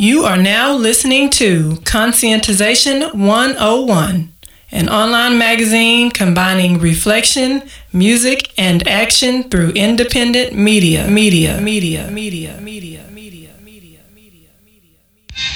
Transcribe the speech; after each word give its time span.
You 0.00 0.22
are 0.22 0.36
now 0.36 0.76
listening 0.76 1.28
to 1.42 1.70
Conscientization 1.82 3.12
101, 3.16 4.32
an 4.70 4.88
online 4.88 5.38
magazine 5.38 6.12
combining 6.12 6.78
reflection, 6.78 7.64
music, 7.92 8.52
and 8.56 8.86
action 8.86 9.50
through 9.50 9.70
independent 9.70 10.54
media. 10.54 11.08
Media, 11.08 11.60
media, 11.60 12.08
media, 12.12 12.60
media, 12.62 13.02
media, 13.10 13.50
media, 13.58 13.98
media, 14.14 14.50
media. 14.62 14.94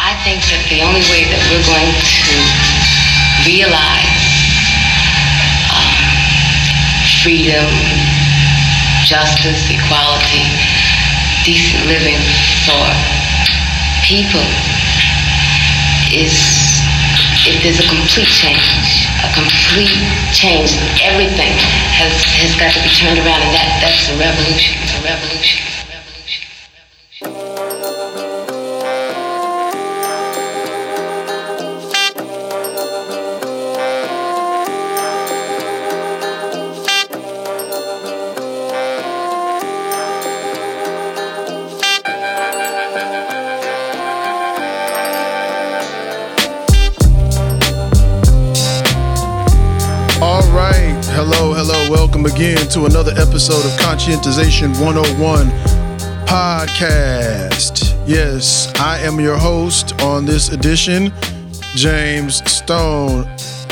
I 0.01 0.19
think 0.27 0.43
that 0.51 0.67
the 0.75 0.83
only 0.83 1.07
way 1.07 1.23
that 1.31 1.43
we're 1.47 1.63
going 1.63 1.95
to 2.03 2.35
realize 3.47 4.27
um, 5.71 6.03
freedom, 7.23 7.71
justice, 9.07 9.71
equality, 9.71 10.43
decent 11.47 11.87
living 11.87 12.19
for 12.67 13.22
people 14.13 14.45
is 16.13 16.37
if 17.49 17.57
there's 17.65 17.81
a 17.81 17.89
complete 17.89 18.29
change, 18.29 19.09
a 19.25 19.33
complete 19.33 19.97
change. 20.37 20.77
Everything 21.01 21.57
has, 21.97 22.13
has 22.37 22.53
got 22.61 22.77
to 22.77 22.81
be 22.85 22.93
turned 22.93 23.17
around, 23.19 23.41
and 23.41 23.57
that, 23.57 23.81
that's 23.81 24.13
a 24.13 24.17
revolution. 24.21 24.77
A 25.01 25.03
revolution. 25.03 25.72
To 52.73 52.87
another 52.87 53.13
episode 53.19 53.63
of 53.67 53.71
Conscientization 53.81 54.71
101 54.81 55.49
podcast. 56.25 57.95
Yes, 58.09 58.73
I 58.77 58.99
am 59.01 59.21
your 59.21 59.37
host 59.37 60.01
on 60.01 60.25
this 60.25 60.49
edition, 60.49 61.13
James 61.75 62.43
Stone, 62.51 63.29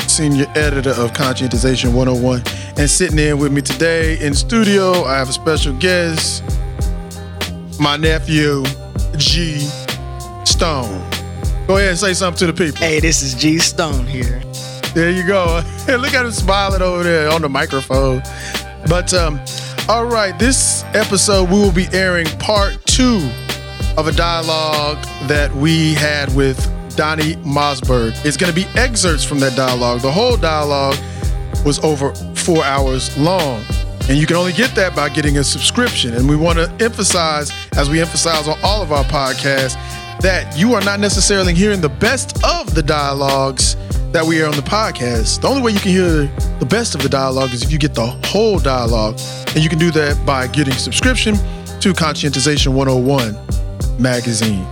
senior 0.07 0.45
editor 0.55 0.91
of 0.91 1.13
Conscientization 1.13 1.95
101. 1.95 2.43
And 2.77 2.87
sitting 2.87 3.17
in 3.17 3.39
with 3.39 3.51
me 3.51 3.63
today 3.63 4.19
in 4.19 4.35
studio, 4.35 5.03
I 5.05 5.17
have 5.17 5.29
a 5.29 5.33
special 5.33 5.73
guest, 5.79 6.43
my 7.79 7.97
nephew, 7.97 8.63
G 9.17 9.61
Stone. 10.45 11.09
Go 11.65 11.77
ahead 11.77 11.89
and 11.89 11.97
say 11.97 12.13
something 12.13 12.45
to 12.45 12.51
the 12.51 12.53
people. 12.53 12.77
Hey, 12.77 12.99
this 12.99 13.23
is 13.23 13.33
G 13.33 13.57
Stone 13.57 14.05
here. 14.05 14.43
There 14.93 15.09
you 15.09 15.25
go. 15.25 15.63
Look 15.87 16.13
at 16.13 16.25
him 16.25 16.31
smiling 16.31 16.81
over 16.81 17.01
there 17.01 17.31
on 17.31 17.41
the 17.41 17.49
microphone. 17.49 18.21
But 18.87 19.13
um, 19.13 19.39
all 19.87 20.05
right, 20.05 20.37
this 20.37 20.83
episode 20.93 21.49
we 21.49 21.59
will 21.59 21.71
be 21.71 21.87
airing 21.93 22.27
part 22.39 22.77
two 22.85 23.29
of 23.97 24.07
a 24.07 24.11
dialogue 24.11 24.97
that 25.27 25.53
we 25.55 25.93
had 25.93 26.33
with 26.35 26.57
Donnie 26.95 27.35
Mossberg. 27.37 28.13
It's 28.25 28.37
going 28.37 28.53
to 28.53 28.55
be 28.55 28.67
excerpts 28.79 29.23
from 29.23 29.39
that 29.39 29.55
dialogue. 29.55 30.01
The 30.01 30.11
whole 30.11 30.37
dialogue 30.37 30.97
was 31.65 31.79
over 31.83 32.13
four 32.35 32.63
hours 32.63 33.15
long. 33.17 33.63
And 34.09 34.17
you 34.17 34.25
can 34.25 34.35
only 34.35 34.53
get 34.53 34.73
that 34.75 34.95
by 34.95 35.09
getting 35.09 35.37
a 35.37 35.43
subscription. 35.43 36.15
And 36.15 36.27
we 36.27 36.35
want 36.35 36.57
to 36.57 36.71
emphasize, 36.83 37.51
as 37.73 37.89
we 37.89 38.01
emphasize 38.01 38.47
on 38.47 38.57
all 38.63 38.81
of 38.81 38.91
our 38.91 39.03
podcasts, 39.05 39.75
that 40.21 40.57
you 40.57 40.73
are 40.73 40.81
not 40.81 40.99
necessarily 40.99 41.53
hearing 41.53 41.81
the 41.81 41.89
best 41.89 42.43
of 42.43 42.73
the 42.75 42.83
dialogues 42.83 43.75
that 44.11 44.25
we 44.25 44.41
air 44.41 44.47
on 44.47 44.55
the 44.55 44.61
podcast. 44.61 45.41
The 45.41 45.47
only 45.47 45.61
way 45.61 45.71
you 45.71 45.79
can 45.79 45.91
hear 45.91 46.25
the 46.59 46.65
best 46.65 46.95
of 46.95 47.01
the 47.01 47.09
dialogue 47.09 47.53
is 47.53 47.63
if 47.63 47.71
you 47.71 47.77
get 47.77 47.95
the 47.95 48.05
whole 48.25 48.59
dialogue. 48.59 49.19
And 49.47 49.63
you 49.63 49.69
can 49.69 49.79
do 49.79 49.91
that 49.91 50.25
by 50.25 50.47
getting 50.47 50.73
subscription 50.73 51.35
to 51.79 51.93
Conscientization 51.93 52.73
101 52.73 53.37
magazine. 54.01 54.65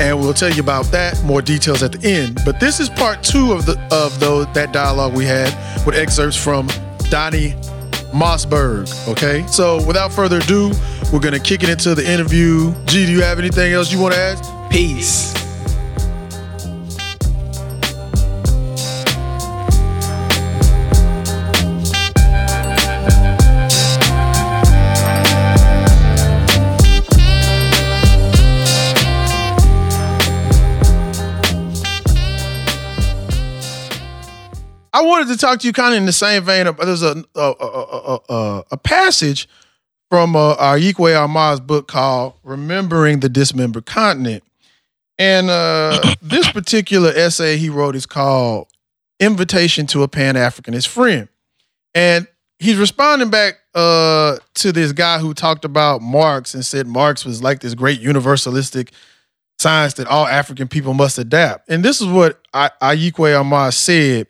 And 0.00 0.18
we'll 0.18 0.34
tell 0.34 0.50
you 0.50 0.62
about 0.62 0.86
that, 0.86 1.22
more 1.24 1.40
details 1.40 1.82
at 1.82 1.92
the 1.92 2.08
end. 2.08 2.40
But 2.44 2.60
this 2.60 2.80
is 2.80 2.88
part 2.88 3.22
two 3.22 3.52
of 3.52 3.66
the 3.66 3.72
of 3.90 4.18
the, 4.20 4.44
that 4.52 4.72
dialogue 4.72 5.14
we 5.14 5.24
had 5.24 5.54
with 5.86 5.94
excerpts 5.94 6.36
from 6.36 6.66
Donnie 7.10 7.54
Mossberg. 8.12 9.08
Okay. 9.08 9.46
So 9.46 9.84
without 9.86 10.12
further 10.12 10.38
ado, 10.38 10.72
we're 11.12 11.20
gonna 11.20 11.40
kick 11.40 11.62
it 11.62 11.68
into 11.68 11.94
the 11.94 12.08
interview. 12.08 12.74
G, 12.86 13.06
do 13.06 13.12
you 13.12 13.22
have 13.22 13.38
anything 13.38 13.72
else 13.72 13.92
you 13.92 14.00
want 14.00 14.14
to 14.14 14.20
add? 14.20 14.70
Peace. 14.70 15.45
I 34.96 35.02
wanted 35.02 35.28
to 35.28 35.36
talk 35.36 35.60
to 35.60 35.66
you 35.66 35.74
kind 35.74 35.92
of 35.92 35.98
in 35.98 36.06
the 36.06 36.12
same 36.12 36.42
vein. 36.42 36.66
Of, 36.66 36.78
there's 36.78 37.02
a 37.02 37.22
a, 37.34 37.40
a, 37.60 38.18
a, 38.30 38.64
a, 38.70 38.76
passage 38.78 39.46
from 40.08 40.34
uh, 40.34 40.56
Ayi 40.56 40.94
Kwei 40.94 41.12
Armah's 41.12 41.60
book 41.60 41.86
called 41.86 42.32
"Remembering 42.42 43.20
the 43.20 43.28
Dismembered 43.28 43.84
Continent," 43.84 44.42
and 45.18 45.50
uh, 45.50 46.14
this 46.22 46.50
particular 46.50 47.10
essay 47.10 47.58
he 47.58 47.68
wrote 47.68 47.94
is 47.94 48.06
called 48.06 48.68
"Invitation 49.20 49.86
to 49.88 50.02
a 50.02 50.08
Pan 50.08 50.34
Africanist 50.34 50.88
Friend," 50.88 51.28
and 51.94 52.26
he's 52.58 52.78
responding 52.78 53.28
back 53.28 53.56
uh, 53.74 54.38
to 54.54 54.72
this 54.72 54.92
guy 54.92 55.18
who 55.18 55.34
talked 55.34 55.66
about 55.66 56.00
Marx 56.00 56.54
and 56.54 56.64
said 56.64 56.86
Marx 56.86 57.22
was 57.22 57.42
like 57.42 57.60
this 57.60 57.74
great 57.74 58.00
universalistic 58.00 58.92
science 59.58 59.92
that 59.94 60.06
all 60.06 60.26
African 60.26 60.68
people 60.68 60.94
must 60.94 61.18
adapt. 61.18 61.68
And 61.68 61.84
this 61.84 62.00
is 62.00 62.06
what 62.06 62.40
I- 62.54 62.70
Ayi 62.80 63.12
Kwei 63.12 63.32
Armah 63.32 63.74
said. 63.74 64.28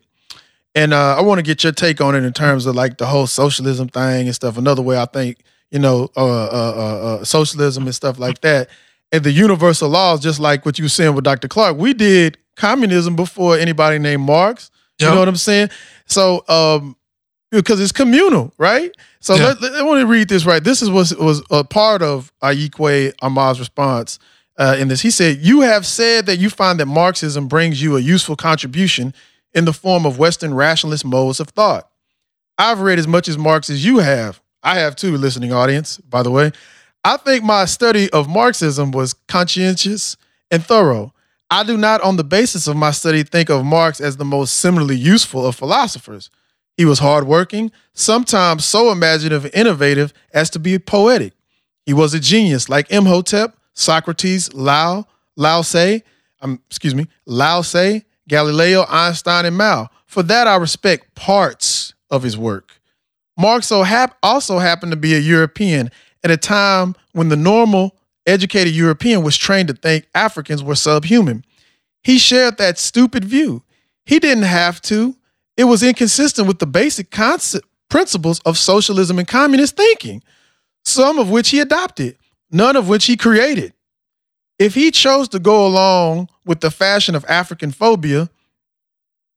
And 0.77 0.93
uh, 0.93 1.15
I 1.17 1.21
want 1.21 1.39
to 1.39 1.43
get 1.43 1.63
your 1.63 1.73
take 1.73 2.01
on 2.01 2.13
it 2.15 2.23
in 2.23 2.33
terms 2.33 2.65
of 2.65 2.75
like 2.75 2.97
the 2.97 3.05
whole 3.07 3.25
socialism 3.27 3.87
thing 3.89 4.27
and 4.27 4.35
stuff. 4.35 4.57
Another 4.57 4.81
way 4.83 4.97
I 4.97 5.05
think, 5.05 5.39
you 5.71 5.79
know, 5.79 6.09
uh, 6.15 6.25
uh, 6.25 6.49
uh, 6.75 7.15
uh, 7.21 7.23
socialism 7.23 7.83
and 7.85 7.95
stuff 7.95 8.19
like 8.19 8.41
that. 8.41 8.69
And 9.11 9.23
the 9.23 9.31
universal 9.31 9.89
laws, 9.89 10.19
just 10.21 10.39
like 10.39 10.65
what 10.65 10.77
you 10.77 10.85
were 10.85 10.89
saying 10.89 11.15
with 11.15 11.23
Dr. 11.23 11.47
Clarke, 11.47 11.77
we 11.77 11.93
did 11.93 12.37
communism 12.55 13.15
before 13.15 13.57
anybody 13.57 13.97
named 13.97 14.23
Marx. 14.23 14.69
You 14.99 15.07
know 15.07 15.19
what 15.19 15.27
I'm 15.27 15.35
saying? 15.35 15.69
So, 16.05 16.43
um, 16.47 16.95
because 17.51 17.79
it's 17.79 17.91
communal, 17.91 18.51
right? 18.57 18.91
So 19.19 19.35
Yeah. 19.35 19.45
let, 19.47 19.61
let- 19.61 19.73
I 19.75 19.83
want 19.83 20.01
to 20.01 20.07
read 20.07 20.27
this 20.29 20.45
right. 20.45 20.63
This 20.63 20.81
is 20.81 20.89
was 20.89 21.15
was 21.15 21.41
a 21.49 21.63
part 21.63 22.01
of 22.01 22.31
Ayi 22.43 22.71
Kwei 22.71 23.13
Armah's 23.21 23.59
response 23.59 24.19
uh, 24.57 24.75
in 24.79 24.87
this. 24.89 25.01
He 25.01 25.11
said, 25.11 25.37
"You 25.41 25.61
have 25.61 25.85
said 25.85 26.25
that 26.25 26.37
you 26.39 26.49
find 26.49 26.79
that 26.79 26.87
Marxism 26.87 27.47
brings 27.47 27.81
you 27.81 27.95
a 27.95 27.99
useful 28.01 28.35
contribution 28.35 29.13
in 29.53 29.65
the 29.65 29.73
form 29.73 30.05
of 30.05 30.19
Western 30.19 30.53
rationalist 30.53 31.05
modes 31.05 31.39
of 31.39 31.49
thought. 31.49 31.89
I've 32.57 32.79
read 32.79 32.99
as 32.99 33.07
much 33.07 33.27
as 33.27 33.37
Marx 33.37 33.69
as 33.69 33.85
you 33.85 33.99
have. 33.99 34.41
I 34.63 34.79
have 34.79 34.95
too, 34.95 35.15
listening 35.17 35.53
audience. 35.53 35.97
By 35.97 36.23
the 36.23 36.31
way, 36.31 36.51
I 37.03 37.17
think 37.17 37.43
my 37.43 37.65
study 37.65 38.09
of 38.11 38.27
Marxism 38.27 38.91
was 38.91 39.13
conscientious 39.13 40.17
and 40.51 40.65
thorough." 40.65 41.13
I 41.49 41.63
do 41.63 41.77
not, 41.77 42.01
on 42.01 42.17
the 42.17 42.25
basis 42.25 42.67
of 42.67 42.75
my 42.75 42.91
study, 42.91 43.23
think 43.23 43.49
of 43.49 43.63
Marx 43.63 44.01
as 44.01 44.17
the 44.17 44.25
most 44.25 44.55
similarly 44.55 44.97
useful 44.97 45.45
of 45.45 45.55
philosophers. 45.55 46.29
He 46.75 46.83
was 46.83 46.99
hardworking, 46.99 47.71
sometimes 47.93 48.65
so 48.65 48.91
imaginative 48.91 49.45
and 49.45 49.55
innovative 49.55 50.13
as 50.33 50.49
to 50.51 50.59
be 50.59 50.77
poetic. 50.77 51.33
He 51.85 51.93
was 51.93 52.13
a 52.13 52.19
genius 52.19 52.67
like 52.67 52.91
Imhotep, 52.91 53.55
Socrates, 53.73 54.53
Lao, 54.53 55.07
Lao 55.37 55.61
Tse, 55.61 56.03
um, 56.41 56.61
excuse 56.67 56.93
me, 56.93 57.07
Lao 57.25 57.61
Tse, 57.61 58.03
Galileo, 58.27 58.85
Einstein, 58.89 59.45
and 59.45 59.57
Mao. 59.57 59.89
For 60.05 60.23
that, 60.23 60.47
I 60.47 60.55
respect 60.55 61.15
parts 61.15 61.93
of 62.09 62.23
his 62.23 62.37
work. 62.37 62.81
Marx 63.37 63.71
also 63.71 64.59
happened 64.59 64.91
to 64.91 64.97
be 64.97 65.13
a 65.13 65.19
European 65.19 65.91
at 66.23 66.31
a 66.31 66.37
time 66.37 66.95
when 67.13 67.29
the 67.29 67.35
normal, 67.35 67.95
educated 68.25 68.73
European 68.73 69.23
was 69.23 69.37
trained 69.37 69.67
to 69.67 69.73
think 69.73 70.07
Africans 70.15 70.63
were 70.63 70.75
subhuman. 70.75 71.45
He 72.03 72.17
shared 72.17 72.57
that 72.57 72.77
stupid 72.77 73.23
view. 73.23 73.63
He 74.05 74.19
didn't 74.19 74.43
have 74.43 74.81
to. 74.83 75.15
It 75.55 75.65
was 75.65 75.83
inconsistent 75.83 76.47
with 76.47 76.59
the 76.59 76.67
basic 76.67 77.11
concept, 77.11 77.65
principles 77.89 78.39
of 78.41 78.57
socialism 78.57 79.19
and 79.19 79.27
communist 79.27 79.75
thinking, 79.75 80.23
some 80.83 81.19
of 81.19 81.29
which 81.29 81.49
he 81.49 81.59
adopted, 81.59 82.17
none 82.51 82.75
of 82.75 82.89
which 82.89 83.05
he 83.05 83.17
created. 83.17 83.73
If 84.59 84.73
he 84.73 84.91
chose 84.91 85.29
to 85.29 85.39
go 85.39 85.65
along 85.67 86.29
with 86.45 86.61
the 86.61 86.71
fashion 86.71 87.15
of 87.15 87.25
African 87.27 87.71
phobia, 87.71 88.29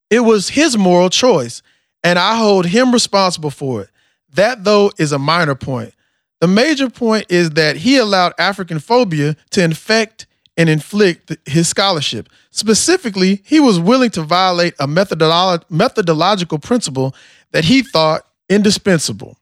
it 0.08 0.20
was 0.20 0.48
his 0.48 0.76
moral 0.76 1.10
choice, 1.10 1.62
and 2.02 2.18
I 2.18 2.36
hold 2.36 2.66
him 2.66 2.92
responsible 2.92 3.50
for 3.50 3.82
it. 3.82 3.90
That, 4.34 4.64
though, 4.64 4.92
is 4.98 5.12
a 5.12 5.18
minor 5.18 5.54
point. 5.54 5.92
The 6.40 6.48
major 6.48 6.88
point 6.88 7.26
is 7.28 7.50
that 7.50 7.76
he 7.76 7.98
allowed 7.98 8.32
African 8.38 8.78
phobia 8.78 9.36
to 9.50 9.62
infect 9.62 10.26
and 10.56 10.68
inflict 10.68 11.36
his 11.46 11.68
scholarship. 11.68 12.28
Specifically, 12.50 13.42
he 13.44 13.60
was 13.60 13.78
willing 13.78 14.10
to 14.10 14.22
violate 14.22 14.74
a 14.78 14.86
methodolo- 14.86 15.62
methodological 15.68 16.58
principle 16.58 17.14
that 17.52 17.64
he 17.64 17.82
thought 17.82 18.26
indispensable 18.48 19.36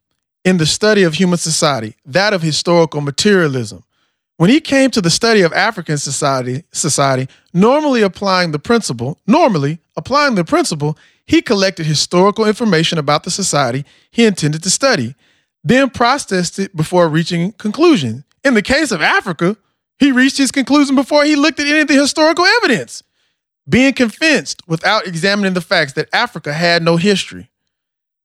in 0.45 0.59
the 0.59 0.67
study 0.67 1.03
of 1.03 1.15
human 1.15 1.39
society, 1.39 1.95
that 2.05 2.33
of 2.33 2.43
historical 2.43 3.01
materialism. 3.01 3.85
When 4.38 4.50
he 4.50 4.61
came 4.61 4.93
to 4.93 5.00
the 5.00 5.11
study 5.11 5.43
of 5.43 5.52
African 5.52 5.99
society, 5.99 6.62
society, 6.70 7.29
normally 7.52 8.02
applying 8.02 8.52
the 8.52 8.61
principle, 8.61 9.19
normally 9.26 9.81
applying 9.96 10.37
the 10.37 10.44
principle, 10.44 10.96
he 11.26 11.43
collected 11.43 11.87
historical 11.87 12.46
information 12.46 12.99
about 12.99 13.25
the 13.25 13.32
society 13.32 13.85
he 14.12 14.25
intended 14.25 14.62
to 14.62 14.70
study, 14.70 15.17
then 15.64 15.90
processed 15.90 16.61
it 16.61 16.76
before 16.76 17.08
reaching 17.08 17.50
conclusion. 17.52 18.23
In 18.44 18.55
the 18.55 18.62
case 18.62 18.93
of 18.93 19.02
Africa, 19.02 19.56
he 19.99 20.12
reached 20.12 20.38
his 20.38 20.52
conclusion 20.52 20.94
before 20.94 21.25
he 21.25 21.34
looked 21.34 21.58
at 21.58 21.67
any 21.67 21.81
of 21.81 21.88
the 21.88 22.00
historical 22.00 22.44
evidence, 22.44 23.02
being 23.69 23.93
convinced 23.93 24.62
without 24.69 25.05
examining 25.05 25.55
the 25.55 25.61
facts 25.61 25.94
that 25.94 26.08
Africa 26.12 26.52
had 26.52 26.84
no 26.84 26.96
history. 26.96 27.50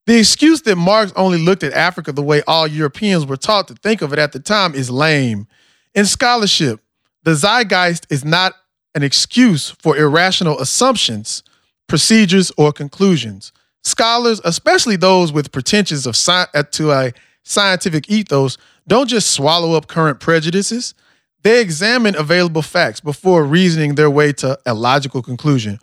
The 0.06 0.20
excuse 0.20 0.62
that 0.62 0.76
Marx 0.76 1.12
only 1.16 1.40
looked 1.40 1.64
at 1.64 1.74
Africa 1.74 2.12
the 2.12 2.22
way 2.22 2.44
all 2.46 2.68
Europeans 2.68 3.26
were 3.26 3.36
taught 3.36 3.68
to 3.70 3.74
think 3.74 4.04
of 4.04 4.14
it 4.14 4.20
at 4.20 4.32
the 4.32 4.40
time 4.40 4.76
is 4.76 4.92
lame. 4.92 5.48
In 5.96 6.06
scholarship, 6.06 6.82
the 7.24 7.36
zeitgeist 7.36 8.08
is 8.10 8.26
not 8.26 8.54
an 8.96 9.04
excuse 9.04 9.72
for 9.72 9.98
irrational 9.98 10.60
assumptions, 10.60 11.44
procedures, 11.88 12.52
or 12.58 12.72
conclusions. 12.72 13.52
Scholars, 13.84 14.42
especially 14.44 14.96
those 14.96 15.32
with 15.32 15.52
pretensions 15.52 16.06
of 16.06 16.16
sci- 16.16 16.48
uh, 16.54 16.64
to 16.72 16.92
a 16.92 17.14
scientific 17.44 18.10
ethos, 18.10 18.58
don't 18.88 19.08
just 19.08 19.32
swallow 19.32 19.74
up 19.74 19.88
current 19.88 20.20
prejudices. 20.20 20.94
They 21.44 21.62
examine 21.62 22.16
available 22.16 22.62
facts 22.62 23.00
before 23.00 23.44
reasoning 23.44 23.96
their 23.96 24.10
way 24.10 24.32
to 24.34 24.58
a 24.66 24.74
logical 24.74 25.22
conclusion. 25.22 25.80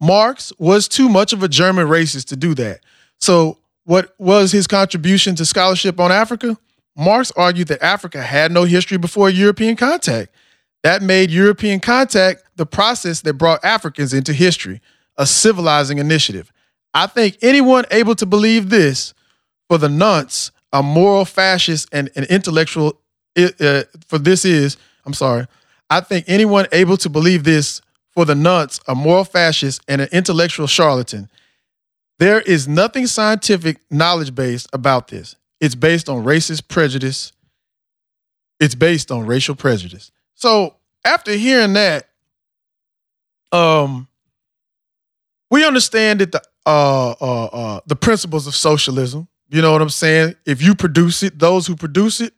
Marx 0.00 0.52
was 0.58 0.88
too 0.88 1.08
much 1.08 1.32
of 1.32 1.42
a 1.42 1.48
German 1.48 1.86
racist 1.86 2.26
to 2.26 2.36
do 2.36 2.54
that. 2.54 2.80
So, 3.20 3.58
what 3.84 4.14
was 4.18 4.50
his 4.50 4.66
contribution 4.66 5.34
to 5.36 5.44
scholarship 5.44 6.00
on 6.00 6.10
Africa? 6.10 6.58
Marx 6.96 7.32
argued 7.36 7.68
that 7.68 7.82
Africa 7.82 8.22
had 8.22 8.52
no 8.52 8.64
history 8.64 8.98
before 8.98 9.28
European 9.30 9.76
contact. 9.76 10.32
That 10.82 11.02
made 11.02 11.30
European 11.30 11.80
contact 11.80 12.44
the 12.56 12.66
process 12.66 13.22
that 13.22 13.34
brought 13.34 13.64
Africans 13.64 14.12
into 14.12 14.32
history, 14.32 14.80
a 15.16 15.26
civilizing 15.26 15.98
initiative. 15.98 16.52
I 16.92 17.06
think 17.06 17.38
anyone 17.42 17.84
able 17.90 18.14
to 18.16 18.26
believe 18.26 18.70
this, 18.70 19.14
for 19.68 19.78
the 19.78 19.88
nonce, 19.88 20.52
a 20.72 20.82
moral 20.82 21.24
fascist 21.24 21.88
and 21.90 22.10
an 22.16 22.24
intellectual, 22.24 23.00
uh, 23.36 23.82
for 24.06 24.18
this 24.18 24.44
is, 24.44 24.76
I'm 25.04 25.14
sorry, 25.14 25.46
I 25.90 26.00
think 26.00 26.26
anyone 26.28 26.66
able 26.70 26.96
to 26.98 27.08
believe 27.08 27.44
this, 27.44 27.80
for 28.10 28.24
the 28.24 28.34
nonce, 28.34 28.78
a 28.86 28.94
moral 28.94 29.24
fascist 29.24 29.82
and 29.88 30.00
an 30.00 30.08
intellectual 30.12 30.66
charlatan. 30.66 31.28
There 32.18 32.40
is 32.40 32.68
nothing 32.68 33.06
scientific 33.08 33.78
knowledge 33.90 34.34
based 34.34 34.68
about 34.72 35.08
this. 35.08 35.34
It's 35.64 35.74
based 35.74 36.10
on 36.10 36.24
racist 36.24 36.68
prejudice. 36.68 37.32
It's 38.60 38.74
based 38.74 39.10
on 39.10 39.24
racial 39.24 39.54
prejudice. 39.54 40.12
So 40.34 40.76
after 41.06 41.32
hearing 41.32 41.72
that, 41.72 42.10
um, 43.50 44.06
we 45.50 45.64
understand 45.64 46.20
that 46.20 46.32
the 46.32 46.42
uh, 46.66 47.14
uh, 47.18 47.44
uh, 47.44 47.80
the 47.86 47.96
principles 47.96 48.46
of 48.46 48.54
socialism. 48.54 49.26
You 49.48 49.62
know 49.62 49.72
what 49.72 49.80
I'm 49.80 49.88
saying? 49.88 50.34
If 50.44 50.60
you 50.60 50.74
produce 50.74 51.22
it, 51.22 51.38
those 51.38 51.66
who 51.66 51.76
produce 51.76 52.20
it, 52.20 52.34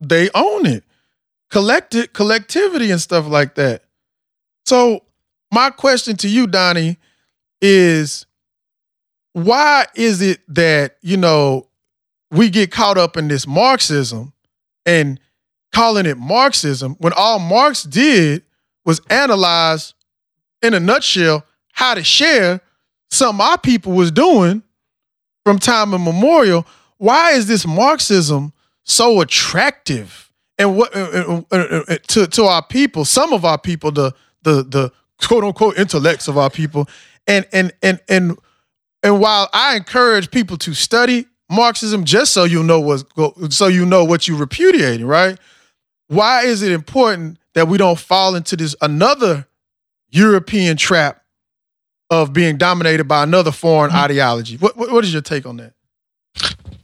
they 0.00 0.28
own 0.34 0.66
it. 0.66 0.84
Collect 1.50 1.94
it, 1.94 2.12
collectivity 2.12 2.90
and 2.90 3.00
stuff 3.00 3.26
like 3.28 3.54
that. 3.54 3.84
So 4.66 5.04
my 5.50 5.70
question 5.70 6.16
to 6.18 6.28
you, 6.28 6.46
Donnie, 6.46 6.98
is 7.62 8.26
why 9.32 9.86
is 9.94 10.20
it 10.20 10.40
that, 10.48 10.96
you 11.00 11.16
know, 11.16 11.68
we 12.30 12.50
get 12.50 12.70
caught 12.70 12.98
up 12.98 13.16
in 13.16 13.28
this 13.28 13.46
Marxism 13.46 14.32
and 14.84 15.20
calling 15.72 16.06
it 16.06 16.18
Marxism 16.18 16.96
when 16.98 17.12
all 17.14 17.38
Marx 17.38 17.82
did 17.82 18.42
was 18.84 19.00
analyze 19.10 19.94
in 20.62 20.74
a 20.74 20.80
nutshell 20.80 21.44
how 21.72 21.94
to 21.94 22.02
share 22.02 22.60
something 23.10 23.44
our 23.44 23.58
people 23.58 23.92
was 23.92 24.10
doing 24.10 24.62
from 25.44 25.58
time 25.58 25.94
immemorial. 25.94 26.66
Why 26.98 27.32
is 27.32 27.46
this 27.46 27.66
Marxism 27.66 28.52
so 28.84 29.20
attractive 29.20 30.30
and 30.58 30.76
what 30.76 30.96
uh, 30.96 31.42
uh, 31.50 31.56
uh, 31.56 31.96
to 32.08 32.26
to 32.26 32.44
our 32.44 32.64
people? 32.64 33.04
Some 33.04 33.32
of 33.32 33.44
our 33.44 33.58
people, 33.58 33.92
the 33.92 34.12
the 34.42 34.62
the 34.62 34.92
quote 35.26 35.44
unquote 35.44 35.78
intellects 35.78 36.28
of 36.28 36.38
our 36.38 36.50
people, 36.50 36.88
and 37.26 37.46
and 37.52 37.72
and 37.82 38.00
and 38.08 38.38
and 39.02 39.20
while 39.20 39.50
I 39.52 39.76
encourage 39.76 40.30
people 40.30 40.56
to 40.58 40.72
study 40.72 41.26
Marxism 41.50 42.04
just 42.04 42.32
so 42.32 42.44
you 42.44 42.62
know 42.62 42.80
what's 42.80 43.04
so 43.56 43.68
you 43.68 43.86
know 43.86 44.04
what 44.04 44.26
you're 44.26 44.38
repudiating, 44.38 45.06
right? 45.06 45.38
Why 46.08 46.42
is 46.42 46.62
it 46.62 46.72
important 46.72 47.38
that 47.54 47.68
we 47.68 47.78
don't 47.78 47.98
fall 47.98 48.34
into 48.34 48.56
this 48.56 48.74
another 48.80 49.46
European 50.10 50.76
trap 50.76 51.22
of 52.10 52.32
being 52.32 52.56
dominated 52.56 53.04
by 53.04 53.22
another 53.22 53.52
foreign 53.52 53.90
mm-hmm. 53.90 54.04
ideology? 54.04 54.56
What, 54.56 54.76
what 54.76 54.90
what 54.90 55.04
is 55.04 55.12
your 55.12 55.22
take 55.22 55.46
on 55.46 55.56
that? 55.58 55.72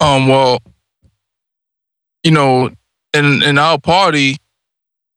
Um, 0.00 0.28
well, 0.28 0.60
you 2.22 2.30
know, 2.30 2.70
in 3.12 3.42
in 3.42 3.58
our 3.58 3.78
party, 3.78 4.36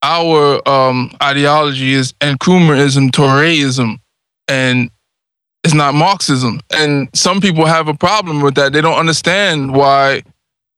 our 0.02 0.68
um 0.68 1.16
ideology 1.22 1.94
is 1.94 2.14
Nkrumahism, 2.14 3.10
Touréism, 3.12 4.00
and 4.48 4.90
it's 5.66 5.74
not 5.74 5.96
Marxism. 5.96 6.62
And 6.72 7.10
some 7.14 7.42
people 7.42 7.66
have 7.66 7.88
a 7.88 7.94
problem 7.96 8.42
with 8.42 8.54
that. 8.54 8.72
They 8.72 8.82
don't 8.82 9.00
understand 9.00 9.74
why 9.74 10.22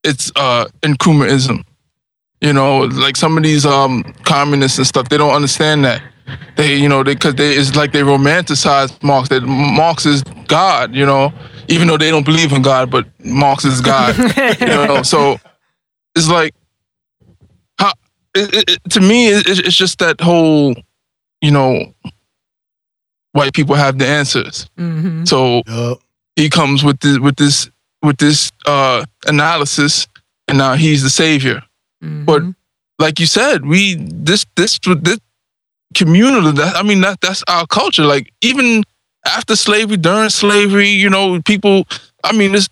it's 0.04 0.32
uh 0.38 0.68
Nkrumahism. 0.82 1.66
You 2.40 2.54
know, 2.54 2.80
like 2.80 3.18
some 3.18 3.36
of 3.36 3.44
these 3.44 3.66
um 3.66 4.04
communists 4.24 4.78
and 4.78 4.88
stuff, 4.88 5.10
they 5.10 5.18
don't 5.18 5.36
understand 5.36 5.84
that. 5.84 6.02
They, 6.56 6.76
you 6.76 6.88
know, 6.88 7.04
they 7.04 7.16
because 7.16 7.36
they 7.36 7.54
it's 7.54 7.76
like 7.76 7.92
they 7.92 8.00
romanticize 8.00 9.04
Marx. 9.04 9.28
That 9.28 9.42
Marx 9.44 10.06
is 10.06 10.24
God, 10.48 10.96
you 10.96 11.06
know, 11.06 11.34
even 11.68 11.88
though 11.88 11.98
they 11.98 12.10
don't 12.10 12.26
believe 12.26 12.54
in 12.54 12.62
God, 12.62 12.90
but 12.90 13.08
Marx 13.26 13.66
is 13.66 13.82
God. 13.82 14.18
you 14.62 14.68
know, 14.68 15.04
so 15.04 15.38
it's 16.16 16.30
like 16.30 16.56
how 17.78 17.92
it, 18.34 18.70
it, 18.70 18.90
to 18.92 19.02
me, 19.02 19.28
it, 19.28 19.44
it's 19.48 19.76
just 19.76 20.00
that 20.00 20.22
whole, 20.22 20.76
you 21.42 21.52
know, 21.52 21.94
white 23.34 23.54
people 23.54 23.76
have 23.76 23.98
the 23.98 24.06
answers. 24.06 24.70
Mm-hmm. 24.78 25.26
So 25.26 25.62
yep. 25.68 25.98
he 26.36 26.50
comes 26.50 26.84
with 26.84 27.00
this 27.00 27.20
with 27.20 27.36
this 27.36 27.70
with 28.02 28.18
this 28.18 28.52
uh, 28.66 29.06
analysis, 29.26 30.08
and 30.48 30.58
now 30.58 30.74
he's 30.74 31.04
the 31.04 31.10
savior. 31.10 31.62
Mm-hmm. 32.04 32.26
But 32.26 32.44
like 33.00 33.20
you 33.20 33.26
said, 33.26 33.66
we 33.66 33.96
this 33.96 34.46
this 34.56 34.80
this 34.80 35.20
community. 35.96 36.52
That 36.52 36.76
I 36.76 36.84
mean, 36.84 37.02
that 37.02 37.22
that's 37.22 37.44
our 37.48 37.68
culture. 37.68 38.04
Like 38.04 38.32
even 38.42 38.84
after 39.26 39.56
slavery, 39.56 39.98
during 39.98 40.30
slavery, 40.30 40.90
you 40.90 41.10
know, 41.10 41.42
people. 41.42 41.88
I 42.24 42.34
mean, 42.34 42.52
this 42.52 42.68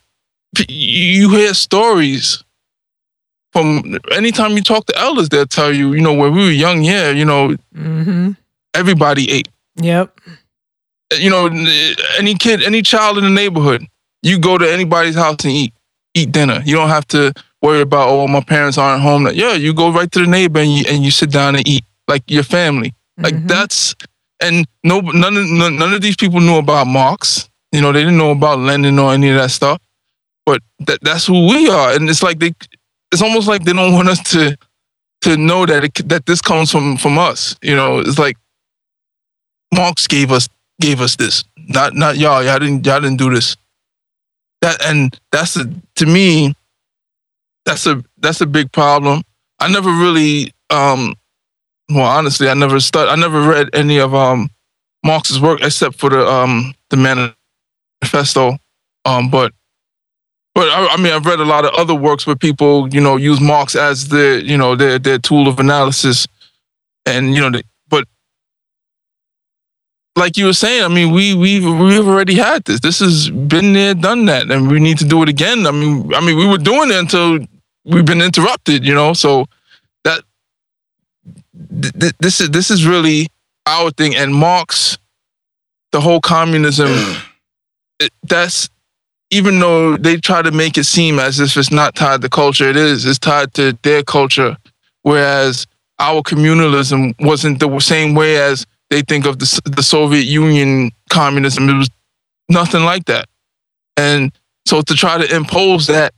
you 0.68 1.30
hear 1.30 1.54
stories 1.54 2.44
from 3.54 3.98
anytime 4.12 4.52
you 4.52 4.62
talk 4.62 4.86
to 4.88 4.98
elders, 4.98 5.30
they'll 5.30 5.46
tell 5.46 5.72
you, 5.74 5.94
you 5.94 6.02
know, 6.02 6.14
when 6.14 6.34
we 6.34 6.44
were 6.44 6.52
young, 6.52 6.84
yeah, 6.84 7.10
you 7.12 7.24
know, 7.24 7.56
mm-hmm. 7.74 8.32
everybody 8.74 9.32
ate. 9.32 9.48
Yep 9.78 10.18
you 11.14 11.30
know, 11.30 11.48
any 12.18 12.36
kid, 12.36 12.64
any 12.64 12.82
child 12.82 13.18
in 13.18 13.24
the 13.24 13.30
neighborhood, 13.30 13.86
you 14.22 14.40
go 14.40 14.58
to 14.58 14.72
anybody's 14.72 15.16
house 15.16 15.44
and 15.44 15.54
eat 15.54 15.74
eat 16.14 16.32
dinner. 16.32 16.62
You 16.66 16.76
don't 16.76 16.90
have 16.90 17.08
to 17.10 17.34
worry 17.62 17.82
about 17.82 18.10
oh 18.10 18.28
my 18.28 18.42
parents 18.42 18.78
aren't 18.78 19.02
home. 19.02 19.28
Yeah, 19.34 19.54
you 19.54 19.74
go 19.74 19.92
right 19.92 20.12
to 20.12 20.20
the 20.20 20.28
neighbor 20.28 20.60
and 20.60 20.72
you 20.72 20.86
and 20.88 21.04
you 21.04 21.12
sit 21.12 21.32
down 21.32 21.56
and 21.56 21.68
eat 21.68 21.86
like 22.08 22.24
your 22.30 22.44
family. 22.44 22.94
Like 23.18 23.36
mm-hmm. 23.36 23.48
that's 23.48 23.96
and 24.42 24.68
no 24.84 25.00
none 25.00 25.38
of 25.38 25.46
none, 25.48 25.78
none 25.78 25.94
of 25.94 26.02
these 26.02 26.16
people 26.16 26.40
knew 26.40 26.58
about 26.58 26.88
Marx. 26.88 27.50
You 27.72 27.82
know, 27.82 27.92
they 27.92 28.02
didn't 28.02 28.18
know 28.18 28.32
about 28.32 28.60
Lenin 28.60 29.00
or 29.00 29.14
any 29.14 29.30
of 29.30 29.36
that 29.36 29.52
stuff. 29.52 29.82
But 30.46 30.62
that 30.80 31.00
that's 31.02 31.26
who 31.26 31.48
we 31.48 31.70
are, 31.70 31.94
and 31.94 32.10
it's 32.10 32.22
like 32.22 32.40
they, 32.40 32.54
it's 33.12 33.22
almost 33.22 33.48
like 33.48 33.64
they 33.64 33.74
don't 33.74 33.94
want 33.94 34.10
us 34.10 34.22
to 34.32 34.58
to 35.22 35.38
know 35.38 35.66
that 35.66 35.84
it, 35.84 36.10
that 36.10 36.26
this 36.26 36.42
comes 36.42 36.72
from 36.72 36.98
from 36.98 37.18
us. 37.18 37.58
You 37.62 37.76
know, 37.76 38.00
it's 38.00 38.20
like 38.20 38.38
Marx 39.74 40.08
gave 40.08 40.32
us 40.32 40.48
gave 40.82 41.02
us 41.02 41.16
this. 41.16 41.44
Not 41.58 41.96
not 41.96 42.18
y'all. 42.18 42.44
Y'all 42.44 42.60
didn't 42.60 42.86
y'all 42.86 43.02
didn't 43.02 43.18
do 43.18 43.34
this. 43.34 43.56
That 44.62 44.84
and 44.86 45.18
that's 45.32 45.56
a 45.56 45.66
to 45.98 46.06
me, 46.06 46.56
that's 47.66 47.86
a 47.88 48.04
that's 48.20 48.42
a 48.42 48.46
big 48.48 48.72
problem. 48.72 49.24
I 49.60 49.72
never 49.72 49.90
really 49.92 50.52
um 50.70 51.16
well 51.90 52.06
honestly 52.06 52.50
I 52.50 52.54
never 52.56 52.80
stud 52.80 53.08
I 53.10 53.16
never 53.16 53.42
read 53.42 53.70
any 53.74 54.00
of 54.00 54.14
um 54.16 54.50
Marx's 55.06 55.40
work 55.40 55.62
except 55.62 55.96
for 56.00 56.10
the 56.10 56.28
um 56.28 56.74
the 56.90 56.98
manifesto. 56.98 58.58
Um 59.06 59.30
but 59.30 59.54
but 60.56 60.70
I, 60.70 60.88
I 60.94 60.98
mean 60.98 61.14
I've 61.14 61.26
read 61.26 61.40
a 61.40 61.46
lot 61.46 61.66
of 61.66 61.74
other 61.76 61.96
works 61.96 62.28
where 62.28 62.36
people, 62.36 62.94
you 62.94 63.02
know, 63.02 63.18
use 63.18 63.42
Marx 63.42 63.76
as 63.76 64.10
the, 64.10 64.42
you 64.46 64.58
know, 64.58 64.76
their 64.76 65.00
their 65.00 65.20
tool 65.20 65.48
of 65.48 65.60
analysis. 65.60 66.28
and 67.06 67.36
you 67.36 67.42
know, 67.42 67.62
like 70.16 70.38
you 70.38 70.46
were 70.46 70.54
saying, 70.54 70.84
I 70.84 70.88
mean, 70.88 71.14
we 71.14 71.36
we 71.36 71.60
we've 71.60 72.08
already 72.08 72.36
had 72.36 72.64
this. 72.64 72.80
This 72.80 73.00
has 73.00 73.30
been 73.30 73.74
there, 73.74 73.94
done 73.94 74.26
that, 74.26 74.50
and 74.50 74.70
we 74.70 74.80
need 74.80 74.98
to 75.00 75.06
do 75.06 75.22
it 75.24 75.30
again. 75.30 75.68
I 75.68 75.72
mean, 75.72 76.14
I 76.14 76.22
mean, 76.26 76.38
we 76.38 76.48
were 76.48 76.58
doing 76.58 76.90
it 76.90 76.98
until 76.98 77.40
we've 77.84 78.06
been 78.06 78.22
interrupted, 78.22 78.86
you 78.86 78.94
know. 78.94 79.14
So 79.14 79.46
that 80.04 80.24
th- 81.82 81.94
th- 81.94 82.14
this 82.20 82.40
is 82.40 82.50
this 82.52 82.72
is 82.72 82.86
really 82.86 83.28
our 83.66 83.92
thing, 83.92 84.16
and 84.16 84.34
Marx, 84.34 84.98
the 85.92 86.02
whole 86.02 86.22
communism. 86.22 86.90
it, 88.00 88.12
that's 88.24 88.70
even 89.32 89.60
though 89.60 89.98
they 89.98 90.16
try 90.18 90.42
to 90.42 90.52
make 90.52 90.78
it 90.78 90.86
seem 90.86 91.20
as 91.20 91.40
if 91.40 91.58
it's 91.58 91.72
not 91.72 91.96
tied 91.96 92.22
to 92.22 92.30
culture, 92.30 92.70
it 92.70 92.78
is. 92.78 93.06
It's 93.06 93.20
tied 93.20 93.54
to 93.56 93.78
their 93.82 94.04
culture. 94.04 94.56
Whereas 95.02 95.68
our 96.00 96.22
communalism 96.22 97.16
wasn't 97.20 97.60
the 97.60 97.80
same 97.80 98.16
way 98.16 98.38
as 98.38 98.66
they 98.90 99.02
think 99.02 99.26
of 99.26 99.40
the, 99.40 99.62
the 99.66 99.84
Soviet 99.84 100.26
Union 100.26 100.92
communism. 101.10 101.70
It 101.70 101.78
was 101.78 101.90
nothing 102.50 102.84
like 102.84 103.06
that. 103.06 103.28
And 103.98 104.32
so 104.66 104.82
to 104.82 104.94
try 104.94 105.18
to 105.18 105.36
impose 105.36 105.88
that 105.88 106.14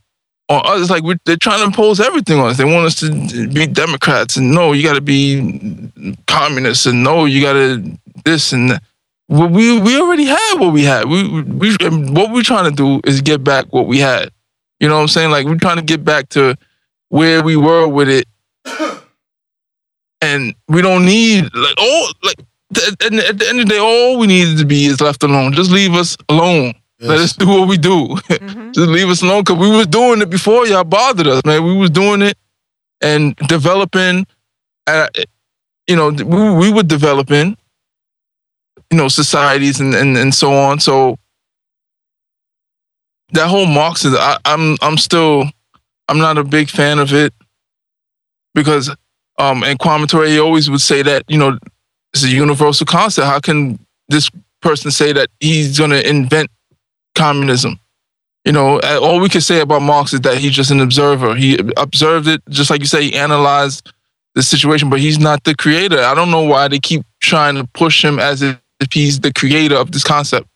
on 0.48 0.62
others, 0.64 0.90
like 0.90 1.04
they're 1.24 1.36
trying 1.36 1.60
to 1.60 1.64
impose 1.64 2.00
everything 2.00 2.38
on 2.38 2.50
us. 2.50 2.56
They 2.56 2.64
want 2.64 2.86
us 2.86 3.00
to 3.00 3.48
be 3.48 3.66
Democrats 3.66 4.36
and 4.36 4.52
no, 4.52 4.72
you 4.72 4.82
got 4.82 4.94
to 4.94 5.00
be 5.00 5.90
communists 6.26 6.86
and 6.86 7.02
no, 7.02 7.24
you 7.24 7.42
got 7.42 7.52
to 7.54 7.98
this 8.24 8.52
and 8.52 8.70
that. 8.70 8.82
We 9.28 9.78
we 9.78 10.00
already 10.00 10.24
had 10.24 10.54
what 10.54 10.72
we 10.72 10.84
had. 10.84 11.04
We 11.04 11.42
we 11.42 11.76
what 11.76 12.32
we're 12.32 12.42
trying 12.42 12.64
to 12.64 12.74
do 12.74 13.02
is 13.04 13.20
get 13.20 13.44
back 13.44 13.66
what 13.70 13.86
we 13.86 13.98
had. 13.98 14.30
You 14.80 14.88
know 14.88 14.94
what 14.94 15.02
I'm 15.02 15.08
saying? 15.08 15.30
Like 15.30 15.44
we're 15.44 15.58
trying 15.58 15.76
to 15.76 15.82
get 15.82 16.02
back 16.02 16.30
to 16.30 16.56
where 17.10 17.42
we 17.42 17.54
were 17.54 17.86
with 17.86 18.08
it, 18.08 18.26
and 20.22 20.54
we 20.68 20.80
don't 20.80 21.04
need 21.04 21.42
like 21.54 21.74
all 21.76 22.08
like 22.22 22.38
at, 22.76 23.14
at 23.14 23.38
the 23.38 23.46
end 23.48 23.60
of 23.60 23.66
the 23.66 23.74
day, 23.74 23.78
all 23.78 24.18
we 24.18 24.26
needed 24.26 24.58
to 24.58 24.64
be 24.64 24.86
is 24.86 25.00
left 25.00 25.22
alone. 25.22 25.52
Just 25.52 25.70
leave 25.70 25.94
us 25.94 26.16
alone. 26.28 26.74
Yes. 26.98 27.08
Let 27.08 27.18
us 27.20 27.32
do 27.34 27.48
what 27.48 27.68
we 27.68 27.78
do. 27.78 28.08
Mm-hmm. 28.08 28.72
Just 28.72 28.88
leave 28.88 29.08
us 29.08 29.22
alone 29.22 29.42
because 29.44 29.58
we 29.58 29.70
was 29.70 29.86
doing 29.86 30.20
it 30.20 30.30
before 30.30 30.66
y'all 30.66 30.84
bothered 30.84 31.26
us, 31.26 31.42
man. 31.44 31.64
We 31.64 31.76
was 31.76 31.90
doing 31.90 32.22
it 32.22 32.36
and 33.00 33.36
developing. 33.36 34.26
Uh, 34.86 35.08
you 35.86 35.96
know, 35.96 36.10
we, 36.10 36.68
we 36.68 36.72
were 36.72 36.82
developing 36.82 37.56
you 38.90 38.96
know 38.96 39.08
societies 39.08 39.80
and 39.80 39.94
and, 39.94 40.16
and 40.16 40.34
so 40.34 40.52
on. 40.52 40.80
So 40.80 41.18
that 43.32 43.48
whole 43.48 43.66
Marxism, 43.66 44.18
I, 44.18 44.38
I'm 44.44 44.76
I'm 44.80 44.96
still 44.96 45.44
I'm 46.08 46.18
not 46.18 46.38
a 46.38 46.44
big 46.44 46.68
fan 46.68 46.98
of 46.98 47.12
it 47.12 47.32
because 48.54 48.88
um 49.38 49.62
and 49.62 49.78
Kwame 49.78 50.08
Ture 50.08 50.40
always 50.40 50.70
would 50.70 50.80
say 50.80 51.02
that 51.02 51.24
you 51.28 51.38
know 51.38 51.58
it's 52.12 52.24
a 52.24 52.28
universal 52.28 52.86
concept. 52.86 53.26
How 53.26 53.40
can 53.40 53.78
this 54.08 54.30
person 54.60 54.90
say 54.90 55.12
that 55.12 55.28
he's 55.40 55.78
going 55.78 55.90
to 55.90 56.08
invent 56.08 56.50
communism? 57.14 57.78
You 58.44 58.52
know, 58.52 58.80
all 58.80 59.20
we 59.20 59.28
can 59.28 59.40
say 59.40 59.60
about 59.60 59.82
Marx 59.82 60.12
is 60.12 60.20
that 60.20 60.38
he's 60.38 60.52
just 60.52 60.70
an 60.70 60.80
observer. 60.80 61.34
He 61.34 61.58
observed 61.76 62.28
it, 62.28 62.40
just 62.48 62.70
like 62.70 62.80
you 62.80 62.86
say, 62.86 63.02
he 63.02 63.14
analyzed 63.14 63.92
the 64.34 64.42
situation, 64.42 64.88
but 64.88 65.00
he's 65.00 65.18
not 65.18 65.44
the 65.44 65.54
creator. 65.54 65.98
I 65.98 66.14
don't 66.14 66.30
know 66.30 66.44
why 66.44 66.68
they 66.68 66.78
keep 66.78 67.02
trying 67.20 67.56
to 67.56 67.64
push 67.74 68.02
him 68.04 68.18
as 68.18 68.40
if 68.40 68.58
he's 68.92 69.20
the 69.20 69.32
creator 69.32 69.74
of 69.74 69.92
this 69.92 70.04
concept. 70.04 70.46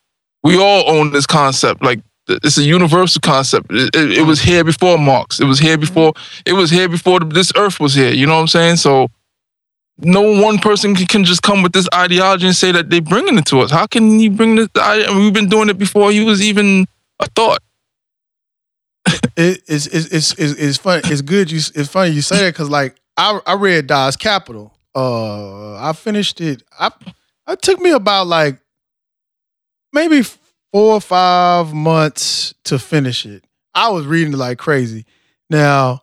We 0.43 0.57
all 0.57 0.89
own 0.89 1.11
this 1.11 1.25
concept. 1.25 1.83
Like 1.83 1.99
it's 2.27 2.57
a 2.57 2.63
universal 2.63 3.19
concept. 3.21 3.67
It, 3.71 3.95
it, 3.95 4.19
it 4.19 4.21
was 4.23 4.41
here 4.41 4.63
before 4.63 4.97
Marx. 4.97 5.39
It 5.39 5.45
was 5.45 5.59
here 5.59 5.77
before. 5.77 6.13
It 6.45 6.53
was 6.53 6.71
here 6.71 6.87
before 6.87 7.19
this 7.19 7.51
earth 7.55 7.79
was 7.79 7.93
here. 7.93 8.11
You 8.11 8.25
know 8.25 8.35
what 8.35 8.41
I'm 8.41 8.47
saying? 8.47 8.77
So 8.77 9.09
no 9.97 10.41
one 10.41 10.57
person 10.57 10.95
can, 10.95 11.23
just 11.23 11.43
come 11.43 11.61
with 11.61 11.73
this 11.73 11.87
ideology 11.93 12.47
and 12.47 12.55
say 12.55 12.71
that 12.71 12.89
they're 12.89 13.01
bringing 13.01 13.37
it 13.37 13.45
to 13.47 13.59
us. 13.59 13.71
How 13.71 13.85
can 13.85 14.19
you 14.19 14.31
bring 14.31 14.55
this? 14.55 14.67
I 14.75 15.05
we've 15.15 15.33
been 15.33 15.49
doing 15.49 15.69
it 15.69 15.77
before 15.77 16.11
he 16.11 16.23
was 16.23 16.41
even 16.41 16.85
a 17.19 17.27
thought. 17.29 17.61
it, 19.37 19.61
it's, 19.67 19.87
it's 19.87 20.07
it's 20.11 20.33
it's 20.39 20.77
funny. 20.77 21.01
It's 21.05 21.21
good. 21.21 21.51
You 21.51 21.57
it's 21.57 21.89
funny 21.89 22.11
you 22.11 22.21
say 22.21 22.37
that 22.37 22.53
because 22.53 22.69
like 22.69 22.95
I 23.17 23.39
I 23.45 23.53
read 23.53 23.87
Das 23.87 24.15
Kapital. 24.15 24.73
Uh, 24.95 25.75
I 25.75 25.93
finished 25.93 26.41
it. 26.41 26.63
I 26.79 26.91
it 27.47 27.61
took 27.61 27.79
me 27.79 27.91
about 27.91 28.27
like 28.27 28.59
maybe 29.91 30.23
four 30.23 30.95
or 30.95 31.01
five 31.01 31.73
months 31.73 32.53
to 32.65 32.79
finish 32.79 33.25
it. 33.25 33.45
I 33.75 33.89
was 33.89 34.05
reading 34.05 34.33
it 34.33 34.37
like 34.37 34.57
crazy. 34.57 35.05
Now, 35.49 36.01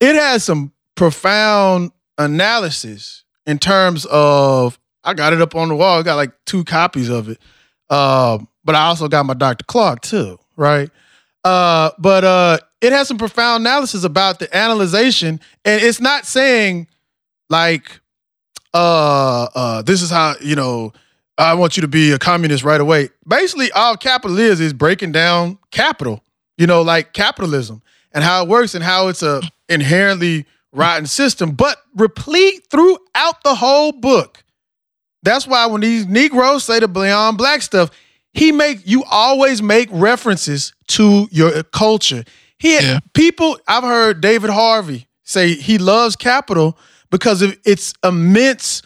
it 0.00 0.14
has 0.14 0.44
some 0.44 0.72
profound 0.94 1.92
analysis 2.24 3.24
in 3.46 3.58
terms 3.58 4.06
of 4.10 4.78
I 5.02 5.14
got 5.14 5.32
it 5.32 5.40
up 5.40 5.54
on 5.54 5.68
the 5.68 5.74
wall. 5.74 5.98
I 5.98 6.02
got 6.02 6.16
like 6.16 6.32
two 6.44 6.64
copies 6.64 7.08
of 7.08 7.28
it. 7.28 7.38
Uh, 7.88 8.38
but 8.64 8.74
I 8.74 8.86
also 8.86 9.08
got 9.08 9.26
my 9.26 9.34
Dr. 9.34 9.64
Clarke 9.64 10.02
too, 10.02 10.38
right? 10.56 10.90
Uh, 11.42 11.90
but 11.98 12.22
uh, 12.22 12.58
it 12.80 12.92
has 12.92 13.08
some 13.08 13.18
profound 13.18 13.62
analysis 13.62 14.04
about 14.04 14.38
the 14.38 14.54
analyzation, 14.56 15.40
and 15.64 15.82
it's 15.82 16.00
not 16.00 16.26
saying 16.26 16.86
like 17.48 18.00
uh, 18.74 19.48
uh, 19.54 19.82
this 19.82 20.02
is 20.02 20.10
how, 20.10 20.34
you 20.40 20.54
know, 20.54 20.92
I 21.38 21.54
want 21.54 21.76
you 21.76 21.80
to 21.80 21.88
be 21.88 22.12
a 22.12 22.18
communist 22.18 22.64
right 22.64 22.80
away. 22.80 23.08
Basically, 23.26 23.72
all 23.72 23.96
capital 23.96 24.38
is 24.38 24.60
is 24.60 24.72
breaking 24.72 25.12
down 25.12 25.58
capital, 25.70 26.22
you 26.58 26.66
know, 26.66 26.82
like 26.82 27.12
capitalism 27.14 27.82
and 28.12 28.22
how 28.22 28.42
it 28.42 28.48
works 28.48 28.74
and 28.74 28.84
how 28.84 29.08
it's 29.08 29.22
a 29.22 29.40
inherently 29.68 30.44
rotten 30.72 31.06
system, 31.06 31.52
but 31.52 31.78
replete 31.94 32.66
throughout 32.70 33.42
the 33.44 33.54
whole 33.54 33.92
book. 33.92 34.44
That's 35.22 35.46
why 35.46 35.66
when 35.66 35.80
these 35.80 36.06
Negroes 36.06 36.64
say 36.64 36.80
the 36.80 36.88
beyond 36.88 37.38
black 37.38 37.62
stuff, 37.62 37.90
he 38.32 38.52
make 38.52 38.86
you 38.86 39.04
always 39.10 39.60
make 39.60 39.88
references 39.92 40.72
to 40.88 41.28
your 41.30 41.62
culture. 41.64 42.24
He 42.58 42.74
yeah. 42.74 43.00
people 43.14 43.58
I've 43.66 43.82
heard 43.82 44.20
David 44.20 44.50
Harvey 44.50 45.08
say 45.24 45.54
he 45.54 45.78
loves 45.78 46.16
capital 46.16 46.78
because 47.10 47.42
of 47.42 47.56
its 47.64 47.92
immense 48.04 48.82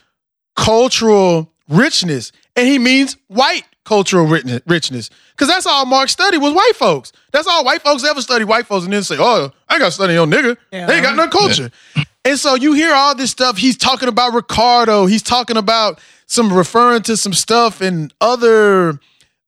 cultural 0.57 1.53
richness. 1.69 2.33
And 2.57 2.67
he 2.67 2.79
means 2.79 3.17
white 3.29 3.65
cultural 3.85 4.27
richness. 4.27 5.11
Because 5.33 5.49
that's 5.49 5.67
all 5.67 5.87
Marx 5.87 6.13
studied 6.13 6.39
was 6.39 6.53
white 6.53 6.77
folks. 6.77 7.13
That's 7.33 7.47
all 7.47 7.65
white 7.65 7.83
folks 7.83 8.05
ever 8.05 8.21
study 8.23 8.45
white 8.45 8.67
folks 8.67 8.85
and 8.85 8.93
then 8.93 9.03
say, 9.03 9.17
oh, 9.19 9.53
I 9.69 9.75
ain't 9.75 9.81
got 9.81 9.87
to 9.87 9.93
study 9.93 10.17
on 10.17 10.31
nigga. 10.31 10.57
Yeah. 10.73 10.87
They 10.87 10.95
ain't 10.95 11.05
got 11.05 11.17
no 11.17 11.29
culture. 11.29 11.71
Yeah. 11.97 12.05
And 12.25 12.39
so 12.39 12.55
you 12.55 12.73
hear 12.73 12.95
all 12.95 13.15
this 13.15 13.31
stuff. 13.31 13.59
He's 13.59 13.77
talking 13.77 14.09
about 14.09 14.33
Ricardo. 14.33 15.07
He's 15.07 15.23
talking 15.23 15.59
about 15.59 16.01
some 16.27 16.53
referring 16.53 17.03
to 17.03 17.17
some 17.17 17.35
stuff 17.35 17.83
in 17.83 18.11
other 18.21 18.99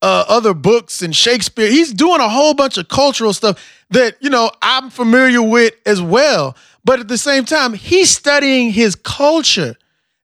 uh, 0.03 0.25
other 0.29 0.53
books 0.53 1.01
and 1.01 1.17
Shakespeare. 1.17 1.71
He's 1.71 1.93
doing 1.93 2.21
a 2.21 2.29
whole 2.29 2.53
bunch 2.53 2.77
of 2.77 2.89
cultural 2.89 3.33
stuff 3.33 3.59
that, 3.91 4.17
you 4.21 4.29
know, 4.29 4.51
I'm 4.61 4.91
familiar 4.91 5.43
with 5.43 5.75
as 5.87 6.03
well. 6.03 6.55
But 6.85 7.01
at 7.01 7.09
the 7.09 7.19
same 7.19 7.45
time, 7.45 7.73
he's 7.73 8.11
studying 8.11 8.71
his 8.71 8.95
culture. 8.95 9.77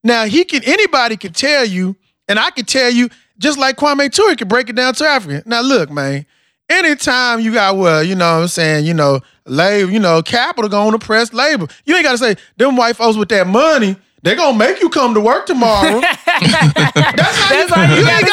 Now, 0.04 0.24
he 0.26 0.44
can 0.44 0.62
anybody 0.64 1.16
can 1.16 1.32
tell 1.32 1.64
you, 1.64 1.96
and 2.28 2.38
I 2.38 2.50
can 2.50 2.66
tell 2.66 2.90
you, 2.90 3.08
just 3.42 3.58
like 3.58 3.76
Kwame 3.76 4.10
Ture 4.10 4.36
can 4.36 4.48
break 4.48 4.70
it 4.70 4.76
down 4.76 4.94
to 4.94 5.04
African. 5.04 5.42
Now, 5.44 5.60
look, 5.60 5.90
man, 5.90 6.24
anytime 6.70 7.40
you 7.40 7.52
got 7.52 7.76
well, 7.76 8.02
you 8.02 8.14
know 8.14 8.36
what 8.36 8.42
I'm 8.42 8.48
saying, 8.48 8.86
you 8.86 8.94
know, 8.94 9.20
labor, 9.44 9.90
you 9.90 9.98
know, 9.98 10.22
capital 10.22 10.70
going 10.70 10.92
to 10.92 10.98
press 10.98 11.32
labor. 11.32 11.66
You 11.84 11.96
ain't 11.96 12.04
got 12.04 12.12
to 12.12 12.18
say, 12.18 12.36
them 12.56 12.76
white 12.76 12.96
folks 12.96 13.18
with 13.18 13.28
that 13.30 13.46
money 13.46 13.96
they're 14.22 14.36
gonna 14.36 14.56
make 14.56 14.80
you 14.80 14.88
come 14.88 15.14
to 15.14 15.20
work 15.20 15.46
tomorrow. 15.46 16.00
That's 16.00 16.52
how 16.54 17.48
That's 17.48 17.90
you, 17.90 17.96
you, 17.96 18.02
you 18.02 18.08
ain't 18.08 18.26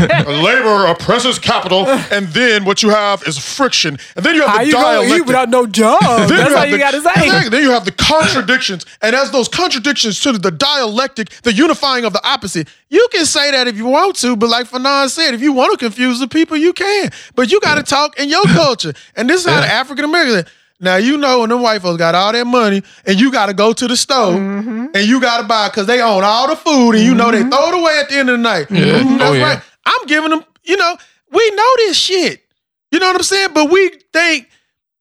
Labor 0.26 0.86
oppresses 0.86 1.38
capital, 1.38 1.86
and 1.88 2.26
then 2.28 2.64
what 2.64 2.82
you 2.82 2.90
have 2.90 3.22
is 3.24 3.38
friction, 3.38 3.98
and 4.16 4.24
then 4.24 4.34
you 4.34 4.42
have 4.42 4.50
how 4.50 4.58
the 4.58 4.66
you 4.66 4.72
dialectic. 4.72 5.18
eat 5.18 5.26
without 5.26 5.48
no 5.48 5.66
job. 5.66 6.00
That's 6.28 6.54
all 6.54 6.66
you 6.66 6.72
the, 6.72 6.78
gotta 6.78 7.00
say. 7.00 7.10
Exactly. 7.24 7.50
Then 7.50 7.62
you 7.62 7.70
have 7.70 7.84
the 7.84 7.92
contradictions, 7.92 8.86
and 9.02 9.14
as 9.14 9.30
those 9.30 9.48
contradictions 9.48 10.20
to 10.20 10.32
the 10.32 10.50
dialectic, 10.50 11.30
the 11.42 11.52
unifying 11.52 12.04
of 12.04 12.12
the 12.12 12.26
opposite. 12.26 12.68
You 12.88 13.08
can 13.10 13.26
say 13.26 13.50
that 13.50 13.66
if 13.66 13.76
you 13.76 13.86
want 13.86 14.14
to, 14.16 14.36
but 14.36 14.48
like 14.48 14.68
Fanon 14.68 15.08
said, 15.08 15.34
if 15.34 15.40
you 15.40 15.52
want 15.52 15.72
to 15.72 15.84
confuse 15.84 16.20
the 16.20 16.28
people, 16.28 16.56
you 16.56 16.72
can. 16.72 17.10
But 17.34 17.50
you 17.50 17.60
got 17.60 17.74
to 17.74 17.82
talk 17.82 18.20
in 18.20 18.28
your 18.28 18.44
culture, 18.54 18.92
and 19.16 19.28
this 19.28 19.44
is 19.44 19.50
how 19.50 19.60
the 19.60 19.66
African 19.66 20.04
American. 20.04 20.50
Now 20.80 20.96
you 20.96 21.16
know 21.16 21.40
when 21.40 21.50
them 21.50 21.62
white 21.62 21.82
folks 21.82 21.98
got 21.98 22.14
all 22.14 22.32
that 22.32 22.46
money 22.46 22.82
and 23.06 23.18
you 23.18 23.30
got 23.30 23.46
to 23.46 23.54
go 23.54 23.72
to 23.72 23.88
the 23.88 23.96
store 23.96 24.34
mm-hmm. 24.34 24.86
and 24.92 25.08
you 25.08 25.20
got 25.20 25.40
to 25.40 25.46
buy 25.46 25.68
because 25.68 25.86
they 25.86 26.02
own 26.02 26.24
all 26.24 26.48
the 26.48 26.56
food 26.56 26.92
and 26.92 27.04
you 27.04 27.10
mm-hmm. 27.10 27.18
know 27.18 27.30
they 27.30 27.40
mm-hmm. 27.40 27.50
throw 27.50 27.68
it 27.68 27.80
away 27.80 27.98
at 28.00 28.08
the 28.08 28.16
end 28.16 28.28
of 28.28 28.38
the 28.38 28.42
night. 28.42 28.70
Yeah. 28.70 29.00
Mm-hmm. 29.00 29.16
That's 29.16 29.30
oh, 29.30 29.32
yeah. 29.34 29.54
right. 29.54 29.62
I'm 29.86 30.06
giving 30.06 30.30
them, 30.30 30.44
you 30.62 30.76
know, 30.76 30.96
we 31.30 31.50
know 31.50 31.76
this 31.78 31.96
shit. 31.96 32.42
You 32.90 32.98
know 33.00 33.06
what 33.06 33.16
I'm 33.16 33.22
saying? 33.22 33.50
But 33.54 33.70
we 33.70 33.90
think 34.12 34.48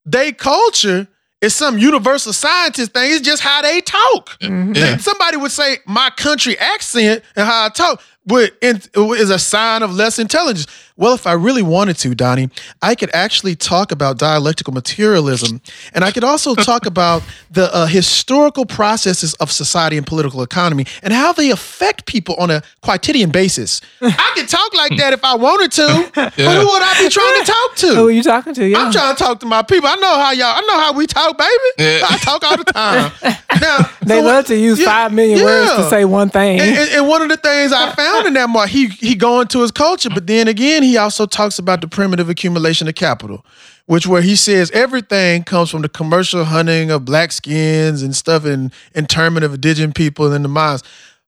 they 0.06 0.32
culture 0.32 1.08
is 1.42 1.56
some 1.56 1.78
universal 1.78 2.34
scientist 2.34 2.94
thing. 2.94 3.12
It's 3.12 3.22
just 3.22 3.44
how 3.44 3.62
they 3.62 3.82
talk. 3.82 4.40
Mm-hmm. 4.40 4.74
Yeah. 4.74 4.98
Somebody 4.98 5.38
would 5.38 5.52
say 5.52 5.78
my 5.86 6.10
country 6.16 6.58
accent 6.58 7.24
and 7.36 7.46
how 7.46 7.66
I 7.66 7.70
talk 7.70 8.02
would 8.26 8.52
is 8.62 9.30
a 9.30 9.40
sign 9.40 9.84
of 9.84 9.94
less 9.94 10.18
intelligence. 10.20 10.68
well, 10.96 11.14
if 11.14 11.26
I 11.28 11.34
really 11.34 11.62
wanted 11.64 11.98
to, 11.98 12.14
Donnie, 12.16 12.50
I 12.82 12.96
could 12.96 13.10
actually 13.14 13.56
talk 13.56 13.92
about 13.92 14.18
dialectical 14.18 14.74
materialism, 14.74 15.60
and 15.94 16.04
I 16.06 16.12
could 16.12 16.24
also 16.24 16.56
talk 16.72 16.86
about 16.86 17.24
the 17.52 17.74
uh, 17.76 17.86
historical 17.88 18.66
processes 18.66 19.34
of 19.36 19.52
society 19.52 19.98
and 19.98 20.06
political 20.08 20.42
economy 20.42 20.86
and 21.02 21.12
how 21.14 21.34
they 21.34 21.50
affect 21.52 22.06
people 22.06 22.36
on 22.36 22.50
a 22.52 22.62
quotidian 22.82 23.30
basis. 23.32 23.82
I 24.02 24.32
could 24.36 24.48
talk 24.48 24.74
like 24.74 24.96
that 24.98 25.14
if 25.14 25.24
I 25.24 25.36
wanted 25.36 25.72
to, 25.74 26.12
but 26.16 26.34
who 26.36 26.44
would 26.44 26.82
I 26.84 26.94
be 27.04 27.10
trying 27.10 27.44
to 27.44 27.52
talk 27.52 27.76
to? 27.78 27.88
Who 27.96 28.08
are 28.08 28.12
you 28.12 28.24
talking 28.24 28.54
to? 28.54 28.66
Yeah. 28.66 28.78
I'm 28.78 28.92
trying 28.94 29.16
to 29.16 29.24
talk 29.24 29.40
to 29.42 29.46
my 29.46 29.64
people. 29.64 29.90
I 29.90 29.96
know 29.96 30.16
how 30.18 30.32
y'all. 30.32 30.56
I 30.58 30.62
know 30.62 30.80
how 30.80 30.94
we 30.94 31.08
talk, 31.08 31.38
baby. 31.38 31.50
Yeah. 31.78 32.08
I 32.10 32.18
talk 32.20 32.44
all 32.44 32.58
the 32.58 32.64
time. 32.66 33.12
Now 33.60 33.78
they 34.02 34.20
so 34.20 34.26
love 34.26 34.36
what- 34.36 34.46
to 34.48 34.56
use 34.56 34.80
yeah, 34.80 34.86
five 34.86 35.14
million 35.14 35.44
words 35.44 35.72
to 35.76 35.90
say 35.90 36.06
one 36.06 36.30
thing. 36.30 36.60
And, 36.60 36.78
and, 36.78 36.90
and 36.92 37.08
one 37.08 37.22
of 37.22 37.30
the 37.30 37.38
things 37.38 37.72
I 37.74 37.92
found 37.92 38.13
in 38.26 38.34
that 38.34 38.50
mark, 38.50 38.70
he 38.70 38.88
he 38.88 39.16
go 39.16 39.42
into 39.42 39.62
his 39.62 39.72
culture, 39.72 40.10
but 40.10 40.28
then 40.28 40.48
again, 40.48 40.84
he 40.84 40.98
also 40.98 41.26
talks 41.26 41.60
about 41.60 41.82
the 41.82 41.88
primitive 41.88 42.30
accumulation 42.30 42.88
of 42.88 42.96
capital, 42.96 43.46
which 43.86 44.08
where 44.08 44.22
he 44.22 44.36
says 44.36 44.72
everything 44.72 45.44
comes 45.44 45.70
from 45.70 45.82
the 45.82 45.90
commercial 45.90 46.44
hunting 46.44 46.92
of 46.92 47.06
black 47.06 47.32
skins 47.32 48.02
and 48.02 48.16
stuff 48.16 48.46
and 48.46 48.74
internment 48.96 49.44
of 49.44 49.54
indigenous 49.54 49.94
people 49.94 50.32
in 50.34 50.42
the 50.42 50.50
mines. 50.50 50.84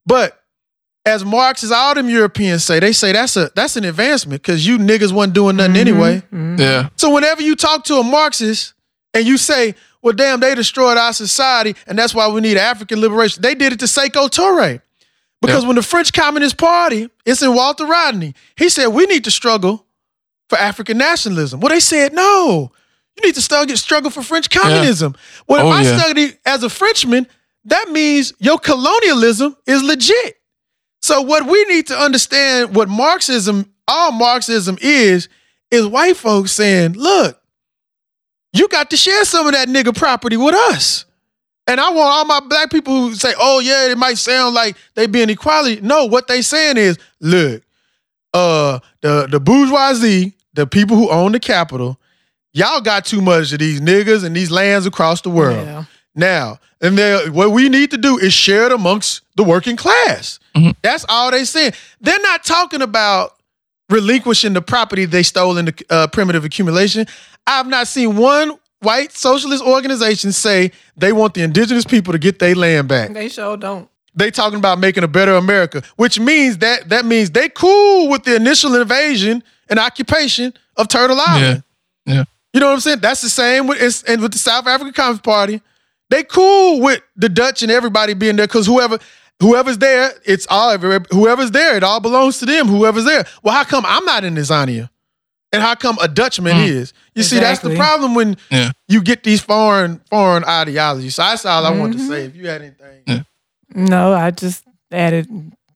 But 0.06 0.39
as 1.06 1.24
Marxists, 1.24 1.72
all 1.72 1.94
them 1.94 2.10
Europeans 2.10 2.63
say, 2.63 2.80
they 2.80 2.92
say 2.92 3.12
that's 3.12 3.38
a 3.38 3.51
that's 3.56 3.75
an 3.75 3.84
advancement 3.84 4.42
because 4.42 4.65
you 4.65 4.77
niggas 4.77 5.12
wasn't 5.12 5.36
doing 5.36 5.56
nothing 5.56 5.74
mm-hmm. 5.74 5.88
anyway. 5.88 6.15
Mm-hmm. 6.34 6.56
Yeah. 6.60 6.89
So 6.96 7.13
whenever 7.13 7.42
you 7.42 7.56
talk 7.56 7.84
to 7.86 7.96
a 7.96 8.04
Marxist 8.04 8.74
and 9.13 9.25
you 9.25 9.38
say, 9.38 9.75
well, 10.01 10.13
damn, 10.13 10.39
they 10.39 10.56
destroyed 10.56 10.98
our 10.98 11.13
society 11.13 11.75
and 11.88 11.98
that's 11.98 12.15
why 12.15 12.27
we 12.27 12.42
need 12.42 12.58
African 12.58 13.00
liberation, 13.00 13.42
they 13.42 13.56
did 13.56 13.74
it 13.74 13.80
to 13.80 13.86
Sekou 13.86 14.30
Touré. 14.30 14.82
Because 15.42 15.63
Yeah. 15.63 15.68
when 15.68 15.75
the 15.75 15.84
French 15.84 16.13
Communist 16.13 16.58
Party, 16.58 17.10
it's 17.25 17.42
in 17.42 17.54
Walter 17.54 17.86
Rodney, 17.86 18.34
he 18.56 18.70
said, 18.70 18.88
we 18.88 19.06
need 19.06 19.24
to 19.25 19.32
struggle 19.32 19.86
for 20.50 20.58
African 20.58 20.98
nationalism. 20.98 21.60
Well, 21.60 21.70
they 21.70 21.80
said, 21.80 22.13
no, 22.13 22.72
you 23.15 23.24
need 23.27 23.36
to 23.36 23.42
struggle, 23.42 23.75
struggle 23.77 24.12
for 24.12 24.22
French 24.24 24.50
communism. 24.50 25.15
Well, 25.48 25.60
if 25.60 25.65
Oh, 25.65 25.70
I 25.70 25.82
yeah. 25.84 25.98
study 25.98 26.34
as 26.46 26.63
a 26.63 26.70
Frenchman, 26.70 27.27
that 27.65 27.89
means 27.89 28.34
your 28.39 28.60
colonialism 28.60 29.56
is 29.65 29.84
legit. 29.84 30.38
So 31.01 31.22
what 31.22 31.46
we 31.48 31.63
need 31.65 31.88
to 31.88 31.98
understand, 31.98 32.75
what 32.75 32.89
Marxism, 32.89 33.72
all 33.88 34.12
Marxism 34.12 34.77
is, 34.82 35.30
is 35.72 35.86
white 35.86 36.18
folks 36.18 36.51
saying, 36.51 36.94
look, 36.94 37.39
you 38.54 38.68
got 38.70 38.89
to 38.92 38.98
share 38.98 39.25
some 39.25 39.46
of 39.48 39.54
that 39.54 39.68
nigga 39.68 39.96
property 39.96 40.38
with 40.38 40.56
us. 40.56 41.06
And 41.68 41.80
I 41.82 41.90
want 41.90 42.00
all 42.00 42.26
my 42.26 42.40
black 42.42 42.70
people 42.70 42.94
who 42.94 43.16
say, 43.16 43.34
oh 43.40 43.60
yeah, 43.60 43.90
it 43.90 43.98
might 43.98 44.18
sound 44.18 44.54
like 44.54 44.78
they 44.94 45.08
being 45.08 45.30
equality. 45.30 45.82
No, 45.82 46.06
what 46.06 46.28
they 46.28 46.42
saying 46.42 46.78
is, 46.78 46.98
look, 47.20 47.64
uh, 48.34 48.80
the, 49.02 49.28
the 49.30 49.40
bourgeoisie, 49.40 50.34
the 50.54 50.68
people 50.68 50.96
who 50.96 51.10
own 51.10 51.32
the 51.32 51.40
capital, 51.40 52.00
y'all 52.54 52.82
got 52.82 53.06
too 53.06 53.22
much 53.22 53.52
of 53.52 53.60
these 53.60 53.82
niggas 53.82 54.24
and 54.24 54.36
these 54.36 54.52
lands 54.52 54.86
across 54.86 55.22
the 55.22 55.30
world. 55.30 55.66
Yeah. 55.66 55.86
Now, 56.14 56.60
and 56.82 56.98
what 57.34 57.52
we 57.52 57.68
need 57.68 57.92
to 57.92 57.98
do 57.98 58.18
is 58.18 58.34
share 58.34 58.68
it 58.68 58.72
amongst 58.72 59.22
the 59.36 59.44
working 59.44 59.76
class. 59.76 60.40
That's 60.82 61.06
all 61.10 61.32
they 61.32 61.44
saying. 61.46 61.74
They're 62.00 62.20
not 62.22 62.44
talking 62.44 62.82
about 62.82 63.32
relinquishing 63.90 64.54
the 64.54 64.62
property 64.62 65.06
they 65.06 65.24
stole 65.24 65.58
in 65.58 65.66
the 65.66 65.86
uh, 65.90 66.08
primitive 66.08 66.46
accumulation. 66.46 67.08
I've 67.48 67.68
not 67.68 67.88
seen 67.88 68.16
one 68.16 68.58
white 68.82 69.12
socialist 69.12 69.63
organizations 69.63 70.38
say 70.38 70.72
they 70.96 71.12
want 71.12 71.34
the 71.34 71.41
indigenous 71.41 71.86
people 71.86 72.13
to 72.13 72.20
get 72.20 72.39
their 72.39 72.55
land 72.55 72.88
back. 72.88 73.13
They 73.13 73.29
sure 73.29 73.58
don't. 73.58 73.89
They 74.17 74.32
talking 74.32 74.58
about 74.58 74.79
making 74.79 75.03
a 75.03 75.10
better 75.10 75.34
America, 75.34 75.84
which 75.98 76.20
means 76.20 76.60
that 76.60 76.89
that 76.89 77.05
means 77.05 77.32
they 77.32 77.50
cool 77.50 78.10
with 78.10 78.24
the 78.24 78.36
initial 78.36 78.75
invasion 78.75 79.44
and 79.70 79.79
occupation 79.79 80.53
of 80.77 80.88
Turtle 80.88 81.20
Island. 81.20 81.63
Yeah. 82.05 82.24
You 82.53 82.62
know 82.62 82.67
what 82.67 82.74
I'm 82.74 82.79
saying? 82.79 83.00
That's 83.00 83.22
the 83.22 83.29
same 83.29 83.67
with 83.67 83.82
it's, 83.82 84.03
and 84.03 84.22
with 84.22 84.32
the 84.32 84.38
South 84.38 84.67
African 84.67 84.94
Communist 84.94 85.24
Party. 85.24 85.62
They 86.10 86.24
cool 86.24 86.82
with 86.82 87.01
the 87.15 87.27
Dutch 87.27 87.63
and 87.63 87.72
everybody 87.72 88.13
being 88.13 88.36
there 88.36 88.48
because 88.48 88.67
whoever 88.67 89.00
whoever's 89.41 89.79
there, 89.79 90.12
it's 90.24 90.48
all 90.50 90.77
whoever's 90.77 91.51
there, 91.51 91.75
it 91.75 91.84
all 91.84 92.00
belongs 92.00 92.39
to 92.39 92.46
them. 92.46 92.67
Whoever's 92.67 93.05
there. 93.05 93.25
Well, 93.44 93.53
how 93.53 93.63
come 93.63 93.84
I'm 93.86 94.05
not 94.05 94.24
in 94.24 94.36
Tanzania? 94.36 94.89
And 95.55 95.63
how 95.63 95.74
come 95.75 95.98
a 96.01 96.07
Dutchman 96.09 96.57
is? 96.57 96.94
You 97.15 97.24
see, 97.24 97.39
that's 97.39 97.61
the 97.61 97.75
problem 97.75 98.13
when 98.13 98.35
Yeah. 98.51 98.72
you 98.89 99.01
get 99.01 99.24
these 99.24 99.41
foreign 99.41 100.01
foreign 100.09 100.44
ideologies. 100.44 101.15
So 101.15 101.22
that's 101.24 101.46
all 101.46 101.65
I 101.65 101.72
want 101.72 101.94
to 101.94 102.00
say. 102.00 102.25
If 102.25 102.35
you 102.35 102.48
had 102.48 102.61
anything, 102.61 103.25
No, 103.74 104.13
I 104.13 104.31
just 104.31 104.63
added 104.91 105.27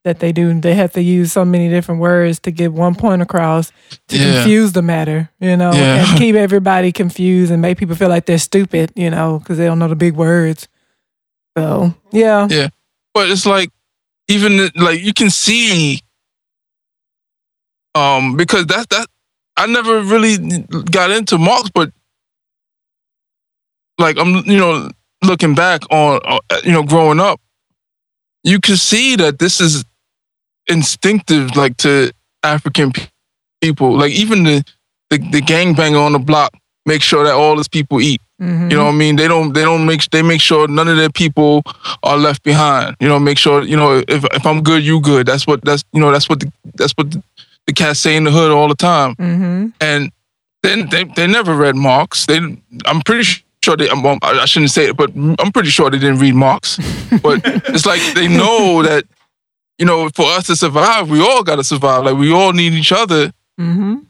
that 0.03 0.19
they 0.19 0.31
do. 0.31 0.59
They 0.61 0.75
have 0.75 0.91
to 0.93 1.01
use 1.01 1.31
so 1.31 1.43
many 1.43 1.69
different 1.69 1.99
words 2.01 2.39
to 2.41 2.51
get 2.51 2.71
one 2.73 2.93
point 2.95 3.21
across 3.21 3.71
to 4.09 4.17
Yeah. 4.17 4.33
confuse 4.33 4.71
the 4.73 4.81
matter, 4.81 5.29
you 5.39 5.55
know, 5.57 5.71
Yeah. 5.73 6.05
and 6.09 6.17
keep 6.21 6.35
everybody 6.35 6.91
confused 6.91 7.51
and 7.51 7.61
make 7.61 7.77
people 7.77 7.95
feel 7.95 8.09
like 8.09 8.25
they're 8.25 8.37
stupid, 8.37 8.91
you 8.95 9.09
know, 9.09 9.39
because 9.39 9.57
they 9.57 9.65
don't 9.65 9.79
know 9.79 9.87
the 9.87 9.95
big 9.95 10.13
words. 10.15 10.67
So 11.57 11.93
yeah, 12.11 12.47
Yeah. 12.49 12.67
But 13.13 13.29
it's 13.31 13.45
like 13.45 13.71
even 14.27 14.69
like 14.75 15.01
you 15.01 15.13
can 15.13 15.29
see 15.29 16.01
um 17.95 18.37
because 18.37 18.65
that's 18.67 18.85
that 18.87 19.07
I 19.60 19.65
never 19.67 20.02
really 20.02 20.38
got 20.89 21.12
into 21.12 21.38
Marx, 21.38 21.69
but 21.74 21.91
like 23.98 24.17
I'm 24.17 24.36
you 24.45 24.58
know 24.58 24.89
looking 25.24 25.54
back 25.54 25.82
on 25.91 26.22
uh, 26.24 26.39
you 26.63 26.72
know 26.72 26.84
growing 26.84 27.19
up, 27.19 27.41
you 28.43 28.60
can 28.62 28.78
see 28.78 29.17
that 29.17 29.39
this 29.39 29.60
is 29.60 29.84
instinctive 30.67 31.56
like 31.58 31.76
to 31.78 32.12
African 32.43 32.93
people. 33.62 33.98
Like 33.98 34.13
even 34.13 34.43
the 34.43 34.63
the, 35.10 35.17
the 35.17 35.41
gangbanger 35.41 36.02
on 36.06 36.13
the 36.13 36.19
block 36.19 36.54
make 36.86 37.02
sure 37.02 37.24
that 37.26 37.34
all 37.34 37.58
his 37.58 37.67
people 37.67 38.00
eat. 38.00 38.22
Mhm. 38.41 38.72
You 38.72 38.78
know 38.78 38.86
what 38.86 38.93
I 38.93 38.98
mean? 38.98 39.17
They 39.17 39.28
don't 39.28 39.52
they 39.54 39.63
don't 39.63 39.86
make 39.86 40.10
they 40.12 40.22
make 40.22 40.39
sure 40.39 40.69
none 40.69 40.88
of 40.88 40.95
their 40.95 41.10
people 41.10 41.63
are 42.04 42.17
left 42.17 42.43
behind. 42.43 42.95
You 43.02 43.10
know, 43.10 43.19
make 43.19 43.38
sure, 43.38 43.62
you 43.63 43.76
know, 43.76 44.02
if 44.08 44.24
if 44.24 44.45
I'm 44.45 44.63
good, 44.63 44.82
you 44.84 45.02
good. 45.02 45.28
That's 45.28 45.45
what 45.45 45.60
that's 45.65 45.84
you 45.91 46.00
know, 46.00 46.12
that's 46.13 46.30
what 46.30 46.39
the 46.39 46.50
that's 46.76 46.93
what 46.93 47.12
the, 47.12 47.22
the 47.69 47.73
cats 47.84 47.99
say 47.99 48.15
in 48.15 48.23
the 48.23 48.32
hood 48.32 48.51
all 48.51 48.67
the 48.67 48.75
time. 48.75 49.15
Mhm. 49.15 49.73
And 49.79 50.12
then 50.63 50.89
they 50.89 51.03
they 51.15 51.27
never 51.27 51.53
read 51.55 51.75
Marx. 51.75 52.25
They 52.25 52.38
I'm 52.89 53.01
pretty 53.05 53.23
sure 53.63 53.77
they 53.77 53.88
well, 54.03 54.17
I 54.23 54.45
shouldn't 54.45 54.71
say 54.71 54.86
it, 54.89 54.97
but 54.97 55.10
I'm 55.41 55.51
pretty 55.51 55.69
sure 55.69 55.89
they 55.89 55.99
didn't 55.99 56.19
read 56.19 56.36
Marx. 56.36 56.77
But 57.21 57.41
it's 57.73 57.86
like 57.86 58.01
they 58.15 58.27
know 58.27 58.84
that 58.84 59.03
you 59.79 59.86
know, 59.86 60.10
for 60.10 60.25
us 60.38 60.45
to 60.47 60.55
survive, 60.55 61.10
we 61.10 61.21
all 61.21 61.41
got 61.43 61.55
to 61.55 61.63
survive. 61.63 62.03
Like 62.05 62.17
we 62.17 62.34
all 62.34 62.51
need 62.53 62.73
each 62.73 62.91
other 62.91 63.32
Mhm. 63.60 64.01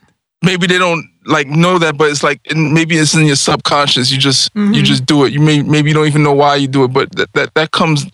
maybe 0.44 0.66
they 0.68 0.78
don't 0.80 1.06
like 1.26 1.48
know 1.48 1.78
that, 1.80 1.98
but 1.98 2.10
it's 2.12 2.24
like 2.24 2.40
maybe 2.56 2.96
it's 2.98 3.14
in 3.14 3.26
your 3.26 3.36
subconscious. 3.36 4.12
You 4.12 4.18
just 4.30 4.50
you 4.56 4.62
Mhm. 4.82 4.84
just 4.94 5.06
do 5.06 5.26
it. 5.26 5.34
You 5.34 5.42
may 5.42 5.62
maybe 5.62 5.90
you 5.90 5.96
don't 5.98 6.08
even 6.08 6.24
know 6.24 6.34
why 6.44 6.56
you 6.62 6.68
do 6.68 6.84
it, 6.86 6.92
but 6.94 7.08
that 7.18 7.30
that, 7.34 7.50
that 7.56 7.70
comes. 7.72 8.06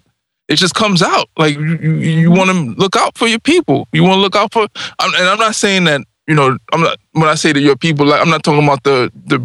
It 0.48 0.58
just 0.58 0.76
comes 0.76 1.02
out. 1.02 1.28
Like 1.38 1.56
you, 1.56 1.78
you, 1.78 1.92
you 1.96 2.32
want 2.32 2.50
to 2.52 2.58
look 2.80 2.96
out 2.96 3.18
for 3.18 3.28
your 3.28 3.40
people. 3.40 3.88
You 3.92 4.04
want 4.04 4.16
to 4.18 4.22
look 4.22 4.36
out 4.36 4.54
for. 4.54 4.68
I'm, 5.00 5.14
and 5.16 5.24
I'm 5.28 5.40
not 5.40 5.56
saying 5.56 5.86
that 5.86 6.02
you 6.28 6.36
know. 6.36 6.58
I'm 6.72 6.82
not 6.82 6.98
when 7.14 7.28
I 7.28 7.36
say 7.36 7.52
that 7.52 7.62
your 7.62 7.76
people. 7.76 8.06
Like 8.06 8.22
I'm 8.22 8.30
not 8.30 8.44
talking 8.44 8.64
about 8.64 8.84
the 8.84 9.12
the 9.26 9.44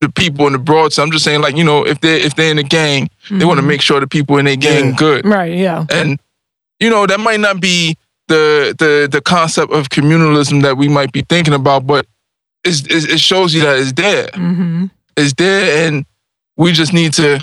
the 0.00 0.08
people 0.08 0.46
in 0.46 0.52
the 0.52 0.58
broad. 0.58 0.92
sense. 0.92 1.04
I'm 1.04 1.10
just 1.10 1.24
saying 1.24 1.40
like 1.40 1.56
you 1.56 1.64
know 1.64 1.84
if 1.84 2.00
they 2.00 2.20
if 2.22 2.36
they're 2.36 2.50
in 2.52 2.58
a 2.58 2.62
gang, 2.62 3.10
they 3.30 3.44
want 3.44 3.58
to 3.58 3.66
make 3.66 3.82
sure 3.82 3.98
the 4.00 4.06
people 4.06 4.38
in 4.38 4.44
their 4.44 4.56
gang 4.56 4.90
Yeah. 4.90 4.96
good 4.96 5.26
Right. 5.26 5.52
Yeah. 5.58 5.86
and 5.90 6.18
you 6.78 6.88
know 6.90 7.06
that 7.06 7.18
might 7.20 7.40
not 7.40 7.60
be 7.60 7.96
the 8.28 8.72
the 8.78 9.08
the 9.10 9.20
concept 9.20 9.72
of 9.72 9.88
communalism 9.88 10.62
that 10.62 10.76
we 10.76 10.88
might 10.88 11.10
be 11.12 11.22
thinking 11.28 11.52
about 11.54 11.86
but 11.86 12.06
it's, 12.64 12.82
it's, 12.86 13.06
it 13.06 13.18
shows 13.20 13.52
you 13.52 13.60
that 13.62 13.78
it's 13.80 13.92
there 13.92 14.28
hmm 14.34 14.86
it's 15.16 15.34
there 15.34 15.86
and 15.88 16.06
we 16.56 16.70
just 16.72 16.92
need 16.92 17.12
to 17.14 17.42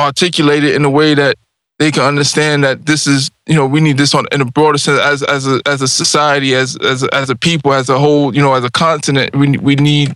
articulate 0.00 0.64
it 0.64 0.74
in 0.74 0.84
a 0.84 0.90
way 0.90 1.14
that 1.14 1.36
they 1.82 1.90
can 1.90 2.04
understand 2.04 2.62
that 2.62 2.86
this 2.86 3.08
is 3.08 3.28
you 3.46 3.56
know 3.56 3.66
we 3.66 3.80
need 3.80 3.98
this 3.98 4.14
on 4.14 4.24
in 4.30 4.40
a 4.40 4.44
broader 4.44 4.78
sense 4.78 5.00
as 5.00 5.22
as 5.24 5.48
a 5.48 5.60
as 5.66 5.82
a 5.82 5.88
society 5.88 6.54
as 6.54 6.76
as 6.76 7.02
a, 7.02 7.12
as 7.12 7.28
a 7.28 7.34
people 7.34 7.72
as 7.72 7.88
a 7.88 7.98
whole 7.98 8.32
you 8.32 8.40
know 8.40 8.54
as 8.54 8.62
a 8.62 8.70
continent 8.70 9.34
we 9.34 9.58
we 9.58 9.74
need 9.74 10.14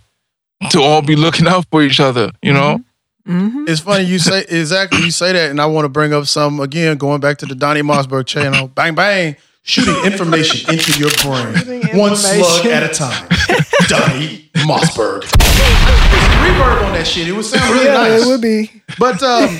to 0.69 0.81
all 0.81 1.01
be 1.01 1.17
looking 1.17 1.45
out 1.45 1.65
for 1.69 1.83
each 1.83 1.99
other 1.99 2.31
you 2.41 2.53
know? 2.53 2.79
Hmm 3.25 3.65
It's 3.67 3.81
funny 3.81 4.05
you 4.05 4.17
say 4.17 4.45
exactly 4.49 5.01
you 5.01 5.11
say 5.11 5.33
that, 5.33 5.51
and 5.51 5.59
I 5.59 5.65
want 5.65 5.83
to 5.83 5.89
bring 5.89 6.13
up 6.13 6.25
some 6.27 6.61
again, 6.61 6.95
going 6.95 7.19
back 7.19 7.37
to 7.39 7.45
the 7.45 7.55
Donnie 7.55 7.81
Mossberg 7.81 8.25
channel. 8.25 8.69
Bang 8.69 8.95
bang, 8.95 9.35
shooting 9.67 9.95
information 10.05 10.73
into 10.73 10.97
your 10.97 11.11
brain, 11.21 11.81
one 11.97 12.15
slug 12.15 12.65
at 12.65 12.83
a 12.83 12.89
time. 12.93 13.27
Donnie 13.87 14.49
Mossberg. 14.65 15.21
Reverb 16.41 16.85
on 16.85 16.93
that 16.93 17.05
shit. 17.05 17.27
It 17.27 17.33
would 17.33 17.45
sound 17.45 17.69
really 17.73 17.87
nice. 17.87 18.23
It 18.23 18.27
would 18.27 18.41
be. 18.41 18.81
But 18.97 19.21
um, 19.21 19.59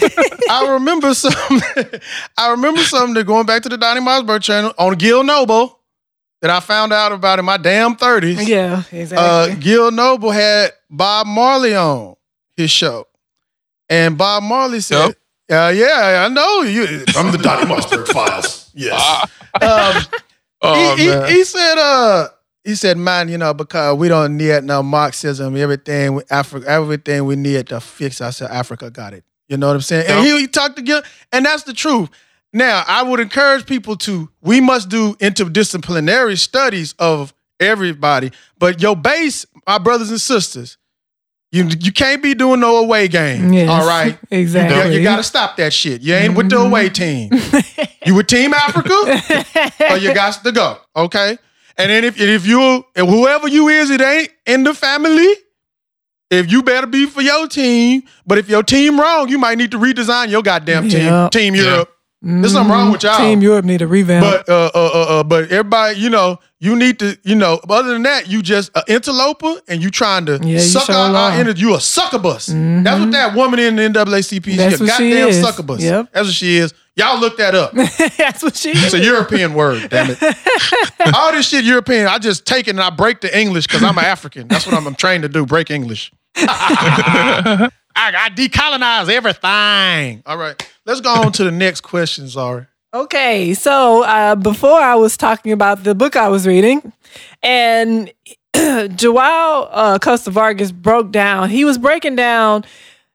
I 0.50 0.68
remember 0.74 1.14
some. 1.14 1.34
I 2.38 2.52
remember 2.52 2.82
something 2.82 3.14
that 3.16 3.26
going 3.26 3.46
back 3.46 3.62
to 3.64 3.70
the 3.70 3.78
Donnie 3.78 4.02
Mossberg 4.02 4.42
channel 4.42 4.74
on 4.78 4.96
Gil 4.96 5.24
Noble 5.24 5.80
that 6.42 6.50
I 6.52 6.60
found 6.60 6.94
out 6.94 7.12
about 7.12 7.40
in 7.40 7.46
my 7.46 7.58
damn 7.58 7.96
thirties. 7.96 8.48
Yeah. 8.48 8.84
Uh, 8.92 8.98
Exactly. 8.98 9.62
Gil 9.62 9.92
Noble 9.92 10.32
had 10.32 10.72
Bob 10.90 11.28
Marley 11.28 11.76
on 11.76 12.16
his 12.56 12.72
show, 12.72 13.06
and 13.90 14.18
Bob 14.18 14.44
Marley 14.44 14.80
said, 14.80 15.16
"Uh, 15.52 15.72
yeah, 15.76 16.26
I 16.26 16.30
know 16.34 16.62
you 16.62 16.86
from 17.12 17.32
the 17.32 17.38
Donnie 17.38 17.66
Mossberg 17.70 18.08
files. 18.08 18.67
Yes." 18.78 19.32
Um, 19.60 20.04
oh 20.62 20.96
he, 20.96 21.06
he, 21.06 21.38
he 21.38 21.44
said, 21.44 21.80
"Uh, 21.80 22.28
he 22.68 22.76
said, 22.76 22.98
man, 22.98 23.30
you 23.30 23.38
know, 23.38 23.54
because 23.54 23.98
we 23.98 24.10
don't 24.10 24.36
need 24.36 24.66
no 24.66 24.84
Marxism, 24.84 25.56
everything 25.56 26.22
Africa, 26.30 26.68
everything 26.68 27.24
we 27.24 27.38
need 27.38 27.68
to 27.70 27.80
fix. 27.80 28.18
Said, 28.18 28.52
Africa 28.52 28.92
got 28.92 29.14
it. 29.14 29.24
You 29.48 29.56
know 29.56 29.68
what 29.68 29.78
I'm 29.78 29.82
saying? 29.82 30.06
And 30.10 30.26
he, 30.26 30.42
he 30.42 30.48
talked 30.48 30.78
again, 30.78 31.02
and 31.32 31.46
that's 31.46 31.64
the 31.64 31.74
truth. 31.74 32.10
Now, 32.52 32.84
I 32.86 33.04
would 33.04 33.22
encourage 33.22 33.66
people 33.66 33.96
to, 33.98 34.30
we 34.42 34.60
must 34.60 34.90
do 34.90 35.14
interdisciplinary 35.16 36.38
studies 36.38 36.94
of 37.00 37.34
everybody, 37.60 38.32
but 38.60 38.82
your 38.82 38.98
base, 38.98 39.46
my 39.66 39.78
brothers 39.78 40.10
and 40.10 40.20
sisters, 40.20 40.78
you 41.58 41.70
you 41.80 41.92
can't 41.92 42.22
be 42.22 42.34
doing 42.34 42.60
no 42.60 42.78
away 42.78 43.08
game. 43.08 43.52
Yes, 43.52 43.70
all 43.70 43.88
right. 43.88 44.18
exactly. 44.32 44.94
You, 44.94 45.00
you 45.00 45.04
got 45.04 45.18
to 45.18 45.24
stop 45.24 45.58
that 45.58 45.74
shit. 45.74 46.02
You 46.02 46.14
ain't 46.14 46.36
with 46.36 46.50
the 46.50 46.58
mm-hmm. 46.58 46.68
away 46.68 46.90
team. 46.90 47.32
you 48.06 48.16
with 48.16 48.28
Team 48.28 48.54
Africa, 48.54 48.94
or 49.92 49.98
you 49.98 50.14
got 50.14 50.44
to 50.44 50.52
go. 50.52 50.78
Okay. 50.96 51.38
And 51.78 51.90
then 51.92 52.04
if 52.04 52.20
if 52.20 52.46
you 52.46 52.86
if 52.96 53.08
whoever 53.08 53.48
you 53.48 53.68
is, 53.70 53.90
it 53.90 54.02
ain't 54.02 54.30
in 54.46 54.64
the 54.64 54.74
family. 54.74 55.34
If 56.30 56.52
you 56.52 56.62
better 56.62 56.88
be 56.88 57.06
for 57.06 57.22
your 57.22 57.48
team, 57.48 58.04
but 58.26 58.38
if 58.38 58.50
your 58.50 58.62
team 58.62 59.00
wrong, 59.00 59.30
you 59.30 59.38
might 59.38 59.58
need 59.58 59.72
to 59.72 59.80
redesign 59.80 60.30
your 60.30 60.44
goddamn 60.44 60.90
team. 60.90 61.06
Yep. 61.06 61.32
Team 61.32 61.56
Europe. 61.56 61.90
There's 62.28 62.52
something 62.52 62.72
wrong 62.72 62.92
with 62.92 63.04
y'all. 63.04 63.14
Mm-hmm. 63.14 63.24
Team 63.24 63.42
Europe 63.42 63.64
need 63.64 63.82
a 63.82 63.88
revamp. 63.88 64.26
But 64.26 64.50
uh, 64.50 64.70
uh, 64.76 64.80
uh, 64.94 65.20
uh, 65.20 65.24
but 65.24 65.50
everybody, 65.50 65.98
you 65.98 66.10
know, 66.10 66.40
you 66.60 66.76
need 66.76 67.00
to, 67.00 67.18
you 67.24 67.36
know. 67.36 67.60
Other 67.70 67.94
than 67.94 68.04
that, 68.04 68.28
you 68.28 68.42
just 68.42 68.70
an 68.76 68.84
interloper, 68.90 69.62
and 69.70 69.82
you 69.82 69.90
trying 69.90 70.26
to 70.26 70.38
Yeah, 70.44 70.60
suck 70.60 70.90
out 70.90 71.16
our. 71.16 71.32
Mm-hmm. 71.32 71.40
energy. 71.40 71.62
You 71.62 71.76
a 71.76 71.80
succubus. 71.80 72.48
That's 72.48 73.00
what 73.00 73.12
that 73.12 73.34
woman 73.34 73.60
in 73.60 73.78
the 73.78 73.84
NAACP 73.84 74.48
is. 74.48 74.58
That's 74.58 74.78
She 74.78 74.84
a 74.84 74.88
what 74.88 74.98
she 74.98 75.10
goddamn 75.12 75.30
is. 75.30 75.42
succubus. 75.42 75.82
Yep. 75.82 76.10
That's 76.12 76.28
what 76.28 76.36
she 76.36 76.58
is. 76.58 76.74
Y'all 76.98 77.20
look 77.20 77.38
that 77.38 77.54
up. 77.56 77.72
That's 78.18 78.42
what 78.44 78.56
she. 78.56 78.72
Is. 78.72 78.86
It's 78.86 78.94
a 78.96 79.00
European 79.00 79.54
word, 79.54 79.88
damn 79.90 80.08
it. 80.10 80.18
All 81.16 81.32
this 81.32 81.48
shit 81.48 81.64
European, 81.64 82.08
I 82.08 82.18
just 82.18 82.46
take 82.46 82.68
it 82.68 82.72
and 82.72 82.82
I 82.82 82.90
break 82.90 83.22
the 83.22 83.40
English 83.40 83.68
because 83.68 83.84
I'm 83.84 83.98
an 83.98 84.04
African. 84.04 84.48
That's 84.48 84.66
what 84.66 84.76
I'm, 84.76 84.86
I'm 84.88 84.96
trained 84.96 85.22
to 85.22 85.30
do, 85.30 85.46
break 85.46 85.70
English. 85.72 86.12
I, 87.98 88.26
I 88.26 88.30
decolonize 88.30 89.10
everything. 89.10 90.22
All 90.26 90.38
right, 90.38 90.72
let's 90.86 91.02
go 91.02 91.14
on 91.14 91.32
to 91.34 91.44
the 91.44 91.52
next 91.52 91.82
question, 91.82 92.26
Zari. 92.26 92.68
Okay, 92.94 93.54
so 93.54 94.04
uh, 94.04 94.36
before 94.36 94.80
I 94.80 94.96
was 94.96 95.18
talking 95.18 95.52
about 95.52 95.84
the 95.84 95.96
book 95.96 96.16
I 96.16 96.30
was 96.30 96.46
reading, 96.46 96.94
and 97.42 98.12
Joao 98.96 99.70
uh, 99.72 100.00
Costa 100.00 100.32
Vargas 100.32 100.72
broke 100.72 101.12
down. 101.12 101.50
He 101.50 101.66
was 101.66 101.78
breaking 101.78 102.16
down 102.16 102.66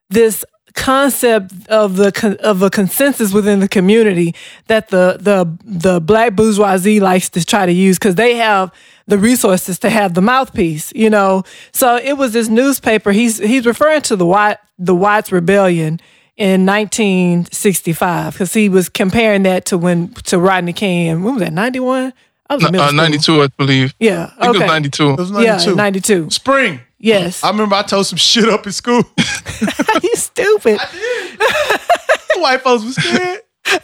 this 0.09 0.43
concept 0.75 1.53
of 1.69 1.95
the 1.95 2.37
of 2.41 2.61
a 2.61 2.69
consensus 2.69 3.31
within 3.31 3.59
the 3.59 3.67
community 3.67 4.35
that 4.67 4.89
the 4.89 5.17
the 5.19 5.57
the 5.63 6.01
black 6.01 6.35
bourgeoisie 6.35 6.99
likes 6.99 7.29
to 7.29 7.45
try 7.45 7.65
to 7.65 7.71
use 7.71 7.97
because 7.97 8.15
they 8.15 8.35
have 8.35 8.71
the 9.07 9.17
resources 9.17 9.79
to 9.79 9.89
have 9.89 10.13
the 10.13 10.21
mouthpiece, 10.21 10.91
you 10.95 11.09
know. 11.09 11.43
So 11.71 11.97
it 11.97 12.13
was 12.13 12.33
this 12.33 12.47
newspaper. 12.49 13.11
He's 13.11 13.37
he's 13.39 13.65
referring 13.65 14.01
to 14.03 14.15
the 14.15 14.25
White 14.25 14.57
the 14.79 14.95
Watts 14.95 15.31
Rebellion 15.31 15.99
in 16.35 16.65
1965 16.65 18.33
because 18.33 18.53
he 18.53 18.69
was 18.69 18.89
comparing 18.89 19.43
that 19.43 19.65
to 19.65 19.77
when 19.77 20.13
to 20.25 20.39
Rodney 20.39 20.73
King. 20.73 21.23
When 21.23 21.35
was 21.35 21.43
that? 21.43 21.53
91. 21.53 22.13
I 22.49 22.55
was 22.55 22.65
uh, 22.65 22.91
92, 22.91 23.41
I 23.43 23.47
believe. 23.57 23.93
Yeah. 23.99 24.31
I 24.37 24.45
think 24.51 24.55
Okay. 24.57 24.65
it 24.65 24.67
was 24.67 24.71
92. 24.71 25.09
It 25.09 25.17
was 25.17 25.31
92. 25.31 25.69
Yeah, 25.69 25.75
92. 25.75 26.29
Spring. 26.29 26.79
Yes. 26.99 27.43
I 27.43 27.49
remember 27.49 27.75
I 27.75 27.83
told 27.83 28.05
some 28.05 28.17
shit 28.17 28.47
up 28.49 28.65
in 28.65 28.71
school. 28.73 29.03
you 30.03 30.15
stupid. 30.15 30.79
White 32.35 32.61
folks 32.61 32.83
was 32.83 32.95
scared. 32.95 33.41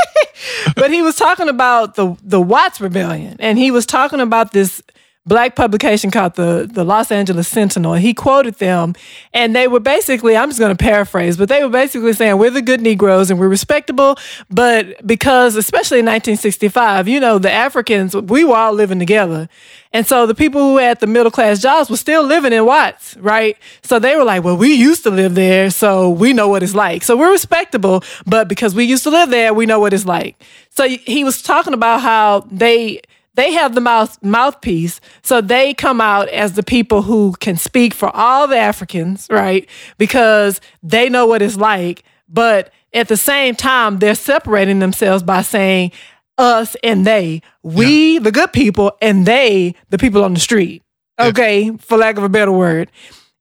but 0.76 0.90
he 0.90 1.02
was 1.02 1.16
talking 1.16 1.48
about 1.48 1.94
the 1.94 2.16
the 2.22 2.40
Watts 2.40 2.80
Rebellion, 2.80 3.36
and 3.38 3.58
he 3.58 3.70
was 3.70 3.86
talking 3.86 4.20
about 4.20 4.52
this 4.52 4.82
black 5.24 5.54
publication 5.54 6.10
called 6.10 6.34
the 6.34 6.68
the 6.70 6.84
Los 6.84 7.12
Angeles 7.12 7.48
Sentinel. 7.48 7.94
He 7.94 8.14
quoted 8.14 8.56
them, 8.56 8.94
and 9.32 9.54
they 9.54 9.68
were 9.68 9.80
basically 9.80 10.36
I'm 10.36 10.48
just 10.48 10.58
going 10.58 10.76
to 10.76 10.82
paraphrase, 10.82 11.36
but 11.36 11.48
they 11.48 11.62
were 11.62 11.70
basically 11.70 12.12
saying 12.12 12.38
we're 12.38 12.50
the 12.50 12.62
good 12.62 12.80
Negroes 12.80 13.30
and 13.30 13.38
we're 13.38 13.48
respectable, 13.48 14.16
but 14.50 15.06
because 15.06 15.56
especially 15.56 16.00
in 16.00 16.06
1965, 16.06 17.08
you 17.08 17.20
know, 17.20 17.38
the 17.38 17.50
Africans 17.50 18.16
we 18.16 18.44
were 18.44 18.56
all 18.56 18.72
living 18.72 18.98
together. 18.98 19.48
And 19.94 20.06
so 20.06 20.26
the 20.26 20.34
people 20.34 20.60
who 20.60 20.78
had 20.78 21.00
the 21.00 21.06
middle 21.06 21.30
class 21.30 21.60
jobs 21.60 21.90
were 21.90 21.98
still 21.98 22.22
living 22.22 22.54
in 22.54 22.64
Watts, 22.64 23.14
right? 23.18 23.58
So 23.82 23.98
they 23.98 24.16
were 24.16 24.24
like, 24.24 24.42
well, 24.42 24.56
we 24.56 24.72
used 24.72 25.02
to 25.02 25.10
live 25.10 25.34
there, 25.34 25.68
so 25.70 26.08
we 26.08 26.32
know 26.32 26.48
what 26.48 26.62
it's 26.62 26.74
like. 26.74 27.02
So 27.02 27.14
we're 27.14 27.30
respectable, 27.30 28.02
but 28.24 28.48
because 28.48 28.74
we 28.74 28.84
used 28.84 29.02
to 29.02 29.10
live 29.10 29.28
there, 29.28 29.52
we 29.52 29.66
know 29.66 29.80
what 29.80 29.92
it's 29.92 30.06
like. 30.06 30.42
So 30.70 30.88
he 30.88 31.24
was 31.24 31.42
talking 31.42 31.74
about 31.74 32.00
how 32.00 32.46
they 32.50 33.02
they 33.34 33.52
have 33.52 33.74
the 33.74 33.80
mouth 33.80 34.22
mouthpiece, 34.22 35.00
so 35.22 35.40
they 35.40 35.74
come 35.74 36.00
out 36.00 36.28
as 36.28 36.52
the 36.52 36.62
people 36.62 37.02
who 37.02 37.34
can 37.40 37.56
speak 37.56 37.94
for 37.94 38.14
all 38.14 38.46
the 38.46 38.58
Africans, 38.58 39.26
right? 39.30 39.68
Because 39.98 40.60
they 40.82 41.08
know 41.08 41.26
what 41.26 41.42
it's 41.42 41.56
like, 41.56 42.04
but 42.28 42.72
at 42.92 43.08
the 43.08 43.16
same 43.16 43.54
time, 43.54 43.98
they're 43.98 44.14
separating 44.14 44.80
themselves 44.80 45.22
by 45.22 45.42
saying 45.42 45.92
us 46.36 46.76
and 46.82 47.06
they, 47.06 47.40
we 47.62 48.18
the 48.18 48.32
good 48.32 48.52
people, 48.52 48.92
and 49.00 49.26
they 49.26 49.74
the 49.90 49.98
people 49.98 50.24
on 50.24 50.34
the 50.34 50.40
street. 50.40 50.82
Okay, 51.18 51.70
for 51.78 51.96
lack 51.96 52.16
of 52.16 52.24
a 52.24 52.28
better 52.28 52.52
word. 52.52 52.90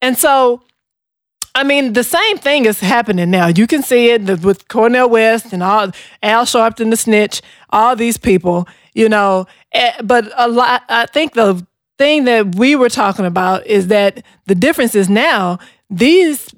And 0.02 0.18
so 0.18 0.62
I 1.54 1.64
mean, 1.64 1.94
the 1.94 2.04
same 2.04 2.38
thing 2.38 2.66
is 2.66 2.80
happening 2.80 3.30
now. 3.30 3.48
You 3.48 3.68
can 3.68 3.84
see 3.84 4.10
it 4.10 4.42
with 4.42 4.68
Cornel 4.70 5.10
West 5.10 5.52
and 5.52 5.62
all 5.62 5.92
Al 6.24 6.46
Sharpton, 6.46 6.92
the 6.92 6.98
snitch, 6.98 7.42
all 7.72 7.96
these 7.96 8.18
people, 8.18 8.68
you 8.94 9.10
know. 9.10 9.46
Eh, 9.74 9.92
But 10.04 10.32
a 10.38 10.48
lot, 10.48 10.84
I 10.90 11.06
think 11.08 11.34
the 11.34 11.66
thing 11.98 12.24
that 12.26 12.56
we 12.56 12.76
were 12.76 12.90
talking 12.90 13.26
about 13.26 13.66
is 13.68 13.88
that 13.88 14.24
the 14.48 14.56
difference 14.56 14.96
is 14.96 15.10
now 15.10 15.60
these 15.90 16.54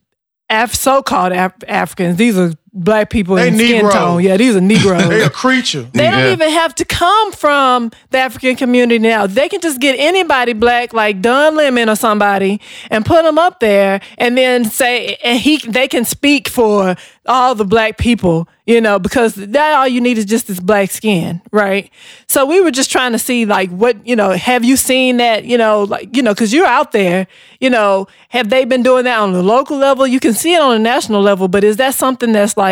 Af- 0.50 0.76
so-called 0.76 1.32
Af- 1.34 1.64
Africans, 1.68 2.18
these 2.18 2.38
are 2.38 2.54
black 2.74 3.10
people 3.12 3.36
They 3.36 3.50
in 3.50 3.56
skin 3.56 3.90
tone. 3.90 4.24
Yeah, 4.24 4.36
these 4.38 4.56
are 4.56 4.62
Negroes. 4.62 5.08
They 5.10 5.22
a 5.22 5.30
creature. 5.30 5.88
They 5.94 6.10
don't 6.10 6.20
Yeah. 6.20 6.32
even 6.34 6.50
have 6.50 6.74
to 6.76 6.86
come 6.86 7.32
from 7.32 7.92
the 8.10 8.18
African 8.18 8.56
community 8.56 8.98
now. 9.00 9.28
They 9.28 9.48
can 9.48 9.62
just 9.62 9.80
get 9.80 9.96
anybody 10.00 10.54
black 10.54 10.92
like 10.94 11.22
Don 11.22 11.56
Lemon 11.56 11.88
or 11.90 11.96
somebody 11.96 12.60
and 12.90 13.06
put 13.06 13.24
them 13.24 13.38
up 13.38 13.60
there 13.60 14.02
and 14.18 14.36
then 14.38 14.66
say 14.66 15.18
and 15.24 15.40
he 15.40 15.58
they 15.68 15.88
can 15.88 16.04
speak 16.04 16.48
for 16.50 16.96
all 17.26 17.56
the 17.56 17.64
black 17.64 17.98
people, 17.98 18.50
you 18.66 18.82
know, 18.82 19.00
because 19.00 19.36
that 19.36 19.76
all 19.76 19.88
you 19.88 20.02
need 20.02 20.18
is 20.18 20.26
just 20.26 20.48
this 20.48 20.60
black 20.60 20.92
skin, 20.92 21.42
right? 21.54 21.90
So 22.28 22.46
we 22.46 22.60
were 22.60 22.72
just 22.72 22.92
trying 22.92 23.14
to 23.14 23.20
see 23.20 23.46
like 23.46 23.70
what, 23.70 23.96
you 24.06 24.16
know, 24.16 24.32
have 24.32 24.66
you 24.66 24.76
seen 24.76 25.18
that, 25.18 25.46
you 25.46 25.58
know, 25.58 25.84
like, 25.84 26.14
you 26.18 26.22
know, 26.24 26.34
cuz 26.36 26.52
you're 26.52 26.66
out 26.66 26.92
there, 26.92 27.28
you 27.62 27.70
know, 27.70 28.08
have 28.30 28.50
they 28.50 28.66
been 28.66 28.84
doing 28.84 29.06
that 29.06 29.20
on 29.20 29.32
the 29.32 29.44
local 29.44 29.78
level? 29.78 30.06
You 30.08 30.20
can 30.20 30.34
see 30.34 30.54
it 30.56 30.62
on 30.62 30.76
a 30.76 30.80
national 30.80 31.22
level, 31.22 31.48
but 31.48 31.64
is 31.64 31.78
that 31.78 31.94
something 31.96 32.34
that's 32.34 32.58
like 32.58 32.63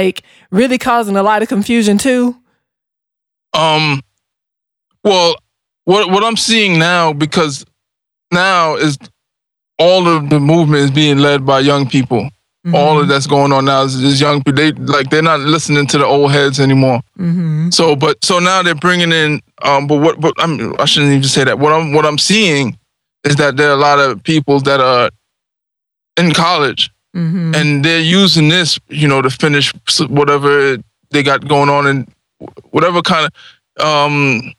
really 0.52 0.78
causing 0.78 1.16
a 1.16 1.24
lot 1.24 1.42
of 1.42 1.48
confusion 1.50 1.98
too? 1.98 2.36
Um, 3.54 4.02
well, 5.04 5.36
what 5.86 6.10
what 6.10 6.24
I'm 6.24 6.38
seeing 6.38 6.80
now 6.80 7.14
because 7.14 7.66
now 8.32 8.76
is 8.76 8.98
all 9.78 10.08
of 10.08 10.30
the 10.30 10.40
movement 10.40 10.84
is 10.84 10.92
being 10.92 11.20
led 11.20 11.46
by 11.46 11.60
young 11.60 11.88
people. 11.88 12.30
All 12.76 13.02
of 13.02 13.08
that's 13.08 13.26
going 13.26 13.52
on 13.52 13.66
now 13.66 13.82
is, 13.82 13.96
is 13.96 14.22
young 14.22 14.44
people. 14.44 14.54
They 14.54 14.72
like 14.74 15.10
they're 15.10 15.24
not 15.24 15.40
listening 15.40 15.88
to 15.88 15.98
the 15.98 16.06
old 16.06 16.32
heads 16.32 16.60
anymore. 16.60 17.02
Mm-hmm. 17.18 17.72
So, 17.72 17.96
but 17.96 18.24
so 18.24 18.38
now 18.38 18.62
they're 18.62 18.76
bringing 18.76 19.12
in. 19.12 19.42
Um, 19.64 19.88
but 19.88 19.98
what? 20.00 20.20
What 20.20 20.36
I'm, 20.38 20.80
I 20.80 20.86
shouldn't 20.86 21.12
even 21.12 21.24
say 21.24 21.44
that. 21.44 21.58
What 21.58 21.74
I'm 21.74 21.92
what 21.92 22.06
I'm 22.06 22.20
seeing 22.20 22.78
is 23.24 23.38
that 23.38 23.58
there 23.58 23.70
are 23.70 23.74
a 23.74 23.82
lot 23.82 23.98
of 23.98 24.22
people 24.22 24.60
that 24.60 24.80
are 24.80 25.10
in 26.18 26.34
college 26.34 26.91
Mm-hmm. 27.16 27.56
and 27.56 27.84
they're 27.84 28.00
using 28.00 28.48
this, 28.50 28.80
you 28.88 29.08
know, 29.08 29.22
to 29.22 29.30
finish 29.30 29.74
whatever 30.08 30.78
they 31.10 31.24
got 31.24 31.46
going 31.48 31.68
on 31.70 31.86
and 31.88 32.08
whatever 32.72 33.02
kind 33.02 33.28
of, 33.28 33.86
um, 33.86 34.54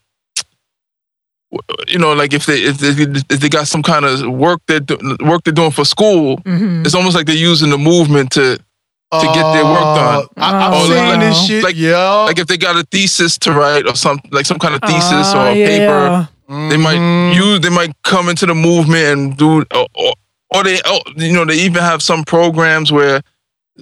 you 1.88 1.98
know, 1.98 2.12
like 2.14 2.32
if 2.32 2.46
they 2.46 2.58
if 2.62 2.78
they, 2.78 2.90
if 3.34 3.40
they 3.40 3.48
got 3.48 3.66
some 3.68 3.82
kind 3.82 4.04
of 4.04 4.22
work 4.32 4.60
that 4.68 4.90
work 5.22 5.44
they're 5.44 5.52
doing 5.52 5.70
for 5.70 5.84
school, 5.84 6.38
Mm-hmm. 6.38 6.84
it's 6.84 6.94
almost 6.94 7.14
like 7.14 7.26
they're 7.26 7.36
using 7.36 7.70
the 7.70 7.78
movement 7.78 8.30
to 8.32 8.56
to 8.56 9.26
get 9.34 9.52
their 9.52 9.64
work 9.64 9.80
done. 9.96 10.24
Uh, 10.24 10.26
I, 10.38 10.66
I've 10.68 10.72
Oh, 10.74 10.86
seen 10.88 10.96
like- 10.96 11.20
this 11.20 11.46
shit. 11.46 11.62
like- 11.64 11.76
yeah. 11.76 12.24
Like 12.24 12.38
if 12.38 12.46
they 12.46 12.56
got 12.56 12.76
a 12.76 12.84
thesis 12.90 13.36
to 13.40 13.52
write 13.52 13.86
or 13.86 13.94
some 13.94 14.18
like 14.30 14.46
some 14.46 14.58
kind 14.58 14.74
of 14.74 14.80
thesis 14.80 15.32
Ah, 15.34 15.44
or 15.48 15.50
a 15.50 15.54
paper, 15.54 16.28
yeah. 16.48 16.68
they 16.70 16.78
might 16.78 16.96
Mhm. 16.98 17.34
use 17.34 17.60
they 17.60 17.68
might 17.70 17.92
come 18.04 18.30
into 18.30 18.46
the 18.46 18.54
movement 18.54 19.04
and 19.04 19.36
do 19.36 19.64
or, 19.74 19.86
or, 19.94 20.14
or 20.54 20.64
they 20.64 20.80
oh, 20.84 21.00
you 21.16 21.32
know 21.32 21.44
they 21.44 21.56
even 21.56 21.82
have 21.82 22.02
some 22.02 22.24
programs 22.24 22.90
where 22.92 23.20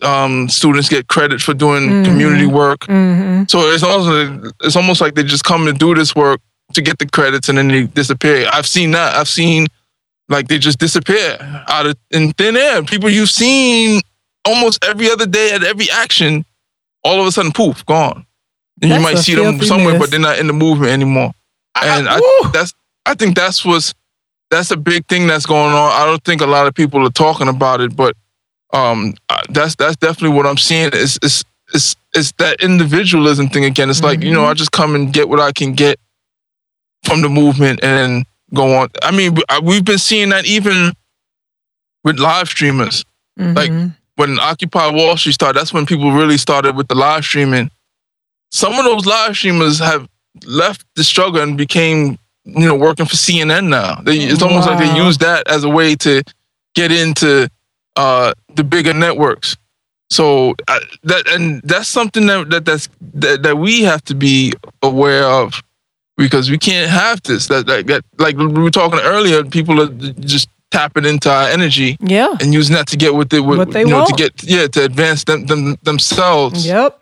um, 0.03 0.49
students 0.49 0.89
get 0.89 1.09
credit 1.09 1.41
for 1.41 1.53
doing 1.55 1.89
Mhm. 1.89 2.05
community 2.05 2.47
work. 2.47 2.81
Mm-hmm. 2.81 3.45
So 3.49 3.61
it's 3.71 3.83
also 3.83 4.53
it's 4.63 4.77
almost 4.77 5.01
like 5.01 5.15
they 5.15 5.23
just 5.25 5.45
come 5.45 5.67
to 5.67 5.73
do 5.73 5.95
this 5.95 6.15
work 6.15 6.41
to 6.75 6.83
get 6.83 6.99
the 6.99 7.07
credits 7.07 7.49
and 7.49 7.59
then 7.59 7.69
they 7.69 7.85
disappear. 7.85 8.49
I've 8.53 8.67
seen 8.67 8.93
that. 8.93 9.15
I've 9.17 9.29
seen 9.29 9.67
like 10.29 10.47
they 10.49 10.59
just 10.59 10.79
disappear 10.79 11.37
out 11.69 11.87
of 11.87 11.97
in 12.13 12.33
thin 12.35 12.57
air. 12.57 12.83
People 12.85 13.11
you've 13.11 13.31
seen 13.31 14.01
almost 14.45 14.85
every 14.85 15.11
other 15.11 15.27
day 15.27 15.51
at 15.53 15.65
every 15.65 15.91
action, 15.91 16.45
all 17.03 17.21
of 17.21 17.27
a 17.27 17.33
sudden 17.33 17.53
poof, 17.53 17.85
gone. 17.87 18.25
And 18.83 18.91
you 18.93 19.01
might 19.01 19.19
see 19.19 19.35
them 19.35 19.61
somewhere, 19.61 19.99
but 19.99 20.11
they're 20.11 20.21
not 20.21 20.39
in 20.39 20.47
the 20.47 20.53
movement 20.55 20.93
anymore. 20.93 21.33
And 21.83 22.09
I, 22.09 22.19
Woo! 22.19 22.51
that's 22.53 22.73
I 23.05 23.15
think 23.15 23.35
that's 23.37 23.65
what's 23.65 23.93
that's 24.51 24.71
a 24.71 24.77
big 24.77 25.07
thing 25.07 25.27
that's 25.27 25.47
going 25.47 25.73
on. 25.73 25.93
I 25.93 26.05
don't 26.05 26.23
think 26.25 26.41
a 26.41 26.47
lot 26.47 26.67
of 26.67 26.75
people 26.75 27.07
are 27.07 27.11
talking 27.11 27.49
about 27.49 27.81
it, 27.81 27.95
but 27.97 28.17
um, 28.73 29.15
that's 29.51 29.75
that's 29.77 29.97
definitely 29.97 30.37
what 30.37 30.47
I'm 30.47 30.59
seeing. 30.59 30.91
Is 30.93 31.19
is 31.23 31.45
is 31.73 31.97
is 32.15 32.33
that 32.39 32.61
individualism 32.61 33.49
thing 33.49 33.65
again? 33.65 33.91
It's 33.91 34.03
like 34.03 34.23
you 34.23 34.33
know, 34.33 34.45
I 34.45 34.55
just 34.55 34.73
come 34.73 34.95
and 34.95 35.13
get 35.13 35.29
what 35.29 35.41
I 35.41 35.53
can 35.53 35.73
get 35.75 35.99
from 37.05 37.23
the 37.23 37.29
movement 37.29 37.83
and 37.83 38.27
go 38.53 38.77
on. 38.77 38.89
I 39.03 39.11
mean, 39.13 39.37
we've 39.63 39.85
been 39.85 39.99
seeing 39.99 40.31
that 40.31 40.45
even 40.47 40.93
with 42.05 42.19
live 42.19 42.49
streamers. 42.49 43.05
Like 43.55 43.71
when 44.17 44.39
Occupy 44.39 44.91
Wall 44.91 45.17
Street 45.17 45.33
started, 45.33 45.59
that's 45.59 45.73
when 45.73 45.87
people 45.87 46.13
really 46.13 46.37
started 46.37 46.77
with 46.77 46.89
the 46.89 46.95
live 46.95 47.25
streaming. 47.25 47.71
Some 48.51 48.75
of 48.75 48.85
those 48.85 49.07
live 49.07 49.37
streamers 49.37 49.79
have 49.79 50.09
left 50.45 50.85
the 50.97 51.05
struggle 51.05 51.41
and 51.41 51.57
became, 51.57 52.19
you 52.57 52.67
know, 52.67 52.75
working 52.75 53.07
for 53.07 53.17
CNN 53.17 53.69
now. 53.69 53.97
They, 54.03 54.19
it's 54.19 54.43
almost 54.43 54.69
like 54.69 54.79
they 54.79 54.97
use 54.97 55.19
that 55.19 55.49
as 55.49 55.65
a 55.65 55.69
way 55.69 55.95
to 55.97 56.23
get 56.75 56.93
into 56.93 57.49
uh, 57.97 58.33
the 58.55 58.65
bigger 58.65 58.93
networks. 58.93 59.57
So 60.11 60.55
that 61.05 61.29
and 61.29 61.63
that's 61.63 61.89
something 61.89 62.27
that, 62.27 62.51
that 62.51 62.65
that's 62.65 62.89
that, 63.15 63.43
that 63.45 63.57
we 63.59 63.83
have 63.83 64.03
to 64.05 64.15
be 64.15 64.53
aware 64.83 65.25
of 65.25 65.63
because 66.17 66.51
we 66.51 66.59
can't 66.59 66.91
have 66.91 67.23
this. 67.23 67.47
That, 67.47 67.67
that, 67.67 67.87
that 67.87 68.05
like 68.19 68.37
we 68.37 68.47
were 68.47 68.71
talking 68.71 68.99
earlier, 69.01 69.45
people 69.45 69.81
are 69.81 69.89
just 70.21 70.49
tapping 70.71 71.05
into 71.05 71.31
our 71.31 71.49
energy 71.49 71.97
Yeah. 72.01 72.37
and 72.41 72.53
using 72.55 72.75
that 72.77 72.87
to 72.89 72.97
get 72.97 73.15
what 73.15 73.31
they 73.31 73.41
would, 73.41 73.59
What 73.59 73.73
they 73.73 73.81
you 73.81 73.89
know, 73.89 74.07
to 74.07 74.13
get 74.15 74.43
yeah, 74.43 74.67
to 74.69 74.85
advance 74.85 75.25
them, 75.25 75.47
them 75.47 75.77
themselves. 75.83 76.67
Yep. 76.67 77.01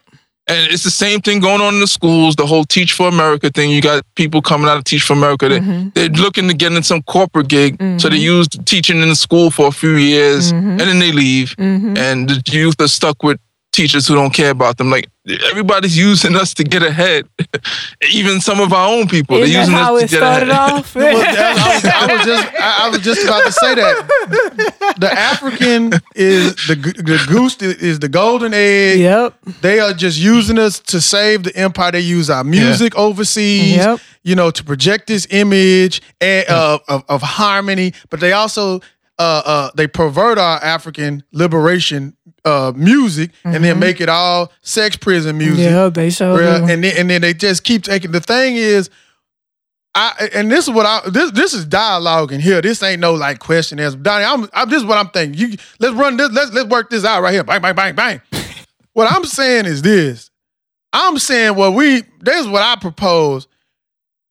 And 0.49 0.73
it's 0.73 0.83
the 0.83 0.91
same 0.91 1.21
thing 1.21 1.41
going 1.41 1.61
on 1.61 1.75
in 1.75 1.81
the 1.81 1.87
schools. 1.87 2.35
The 2.37 2.47
whole 2.47 2.65
Teach 2.65 2.93
for 2.95 3.07
America 3.09 3.51
thing. 3.51 3.71
You 3.71 3.83
got 3.83 4.03
people 4.15 4.41
coming 4.41 4.67
out 4.69 4.79
of 4.79 4.85
Teach 4.85 5.03
for 5.03 5.13
America. 5.13 5.49
They, 5.49 5.59
Mm-hmm. 5.61 5.89
They're 5.95 6.09
looking 6.09 6.49
to 6.49 6.55
get 6.55 6.73
in 6.73 6.83
some 6.83 7.03
corporate 7.03 7.49
gig, 7.49 7.77
so 8.01 8.09
they 8.09 8.17
use 8.17 8.49
teaching 8.65 9.01
in 9.03 9.09
the 9.09 9.17
school 9.17 9.51
for 9.51 9.67
a 9.67 9.73
few 9.73 9.97
years, 9.97 10.53
Mm-hmm. 10.53 10.71
and 10.71 10.81
then 10.81 10.99
they 11.01 11.13
leave. 11.13 11.55
And 11.59 12.29
the 12.29 12.43
youth 12.47 12.81
are 12.81 12.89
stuck 12.89 13.23
with 13.23 13.39
teachers 13.79 14.07
who 14.09 14.15
don't 14.15 14.35
care 14.35 14.51
about 14.51 14.77
them. 14.79 14.91
Like 14.91 15.09
everybody's 15.51 15.97
using 15.97 16.35
us 16.37 16.53
to 16.55 16.65
get 16.65 16.83
ahead. 16.83 17.29
Even 18.13 18.41
some 18.41 18.61
of 18.61 18.73
our 18.73 18.89
own 18.95 19.07
people, 19.09 19.37
Isn't 19.37 19.53
they're 19.53 19.67
that 19.67 19.69
using 19.69 19.75
how 19.75 19.97
us 19.97 20.03
it 20.03 20.09
to 20.09 20.11
get 20.15 20.19
started 20.19 20.49
ahead. 20.49 20.73
off? 20.75 20.95
Well, 21.05 21.17
I, 21.17 21.75
was, 21.75 21.85
I 21.85 22.07
was 22.17 22.27
just 22.27 22.47
I, 22.55 22.71
I 22.85 22.89
was 22.91 23.01
just 23.09 23.23
about 23.25 23.45
to 23.47 23.53
say 23.53 23.75
that 23.83 24.95
the 24.99 25.13
African 25.13 25.93
is 26.17 26.55
the 26.67 26.75
the 26.75 27.25
goose 27.29 27.57
is 27.63 27.99
the 28.01 28.09
golden 28.09 28.53
egg. 28.55 28.99
yep. 29.01 29.35
They 29.61 29.81
are 29.81 29.93
just 29.93 30.19
using 30.19 30.59
us 30.59 30.81
to 30.93 31.01
save 31.01 31.45
the 31.45 31.55
empire. 31.57 31.93
They 31.93 32.01
use 32.01 32.29
our 32.31 32.45
music 32.45 32.97
overseas, 32.97 33.77
Yep. 33.77 34.01
you 34.25 34.35
know, 34.35 34.51
to 34.51 34.65
project 34.65 35.07
this 35.07 35.27
image 35.31 36.03
and, 36.21 36.49
uh, 36.49 36.79
of, 36.89 37.05
of 37.09 37.23
harmony. 37.23 37.93
But 38.11 38.21
they 38.21 38.33
also 38.33 38.81
uh, 39.19 39.43
uh, 39.45 39.71
they 39.75 39.87
pervert 39.87 40.39
our 40.39 40.63
African 40.63 41.25
liberation 41.33 42.17
uh, 42.45 42.73
music 42.77 43.31
and 43.45 43.65
then 43.65 43.79
make 43.79 44.01
it 44.01 44.09
all 44.09 44.53
sex 44.63 44.97
prison 44.97 45.37
music. 45.37 45.71
Yeah, 45.71 45.89
they 45.89 46.11
you. 46.67 46.73
and 46.73 46.85
then, 46.85 46.97
and 46.97 47.11
then 47.11 47.21
they 47.21 47.35
just 47.35 47.65
keep 47.65 47.83
taking. 47.83 48.13
The 48.13 48.21
thing 48.21 48.57
is, 48.57 48.91
I 49.95 50.31
and 50.35 50.51
this 50.51 50.69
is 50.69 50.75
what 50.75 50.87
I 50.87 51.09
this 51.11 51.33
this 51.33 51.53
is 51.53 51.65
dialogue 51.65 52.33
in 52.33 52.41
here. 52.41 52.63
This 52.63 52.83
ain't 52.83 53.01
no 53.01 53.15
like 53.15 53.41
question 53.41 53.81
answer. 53.81 53.99
Donnie, 53.99 54.25
I'm, 54.25 54.49
I'm 54.53 54.69
this 54.69 54.79
is 54.79 54.85
what 54.85 54.99
I'm 54.99 55.11
thinking. 55.11 55.39
You 55.39 55.57
let's 55.81 55.95
run 55.95 56.17
this. 56.17 56.31
Let's 56.31 56.53
let's 56.53 56.69
work 56.69 56.91
this 56.91 57.05
out 57.05 57.23
right 57.23 57.33
here. 57.33 57.45
Bang 57.45 57.61
bang 57.61 57.75
bang 57.75 57.95
bang. 57.95 58.23
what 58.93 59.11
I'm 59.11 59.25
saying 59.25 59.67
is 59.67 59.83
this. 59.83 60.31
I'm 60.93 61.19
saying 61.19 61.57
what 61.57 61.75
we. 61.75 62.03
This 62.21 62.41
is 62.41 62.49
what 62.49 62.63
I 62.63 62.77
propose. 62.77 63.49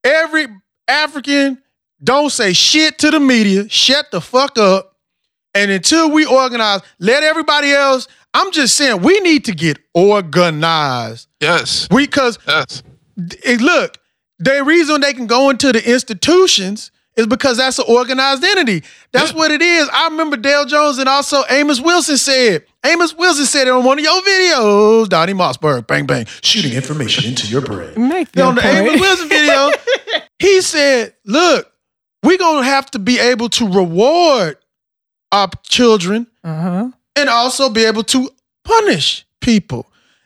Every 0.03 0.47
African 0.87 1.61
don't 2.03 2.29
say 2.31 2.53
shit 2.53 2.97
to 2.99 3.11
the 3.11 3.19
media. 3.19 3.67
Shut 3.69 4.11
the 4.11 4.21
fuck 4.21 4.57
up. 4.57 4.95
And 5.53 5.71
until 5.71 6.11
we 6.11 6.25
organize, 6.25 6.81
let 6.99 7.23
everybody 7.23 7.71
else. 7.71 8.07
I'm 8.33 8.51
just 8.51 8.75
saying 8.75 9.01
we 9.01 9.19
need 9.21 9.45
to 9.45 9.53
get 9.53 9.79
organized. 9.93 11.27
Yes, 11.39 11.87
We 11.89 12.05
cause 12.07 12.37
yes. 12.47 12.83
look, 13.59 13.97
the 14.37 14.63
reason 14.63 15.01
they 15.01 15.13
can 15.13 15.25
go 15.25 15.49
into 15.49 15.71
the 15.71 15.91
institutions 15.91 16.91
is 17.15 17.25
because 17.25 17.57
that's 17.57 17.79
an 17.79 17.85
organized 17.87 18.43
entity. 18.43 18.83
That's 19.11 19.33
what 19.33 19.49
it 19.49 19.63
is. 19.63 19.89
I 19.91 20.07
remember 20.09 20.37
Dale 20.37 20.65
Jones 20.65 20.99
and 20.99 21.09
also 21.09 21.43
Amos 21.49 21.81
Wilson 21.81 22.17
said. 22.17 22.63
Amos 22.85 23.15
Wilson 23.15 23.45
said 23.45 23.67
it 23.67 23.71
on 23.71 23.83
one 23.83 23.97
of 23.97 24.05
your 24.05 24.21
videos, 24.21 25.09
Donnie 25.09 25.33
Mossberg, 25.33 25.87
bang 25.87 26.05
bang, 26.05 26.25
shooting 26.43 26.73
information 26.73 27.25
into 27.25 27.47
your 27.47 27.61
brain. 27.61 28.07
Make 28.07 28.37
on 28.37 28.55
that 28.55 28.61
the 28.61 28.91
Amos. 28.91 29.01
Wilson 29.01 29.29
video, 29.29 29.71
he 30.39 30.61
said, 30.61 31.15
"Look, 31.25 31.71
we're 32.23 32.37
gonna 32.37 32.63
have 32.65 32.89
to 32.91 32.99
be 32.99 33.19
able 33.19 33.49
to 33.49 33.67
reward 33.67 34.57
our 35.31 35.49
children 35.63 36.27
Uh-huh. 36.43 36.89
and 37.15 37.29
also 37.29 37.69
be 37.69 37.85
able 37.85 38.03
to 38.05 38.29
punish 38.63 39.25
people." 39.41 39.85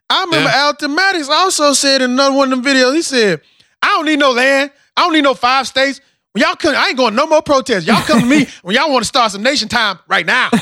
I 0.09 0.23
remember 0.25 0.49
Yeah. 0.49 0.65
Alton 0.65 0.93
Maddox 0.93 1.29
also 1.29 1.73
said 1.73 2.01
in 2.01 2.11
another 2.11 2.35
one 2.35 2.51
of 2.51 2.61
the 2.63 2.69
videos, 2.69 2.93
he 2.95 3.01
said, 3.01 3.41
"I 3.81 3.87
don't 3.87 4.05
need 4.05 4.19
no 4.19 4.31
land. 4.31 4.71
I 4.97 5.03
don't 5.03 5.13
need 5.13 5.23
no 5.23 5.33
five 5.33 5.67
states." 5.67 6.01
When 6.33 6.43
y'all 6.43 6.55
come, 6.55 6.73
I 6.75 6.87
ain't 6.89 6.97
going 6.97 7.13
no 7.13 7.27
more 7.27 7.41
protests. 7.41 7.85
Y'all 7.85 8.01
come 8.03 8.21
to 8.21 8.25
me 8.25 8.47
when 8.61 8.73
y'all 8.75 8.89
want 8.89 9.03
to 9.03 9.07
start 9.07 9.31
some 9.33 9.43
nation 9.43 9.67
time 9.67 9.99
right 10.07 10.25
now. 10.25 10.49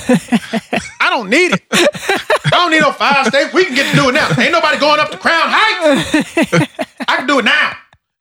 I 1.00 1.10
don't 1.12 1.30
need 1.30 1.52
it. 1.54 1.62
I 1.72 2.50
don't 2.52 2.72
need 2.72 2.82
no 2.82 2.92
five 2.92 3.28
states. 3.28 3.54
We 3.54 3.66
can 3.66 3.76
get 3.76 3.90
to 3.92 3.96
do 3.96 4.10
it 4.10 4.14
now. 4.14 4.28
Ain't 4.38 4.52
nobody 4.52 4.78
going 4.80 5.00
up 5.00 5.12
to 5.12 5.18
Crown 5.18 5.44
Heights. 5.48 6.68
I 7.08 7.18
can 7.18 7.28
do 7.28 7.40
it 7.40 7.46
now. 7.46 7.74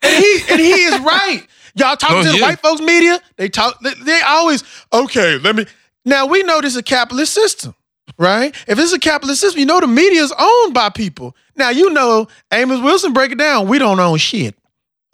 And 0.03 0.15
he 0.25 0.41
and 0.51 0.61
he 0.61 0.73
is 0.73 1.01
right. 1.01 1.43
Y'all 1.79 1.97
talking 1.97 2.17
No, 2.19 2.23
to 2.25 2.31
the 2.33 2.39
yeah. 2.39 2.43
white 2.47 2.61
folks 2.61 2.81
media, 2.81 3.21
they 3.37 3.49
talk 3.49 3.81
they, 3.81 3.95
they 3.95 4.21
always, 4.27 4.65
okay, 4.93 5.39
let 5.39 5.57
me 5.57 5.67
now 6.05 6.27
we 6.27 6.43
know 6.43 6.61
this 6.61 6.73
is 6.73 6.79
a 6.79 6.83
capitalist 6.83 7.33
system, 7.35 7.75
right? 8.19 8.55
If 8.67 8.79
it's 8.79 8.93
a 8.93 8.99
capitalist 8.99 9.41
system, 9.41 9.61
you 9.61 9.67
know 9.67 9.81
the 9.81 9.87
media 9.87 10.23
is 10.23 10.33
owned 10.39 10.75
by 10.75 10.89
people. 10.91 11.37
Now 11.57 11.71
you 11.71 11.91
know 11.91 12.29
Amos 12.53 12.81
Wilson 12.81 13.13
break 13.13 13.33
it 13.33 13.39
down. 13.39 13.69
We 13.69 13.79
don't 13.79 14.01
own 14.01 14.19
shit. 14.19 14.55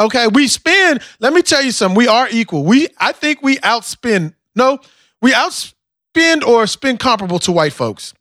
Okay, 0.01 0.27
we 0.27 0.49
spend. 0.49 1.01
Let 1.21 1.33
me 1.33 1.43
tell 1.43 1.63
you 1.63 1.71
something. 1.71 1.97
We 1.97 2.09
are 2.09 2.29
equal. 2.31 2.65
We, 2.65 2.89
I 2.99 3.13
think, 3.13 3.43
we 3.43 3.59
outspend. 3.59 4.35
No, 4.57 4.79
we 5.23 5.31
outspend 5.33 6.43
or 6.47 6.67
spend 6.67 6.99
comparable 6.99 7.39
to 7.41 7.53
white 7.53 7.73
folks. 7.73 8.13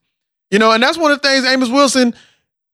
You 0.52 0.60
know, 0.60 0.72
and 0.72 0.84
that's 0.84 1.00
one 1.00 1.12
of 1.12 1.20
the 1.22 1.28
things 1.28 1.46
Amos 1.46 1.70
Wilson 1.70 2.14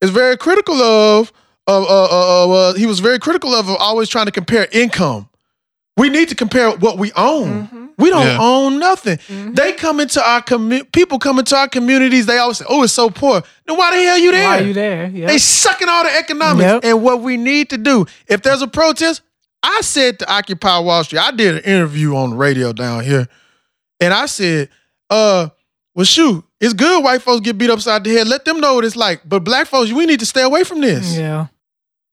is 0.01 0.09
very 0.09 0.35
critical 0.37 0.75
of. 0.75 1.31
Of, 1.67 1.83
uh, 1.83 1.87
uh, 1.87 2.07
uh, 2.09 2.51
uh, 2.51 2.73
he 2.73 2.87
was 2.87 2.99
very 2.99 3.19
critical 3.19 3.53
of, 3.53 3.69
of 3.69 3.75
always 3.77 4.09
trying 4.09 4.25
to 4.25 4.31
compare 4.31 4.67
income. 4.71 5.28
We 5.99 6.09
need 6.09 6.29
to 6.29 6.35
compare 6.35 6.71
what 6.71 6.97
we 6.97 7.11
own. 7.15 7.89
We 7.97 8.09
don't 8.09 8.25
Yeah. 8.25 8.37
own 8.39 8.79
nothing. 8.79 9.19
They 9.53 9.73
come 9.73 9.99
into 9.99 10.25
our 10.25 10.41
commu- 10.41 10.89
people 10.93 11.19
come 11.19 11.37
into 11.39 11.55
our 11.57 11.67
communities. 11.67 12.25
They 12.25 12.37
always 12.37 12.57
say, 12.57 12.65
"Oh, 12.69 12.83
it's 12.83 12.93
so 12.93 13.09
poor." 13.09 13.43
Then 13.67 13.75
why 13.77 13.95
the 13.95 14.01
hell 14.01 14.17
you 14.17 14.31
there? 14.31 14.47
Why 14.47 14.59
are 14.59 14.63
you 14.63 14.73
there? 14.73 15.11
Yep. 15.13 15.27
They 15.27 15.37
sucking 15.37 15.89
all 15.89 16.03
the 16.05 16.15
economics. 16.17 16.63
Yep. 16.63 16.85
And 16.85 17.03
what 17.03 17.21
we 17.21 17.35
need 17.35 17.69
to 17.71 17.77
do, 17.77 18.05
if 18.27 18.41
there's 18.41 18.61
a 18.61 18.67
protest, 18.67 19.21
I 19.61 19.81
said 19.81 20.19
to 20.19 20.31
Occupy 20.33 20.79
Wall 20.79 21.03
Street, 21.03 21.19
I 21.19 21.31
did 21.31 21.55
an 21.55 21.63
interview 21.63 22.15
on 22.15 22.29
the 22.29 22.35
radio 22.37 22.71
down 22.71 23.03
here, 23.03 23.27
and 23.99 24.13
I 24.13 24.25
said, 24.27 24.69
uh, 25.09 25.49
well, 25.93 26.05
shoot, 26.05 26.45
it's 26.61 26.73
good 26.73 27.03
white 27.03 27.21
folks 27.21 27.41
get 27.41 27.57
beat 27.57 27.69
upside 27.69 28.05
the 28.05 28.13
head. 28.13 28.27
Let 28.29 28.45
them 28.45 28.61
know 28.61 28.75
what 28.75 28.85
it's 28.85 28.95
like. 28.95 29.21
But 29.27 29.43
black 29.43 29.67
folks, 29.67 29.91
we 29.91 30.05
need 30.05 30.21
to 30.21 30.25
stay 30.25 30.43
away 30.43 30.63
from 30.63 30.79
this. 30.79 31.17
yeah. 31.17 31.47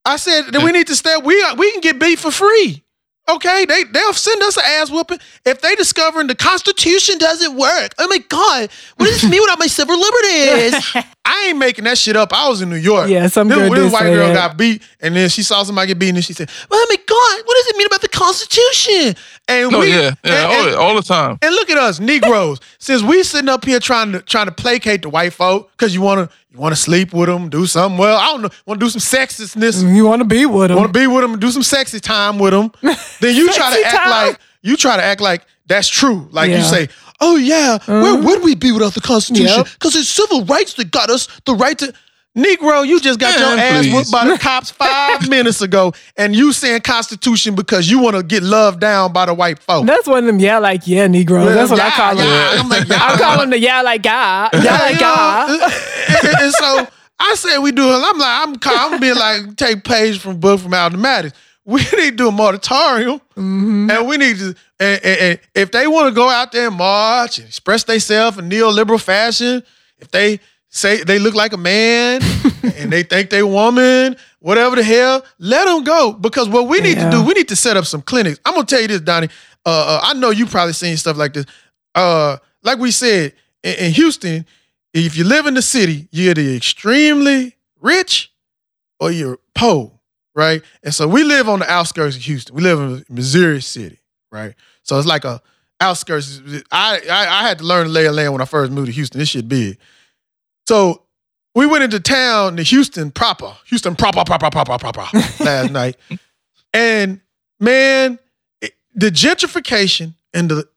I 0.04 0.16
said 0.16 0.46
that 0.52 0.62
we 0.62 0.72
need 0.72 0.86
to 0.88 0.96
stay. 0.96 1.16
We 1.22 1.34
we 1.56 1.70
can 1.72 1.80
get 1.80 1.98
beat 2.00 2.18
for 2.18 2.30
free. 2.32 2.82
Okay, 3.28 3.64
they 3.64 3.84
they'll 3.84 4.12
send 4.12 4.40
us 4.42 4.56
an 4.56 4.62
ass 4.64 4.90
whooping 4.90 5.18
if 5.44 5.60
they 5.60 5.74
discover 5.74 6.22
the 6.22 6.36
Constitution 6.36 7.18
doesn't 7.18 7.56
work. 7.56 7.92
Oh 7.98 8.06
my 8.06 8.18
God, 8.18 8.70
what 8.96 9.06
does 9.06 9.20
this 9.20 9.30
mean 9.30 9.40
without 9.42 9.58
my 9.58 9.66
civil 9.66 9.98
liberties? 9.98 10.96
I 11.28 11.48
ain't 11.48 11.58
making 11.58 11.84
that 11.84 11.98
shit 11.98 12.14
up. 12.16 12.32
I 12.32 12.48
was 12.48 12.62
in 12.62 12.70
New 12.70 12.76
York. 12.76 13.08
Yeah, 13.10 13.26
some 13.26 13.48
this, 13.48 13.58
girl 13.58 13.70
this 13.70 13.84
did 13.84 13.92
white 13.92 14.02
say 14.02 14.14
girl 14.14 14.28
that. 14.28 14.34
got 14.34 14.56
beat, 14.56 14.80
and 15.00 15.14
then 15.16 15.28
she 15.28 15.42
saw 15.42 15.62
somebody 15.64 15.88
get 15.88 15.98
beat, 15.98 16.10
and 16.10 16.24
she 16.24 16.32
said, 16.32 16.48
"Well, 16.70 16.84
my 16.88 16.96
God, 16.96 17.42
what 17.44 17.54
does 17.56 17.66
it 17.68 17.76
mean 17.76 17.86
about 17.88 18.00
the 18.00 18.08
Constitution?" 18.08 19.16
And 19.48 19.70
No, 19.72 19.80
we, 19.80 19.90
yeah, 19.90 20.14
yeah, 20.24 20.34
and- 20.34 20.46
all, 20.46 20.66
and- 20.66 20.76
all 20.76 20.94
the 20.94 21.02
time. 21.02 21.38
and 21.42 21.54
look 21.54 21.68
at 21.70 21.76
us, 21.78 21.98
Negroes. 22.00 22.60
Since 22.78 23.02
we 23.02 23.22
sitting 23.22 23.48
up 23.48 23.64
here 23.64 23.80
trying 23.80 24.12
to 24.12 24.20
trying 24.22 24.46
to 24.46 24.52
placate 24.52 25.02
the 25.02 25.08
white 25.08 25.32
folk 25.32 25.70
because 25.72 25.94
you 25.94 26.00
want 26.00 26.28
to 26.30 26.36
you 26.52 26.58
want 26.58 26.74
to 26.74 26.80
sleep 26.80 27.12
with 27.12 27.28
them, 27.28 27.48
do 27.48 27.66
something. 27.66 27.98
Well, 27.98 28.16
I 28.16 28.26
don't 28.26 28.42
know, 28.42 28.50
want 28.64 28.80
to 28.80 28.86
do 28.86 28.90
some 28.90 29.00
sexistness, 29.00 29.82
You 29.94 30.06
want 30.06 30.20
to 30.20 30.24
be 30.26 30.46
with 30.46 30.68
them. 30.68 30.78
want 30.78 30.92
to 30.92 30.98
be 30.98 31.06
with 31.06 31.22
them, 31.22 31.32
and 31.32 31.40
do 31.40 31.50
some 31.50 31.62
sexy 31.62 32.00
time 32.00 32.38
with 32.38 32.52
them. 32.52 32.70
Then 33.20 33.34
you 33.34 33.52
try 33.52 33.76
to 33.80 33.86
act 33.86 33.96
time? 33.96 34.28
like 34.28 34.38
you 34.62 34.76
try 34.76 34.96
to 34.96 35.02
act 35.02 35.20
like 35.20 35.42
that's 35.66 35.88
true. 35.88 36.28
Like 36.30 36.50
you 36.50 36.62
say, 36.62 36.88
"Oh 37.20 37.36
yeah, 37.36 37.78
where 37.86 38.14
uh-huh. 38.14 38.22
would 38.24 38.42
we 38.42 38.54
be 38.54 38.72
without 38.72 38.94
the 38.94 39.00
Constitution? 39.00 39.58
Yep. 39.58 39.68
Because 39.74 39.96
it's 39.96 40.08
civil 40.08 40.44
rights 40.44 40.74
that 40.74 40.90
got 40.90 41.10
us 41.10 41.28
the 41.44 41.54
right 41.54 41.78
to." 41.78 41.92
Negro, 42.36 42.86
you 42.86 43.00
just 43.00 43.18
got 43.18 43.38
your 43.38 43.56
Man, 43.56 43.58
ass 43.58 43.84
please. 43.86 43.94
whooped 43.94 44.12
by 44.12 44.28
the 44.28 44.36
cops 44.42 44.70
five 44.70 45.26
minutes 45.26 45.62
ago, 45.62 45.94
and 46.18 46.36
you 46.36 46.52
saying 46.52 46.82
Constitution 46.82 47.54
because 47.54 47.90
you 47.90 47.98
want 47.98 48.14
to 48.14 48.22
get 48.22 48.42
loved 48.42 48.78
down 48.78 49.10
by 49.10 49.24
the 49.24 49.32
white 49.32 49.58
folk. 49.58 49.86
That's 49.86 50.06
one 50.06 50.18
of 50.18 50.26
them, 50.26 50.38
yeah, 50.38 50.58
like, 50.58 50.86
yeah, 50.86 51.06
Negro. 51.06 51.46
That's 51.46 51.70
what 51.70 51.80
I 51.80 51.86
Yeah, 51.86 51.90
call 51.92 52.16
them. 52.16 52.26
yeah. 52.26 52.60
I'm 52.60 52.68
like, 52.68 52.90
I 52.90 53.16
call 53.16 53.38
them 53.38 53.48
the 53.48 53.58
yeah, 53.58 53.80
like 53.80 54.02
God. 54.02 54.50
Yeah, 54.52 54.62
Yeah, 54.64 54.78
like 54.78 55.00
God. 55.00 55.48
and, 55.50 56.42
and 56.42 56.52
so 56.52 56.86
I 57.18 57.34
said 57.36 57.58
we 57.60 57.72
do 57.72 57.88
it. 57.88 58.02
I'm 58.04 58.18
like, 58.18 58.48
I'm, 58.48 58.92
I'm 58.92 59.00
being 59.00 59.16
like, 59.16 59.56
take 59.56 59.82
page 59.82 60.18
from 60.18 60.38
book 60.38 60.60
from 60.60 60.74
Alton 60.74 61.00
Maddox. 61.00 61.34
we 61.64 61.80
need 61.80 62.10
to 62.10 62.10
do 62.12 62.28
a 62.28 62.32
moratorium, 62.32 63.18
mm-hmm. 63.34 63.90
and 63.90 64.06
we 64.06 64.18
need 64.18 64.36
to. 64.38 64.54
And, 64.78 65.00
and- 65.04 65.20
and 65.20 65.40
if 65.54 65.70
they 65.72 65.86
want 65.86 66.08
to 66.08 66.14
go 66.14 66.28
out 66.28 66.52
there 66.52 66.68
and 66.68 66.76
march 66.76 67.38
and 67.38 67.46
express 67.48 67.84
themselves 67.84 68.38
in 68.38 68.48
neoliberal 68.50 69.00
fashion, 69.00 69.62
if 69.98 70.10
they 70.10 70.38
say 70.68 71.02
they 71.02 71.18
look 71.18 71.34
like 71.34 71.52
a 71.54 71.56
man 71.56 72.20
and 72.76 72.92
they 72.92 73.02
think 73.02 73.30
they 73.30 73.42
woman, 73.42 74.16
whatever 74.40 74.76
the 74.76 74.82
hell, 74.82 75.24
let 75.38 75.64
them 75.64 75.82
go. 75.84 76.12
Because 76.12 76.48
what 76.48 76.68
we 76.68 76.80
need 76.80 76.98
Yeah. 76.98 77.10
to 77.10 77.16
do, 77.16 77.22
we 77.24 77.32
need 77.32 77.48
to 77.48 77.56
set 77.56 77.76
up 77.76 77.86
some 77.86 78.02
clinics. 78.02 78.38
I'm 78.44 78.52
gonna 78.54 78.66
tell 78.66 78.80
you 78.82 78.88
this, 78.88 79.00
Donnie. 79.00 79.28
Uh, 79.64 79.70
uh, 79.70 80.00
I 80.02 80.12
know 80.14 80.30
you 80.30 80.44
probably 80.46 80.74
seen 80.74 80.96
stuff 80.98 81.16
like 81.16 81.32
this. 81.32 81.46
Uh, 81.94 82.36
like 82.62 82.78
we 82.78 82.90
said 82.90 83.32
in, 83.64 83.74
in 83.86 83.92
Houston, 83.92 84.44
if 84.92 85.16
you 85.16 85.24
live 85.24 85.46
in 85.46 85.54
the 85.54 85.62
city, 85.62 86.08
you're 86.10 86.30
either 86.32 86.42
extremely 86.54 87.56
rich 87.80 88.30
or 89.00 89.10
you're 89.10 89.38
poor, 89.54 89.92
right? 90.34 90.62
And 90.82 90.94
so 90.94 91.08
we 91.08 91.24
live 91.24 91.48
on 91.48 91.60
the 91.60 91.70
outskirts 91.70 92.16
of 92.16 92.22
Houston. 92.22 92.54
We 92.54 92.62
live 92.62 92.78
in 92.80 93.04
Missouri 93.08 93.60
City, 93.62 93.98
right? 94.36 94.54
So 94.82 94.98
it's 94.98 95.06
like 95.08 95.24
a 95.24 95.40
outskirts. 95.80 96.40
I 96.70 97.00
I, 97.10 97.40
I 97.44 97.48
had 97.48 97.58
to 97.58 97.64
learn 97.64 97.86
the 97.88 97.92
lay 97.92 98.06
of 98.06 98.14
land 98.14 98.32
when 98.32 98.40
I 98.42 98.44
first 98.44 98.70
moved 98.70 98.86
to 98.86 98.92
Houston. 98.92 99.18
This 99.18 99.30
shit 99.30 99.48
big. 99.48 99.78
So 100.68 101.02
we 101.54 101.66
went 101.66 101.84
into 101.84 102.00
town 102.00 102.56
to 102.56 102.62
Houston 102.62 103.10
proper, 103.10 103.54
Houston 103.68 103.96
proper, 103.96 104.24
proper, 104.24 104.50
proper, 104.50 104.78
proper 104.78 105.06
last 105.44 105.70
night, 105.70 105.96
and 106.74 107.20
man, 107.60 108.18
it- 108.60 108.74
the 108.94 109.10
gentrification 109.10 110.14
and 110.34 110.50
the 110.50 110.68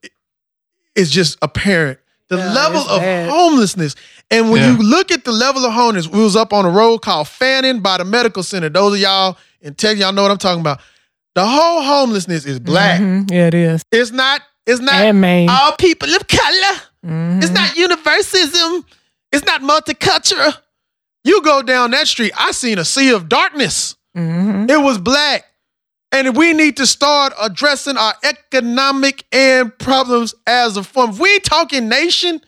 is 0.95 1.11
just 1.11 1.37
apparent. 1.41 1.99
The 2.29 2.37
Yeah, 2.37 2.53
level 2.53 2.81
of 2.81 3.01
bad. 3.01 3.29
homelessness, 3.29 3.95
and 4.29 4.51
when 4.51 4.61
Yeah. 4.61 4.71
you 4.71 4.77
look 4.83 5.11
at 5.11 5.23
the 5.25 5.31
level 5.31 5.65
of 5.65 5.73
homelessness, 5.73 6.13
we 6.13 6.21
was 6.21 6.35
up 6.35 6.53
on 6.53 6.63
a 6.65 6.69
road 6.69 6.99
called 6.99 7.27
Fannin 7.27 7.79
by 7.79 7.97
the 7.97 8.05
medical 8.05 8.43
center. 8.43 8.69
Those 8.69 8.93
of 8.93 8.99
y'all 8.99 9.37
in 9.61 9.73
tech, 9.73 9.97
y'all 9.97 10.11
know 10.13 10.21
what 10.21 10.29
I'm 10.31 10.37
talking 10.37 10.61
about. 10.61 10.79
The 11.35 11.45
whole 11.45 11.81
homelessness 11.81 12.45
is 12.45 12.59
black. 12.59 12.99
Mhm. 12.99 13.31
Yeah, 13.31 13.47
it 13.47 13.53
is. 13.53 13.83
It's 13.91 14.11
not. 14.11 14.41
It's 14.65 14.81
not 14.81 14.95
And 14.95 15.49
all 15.49 15.71
people 15.73 16.09
of 16.15 16.27
color. 16.27 16.81
Mhm. 17.05 17.41
It's 17.41 17.51
not 17.51 17.75
universalism. 17.75 18.85
It's 19.31 19.45
not 19.45 19.61
multicultural. 19.61 20.55
You 21.23 21.41
go 21.41 21.61
down 21.61 21.91
that 21.91 22.07
street, 22.07 22.31
I 22.37 22.51
seen 22.51 22.77
a 22.77 22.85
sea 22.85 23.09
of 23.11 23.29
darkness. 23.29 23.95
Mhm. 24.17 24.69
It 24.69 24.77
was 24.81 24.97
black. 24.97 25.45
And 26.11 26.35
we 26.35 26.53
need 26.53 26.77
to 26.77 26.87
start 26.87 27.33
addressing 27.39 27.95
our 27.97 28.15
economic 28.23 29.23
and 29.31 29.77
problems 29.77 30.33
as 30.47 30.75
a 30.77 30.83
form. 30.83 31.11
If 31.11 31.19
we 31.19 31.33
ain't 31.35 31.43
talking 31.43 31.87
nation, 31.87 32.41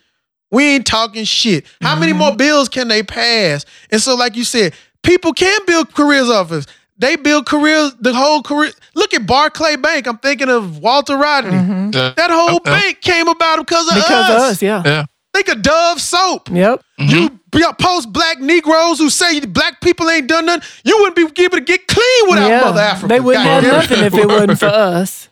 we 0.51 0.75
ain't 0.75 0.85
talking 0.87 1.25
shit. 1.25 1.65
How 1.81 1.95
many 1.95 2.13
more 2.13 2.35
bills 2.35 2.69
can 2.69 2.87
they 2.87 3.03
pass? 3.03 3.65
And 3.91 4.01
so, 4.01 4.15
like 4.15 4.35
you 4.35 4.43
said, 4.43 4.73
people 5.03 5.31
can 5.33 5.59
build 5.67 5.93
careers 5.93 6.29
off 6.29 6.51
of. 6.51 6.65
They 7.01 7.15
build 7.15 7.47
careers, 7.47 7.93
the 7.99 8.13
whole 8.13 8.43
career. 8.43 8.71
Look 8.93 9.13
at 9.15 9.25
Barclay 9.25 9.75
Bank. 9.75 10.05
I'm 10.07 10.19
thinking 10.19 10.49
of 10.49 10.77
Walter 10.77 11.17
Rodney. 11.17 11.51
Mm-hmm. 11.57 11.89
Yeah. 11.93 12.13
That 12.15 12.29
whole 12.29 12.59
Yeah. 12.63 12.79
bank 12.79 13.01
came 13.01 13.27
about 13.27 13.57
because 13.57 13.87
of 13.89 13.95
Because 13.95 14.11
us. 14.11 14.29
of 14.29 14.35
us, 14.51 14.61
yeah. 14.61 14.83
Yeah. 14.85 15.05
Think 15.33 15.47
of 15.47 15.61
Dove 15.63 15.99
soap. 15.99 16.49
Yep. 16.51 16.81
Mm-hmm. 16.99 17.09
You 17.09 17.29
be- 17.51 17.63
post 17.79 18.13
black 18.13 18.39
Negroes 18.39 18.99
who 18.99 19.09
say 19.09 19.39
black 19.41 19.81
people 19.81 20.09
ain't 20.11 20.27
done 20.27 20.45
nothing. 20.45 20.61
You 20.85 20.97
wouldn't 20.99 21.35
be 21.35 21.43
able 21.43 21.57
to 21.57 21.63
get 21.63 21.87
clean 21.87 22.29
without 22.29 22.47
yeah. 22.49 22.61
Mother 22.61 22.81
Africa. 22.81 23.07
They 23.07 23.19
wouldn't 23.19 23.45
have 23.45 23.63
nothing 23.63 24.03
if 24.03 24.13
it 24.13 24.27
wasn't 24.27 24.59
for 24.59 24.65
us. 24.71 25.27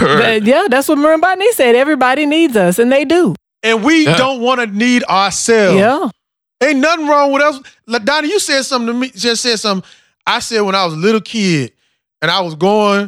That- 0.00 0.42
yeah, 0.44 0.66
that's 0.68 0.88
what 0.88 0.98
Marimba 0.98 1.24
Ani 1.32 1.50
said. 1.52 1.74
Everybody 1.74 2.26
needs 2.26 2.54
us, 2.56 2.78
and 2.78 2.92
they 2.92 3.04
do. 3.06 3.34
And 3.62 3.82
we 3.82 4.04
Yeah. 4.04 4.18
don't 4.18 4.42
want 4.42 4.60
to 4.60 4.66
need 4.66 5.04
ourselves. 5.04 5.78
Yeah. 5.78 6.10
Ain't 6.62 6.80
nothing 6.80 7.08
wrong 7.08 7.32
with 7.32 7.42
us. 7.42 7.60
Like 7.86 8.04
Donnie, 8.04 8.28
you 8.28 8.38
said 8.38 8.62
something 8.64 8.88
to 8.88 8.92
me. 8.92 9.08
Just 9.10 9.42
said 9.42 9.58
something. 9.58 9.88
I 10.26 10.38
said 10.40 10.60
when 10.62 10.74
I 10.74 10.84
was 10.84 10.94
a 10.94 10.98
little 10.98 11.20
kid 11.20 11.72
and 12.22 12.30
I 12.30 12.40
was 12.40 12.54
going 12.54 13.02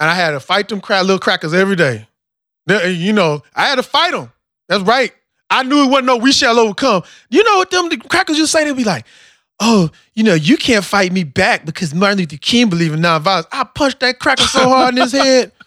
and 0.00 0.10
I 0.10 0.14
had 0.14 0.30
to 0.32 0.40
fight 0.40 0.68
them 0.68 0.80
crack 0.80 1.02
little 1.02 1.18
crackers 1.18 1.54
every 1.54 1.76
day. 1.76 2.06
You 2.68 3.12
know, 3.12 3.42
I 3.54 3.66
had 3.66 3.76
to 3.76 3.82
fight 3.82 4.12
them. 4.12 4.32
That's 4.68 4.82
right. 4.84 5.12
I 5.50 5.62
knew 5.64 5.84
it 5.84 5.90
wasn't 5.90 6.06
no 6.06 6.16
we 6.16 6.32
shall 6.32 6.58
overcome. 6.58 7.02
You 7.28 7.42
know 7.44 7.56
what 7.58 7.70
them 7.70 7.88
the 7.88 7.96
crackers 7.98 8.36
just 8.38 8.52
say? 8.52 8.64
They'd 8.64 8.76
be 8.76 8.84
like, 8.84 9.04
oh, 9.60 9.90
you 10.14 10.22
know, 10.22 10.34
you 10.34 10.56
can't 10.56 10.84
fight 10.84 11.12
me 11.12 11.24
back 11.24 11.66
because 11.66 11.94
Martin 11.94 12.18
Luther 12.20 12.36
King 12.38 12.70
believed 12.70 12.94
in 12.94 13.00
nonviolence. 13.00 13.46
I 13.52 13.64
punched 13.64 14.00
that 14.00 14.18
cracker 14.18 14.44
so 14.44 14.68
hard 14.68 14.94
in 14.96 15.02
his 15.02 15.12
head. 15.12 15.52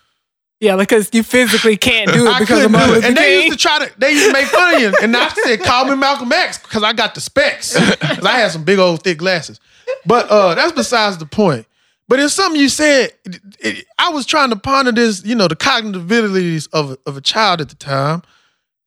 Yeah, 0.61 0.77
because 0.77 1.09
you 1.11 1.21
physically 1.21 1.75
can't 1.75 2.11
do 2.13 2.25
it 2.25 2.29
I 2.33 2.39
because 2.39 2.63
of 2.63 2.71
couldn't 2.71 2.71
Martin 2.71 2.89
it. 2.91 2.95
Luther 2.95 3.07
And 3.09 3.17
they 3.17 3.43
used 3.43 3.59
to 3.59 3.61
try 3.61 3.85
to, 3.85 3.99
they 3.99 4.11
used 4.11 4.27
to 4.27 4.31
make 4.31 4.45
fun 4.47 4.75
of 4.75 4.81
you. 4.81 4.93
And 5.01 5.15
I 5.15 5.27
said, 5.27 5.61
call 5.61 5.83
me 5.85 5.95
Malcolm 5.97 6.31
X 6.31 6.57
because 6.59 6.81
I 6.81 6.93
got 6.93 7.13
the 7.13 7.19
specs. 7.19 7.77
Because 7.99 8.23
I 8.25 8.37
had 8.37 8.51
some 8.51 8.63
big 8.63 8.79
old 8.79 9.03
thick 9.03 9.17
glasses. 9.17 9.59
But 10.05 10.29
uh, 10.29 10.55
that's 10.55 10.71
besides 10.73 11.17
the 11.17 11.25
point. 11.25 11.65
But 12.07 12.19
it's 12.19 12.33
something 12.33 12.59
you 12.61 12.69
said. 12.69 13.11
it- 13.25 13.41
it- 13.59 13.85
I 13.97 14.09
was 14.09 14.25
trying 14.25 14.51
to 14.51 14.55
ponder 14.55 14.91
this, 14.91 15.23
you 15.25 15.33
know, 15.35 15.47
the 15.47 15.55
cognitive 15.55 16.03
abilities 16.03 16.67
of, 16.67 16.97
of 17.07 17.17
a 17.17 17.21
child 17.21 17.61
at 17.61 17.69
the 17.69 17.75
time. 17.75 18.21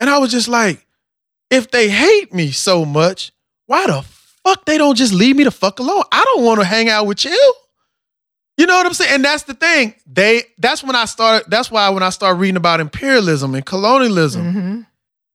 And 0.01 0.09
I 0.09 0.19
was 0.19 0.31
just 0.31 0.47
like, 0.49 0.87
if 1.51 1.71
they 1.73 1.89
hate 1.89 2.33
me 2.33 2.53
so 2.53 2.85
much, 2.85 3.33
why 3.67 3.87
the 3.87 4.03
fuck 4.45 4.65
they 4.65 4.79
don't 4.79 4.97
just 4.97 5.13
leave 5.13 5.35
me 5.35 5.43
the 5.45 5.51
fuck 5.51 5.81
alone? 5.81 6.05
I 6.13 6.23
don't 6.25 6.45
want 6.45 6.61
to 6.61 6.67
hang 6.67 6.89
out 6.89 7.07
with 7.07 7.25
you. 7.25 7.55
You 8.57 8.67
know 8.67 8.75
what 8.77 8.87
I'm 8.87 8.93
saying? 8.95 9.15
And 9.15 9.25
that's 9.25 9.45
the 9.45 9.55
thing. 9.55 9.95
They 10.07 10.43
that's 10.59 10.83
when 10.85 10.95
I 10.97 11.05
started 11.07 11.49
that's 11.51 11.71
why 11.71 11.89
when 11.91 12.03
I 12.03 12.11
started 12.11 12.39
reading 12.41 12.57
about 12.57 12.81
imperialism 12.81 13.55
and 13.55 13.65
colonialism, 13.65 14.43
Mhm. 14.55 14.87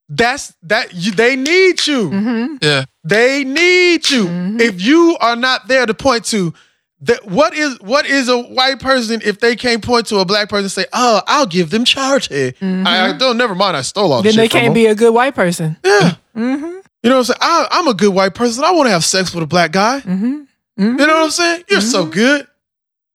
that's 0.09 0.53
that 0.63 0.93
you, 0.93 1.11
they 1.13 1.35
need 1.35 1.85
you. 1.87 2.09
Mhm. 2.09 2.57
Yeah. 2.61 2.85
They 3.03 3.43
need 3.43 4.09
you. 4.09 4.25
Mhm. 4.25 4.61
If 4.61 4.81
you 4.81 5.17
are 5.19 5.35
not 5.35 5.67
there 5.67 5.85
to 5.85 5.93
point 5.93 6.25
to 6.25 6.53
that 7.01 7.25
what 7.25 7.53
is 7.53 7.77
what 7.81 8.05
is 8.05 8.29
a 8.29 8.37
white 8.39 8.79
person 8.79 9.21
if 9.25 9.39
they 9.39 9.55
can't 9.57 9.83
point 9.83 10.07
to 10.07 10.19
a 10.19 10.25
black 10.25 10.47
person 10.47 10.65
and 10.65 10.71
say, 10.71 10.85
"Oh, 10.93 11.21
I'll 11.27 11.45
give 11.45 11.69
them 11.69 11.83
charity." 11.83 12.53
I, 12.61 13.09
I 13.09 13.13
don't 13.17 13.37
never 13.37 13.55
mind 13.55 13.75
I 13.75 13.81
stole 13.81 14.13
all 14.13 14.21
the 14.21 14.29
Then 14.29 14.37
they 14.37 14.47
can't 14.47 14.73
be 14.73 14.85
a 14.85 14.95
good 14.95 15.13
white 15.13 15.35
person. 15.35 15.75
Yeah. 15.83 16.15
Mm-hmm. 16.35 16.63
You 17.03 17.09
know 17.09 17.17
what 17.17 17.17
I'm 17.17 17.23
saying? 17.25 17.37
I, 17.41 17.67
I'm 17.71 17.87
a 17.89 17.93
good 17.93 18.13
white 18.13 18.33
person. 18.35 18.63
I 18.63 18.71
want 18.71 18.87
to 18.87 18.91
have 18.91 19.03
sex 19.03 19.33
with 19.33 19.43
a 19.43 19.47
black 19.47 19.73
guy. 19.73 19.99
Mm-hmm. 19.99 20.41
You 20.77 20.93
know 20.93 21.05
what 21.07 21.09
I'm 21.25 21.29
saying? 21.31 21.63
You're 21.69 21.81
so 21.81 22.05
good. 22.05 22.47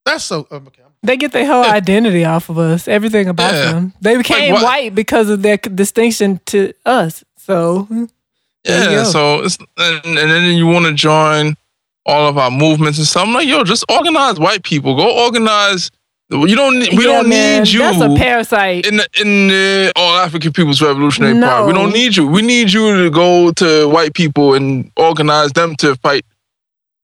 That's 0.05 0.23
so 0.25 0.47
um, 0.51 0.67
okay. 0.67 0.83
They 1.03 1.17
get 1.17 1.33
their 1.33 1.47
whole 1.47 1.65
identity 1.65 2.25
off 2.27 2.51
of 2.51 2.59
us. 2.59 2.89
Everything 2.89 3.29
about 3.29 3.55
Yeah. 3.55 3.73
them. 3.73 3.95
They 4.03 4.17
became 4.19 4.53
what- 4.53 4.65
white 4.65 4.95
because 4.95 5.31
of 5.31 5.41
their 5.43 5.57
distinction 5.57 6.41
to 6.47 6.75
us. 6.85 7.25
So 7.39 7.89
Yeah. 8.65 9.05
So 9.05 9.45
it's 9.45 9.57
and, 9.77 10.05
and 10.05 10.31
then 10.31 10.57
you 10.57 10.67
want 10.67 10.87
to 10.87 10.93
join 10.93 11.57
all 12.07 12.27
of 12.29 12.39
our 12.39 12.51
movements 12.51 12.99
and 12.99 13.07
stuff. 13.07 13.27
I'm 13.27 13.35
like, 13.35 13.47
yo, 13.47 13.65
just 13.65 13.85
organize 13.91 14.39
white 14.39 14.63
people. 14.63 14.95
Go 14.97 15.25
organize. 15.25 15.91
You 16.31 16.55
don't. 16.55 16.79
need- 16.79 16.91
We 16.97 17.07
Yeah, 17.07 17.13
don't 17.23 17.29
man, 17.31 17.63
need 17.63 17.73
you. 17.73 17.79
That's 17.81 18.01
a 18.03 18.15
parasite. 18.15 18.87
in 18.87 18.99
the, 18.99 19.09
in 19.21 19.49
the 19.49 19.93
All 19.97 20.19
African 20.19 20.53
People's 20.53 20.83
Revolutionary 20.83 21.41
Party. 21.41 21.67
We 21.67 21.73
don't 21.73 21.93
need 21.93 22.17
you. 22.17 22.27
We 22.27 22.43
need 22.43 22.71
you 22.73 23.03
to 23.05 23.11
go 23.11 23.51
to 23.53 23.89
white 23.89 24.13
people 24.13 24.53
and 24.55 24.91
organize 24.97 25.53
them 25.53 25.75
to 25.77 25.97
fight 25.97 26.27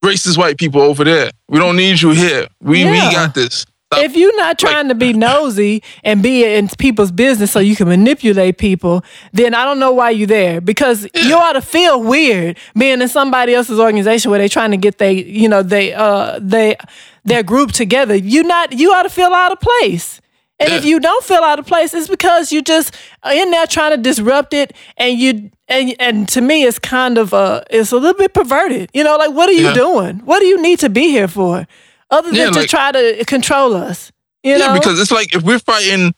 racist 0.04 0.36
white 0.36 0.58
people 0.58 0.82
over 0.82 1.04
there. 1.04 1.30
We 1.48 1.58
don't 1.58 1.76
need 1.76 2.02
you 2.02 2.10
here. 2.10 2.46
We 2.60 2.82
Yeah. 2.84 2.90
we 2.90 2.98
got 3.14 3.34
this. 3.34 3.64
If 3.98 4.16
you're 4.16 4.36
not 4.36 4.58
trying 4.58 4.88
to 4.88 4.94
be 4.94 5.12
nosy 5.28 5.82
and 6.02 6.22
be 6.22 6.44
in 6.44 6.68
people's 6.78 7.12
business 7.12 7.52
so 7.52 7.60
you 7.60 7.76
can 7.76 7.88
manipulate 7.88 8.58
people, 8.58 9.04
then 9.32 9.54
I 9.54 9.64
don't 9.64 9.78
know 9.78 9.92
why 9.92 10.10
you're 10.10 10.26
there. 10.26 10.60
Because 10.60 11.06
you 11.14 11.36
ought 11.36 11.52
to 11.54 11.60
feel 11.62 12.02
weird 12.02 12.58
being 12.76 13.00
in 13.02 13.08
somebody 13.08 13.54
else's 13.54 13.78
organization 13.78 14.30
where 14.30 14.38
they're 14.38 14.48
trying 14.48 14.70
to 14.72 14.76
get 14.76 14.98
they, 14.98 15.12
you 15.24 15.48
know, 15.48 15.62
they 15.62 15.92
uh 15.92 16.38
they 16.40 16.76
their 17.24 17.42
group 17.42 17.72
together. 17.72 18.14
You 18.14 18.42
not 18.42 18.72
you 18.72 18.92
ought 18.92 19.04
to 19.04 19.10
feel 19.10 19.32
out 19.32 19.52
of 19.52 19.60
place. 19.60 20.20
And 20.60 20.72
if 20.72 20.84
you 20.84 21.00
don't 21.00 21.24
feel 21.24 21.42
out 21.42 21.58
of 21.58 21.66
place, 21.66 21.92
it's 21.94 22.06
because 22.08 22.52
you're 22.52 22.62
just 22.62 22.94
in 23.30 23.50
there 23.50 23.66
trying 23.66 23.90
to 23.90 23.96
disrupt 23.96 24.54
it 24.54 24.72
and 24.96 25.18
you 25.18 25.50
and 25.68 25.94
and 25.98 26.28
to 26.28 26.40
me 26.40 26.62
it's 26.64 26.78
kind 26.78 27.18
of 27.18 27.34
uh 27.34 27.62
it's 27.70 27.90
a 27.92 27.96
little 27.96 28.16
bit 28.16 28.32
perverted. 28.34 28.88
You 28.94 29.02
know, 29.04 29.16
like 29.16 29.32
what 29.32 29.48
are 29.48 29.52
you 29.52 29.64
Yeah. 29.66 29.74
doing? 29.74 30.18
What 30.20 30.38
do 30.40 30.46
you 30.46 30.62
need 30.62 30.78
to 30.78 30.88
be 30.88 31.08
here 31.10 31.28
for? 31.28 31.66
Other 32.10 32.28
than 32.28 32.36
Yeah, 32.36 32.50
to 32.50 32.60
like- 32.60 32.68
try 32.68 32.92
to 32.92 33.24
control 33.24 33.74
us. 33.74 34.10
You 34.42 34.52
yeah, 34.52 34.58
know? 34.68 34.74
because 34.74 35.00
it's 35.00 35.10
like 35.10 35.34
if 35.34 35.42
we're 35.42 35.58
fighting 35.58 36.14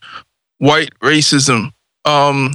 white 0.58 0.90
racism, 1.00 1.70
um, 2.04 2.52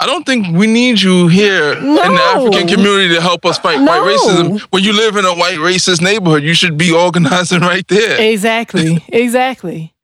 I 0.00 0.06
don't 0.06 0.26
think 0.26 0.56
we 0.56 0.66
need 0.66 1.00
you 1.00 1.28
here 1.28 1.72
in 1.74 1.94
the 1.94 2.20
African 2.34 2.66
community 2.66 3.14
to 3.14 3.20
help 3.20 3.46
us 3.46 3.58
fight 3.58 3.80
No. 3.80 3.86
white 3.86 4.16
racism. 4.16 4.60
When 4.70 4.82
you 4.82 4.92
live 4.92 5.16
in 5.16 5.24
a 5.24 5.32
white 5.34 5.58
racist 5.58 6.02
neighborhood, 6.02 6.42
you 6.42 6.52
should 6.54 6.76
be 6.76 6.90
organizing 6.90 7.60
right 7.72 7.86
there. 7.86 8.20
Exactly. 8.20 9.04
Exactly. 9.08 9.94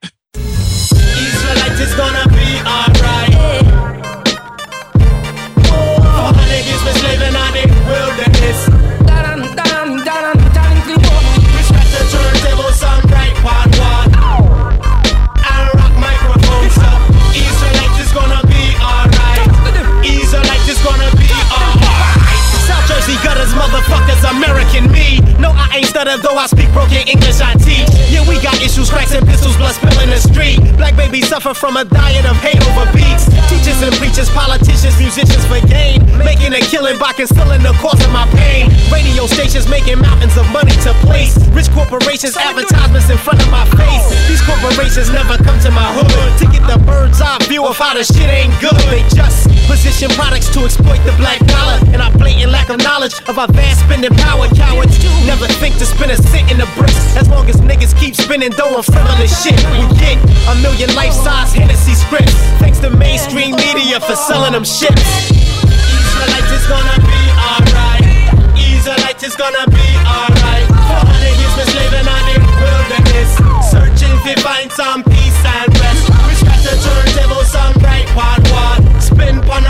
I 25.70 25.78
ain't 25.78 25.86
stutter, 25.86 26.18
though 26.18 26.34
I 26.34 26.50
speak 26.50 26.66
broken 26.74 27.06
English, 27.06 27.38
I 27.38 27.54
teach. 27.54 27.86
Yeah, 28.10 28.26
we 28.26 28.42
got 28.42 28.58
issues, 28.58 28.90
cracks 28.90 29.14
and 29.14 29.22
pistols, 29.22 29.54
blood 29.54 29.78
spill 29.78 29.94
in 30.02 30.10
the 30.10 30.18
street. 30.18 30.58
Black 30.74 30.98
babies 30.98 31.30
suffer 31.30 31.54
from 31.54 31.78
a 31.78 31.86
diet 31.86 32.26
of 32.26 32.34
hate 32.42 32.58
over 32.74 32.90
beats. 32.90 33.30
Teachers 33.46 33.78
and 33.78 33.94
preachers, 33.94 34.26
politicians, 34.34 34.98
musicians 34.98 35.46
for 35.46 35.62
gain. 35.70 36.02
Making 36.18 36.58
a 36.58 36.62
killing 36.66 36.98
by 36.98 37.14
concealing 37.14 37.62
the 37.62 37.70
cause 37.78 38.02
of 38.02 38.10
my 38.10 38.26
pain. 38.34 38.66
Radio 38.90 39.30
stations 39.30 39.70
making 39.70 40.02
mountains 40.02 40.34
of 40.34 40.42
money 40.50 40.74
to 40.82 40.90
place. 41.06 41.38
Rich 41.54 41.70
corporations, 41.70 42.34
advertisements 42.34 43.06
in 43.06 43.18
front 43.22 43.38
of 43.38 43.46
my 43.54 43.62
face. 43.78 44.02
Oh. 44.02 44.26
These 44.26 44.42
corporations 44.42 45.14
never 45.14 45.38
come 45.38 45.54
to 45.62 45.70
my 45.70 45.86
hood 45.94 46.10
to 46.42 46.50
get 46.50 46.66
the 46.66 46.82
bird's 46.82 47.22
eye 47.22 47.38
view 47.46 47.62
of 47.62 47.78
how 47.78 47.94
the 47.94 48.02
shit 48.02 48.26
ain't 48.26 48.54
good. 48.58 48.74
They 48.90 49.06
just 49.14 49.46
position 49.70 50.10
products 50.18 50.50
to 50.50 50.66
exploit 50.66 50.98
the 51.06 51.14
black 51.14 51.38
dollar. 51.46 51.78
And 51.94 52.02
our 52.02 52.10
blatant 52.18 52.50
lack 52.50 52.74
of 52.74 52.82
knowledge 52.82 53.14
of 53.30 53.38
our 53.38 53.46
vast 53.54 53.86
spending 53.86 54.14
power. 54.18 54.50
Cowards 54.58 54.98
never 55.22 55.46
think 55.60 55.76
to 55.76 55.84
spend 55.84 56.10
a 56.10 56.16
cent 56.16 56.50
in 56.50 56.56
the 56.56 56.64
bricks. 56.72 56.96
As 57.20 57.28
long 57.28 57.44
as 57.52 57.60
niggas 57.60 57.92
keep 58.00 58.16
spending 58.16 58.50
dough 58.56 58.80
on 58.80 58.82
frivolous 58.82 59.28
shit, 59.44 59.60
we 59.76 59.84
get 60.00 60.16
a 60.48 60.54
million 60.64 60.88
life 60.96 61.12
size 61.12 61.52
Hennessy 61.52 61.92
scripts. 61.92 62.32
Thanks 62.56 62.80
to 62.80 62.88
mainstream 62.88 63.52
media 63.52 64.00
for 64.00 64.16
selling 64.16 64.56
them 64.56 64.64
ships. 64.64 65.04
Israelite 65.28 66.48
is 66.48 66.64
gonna 66.64 66.96
be 67.04 67.20
alright. 67.36 68.08
Israelite 68.56 69.20
is 69.20 69.36
gonna 69.36 69.68
be 69.68 69.88
alright. 70.08 70.64
400 70.64 71.28
years 71.28 71.52
been 71.52 71.68
slaving 71.68 72.08
on 72.08 72.22
the 72.24 72.36
wilderness. 72.40 73.30
Searching 73.68 74.16
to 74.24 74.32
find 74.40 74.72
some 74.72 75.04
peace 75.04 75.40
and 75.44 75.68
rest. 75.76 76.08
We 76.24 76.40
scratch 76.40 76.64
the 76.64 76.76
turntable, 76.80 77.44
some 77.44 77.76
bright 77.84 78.08
quad 78.16 78.40
one. 78.48 78.80
Spin 78.96 79.44
pon 79.44 79.68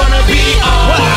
gonna 0.00 0.26
be 0.26 0.40
alright. 0.64 1.09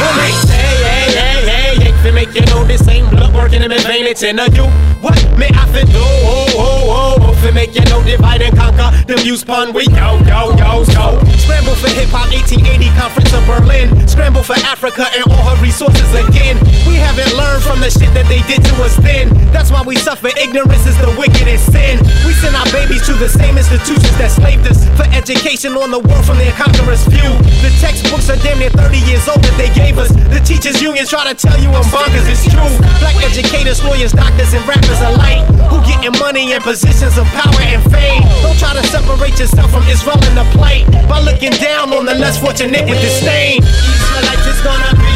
You 2.36 2.42
know 2.48 2.64
this 2.64 2.88
ain't 2.88 3.10
blood 3.10 3.34
working 3.34 3.62
in 3.62 3.70
my 3.70 3.78
vein, 3.80 4.06
it's 4.06 4.24
in 4.24 4.40
a 4.40 4.50
you. 4.52 4.66
What 5.02 5.18
may 5.38 5.50
I 5.54 5.66
fit 5.72 5.88
do? 5.88 6.00
Oh, 6.00 6.48
oh, 6.56 6.58
oh, 6.58 7.18
oh. 7.20 7.34
Make 7.54 7.76
you 7.78 7.86
know 7.86 8.02
divide 8.02 8.42
and 8.42 8.58
conquer. 8.58 8.90
The 9.06 9.22
muse 9.22 9.46
pun 9.46 9.78
we 9.78 9.86
yo, 9.94 10.18
yo, 10.26 10.58
yo, 10.58 10.82
yo. 10.90 11.22
Scramble 11.38 11.78
for 11.78 11.86
hip 11.94 12.10
hop 12.10 12.34
1880 12.34 12.90
conference 12.98 13.30
of 13.30 13.46
Berlin. 13.46 13.94
Scramble 14.10 14.42
for 14.42 14.58
Africa 14.66 15.06
and 15.14 15.22
all 15.30 15.54
her 15.54 15.58
resources 15.62 16.10
again. 16.18 16.58
We 16.90 16.98
haven't 16.98 17.30
learned 17.38 17.62
from 17.62 17.78
the 17.78 17.94
shit 17.94 18.10
that 18.18 18.26
they 18.26 18.42
did 18.50 18.66
to 18.66 18.74
us 18.82 18.98
then. 19.06 19.30
That's 19.54 19.70
why 19.70 19.86
we 19.86 20.02
suffer. 20.02 20.34
Ignorance 20.34 20.90
is 20.90 20.98
the 20.98 21.14
wickedest 21.14 21.70
sin. 21.70 22.02
We 22.26 22.34
send 22.34 22.58
our 22.58 22.66
babies 22.74 23.06
to 23.06 23.14
the 23.14 23.30
same 23.30 23.54
institutions 23.54 24.18
that 24.18 24.34
slaved 24.34 24.66
us 24.66 24.90
for 24.98 25.06
education 25.14 25.78
on 25.78 25.94
the 25.94 26.02
world 26.02 26.26
from 26.26 26.42
their 26.42 26.58
conqueror's 26.58 27.06
view. 27.06 27.38
The 27.62 27.70
textbooks 27.78 28.34
are 28.34 28.40
damn 28.42 28.58
near 28.58 28.74
30 28.74 28.98
years 29.06 29.30
old 29.30 29.46
that 29.46 29.56
they 29.62 29.70
gave 29.78 30.02
us. 30.02 30.10
The 30.10 30.42
teachers' 30.42 30.82
unions 30.82 31.14
try 31.14 31.30
to 31.30 31.38
tell 31.38 31.60
you 31.62 31.70
I'm 31.70 31.86
bonkers. 31.94 32.23
It's 32.28 32.46
true. 32.48 32.72
Black 33.00 33.16
educators, 33.24 33.84
lawyers, 33.84 34.12
doctors, 34.12 34.54
and 34.54 34.66
rappers 34.68 35.02
alike 35.02 35.44
who 35.70 35.80
getting 35.86 36.14
money 36.20 36.54
and 36.54 36.64
positions 36.64 37.18
of 37.18 37.26
power 37.34 37.62
and 37.62 37.82
fame. 37.92 38.24
Don't 38.42 38.58
try 38.58 38.74
to 38.74 38.84
separate 38.88 39.40
yourself 39.40 39.72
from 39.72 39.84
Israel 39.88 40.20
in 40.30 40.36
the 40.36 40.48
plate 40.58 40.86
by 41.08 41.20
looking 41.20 41.52
down 41.52 41.94
on 41.94 42.06
the 42.06 42.16
less 42.16 42.38
fortunate 42.40 42.84
with 42.90 43.00
disdain. 43.02 43.62
Israelite 43.64 44.44
is 44.48 44.62
gonna 44.62 44.94
be 45.00 45.13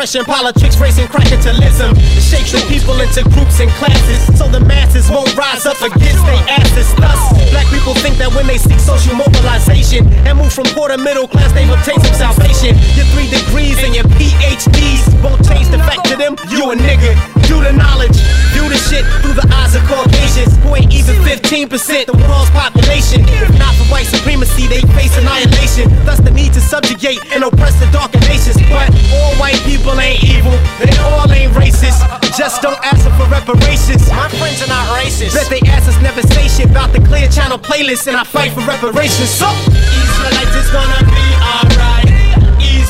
oppression, 0.00 0.24
politics, 0.24 0.80
race, 0.80 0.98
and 0.98 1.10
crackertalism. 1.10 1.92
It 2.16 2.24
shapes 2.24 2.52
the 2.52 2.64
people 2.72 2.98
into 3.02 3.22
groups 3.36 3.60
and 3.60 3.70
classes 3.72 4.32
so 4.38 4.48
the 4.48 4.60
masses 4.60 5.10
won't 5.10 5.36
rise 5.36 5.66
up 5.66 5.76
against 5.82 6.24
their 6.24 6.40
asses. 6.48 6.88
Thus, 6.94 7.20
black 7.50 7.66
people 7.68 7.92
think 7.92 8.16
that 8.16 8.32
when 8.32 8.46
they 8.46 8.56
seek 8.56 8.80
social 8.80 9.14
mobilization 9.14 10.08
and 10.24 10.38
move 10.38 10.54
from 10.54 10.64
poor 10.72 10.88
to 10.88 10.96
middle 10.96 11.28
class, 11.28 11.52
they've 11.52 11.68
obtained 11.68 12.00
some 12.00 12.14
salvation. 12.16 12.80
Your 12.96 13.04
three 13.12 13.28
degrees 13.28 13.76
and 13.84 13.94
your 13.94 14.08
PhDs 14.16 15.04
won't 15.22 15.44
change 15.44 15.68
the 15.68 15.76
fact 15.84 16.08
to 16.08 16.16
them 16.16 16.34
you 16.48 16.72
a 16.72 16.76
nigga. 16.76 17.39
Do 17.50 17.58
the 17.58 17.74
knowledge, 17.74 18.14
view 18.54 18.70
the 18.70 18.78
shit 18.78 19.02
through 19.26 19.34
the 19.34 19.42
eyes 19.50 19.74
of 19.74 19.82
Caucasians 19.90 20.54
who 20.62 20.78
ain't 20.78 20.94
even 20.94 21.18
15% 21.26 21.66
the 22.06 22.14
world's 22.30 22.46
population. 22.54 23.26
If 23.26 23.50
not 23.58 23.74
for 23.74 23.90
white 23.90 24.06
supremacy, 24.06 24.70
they 24.70 24.78
face 24.94 25.18
annihilation. 25.18 25.90
Thus, 26.06 26.22
the 26.22 26.30
need 26.30 26.54
to 26.54 26.62
subjugate 26.62 27.18
and 27.34 27.42
oppress 27.42 27.74
the 27.82 27.90
darker 27.90 28.22
nations. 28.30 28.54
But 28.70 28.94
all 29.10 29.34
white 29.42 29.58
people 29.66 29.98
ain't 29.98 30.22
evil, 30.22 30.54
they 30.78 30.94
all 31.02 31.26
ain't 31.26 31.50
racist. 31.58 31.98
Just 32.38 32.62
don't 32.62 32.78
ask 32.86 33.02
them 33.02 33.18
for 33.18 33.26
reparations. 33.26 34.06
My 34.14 34.30
friends 34.38 34.62
are 34.62 34.70
not 34.70 34.86
racist. 34.94 35.34
Bet 35.34 35.50
they 35.50 35.58
ask 35.66 35.90
asses 35.90 35.98
never 36.06 36.22
say 36.22 36.46
shit 36.46 36.70
about 36.70 36.94
the 36.94 37.02
Clear 37.02 37.26
Channel 37.26 37.58
playlist, 37.58 38.06
and 38.06 38.16
I 38.16 38.22
fight 38.22 38.54
for 38.54 38.62
reparations. 38.62 39.26
So, 39.26 39.50
Israelite 39.50 40.54
is 40.54 40.70
gonna 40.70 41.02
be 41.02 41.26
alright. 41.42 41.99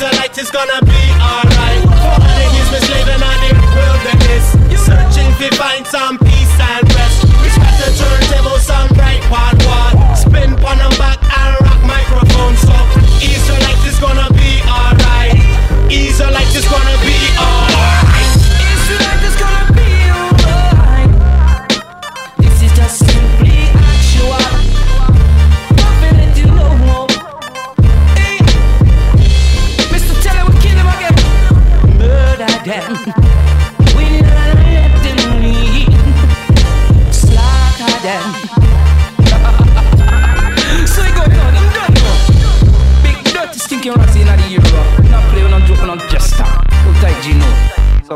Israelite 0.01 0.37
is 0.39 0.49
gonna 0.49 0.81
be 0.81 1.03
alright. 1.21 1.85
400 1.85 2.57
years 2.57 2.69
been 2.73 2.81
slaving 2.89 3.21
on 3.21 3.37
the 3.37 3.53
wilderness, 3.53 4.45
searching 4.81 5.29
to 5.37 5.45
find 5.61 5.85
some 5.85 6.17
peace 6.17 6.57
and 6.57 6.89
rest. 6.97 7.29
We 7.37 7.47
scratch 7.53 7.77
the 7.85 7.93
turntable, 8.01 8.57
some 8.57 8.89
bright 8.97 9.21
quad 9.29 9.61
one. 9.61 10.15
Spin 10.17 10.57
pon 10.57 10.81
them 10.81 10.89
back 10.97 11.21
and 11.21 11.53
rock 11.61 11.85
microphones. 11.85 12.65
So, 12.65 12.73
Israelite 13.21 13.85
is 13.85 13.99
gonna 14.01 14.25
be 14.33 14.65
alright. 14.65 15.37
Israelite 15.93 16.49
is 16.49 16.65
gonna 16.65 16.97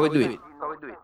So 0.05 0.69
we 0.69 0.77
do 0.87 0.87
it. 0.89 0.97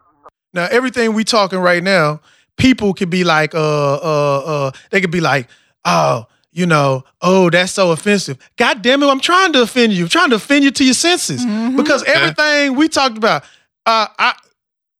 Now, 0.54 0.68
everything 0.70 1.14
we 1.14 1.24
talking 1.24 1.60
right 1.60 1.82
now, 1.84 2.20
people 2.58 2.94
could 2.94 3.10
be 3.10 3.24
like, 3.24 3.56
uh, 3.56 3.58
uh, 3.96 4.38
uh, 4.46 4.72
they 4.90 5.00
could 5.02 5.12
be 5.12 5.22
like, 5.22 5.48
oh, 5.86 6.26
you 6.52 6.66
know, 6.66 7.04
oh, 7.22 7.50
that's 7.50 7.72
so 7.72 7.92
offensive. 7.92 8.38
God 8.58 8.82
damn 8.82 9.02
it, 9.02 9.08
I'm 9.08 9.22
trying 9.22 9.54
to 9.54 9.62
offend 9.62 9.94
you. 9.94 10.04
I'm 10.04 10.10
trying 10.10 10.30
to 10.32 10.36
offend 10.36 10.64
you 10.66 10.72
to 10.72 10.84
your 10.84 10.94
senses. 10.94 11.46
Because 11.78 12.04
everything 12.04 12.76
we 12.76 12.90
talked 12.90 13.18
about, 13.18 13.44
uh, 13.86 14.08
I, 14.20 14.34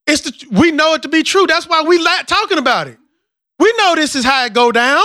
it's 0.08 0.22
the, 0.22 0.48
we 0.52 0.72
know 0.72 0.94
it 0.94 1.02
to 1.04 1.10
be 1.10 1.24
true. 1.24 1.46
That's 1.48 1.68
why 1.68 1.84
we 1.84 1.98
like 2.02 2.26
talking 2.28 2.58
about 2.58 2.88
it. 2.88 2.98
We 3.60 3.72
know 3.78 3.96
this 3.96 4.16
is 4.16 4.24
how 4.24 4.46
it 4.46 4.54
go 4.54 4.72
down, 4.72 5.04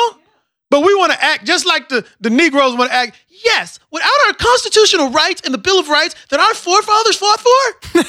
but 0.71 0.81
we 0.83 0.95
want 0.95 1.13
to 1.13 1.23
act 1.23 1.45
just 1.45 1.67
like 1.67 1.89
the, 1.89 2.07
the 2.21 2.31
Negroes 2.31 2.77
want 2.77 2.91
to 2.91 2.97
act. 2.97 3.17
Yes, 3.45 3.79
without 3.91 4.11
our 4.27 4.33
constitutional 4.35 5.11
rights 5.11 5.43
and 5.45 5.53
the 5.53 5.59
Bill 5.59 5.79
of 5.79 5.89
Rights 5.89 6.15
that 6.31 6.41
our 6.41 6.55
forefathers 6.55 7.17
fought 7.17 7.41
for, 7.41 7.63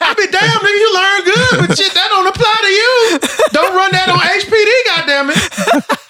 I 0.00 0.14
mean, 0.16 0.30
damn, 0.30 0.60
nigga, 0.60 0.80
you 0.80 0.94
learn 0.94 1.20
good, 1.24 1.68
but 1.68 1.78
shit, 1.78 1.92
that 1.94 2.08
don't 2.08 2.26
apply 2.26 2.56
to 2.60 2.68
you. 2.68 3.18
Don't 3.52 3.74
run 3.76 3.92
that 3.92 4.08
on 4.08 4.18
HPD, 4.18 4.70
goddamn 4.86 5.30
it. 5.30 6.00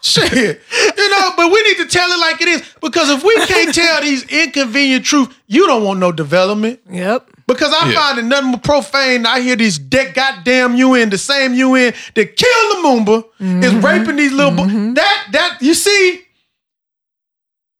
shit, 0.02 0.62
you 0.96 1.10
know, 1.10 1.30
but 1.36 1.52
we 1.52 1.62
need 1.62 1.76
to 1.78 1.86
tell 1.86 2.10
it 2.10 2.18
like 2.20 2.40
it 2.40 2.48
is 2.48 2.74
because 2.80 3.10
if 3.10 3.22
we 3.22 3.34
can't 3.46 3.74
tell 3.74 4.00
these 4.00 4.24
inconvenient 4.24 5.04
truth, 5.04 5.36
you 5.46 5.66
don't 5.66 5.84
want 5.84 5.98
no 6.00 6.12
development. 6.12 6.80
Yep. 6.90 7.30
Because 7.46 7.72
I 7.72 7.90
Yeah. 7.90 8.00
find 8.00 8.18
it 8.18 8.24
nothing 8.24 8.48
more 8.50 8.58
profane. 8.60 9.24
I 9.24 9.40
hear 9.40 9.54
these 9.54 9.78
de- 9.78 10.10
goddamn 10.12 10.74
UN, 10.76 11.10
the 11.10 11.18
same 11.18 11.54
UN 11.54 11.94
that 12.14 12.36
killed 12.36 12.76
Lumumba, 12.84 13.24
is 13.38 13.72
mm-hmm. 13.72 13.84
raping 13.86 14.16
these 14.16 14.32
little 14.32 14.50
boys. 14.50 14.66
Mm-hmm. 14.66 14.94
That 14.94 15.26
that 15.32 15.58
you 15.60 15.74
see, 15.74 16.25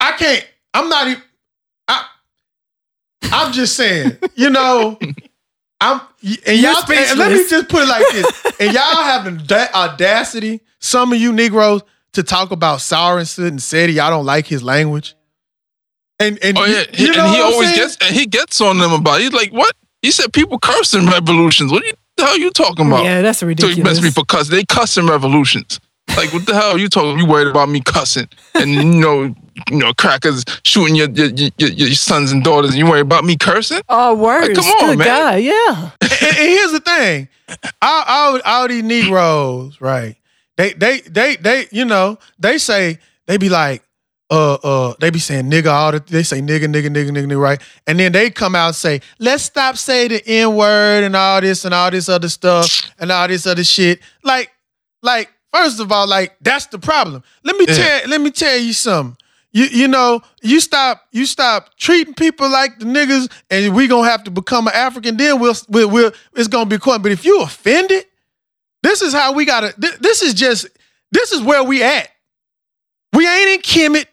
I 0.01 0.13
can't. 0.13 0.47
I'm 0.75 0.89
not 0.89 1.09
even. 1.09 1.23
I. 1.89 2.05
I'm 3.25 3.53
just 3.53 3.77
saying. 3.77 4.17
You 4.35 4.51
know. 4.51 4.99
I'm 5.81 6.01
and 6.25 6.59
y'all. 6.59 6.75
And 6.91 7.19
let 7.19 7.33
me 7.33 7.47
just 7.49 7.69
put 7.69 7.83
it 7.83 7.89
like 7.89 8.07
this. 8.13 8.43
And 8.61 8.73
y'all 8.73 9.03
have 9.03 9.47
the 9.47 9.77
audacity, 9.77 10.63
some 10.79 11.13
of 11.13 11.19
you 11.21 11.31
Negroes, 11.31 11.83
to 12.15 12.23
talk 12.23 12.51
about 12.51 12.79
Sorensen 12.79 13.47
and 13.49 13.63
said 13.63 13.91
y'all 13.91 14.09
don't 14.09 14.25
like 14.25 14.47
his 14.47 14.63
language. 14.63 15.15
And 16.19 16.39
and 16.43 16.57
Oh 16.57 16.65
yeah, 16.65 16.85
you, 16.95 17.09
you 17.09 17.13
know 17.15 17.27
and 17.27 17.35
he 17.37 17.43
always 17.43 17.69
saying? 17.69 17.79
gets 17.81 17.97
and 18.01 18.15
he 18.17 18.25
gets 18.25 18.61
on 18.63 18.79
them 18.79 18.93
about. 18.93 19.21
It. 19.21 19.25
He's 19.25 19.33
like, 19.35 19.51
"What?" 19.53 19.75
He 20.01 20.11
said, 20.11 20.33
"People 20.33 20.59
curse 20.59 20.95
in 20.95 21.05
revolutions. 21.07 21.71
What 21.71 21.85
you, 21.85 21.93
the 22.17 22.25
hell 22.25 22.39
you 22.39 22.51
talking 22.51 22.87
about?" 22.87 23.05
Yeah, 23.05 23.21
that's 23.21 23.41
So 23.41 23.47
he 23.47 23.49
ridiculous. 23.51 23.85
must 23.85 24.03
be 24.03 24.11
for 24.11 24.25
cuss. 24.25 24.49
They 24.49 24.65
cuss 24.65 24.97
in 24.97 25.07
revolutions. 25.07 25.79
Like, 26.17 26.33
what 26.33 26.47
the 26.47 26.55
hell 26.55 26.79
you 26.79 26.89
talking? 26.89 27.19
You 27.19 27.27
worried 27.27 27.49
about 27.49 27.69
me 27.69 27.83
cussing 27.83 28.29
and 28.55 28.71
you 28.71 28.85
know, 28.85 29.35
you 29.71 29.79
know, 29.79 29.93
crackers 29.95 30.45
shooting 30.65 30.95
your 30.95 31.09
your, 31.11 31.27
your, 31.29 31.51
your 31.59 31.71
your 31.71 31.91
sons 31.93 32.33
and 32.33 32.43
daughters, 32.45 32.71
and 32.71 32.79
you 32.79 32.87
worry 32.87 33.01
about 33.01 33.25
me 33.25 33.37
cursing? 33.37 33.81
Oh, 33.89 34.15
words. 34.15 34.59
come 34.59 34.65
on, 34.67 34.91
Good 34.91 34.99
man. 34.99 35.07
God, 35.07 35.43
yeah. 35.43 35.91
and, 36.03 36.37
and 36.39 36.49
here's 36.49 36.73
the 36.73 36.81
thing, 36.81 37.29
all, 37.83 38.05
all, 38.07 38.41
all 38.45 38.69
these 38.69 38.83
Negroes, 38.83 39.81
right? 39.81 40.17
They, 40.57 40.73
they, 40.73 41.01
they, 41.03 41.37
they, 41.37 41.67
you 41.71 41.85
know, 41.85 42.19
they 42.39 42.59
say 42.59 42.99
they 43.27 43.37
be 43.37 43.49
like, 43.49 43.83
uh, 44.31 44.55
uh, 44.55 44.95
they 45.01 45.11
be 45.11 45.19
saying 45.19 45.51
nigga 45.51 45.67
all 45.71 45.93
the, 45.93 46.01
they 46.01 46.23
say 46.23 46.41
nigga, 46.41 46.65
nigga, 46.65 46.89
nigga, 46.89 47.11
nigga, 47.11 47.27
nigga, 47.27 47.41
right? 47.41 47.61
And 47.87 48.01
then 48.01 48.13
they 48.13 48.31
come 48.31 48.55
out 48.55 48.69
and 48.69 48.77
say, 48.77 49.01
let's 49.19 49.43
stop 49.45 49.77
saying 49.77 50.09
the 50.11 50.23
N 50.27 50.57
word 50.57 51.05
and 51.05 51.15
all 51.15 51.41
this 51.41 51.65
and 51.65 51.73
all 51.75 51.91
this 51.91 52.09
other 52.09 52.29
stuff 52.29 52.91
and 52.99 53.13
all 53.13 53.29
this 53.29 53.47
other 53.47 53.63
shit. 53.65 54.01
Like, 54.25 54.51
like, 55.03 55.31
first 55.53 55.79
of 55.79 55.93
all, 55.93 56.09
like 56.09 56.37
that's 56.41 56.67
the 56.67 56.79
problem. 56.79 57.23
Let 57.45 57.57
me 57.57 57.67
Yeah. 57.69 57.75
tell, 58.01 58.09
let 58.09 58.21
me 58.21 58.31
tell 58.31 58.57
you 58.59 58.73
something. 58.73 59.17
You, 59.57 59.65
you 59.65 59.89
know, 59.89 60.21
you 60.43 60.61
stop, 60.61 61.07
you 61.13 61.25
stop 61.25 61.77
treating 61.79 62.13
people 62.13 62.47
like 62.51 62.79
the 62.79 62.85
niggas, 62.85 63.33
and 63.49 63.75
we 63.75 63.87
gonna 63.87 64.07
have 64.07 64.23
to 64.25 64.31
become 64.31 64.67
an 64.67 64.75
African. 64.75 65.17
Then 65.17 65.41
we'll, 65.41 65.55
we'll, 65.71 65.89
we'll 65.89 66.13
it's 66.35 66.49
gonna 66.49 66.69
be 66.69 66.79
cool. 66.79 66.99
But 66.99 67.13
if 67.13 67.25
you 67.25 67.41
offended, 67.41 68.05
this 68.83 69.01
is 69.01 69.15
how 69.15 69.33
we 69.33 69.47
gotta. 69.47 69.73
thi- 69.73 69.97
This 69.99 70.21
is 70.21 70.35
just, 70.35 70.67
this 71.11 71.33
is 71.33 71.41
where 71.41 71.65
we 71.65 71.83
at. 71.83 72.09
We 73.15 73.27
ain't 73.27 73.49
in 73.49 73.61
Kemet. 73.63 74.05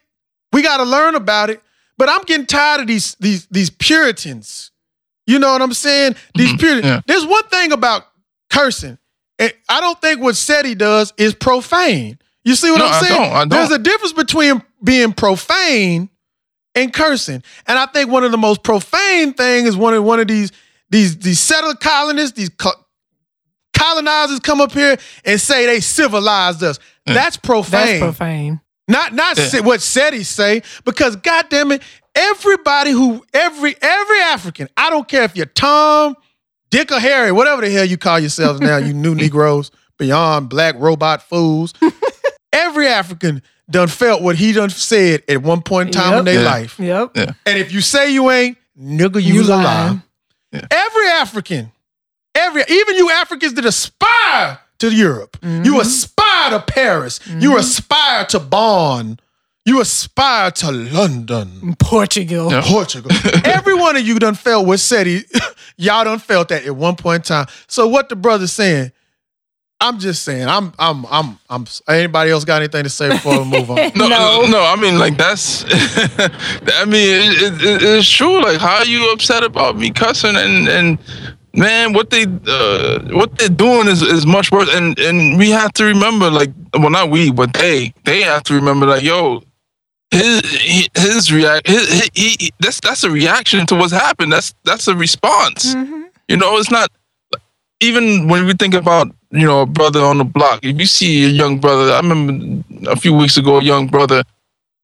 We 0.54 0.62
gotta 0.62 0.84
learn 0.84 1.14
about 1.14 1.50
it. 1.50 1.60
But 1.98 2.08
I'm 2.08 2.22
getting 2.22 2.46
tired 2.46 2.80
of 2.80 2.86
these 2.86 3.14
these 3.20 3.46
these 3.48 3.68
Puritans. 3.68 4.70
You 5.26 5.38
know 5.38 5.52
what 5.52 5.60
I'm 5.60 5.74
saying? 5.74 6.16
These 6.34 6.54
Mhm, 6.54 6.58
Puritans. 6.58 6.86
yeah. 6.86 7.00
There's 7.06 7.26
one 7.26 7.46
thing 7.48 7.72
about 7.72 8.06
cursing. 8.50 8.96
And 9.38 9.52
I 9.68 9.80
don't 9.82 10.00
think 10.00 10.20
what 10.22 10.36
SETI 10.36 10.74
does 10.74 11.12
is 11.18 11.34
profane. 11.34 12.18
You 12.44 12.54
see 12.54 12.70
what 12.70 12.78
No, 12.78 12.86
I'm 12.86 12.92
I 12.94 13.00
saying? 13.00 13.20
don't, 13.20 13.32
I 13.32 13.38
don't. 13.40 13.48
There's 13.48 13.70
a 13.70 13.78
difference 13.78 14.12
between 14.12 14.62
being 14.82 15.12
profane 15.12 16.10
and 16.74 16.92
cursing. 16.92 17.42
And 17.66 17.78
I 17.78 17.86
think 17.86 18.10
one 18.10 18.24
of 18.24 18.32
the 18.32 18.38
most 18.38 18.62
profane 18.62 19.32
things 19.32 19.70
is 19.70 19.76
one 19.76 19.94
of 19.94 20.04
one 20.04 20.20
of 20.20 20.28
these 20.28 20.52
these 20.90 21.16
these 21.18 21.40
settler 21.40 21.74
colonists, 21.74 22.36
these 22.36 22.50
co- 22.50 22.72
colonizers 23.76 24.40
come 24.40 24.60
up 24.60 24.72
here 24.72 24.96
and 25.24 25.40
say 25.40 25.66
they 25.66 25.80
civilized 25.80 26.62
us. 26.62 26.78
That's 27.06 27.36
profane. 27.36 27.86
That's 27.86 27.98
profane. 28.00 28.60
Not 28.88 29.14
not 29.14 29.38
Yeah. 29.38 29.46
say 29.46 29.60
what 29.60 29.80
SETI 29.80 30.24
say, 30.24 30.62
because 30.84 31.16
goddamn 31.16 31.72
it, 31.72 31.82
everybody 32.14 32.90
who 32.90 33.24
every 33.32 33.74
every 33.80 34.20
African, 34.20 34.68
I 34.76 34.90
don't 34.90 35.08
care 35.08 35.22
if 35.22 35.34
you're 35.36 35.46
Tom, 35.46 36.14
Dick 36.70 36.92
or 36.92 37.00
Harry, 37.00 37.32
whatever 37.32 37.62
the 37.62 37.70
hell 37.70 37.84
you 37.86 37.96
call 37.96 38.20
yourselves 38.20 38.60
now, 38.60 38.76
you 38.76 38.92
new 38.94 39.14
Negroes, 39.14 39.70
beyond 39.98 40.50
black 40.50 40.74
robot 40.78 41.22
fools. 41.22 41.72
Every 42.54 42.86
African 42.88 43.42
done 43.70 43.88
felt 43.88 44.22
what 44.22 44.36
he 44.36 44.52
done 44.52 44.70
said 44.70 45.22
at 45.28 45.42
one 45.42 45.62
point 45.62 45.88
in 45.88 45.92
time 45.94 46.18
in 46.20 46.24
their 46.24 46.40
Yeah. 46.42 46.50
life. 46.50 46.78
Yep. 46.78 47.10
Yeah. 47.16 47.32
And 47.46 47.58
if 47.58 47.72
you 47.72 47.80
say 47.80 48.12
you 48.12 48.30
ain't, 48.30 48.56
nigga, 48.80 49.22
you, 49.22 49.34
You 49.34 49.38
was 49.40 49.48
a 49.48 49.56
lie. 49.56 49.62
lying. 49.64 50.02
Every 50.70 51.08
African, 51.08 51.72
every 52.34 52.62
even 52.68 52.96
you 52.96 53.10
Africans 53.10 53.54
that 53.54 53.64
aspire 53.64 54.58
to 54.78 54.90
Europe, 54.92 55.38
Mm-hmm. 55.42 55.64
you 55.64 55.80
aspire 55.80 56.50
to 56.50 56.60
Paris, 56.60 57.20
you 57.38 57.56
aspire 57.56 58.24
to 58.26 58.38
Bonn, 58.38 59.18
you 59.64 59.80
aspire 59.80 60.50
to 60.50 60.70
London, 60.70 61.74
Portugal. 61.78 62.50
Yeah. 62.52 62.62
Portugal. 62.64 63.10
Every 63.44 63.74
one 63.74 63.96
of 63.96 64.06
you 64.06 64.18
done 64.18 64.34
felt 64.34 64.66
what 64.66 64.78
said 64.78 65.06
he, 65.12 65.22
y'all 65.78 66.04
done 66.04 66.18
felt 66.18 66.48
that 66.48 66.64
at 66.66 66.76
one 66.76 66.96
point 66.96 67.20
in 67.20 67.22
time. 67.36 67.46
So 67.66 67.88
what 67.88 68.08
the 68.10 68.16
brother's 68.16 68.52
saying, 68.52 68.92
I'm 69.86 69.98
just 69.98 70.22
saying, 70.22 70.48
I'm, 70.48 70.72
I'm, 70.78 71.04
I'm, 71.10 71.38
I'm. 71.50 71.66
Anybody 71.88 72.30
else 72.30 72.44
got 72.44 72.62
anything 72.62 72.84
to 72.84 72.90
say 72.90 73.08
before 73.10 73.38
we 73.42 73.44
move 73.50 73.70
on? 73.70 73.76
No, 73.94 74.08
No. 74.08 74.46
no, 74.46 74.60
I 74.64 74.76
mean 74.76 74.98
like 74.98 75.16
that's. 75.16 75.64
I 75.68 76.84
mean, 76.86 77.32
it, 77.32 77.42
it, 77.42 77.62
it- 77.62 77.82
it's 77.82 78.08
true. 78.08 78.42
Like, 78.42 78.58
how 78.58 78.76
are 78.78 78.84
you 78.86 79.10
upset 79.12 79.44
about 79.44 79.76
me 79.76 79.90
cussing 79.90 80.36
and 80.36 80.68
and 80.68 80.98
man, 81.54 81.92
what 81.92 82.10
they 82.10 82.24
uh, 82.24 83.00
what 83.12 83.36
they're 83.38 83.48
doing 83.48 83.86
is 83.88 84.02
is 84.02 84.26
much 84.26 84.50
worse. 84.50 84.68
And 84.74 84.98
and 84.98 85.38
we 85.38 85.50
have 85.50 85.72
to 85.74 85.84
remember, 85.84 86.30
like, 86.30 86.50
well, 86.78 86.90
not 86.90 87.10
we, 87.10 87.30
but 87.30 87.52
they 87.52 87.92
they 88.04 88.22
have 88.22 88.42
to 88.44 88.54
remember, 88.54 88.86
like, 88.86 89.02
yo. 89.02 89.42
His 90.10 90.42
his 90.96 91.32
react 91.32 91.66
his, 91.66 92.08
he, 92.14 92.36
he 92.38 92.52
that's 92.60 92.78
that's 92.78 93.02
a 93.02 93.10
reaction 93.10 93.66
to 93.66 93.74
what's 93.74 93.92
happened. 93.92 94.32
That's 94.32 94.54
that's 94.64 94.86
a 94.86 94.94
response. 94.94 95.74
You 96.28 96.36
know, 96.36 96.56
it's 96.58 96.70
not 96.70 96.88
even 97.80 98.28
when 98.28 98.46
we 98.46 98.52
think 98.52 98.74
about 98.74 99.08
you 99.34 99.46
know 99.46 99.62
a 99.62 99.66
brother 99.66 100.00
on 100.00 100.18
the 100.18 100.24
block. 100.24 100.60
If 100.62 100.78
you 100.78 100.86
see 100.86 101.24
a 101.24 101.28
young 101.28 101.58
brother, 101.58 101.92
I 101.92 102.00
remember 102.00 102.64
a 102.90 102.96
few 102.96 103.14
weeks 103.14 103.36
ago, 103.36 103.58
a 103.58 103.62
young 103.62 103.88
brother 103.88 104.22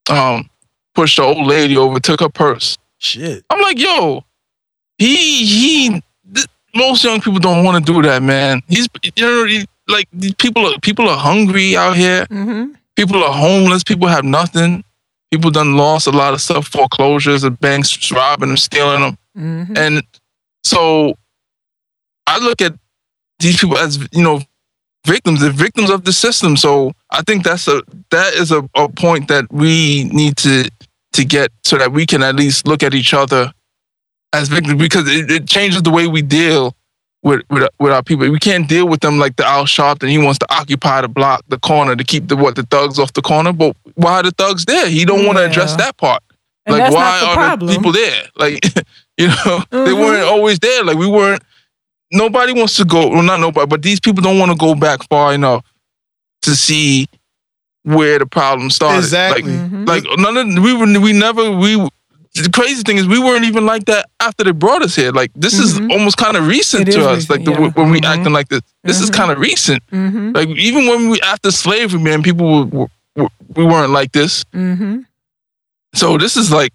um 0.09 0.49
pushed 0.95 1.19
an 1.19 1.25
old 1.25 1.47
lady 1.47 1.77
over, 1.77 2.01
took 2.01 2.21
her 2.21 2.29
purse. 2.29 2.77
Shit. 2.99 3.45
I'm 3.51 3.61
like, 3.61 3.79
yo, 3.79 4.25
he 4.99 5.47
he. 5.47 6.03
Th- 6.35 6.47
most 6.75 7.03
young 7.03 7.21
people 7.21 7.41
don't 7.41 7.65
want 7.65 7.85
to 7.85 7.93
do 7.93 8.03
that, 8.03 8.23
man. 8.23 8.63
He's 8.69 8.89
you 9.17 9.25
know 9.25 9.45
he, 9.45 9.67
like 9.89 10.09
people 10.39 10.67
are 10.67 10.79
people 10.81 11.09
are 11.09 11.19
hungry 11.19 11.77
out 11.77 11.97
here. 11.97 12.27
Mm-hmm. 12.27 12.73
People 12.97 13.25
are 13.25 13.33
homeless. 13.33 13.83
People 13.83 14.09
have 14.09 14.25
nothing. 14.25 14.85
People 15.31 15.51
done 15.51 15.77
lost 15.77 16.07
a 16.07 16.11
lot 16.11 16.35
of 16.35 16.41
stuff, 16.41 16.67
foreclosures, 16.67 17.43
the 17.43 17.51
banks 17.51 18.11
robbing 18.11 18.49
them, 18.49 18.57
stealing 18.57 19.01
them. 19.01 19.19
Mm-hmm. 19.39 19.77
And 19.77 20.03
so 20.65 21.15
I 22.27 22.39
look 22.39 22.61
at 22.61 22.75
these 23.41 23.59
people 23.59 23.77
as 23.79 23.99
you 24.13 24.23
know 24.23 24.41
victims, 25.07 25.41
they're 25.41 25.51
victims 25.51 25.91
of 25.91 26.05
the 26.05 26.13
system. 26.13 26.57
So 26.57 26.93
I 27.11 27.23
think 27.23 27.45
that's 27.45 27.67
a 27.69 27.83
that 28.11 28.35
is 28.35 28.53
a, 28.53 28.69
a 28.75 28.89
point 28.89 29.29
that 29.29 29.51
we 29.53 30.05
need 30.13 30.37
to 30.39 30.71
to 31.15 31.25
get 31.25 31.51
so 31.65 31.77
that 31.79 31.93
we 31.93 32.07
can 32.07 32.23
at 32.23 32.37
least 32.37 32.67
look 32.67 32.83
at 32.83 32.95
each 32.95 33.13
other 33.15 33.53
as 34.33 34.49
victims 34.49 34.79
because 34.81 35.09
it, 35.09 35.31
it 35.31 35.49
changes 35.49 35.83
the 35.83 35.91
way 35.91 36.07
we 36.07 36.23
deal 36.23 36.77
with, 37.23 37.43
with 37.51 37.69
with 37.81 37.93
our 37.93 38.03
people. 38.03 38.31
We 38.31 38.39
can't 38.39 38.69
deal 38.69 38.87
with 38.87 39.01
them 39.01 39.19
like 39.19 39.37
the 39.37 39.45
Al 39.47 39.65
Sharpton. 39.65 40.09
He 40.09 40.19
wants 40.19 40.39
to 40.39 40.47
occupy 40.55 41.01
the 41.01 41.09
block, 41.09 41.43
the 41.49 41.59
corner, 41.59 41.97
to 41.97 42.05
keep 42.05 42.29
the 42.29 42.37
what 42.37 42.55
the 42.55 42.63
thugs 42.65 42.99
off 42.99 43.13
the 43.15 43.23
corner. 43.23 43.53
But 43.53 43.77
why 43.95 44.21
are 44.21 44.23
the 44.23 44.31
thugs 44.31 44.65
there? 44.67 44.89
He 44.89 45.05
don't 45.05 45.27
want 45.27 45.39
to 45.39 45.45
address 45.45 45.75
that 45.77 45.97
part 45.97 46.23
And 46.67 46.79
like 46.79 46.93
why 46.93 47.21
the 47.21 47.27
are 47.27 47.35
problem. 47.35 47.67
the 47.69 47.77
people 47.77 47.93
there 47.93 48.23
like 48.37 48.65
you 49.19 49.29
know 49.29 49.65
they 49.71 49.93
Mhm. 49.93 50.01
weren't 50.01 50.25
always 50.29 50.59
there 50.61 50.85
like 50.85 50.97
we 50.97 51.07
weren't 51.09 51.43
nobody 52.13 52.53
wants 52.53 52.77
to 52.77 52.85
go 52.85 53.09
well 53.09 53.23
not 53.23 53.41
nobody 53.41 53.67
but 53.67 53.83
these 53.83 54.01
people 54.01 54.23
don't 54.23 54.39
want 54.39 54.51
to 54.51 54.57
go 54.59 54.75
back 54.75 55.03
far 55.09 55.33
enough 55.35 55.65
to 56.43 56.55
see 56.57 57.07
where 57.83 58.19
the 58.19 58.27
problem 58.27 58.69
started 58.71 58.99
Exactly. 58.99 59.57
Like, 59.57 60.05
like 60.05 60.19
none 60.19 60.37
of 60.37 60.63
we 60.63 60.73
were 60.75 61.01
we 61.01 61.13
never 61.13 61.51
we 61.51 61.77
the 62.35 62.51
crazy 62.53 62.83
thing 62.83 62.97
is 62.97 63.07
we 63.09 63.19
weren't 63.19 63.45
even 63.45 63.65
like 63.67 63.87
that 63.87 64.07
after 64.21 64.45
they 64.45 64.53
brought 64.53 64.83
us 64.83 64.95
here 64.95 65.13
like 65.13 65.31
this 65.35 65.55
Mhm. 65.55 65.63
is 65.63 65.81
almost 65.97 66.17
kind 66.17 66.37
of 66.37 66.47
recent 66.47 66.89
It 66.89 66.93
to 66.93 67.09
us 67.09 67.29
recent, 67.29 67.31
like 67.31 67.45
the, 67.45 67.53
yeah. 67.53 67.69
when 67.75 67.91
we 67.91 68.01
Mhm. 68.01 68.07
acting 68.13 68.33
like 68.33 68.49
this 68.49 68.61
this 68.85 69.01
is 69.01 69.11
Mhm. 69.11 69.15
kind 69.15 69.31
of 69.33 69.39
recent 69.39 69.83
Mm-hmm. 69.93 70.33
like 70.33 70.49
even 70.51 70.87
when 70.87 71.11
we 71.11 71.21
after 71.23 71.51
slavery 71.51 72.01
man 72.01 72.23
people 72.23 72.67
were, 72.67 72.87
were, 73.17 73.29
we 73.57 73.65
weren't 73.65 73.93
like 73.93 74.13
this 74.13 74.45
Mm-hmm. 74.55 75.01
so 75.95 76.17
this 76.19 76.37
is 76.37 76.51
like 76.53 76.73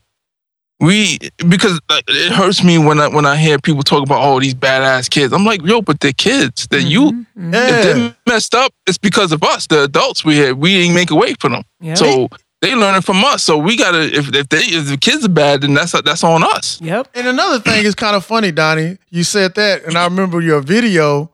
we 0.80 1.18
because 1.48 1.80
it 1.90 2.32
hurts 2.34 2.64
me 2.64 2.78
when 2.78 3.00
I 3.00 3.08
when 3.08 3.26
I 3.26 3.38
hear 3.38 3.58
people 3.60 3.84
talk 3.84 4.04
about 4.04 4.22
oh 4.22 4.40
these 4.40 4.54
badass 4.54 5.10
kids. 5.10 5.34
I'm 5.34 5.46
like 5.46 5.62
yo, 5.64 5.82
but 5.82 6.00
they're 6.00 6.12
kids. 6.12 6.68
They're 6.70 6.80
you. 6.80 7.12
Mm-hmm. 7.12 7.54
Yeah. 7.54 7.70
If 7.70 7.84
they 7.84 8.16
messed 8.28 8.56
up, 8.56 8.74
it's 8.86 8.98
because 8.98 9.32
of 9.32 9.44
us, 9.44 9.68
the 9.68 9.84
adults 9.84 10.26
we 10.26 10.38
had. 10.38 10.54
We 10.56 10.74
didn't 10.74 10.96
make 10.96 11.12
a 11.12 11.16
way 11.16 11.34
for 11.40 11.50
them. 11.50 11.64
Yep. 11.80 11.98
So 11.98 12.30
they 12.62 12.76
learning 12.76 13.02
from 13.02 13.24
us. 13.24 13.44
So 13.44 13.58
we 13.58 13.78
gotta 13.78 14.02
if 14.02 14.34
if 14.34 14.50
they 14.50 14.64
if 14.64 14.88
the 14.88 14.98
kids 14.98 15.26
are 15.26 15.30
bad, 15.30 15.62
then 15.62 15.74
that's 15.74 15.94
that's 16.02 16.24
on 16.24 16.44
us. 16.44 16.82
Yep. 16.82 17.10
And 17.16 17.28
another 17.28 17.60
thing 17.60 17.86
is 17.86 17.96
kind 17.96 18.16
of 18.16 18.26
funny, 18.26 18.52
Donnie. 18.52 18.98
You 19.10 19.24
said 19.24 19.56
that, 19.56 19.86
and 19.86 19.98
I 19.98 20.04
remember 20.04 20.42
your 20.42 20.62
video, 20.62 21.32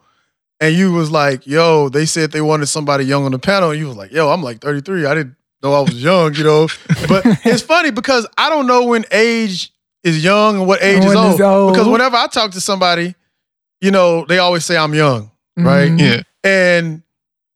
and 0.59 0.75
you 0.75 0.91
was 0.91 1.09
like, 1.09 1.47
"Yo, 1.47 1.89
they 1.89 2.05
said 2.05 2.31
they 2.31 2.41
wanted 2.41 2.67
somebody 2.67 3.05
young 3.05 3.25
on 3.25 3.31
the 3.31 3.39
panel." 3.39 3.71
And 3.71 3.79
you 3.79 3.87
was 3.87 3.97
like, 3.97 4.11
"Yo, 4.11 4.29
I'm 4.29 4.43
like 4.43 4.59
33. 4.59 5.05
I 5.05 5.15
didn't 5.15 5.35
know 5.63 5.73
I 5.73 5.81
was 5.81 6.01
young, 6.01 6.33
you 6.35 6.43
know." 6.43 6.67
But 7.07 7.25
it's 7.45 7.61
funny 7.61 7.91
because 7.91 8.27
I 8.37 8.49
don't 8.49 8.67
know 8.67 8.85
when 8.85 9.05
age 9.11 9.71
is 10.03 10.23
young 10.23 10.57
and 10.59 10.67
what 10.67 10.81
age 10.81 11.03
is 11.03 11.15
old. 11.15 11.31
it's 11.33 11.41
old. 11.41 11.73
Because 11.73 11.87
whenever 11.87 12.15
I 12.17 12.27
talk 12.27 12.51
to 12.51 12.61
somebody, 12.61 13.15
you 13.81 13.91
know, 13.91 14.25
they 14.25 14.37
always 14.39 14.65
say 14.65 14.77
I'm 14.77 14.93
young, 14.93 15.31
right? 15.57 15.91
Mhm. 15.91 15.99
Yeah. 15.99 16.21
And 16.43 17.03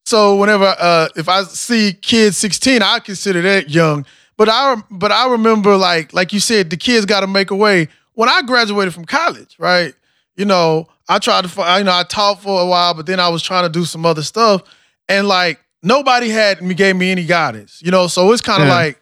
so 0.06 0.36
whenever 0.36 0.76
uh 0.80 1.08
if 1.16 1.28
I 1.30 1.44
see 1.44 1.94
kids 1.94 2.38
16, 2.38 2.82
I 2.82 3.00
consider 3.00 3.42
that 3.44 3.70
young. 3.70 4.06
But 4.38 4.50
I 4.50 4.76
but 4.92 5.12
I 5.12 5.28
remember 5.30 5.78
like 5.78 6.14
like 6.14 6.34
you 6.34 6.40
said, 6.40 6.70
the 6.70 6.78
kids 6.78 7.06
got 7.06 7.22
to 7.22 7.28
make 7.28 7.52
a 7.52 7.56
way. 7.56 7.88
When 8.14 8.30
I 8.30 8.42
graduated 8.44 8.94
from 8.94 9.06
college, 9.06 9.56
right? 9.60 9.94
You 10.36 10.46
know, 10.46 10.88
I 11.08 11.20
tried 11.20 11.46
to 11.46 11.50
you 11.78 11.84
know 11.86 11.94
I 11.94 12.04
taught 12.04 12.42
for 12.42 12.62
a 12.62 12.66
while, 12.66 12.94
but 12.94 13.06
then 13.06 13.20
I 13.20 13.30
was 13.30 13.42
trying 13.42 13.64
to 13.64 13.70
do 13.70 13.86
some 13.86 14.06
other 14.06 14.24
stuff, 14.24 14.62
and 15.08 15.28
like 15.28 15.60
nobody 15.86 16.30
had 16.30 16.62
me 16.62 16.74
gave 16.74 16.96
me 16.96 17.12
any 17.12 17.24
guidance. 17.26 17.82
You 17.84 17.92
know, 17.92 18.08
so 18.08 18.32
it's 18.32 18.42
kind 18.42 18.62
of 18.64 18.68
Yeah. 18.68 18.76
like. 18.76 19.02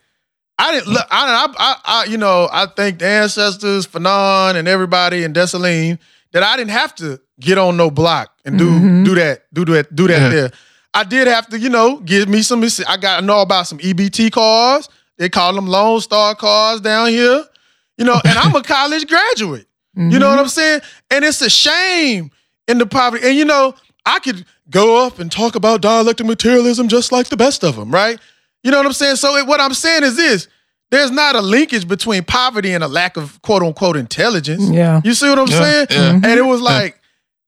I 0.60 0.72
didn't 0.72 0.88
look. 0.94 1.06
I, 1.10 1.48
I, 1.58 1.76
I, 1.84 2.04
you 2.06 2.18
know, 2.18 2.48
I 2.52 2.68
thank 2.68 3.00
the 3.00 3.08
ancestors, 3.08 3.88
Fanon, 3.88 4.56
and 4.56 4.68
everybody, 4.68 5.24
and 5.24 5.34
Dessalines 5.36 5.98
that 6.32 6.44
I 6.44 6.56
didn't 6.58 6.70
have 6.72 6.94
to 6.96 7.20
get 7.40 7.58
on 7.58 7.76
no 7.76 7.90
block 7.90 8.32
and 8.46 8.60
do 8.60 8.70
Mhm. 8.70 9.04
do 9.04 9.16
that, 9.16 9.46
do 9.52 9.66
that, 9.66 9.96
do 9.96 10.08
that 10.08 10.22
Yeah. 10.22 10.30
there. 10.30 10.52
I 10.94 11.04
did 11.04 11.28
have 11.28 11.48
to, 11.48 11.60
you 11.60 11.70
know, 11.70 11.98
give 11.98 12.30
me 12.30 12.44
some. 12.44 12.64
I 12.88 12.98
got 12.98 13.20
to 13.22 13.26
know 13.26 13.42
about 13.42 13.66
some 13.68 13.80
EBT 13.80 14.30
cars. 14.32 14.88
They 15.18 15.28
call 15.28 15.54
them 15.54 15.66
Lone 15.66 16.00
Star 16.02 16.36
cars 16.36 16.82
down 16.82 17.08
here. 17.08 17.44
You 17.98 18.06
know, 18.06 18.20
and 18.24 18.38
I'm 18.38 18.56
a 18.56 18.62
college 18.62 19.08
graduate. 19.08 19.68
You 19.96 20.20
know 20.20 20.30
what 20.30 20.40
I'm 20.40 20.48
saying? 20.48 20.82
And 21.12 21.26
it's 21.26 21.42
a 21.42 21.50
shame 21.50 22.30
in 22.68 22.78
the 22.78 22.86
poverty. 22.86 23.28
And 23.28 23.36
you 23.38 23.46
know, 23.46 23.74
I 24.06 24.20
could 24.20 24.46
go 24.70 25.06
up 25.06 25.20
and 25.20 25.32
talk 25.32 25.56
about 25.56 25.82
dialectic 25.82 26.26
materialism 26.26 26.88
just 26.88 27.12
like 27.12 27.28
the 27.30 27.38
best 27.38 27.64
of 27.64 27.76
them, 27.76 27.90
right? 27.92 28.20
You 28.64 28.72
know 28.72 28.78
what 28.78 28.86
I'm 28.86 28.94
saying? 28.94 29.16
So 29.18 29.36
it, 29.38 29.48
what 29.48 29.60
I'm 29.62 29.74
saying 29.74 30.04
is 30.04 30.16
this: 30.18 30.48
there's 30.92 31.12
not 31.12 31.36
a 31.36 31.42
linkage 31.42 31.88
between 31.88 32.24
poverty 32.24 32.74
and 32.74 32.84
a 32.84 32.88
lack 32.88 33.18
of 33.18 33.42
quote 33.42 33.64
unquote 33.64 33.96
intelligence. 33.98 34.70
Yeah. 34.70 35.02
You 35.04 35.14
see 35.14 35.30
what 35.30 35.40
I'm 35.40 35.48
Yeah, 35.48 35.60
saying? 35.62 35.88
yeah. 35.90 35.98
Mm-hmm. 36.14 36.26
And 36.26 36.40
it 36.40 36.46
was 36.46 36.62
like, 36.62 37.00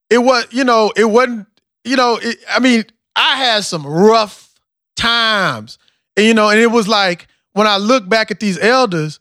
it 0.09 0.17
was, 0.19 0.45
you 0.51 0.63
know, 0.63 0.91
it 0.95 1.05
wasn't, 1.05 1.47
you 1.83 1.95
know, 1.95 2.19
it, 2.21 2.37
I 2.49 2.59
mean, 2.59 2.85
I 3.15 3.35
had 3.37 3.63
some 3.63 3.85
rough 3.85 4.53
times, 4.95 5.77
and 6.17 6.25
you 6.25 6.33
know, 6.33 6.49
and 6.49 6.59
it 6.59 6.71
was 6.71 6.87
like 6.87 7.27
when 7.53 7.67
I 7.67 7.77
look 7.77 8.07
back 8.07 8.31
at 8.31 8.39
these 8.39 8.57
elders, 8.59 9.19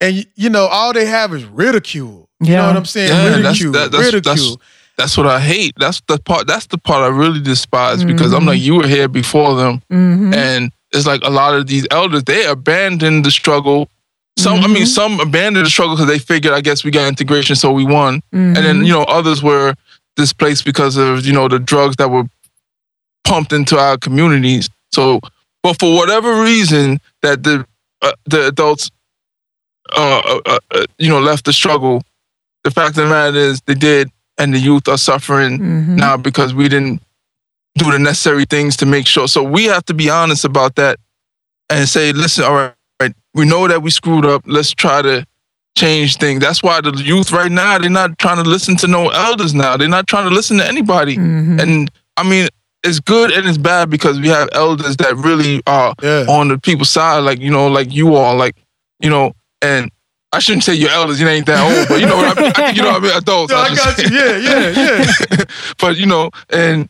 and 0.00 0.26
you 0.36 0.48
know, 0.50 0.66
all 0.66 0.92
they 0.92 1.06
have 1.06 1.32
is 1.34 1.44
ridicule. 1.44 2.28
You 2.40 2.50
know 2.50 2.52
Yeah. 2.54 2.66
what 2.68 2.76
I'm 2.76 2.84
saying? 2.84 3.08
Yeah, 3.08 3.16
that's- 3.30 3.36
ridicule, 3.44 3.72
that- 3.72 3.90
that's- 3.92 4.12
ridicule. 4.12 4.34
that's- 4.34 4.56
That's 4.98 5.16
what 5.16 5.26
I 5.26 5.40
hate. 5.40 5.72
That's 5.78 6.02
the 6.08 6.18
part. 6.18 6.46
That's 6.46 6.66
the 6.66 6.76
part 6.76 7.02
I 7.04 7.08
really 7.08 7.40
despise 7.40 8.04
because 8.04 8.32
I'm 8.34 8.44
like, 8.44 8.60
you 8.60 8.74
were 8.74 8.86
here 8.86 9.08
before 9.08 9.54
them, 9.56 9.80
Mm-hmm. 9.90 10.34
and 10.34 10.72
it's 10.92 11.06
like 11.06 11.20
a 11.24 11.30
lot 11.30 11.54
of 11.54 11.66
these 11.68 11.86
elders 11.90 12.24
they 12.24 12.44
abandoned 12.46 13.24
the 13.24 13.30
struggle. 13.30 13.88
Some, 14.38 14.58
I 14.64 14.66
mean, 14.68 14.86
some 14.86 15.18
abandoned 15.20 15.66
the 15.66 15.70
struggle 15.70 15.96
because 15.96 16.08
they 16.08 16.18
figured, 16.18 16.52
I 16.52 16.60
guess, 16.60 16.84
we 16.84 16.90
got 16.90 17.08
integration, 17.08 17.56
so 17.56 17.72
we 17.72 17.84
won. 17.84 18.20
And 18.32 18.56
then 18.56 18.84
you 18.84 18.92
know, 18.92 19.02
others 19.04 19.42
were 19.42 19.74
displaced 20.16 20.64
because 20.64 20.96
of 20.96 21.24
you 21.24 21.32
know 21.32 21.46
the 21.48 21.58
drugs 21.60 21.96
that 21.96 22.10
were 22.10 22.24
pumped 23.24 23.52
into 23.52 23.78
our 23.78 23.96
communities. 23.98 24.68
So, 24.92 25.20
but 25.62 25.78
for 25.78 25.94
whatever 25.94 26.42
reason, 26.42 27.00
that 27.22 27.42
the 27.44 27.64
uh, 28.02 28.12
the 28.26 28.46
adults, 28.48 28.90
uh, 29.96 30.22
uh, 30.24 30.40
uh, 30.46 30.58
uh, 30.72 30.84
you 30.98 31.08
know, 31.08 31.20
left 31.20 31.44
the 31.44 31.52
struggle. 31.52 32.02
The 32.64 32.70
fact 32.70 32.90
of 32.90 33.04
the 33.04 33.06
matter 33.06 33.36
is, 33.36 33.60
they 33.62 33.74
did, 33.74 34.10
and 34.38 34.54
the 34.54 34.58
youth 34.58 34.88
are 34.88 34.98
suffering 34.98 35.58
Mm-hmm. 35.58 35.96
now 35.96 36.16
because 36.16 36.54
we 36.54 36.68
didn't 36.68 37.02
do 37.76 37.90
the 37.92 37.98
necessary 37.98 38.44
things 38.44 38.76
to 38.78 38.86
make 38.86 39.06
sure. 39.06 39.28
So 39.28 39.42
we 39.42 39.64
have 39.64 39.84
to 39.86 39.94
be 39.94 40.10
honest 40.10 40.44
about 40.44 40.74
that 40.76 40.98
and 41.70 41.88
say, 41.88 42.12
listen, 42.12 42.44
all 42.44 42.54
right, 42.54 42.72
right, 43.00 43.14
we 43.34 43.44
know 43.44 43.68
that 43.68 43.82
we 43.82 43.90
screwed 43.90 44.24
up. 44.26 44.42
Let's 44.46 44.72
try 44.72 45.02
to 45.02 45.24
change 45.76 46.16
things. 46.16 46.40
That's 46.40 46.62
why 46.62 46.80
the 46.80 46.90
youth 46.92 47.30
right 47.30 47.52
now, 47.52 47.78
they're 47.78 47.90
not 47.90 48.18
trying 48.18 48.42
to 48.42 48.48
listen 48.48 48.76
to 48.78 48.86
no 48.88 49.10
elders 49.10 49.54
now. 49.54 49.76
They're 49.76 49.88
not 49.88 50.06
trying 50.08 50.28
to 50.28 50.34
listen 50.34 50.56
to 50.58 50.66
anybody. 50.66 51.16
Mm-hmm. 51.16 51.60
And 51.60 51.90
I 52.16 52.28
mean, 52.28 52.48
it's 52.82 52.98
good 53.00 53.30
and 53.30 53.46
it's 53.46 53.58
bad 53.58 53.90
because 53.90 54.18
we 54.20 54.28
have 54.28 54.48
elders 54.52 54.96
that 54.96 55.14
really 55.16 55.62
are 55.66 55.94
Yeah. 56.02 56.24
on 56.28 56.48
the 56.48 56.58
people's 56.58 56.90
side, 56.90 57.20
like, 57.20 57.38
you 57.40 57.50
know, 57.50 57.68
like 57.68 57.92
you 57.92 58.14
all, 58.16 58.36
like, 58.36 58.56
you 59.00 59.10
know, 59.10 59.32
and 59.62 59.90
I 60.32 60.40
shouldn't 60.40 60.64
say 60.64 60.74
you're 60.74 60.90
elders, 60.90 61.20
you 61.20 61.26
ain't 61.28 61.46
that 61.46 61.60
old, 61.64 61.88
but 61.88 62.00
you 62.00 62.06
know 62.06 62.16
what 62.16 62.36
I 62.38 62.42
mean? 62.42 62.52
I, 62.56 62.70
you 62.70 62.82
know 62.82 62.90
what 62.92 63.02
I 63.02 63.06
mean? 63.06 63.16
Adults. 63.16 63.52
Yeah, 63.52 63.58
I 63.58 63.64
I 63.64 63.74
got 63.74 63.96
say. 63.96 64.04
you. 64.04 64.18
Yeah, 64.18 64.36
yeah, 64.36 65.26
yeah. 65.30 65.44
but 65.78 65.96
you 65.96 66.06
know, 66.06 66.30
and 66.50 66.88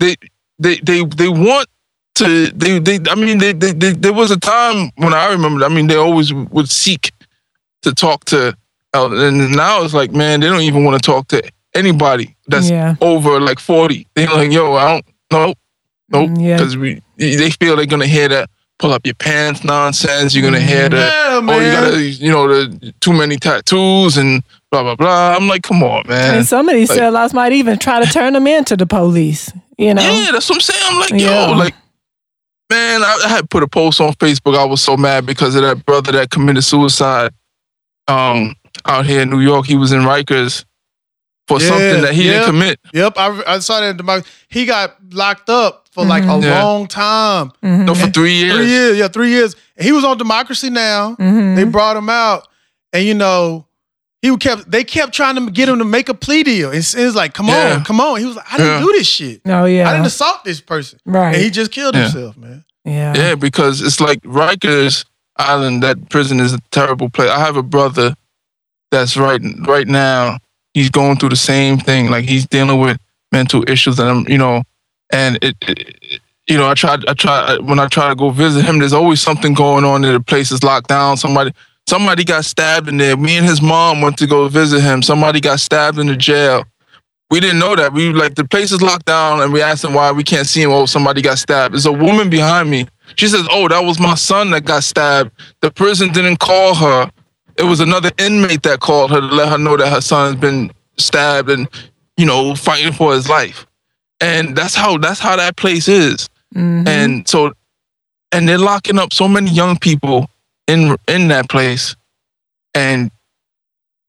they 0.00 0.16
they 0.58 0.76
they 0.76 1.04
they 1.04 1.28
want 1.28 1.66
to 2.16 2.46
they 2.48 2.78
they 2.78 2.98
I 3.10 3.14
mean 3.14 3.38
they, 3.38 3.52
they, 3.52 3.72
they 3.72 3.92
there 3.92 4.12
was 4.12 4.30
a 4.30 4.38
time 4.38 4.90
when 4.96 5.12
I 5.14 5.30
remember 5.32 5.64
I 5.64 5.68
mean 5.68 5.86
they 5.86 5.96
always 5.96 6.32
would 6.32 6.68
seek 6.68 7.12
to 7.82 7.92
talk 7.94 8.24
to 8.26 8.56
elders 8.94 9.22
and 9.22 9.54
now 9.56 9.82
it's 9.82 9.94
like 9.94 10.12
man 10.12 10.40
they 10.40 10.48
don't 10.48 10.60
even 10.60 10.84
want 10.84 11.02
to 11.02 11.06
talk 11.06 11.28
to 11.28 11.42
anybody 11.74 12.36
that's 12.48 12.68
Yeah. 12.70 12.96
over 13.00 13.40
like 13.40 13.58
40 13.58 14.06
they're 14.14 14.26
like 14.28 14.52
yo 14.52 14.74
I 14.74 14.92
don't 14.92 15.06
know 15.32 15.46
nope 16.10 16.30
Mm, 16.30 16.42
yeah. 16.46 16.56
because 16.58 16.76
we 16.76 17.00
they 17.16 17.48
feel 17.50 17.76
they're 17.76 17.86
gonna 17.86 18.06
hear 18.06 18.28
that 18.28 18.50
pull 18.82 18.92
up 18.92 19.06
your 19.06 19.14
pants 19.14 19.62
nonsense 19.62 20.34
you're 20.34 20.42
gonna 20.42 20.58
hear 20.60 20.88
that 20.88 21.30
Yeah, 21.30 21.40
oh 21.40 21.60
you 21.60 21.70
gotta 21.72 22.00
you 22.02 22.30
know 22.32 22.48
the 22.48 22.92
too 23.00 23.12
many 23.12 23.36
tattoos 23.36 24.16
and 24.18 24.42
blah 24.72 24.82
blah 24.82 24.96
blah 24.96 25.36
I'm 25.36 25.46
like 25.46 25.62
come 25.62 25.84
on 25.84 26.02
man 26.08 26.38
And 26.38 26.44
some 26.46 26.68
of 26.68 26.74
these 26.74 26.90
Like- 26.90 26.98
sellouts 26.98 27.32
might 27.32 27.52
even 27.52 27.78
try 27.78 28.04
to 28.04 28.10
turn 28.12 28.32
them 28.32 28.48
into 28.48 28.76
the 28.76 28.84
police. 28.86 29.52
You 29.78 29.94
know? 29.94 30.02
Yeah, 30.02 30.32
that's 30.32 30.48
what 30.48 30.56
I'm 30.56 30.60
saying. 30.60 30.80
I'm 30.84 30.98
like, 31.00 31.10
Yeah. 31.12 31.46
yo, 31.48 31.52
like, 31.56 31.74
man, 32.70 33.02
I, 33.02 33.20
I 33.24 33.28
had 33.28 33.48
put 33.50 33.62
a 33.62 33.68
post 33.68 34.00
on 34.00 34.12
Facebook. 34.14 34.56
I 34.56 34.64
was 34.64 34.80
so 34.82 34.96
mad 34.96 35.26
because 35.26 35.54
of 35.54 35.62
that 35.62 35.84
brother 35.86 36.12
that 36.12 36.30
committed 36.30 36.62
suicide 36.64 37.32
um, 38.08 38.54
out 38.84 39.06
here 39.06 39.22
in 39.22 39.30
New 39.30 39.40
York. 39.40 39.66
He 39.66 39.76
was 39.76 39.90
in 39.92 40.00
Rikers 40.00 40.64
for 41.48 41.60
Yeah, 41.60 41.68
something 41.68 42.02
that 42.02 42.14
he 42.14 42.26
yeah. 42.26 42.32
didn't 42.32 42.46
commit. 42.46 42.80
Yep, 42.92 43.12
I, 43.16 43.42
I 43.46 43.58
saw 43.60 43.80
that. 43.80 43.96
The, 43.96 44.24
he 44.48 44.66
got 44.66 44.96
locked 45.12 45.48
up 45.50 45.81
for 45.92 46.04
like 46.04 46.24
a 46.24 46.38
Yeah. 46.38 46.62
long 46.64 46.86
time. 46.88 47.52
No, 47.62 47.94
for 47.94 48.08
three 48.10 48.34
years. 48.34 48.54
Three 48.56 48.66
years, 48.68 48.98
yeah, 48.98 49.08
three 49.08 49.30
years. 49.30 49.54
And 49.76 49.84
he 49.86 49.92
was 49.92 50.04
on 50.04 50.18
Democracy 50.18 50.68
Now. 50.70 51.16
Mm-hmm. 51.20 51.54
They 51.54 51.64
brought 51.64 51.96
him 51.96 52.08
out, 52.08 52.48
and 52.92 53.04
you 53.04 53.14
know, 53.14 53.66
he 54.22 54.36
kept. 54.36 54.70
They 54.70 54.84
kept 54.84 55.12
trying 55.12 55.36
to 55.36 55.50
get 55.50 55.68
him 55.68 55.78
to 55.78 55.84
make 55.84 56.08
a 56.08 56.14
plea 56.14 56.42
deal. 56.42 56.68
And 56.70 56.78
it's, 56.78 56.94
it's 56.94 57.14
like, 57.16 57.34
come 57.34 57.48
Yeah. 57.48 57.76
on, 57.76 57.84
come 57.84 58.00
on. 58.00 58.18
He 58.20 58.24
was 58.26 58.36
like, 58.36 58.52
I 58.52 58.56
didn't 58.56 58.72
Yeah. 58.80 58.86
do 58.86 58.92
this 58.92 59.06
shit. 59.06 59.40
Oh 59.46 59.64
yeah. 59.66 59.88
I 59.88 59.92
didn't 59.92 60.06
assault 60.06 60.44
this 60.44 60.60
person. 60.60 60.98
Right. 61.04 61.34
And 61.34 61.42
he 61.42 61.50
just 61.50 61.70
killed 61.70 61.94
Yeah. 61.94 62.02
himself, 62.02 62.36
man. 62.36 62.64
yeah. 62.84 63.14
Yeah, 63.16 63.34
because 63.34 63.80
it's 63.82 64.00
like 64.00 64.20
Rikers 64.22 65.04
Island. 65.36 65.82
That 65.82 66.08
prison 66.08 66.40
is 66.40 66.52
a 66.54 66.58
terrible 66.70 67.08
place. 67.10 67.30
I 67.30 67.38
have 67.40 67.56
a 67.56 67.62
brother 67.62 68.14
that's 68.90 69.16
right 69.16 69.40
right 69.66 69.86
now. 69.88 70.38
He's 70.74 70.88
going 70.90 71.16
through 71.18 71.30
the 71.30 71.36
same 71.36 71.78
thing. 71.78 72.10
Like 72.10 72.24
he's 72.24 72.46
dealing 72.46 72.80
with 72.80 72.96
mental 73.32 73.64
issues, 73.68 73.98
and 73.98 74.08
I'm, 74.08 74.28
you 74.28 74.38
know, 74.38 74.62
and 75.12 75.38
it, 75.42 75.56
it, 75.62 76.20
you 76.48 76.56
know, 76.56 76.68
I 76.68 76.74
tried, 76.74 77.06
I 77.06 77.14
try 77.14 77.58
when 77.58 77.78
I 77.78 77.86
try 77.86 78.08
to 78.08 78.16
go 78.16 78.30
visit 78.30 78.64
him. 78.64 78.78
There's 78.78 78.92
always 78.92 79.20
something 79.20 79.54
going 79.54 79.84
on. 79.84 80.02
There, 80.02 80.12
the 80.12 80.20
place 80.20 80.50
is 80.50 80.64
locked 80.64 80.88
down. 80.88 81.16
Somebody, 81.16 81.52
somebody 81.86 82.24
got 82.24 82.44
stabbed 82.44 82.88
in 82.88 82.96
there. 82.96 83.16
Me 83.16 83.36
and 83.36 83.46
his 83.46 83.62
mom 83.62 84.00
went 84.00 84.18
to 84.18 84.26
go 84.26 84.48
visit 84.48 84.80
him. 84.80 85.02
Somebody 85.02 85.40
got 85.40 85.60
stabbed 85.60 85.98
in 85.98 86.08
the 86.08 86.16
jail. 86.16 86.64
We 87.30 87.40
didn't 87.40 87.60
know 87.60 87.74
that. 87.76 87.94
We 87.94 88.12
like 88.12 88.34
the 88.34 88.46
place 88.46 88.72
is 88.72 88.82
locked 88.82 89.06
down, 89.06 89.40
and 89.40 89.52
we 89.52 89.62
asked 89.62 89.84
him 89.84 89.94
why 89.94 90.12
we 90.12 90.22
can't 90.22 90.46
see 90.46 90.60
him. 90.60 90.70
Oh, 90.70 90.84
somebody 90.84 91.22
got 91.22 91.38
stabbed. 91.38 91.72
There's 91.72 91.86
a 91.86 91.92
woman 91.92 92.28
behind 92.28 92.68
me. 92.70 92.86
She 93.16 93.26
says, 93.26 93.46
"Oh, 93.50 93.68
that 93.68 93.84
was 93.84 93.98
my 93.98 94.16
son 94.16 94.50
that 94.50 94.66
got 94.66 94.84
stabbed." 94.84 95.30
The 95.62 95.70
prison 95.70 96.12
didn't 96.12 96.40
call 96.40 96.74
her. 96.74 97.10
It 97.56 97.62
was 97.62 97.80
another 97.80 98.10
inmate 98.18 98.62
that 98.64 98.80
called 98.80 99.12
her 99.12 99.20
to 99.20 99.26
let 99.26 99.48
her 99.48 99.56
know 99.56 99.78
that 99.78 99.88
her 99.90 100.02
son 100.02 100.32
has 100.32 100.40
been 100.40 100.72
stabbed 100.98 101.48
and 101.48 101.68
you 102.18 102.26
know 102.26 102.54
fighting 102.54 102.92
for 102.92 103.14
his 103.14 103.30
life. 103.30 103.66
And 104.22 104.56
that's 104.56 104.74
how 104.74 104.98
that's 104.98 105.20
how 105.20 105.36
that 105.36 105.56
place 105.56 105.88
is. 105.88 106.28
Mhm. 106.54 106.86
And 106.86 107.28
so, 107.28 107.52
and 108.30 108.48
they're 108.48 108.56
locking 108.58 108.98
up 108.98 109.12
so 109.12 109.26
many 109.26 109.50
young 109.50 109.76
people 109.78 110.28
in 110.68 110.96
in 111.08 111.28
that 111.28 111.48
place, 111.48 111.96
and 112.74 113.10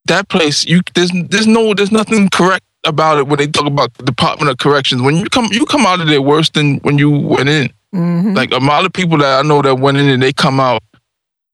that 0.05 0.30
place 0.30 0.66
you 0.66 0.82
there's 0.93 1.11
there's 1.30 1.47
no 1.47 1.74
there's 1.74 1.91
nothing 1.91 2.30
correct 2.30 2.64
about 2.86 3.18
it 3.18 3.28
when 3.28 3.38
they 3.39 3.47
talk 3.47 3.66
about 3.66 3.93
the 3.95 4.03
Department 4.03 4.51
of 4.51 4.57
Corrections. 4.59 5.01
When 5.01 5.16
you 5.18 5.26
come 5.26 5.47
you 5.51 5.66
come 5.66 5.86
out 5.86 5.99
of 5.99 6.07
there 6.07 6.22
worse 6.22 6.49
than 6.49 6.78
when 6.84 6.97
you 6.97 7.09
went 7.09 7.49
in. 7.49 7.70
Mhm. 7.95 8.36
Like 8.36 8.51
a 8.51 8.57
lot 8.59 8.86
of 8.86 8.93
people 8.93 9.18
that 9.18 9.39
I 9.39 9.47
know 9.47 9.61
that 9.61 9.76
went 9.80 9.97
in 9.97 10.07
and 10.09 10.22
they 10.22 10.34
come 10.34 10.59
out, 10.59 10.84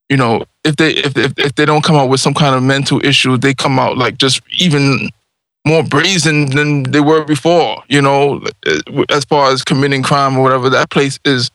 you 0.10 0.18
know, 0.18 0.43
if 0.66 0.76
they 0.76 0.91
if 0.91 1.16
if, 1.18 1.34
if 1.38 1.55
they 1.55 1.66
don't 1.66 1.84
come 1.84 1.95
out 1.95 2.10
with 2.10 2.20
some 2.20 2.34
kind 2.34 2.55
of 2.55 2.64
mental 2.64 2.99
issue, 3.05 3.38
they 3.38 3.53
come 3.53 3.80
out 3.80 3.97
like 3.97 4.18
just 4.18 4.41
even 4.57 5.12
more 5.66 5.84
brazen 5.84 6.49
than 6.51 6.84
they 6.84 6.99
were 7.01 7.24
before. 7.26 7.84
You 7.89 8.01
know, 8.01 8.41
as 9.10 9.26
far 9.26 9.51
as 9.51 9.64
committing 9.64 10.03
crime 10.03 10.38
or 10.38 10.43
whatever. 10.43 10.70
That 10.70 10.89
place 10.89 11.20
is. 11.26 11.49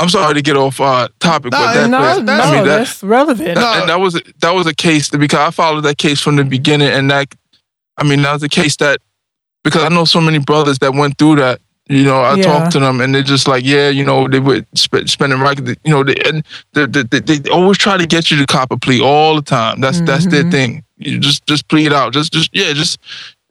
I'm 0.00 0.08
sorry 0.08 0.34
to 0.34 0.42
get 0.42 0.56
off 0.56 0.80
uh, 0.80 1.08
topic, 1.18 1.50
Nah, 1.50 1.58
but 1.58 1.74
that 1.74 1.90
no, 1.90 1.98
place. 1.98 2.18
no, 2.24 2.32
I 2.34 2.52
mean 2.54 2.64
that. 2.66 2.78
that's 2.78 3.02
relevant. 3.02 3.56
That, 3.56 3.60
No. 3.60 3.80
and 3.80 3.88
that 3.90 3.98
was 3.98 4.20
that 4.40 4.52
was 4.52 4.66
a 4.68 4.74
case 4.74 5.10
because 5.10 5.40
I 5.40 5.50
followed 5.50 5.80
that 5.82 5.98
case 5.98 6.20
from 6.20 6.36
the 6.36 6.44
beginning, 6.44 6.88
and 6.88 7.10
that 7.10 7.34
I 7.96 8.04
mean 8.04 8.22
that 8.22 8.32
was 8.34 8.42
a 8.44 8.48
case 8.48 8.76
that 8.76 9.00
because 9.64 9.82
I 9.82 9.88
know 9.88 10.04
so 10.04 10.20
many 10.20 10.38
brothers 10.38 10.78
that 10.78 10.94
went 10.94 11.18
through 11.18 11.36
that. 11.36 11.60
You 11.90 12.04
know, 12.04 12.20
I 12.20 12.34
Yeah. 12.34 12.42
talked 12.44 12.72
to 12.72 12.80
them, 12.80 13.00
and 13.00 13.14
they're 13.14 13.22
just 13.22 13.48
like, 13.48 13.64
yeah, 13.64 13.88
you 13.88 14.04
know, 14.04 14.28
they 14.28 14.40
would 14.40 14.66
sp- 14.76 15.08
spending 15.08 15.40
right, 15.40 15.58
you 15.58 15.74
know, 15.86 16.04
they, 16.04 16.16
and 16.26 16.44
they, 16.74 16.84
they, 16.84 17.02
they, 17.02 17.20
they 17.38 17.50
always 17.50 17.78
try 17.78 17.96
to 17.96 18.06
get 18.06 18.30
you 18.30 18.36
to 18.36 18.44
cop 18.46 18.70
a 18.70 18.76
plea 18.76 19.00
all 19.00 19.34
the 19.36 19.40
time. 19.42 19.80
That's 19.80 20.00
that's 20.02 20.26
their 20.26 20.44
Mhm. 20.44 20.50
thing. 20.50 20.84
You 20.98 21.18
just 21.18 21.46
just 21.46 21.68
plead 21.68 21.92
out, 21.92 22.12
just 22.12 22.32
just 22.32 22.50
yeah, 22.52 22.72
just 22.72 22.98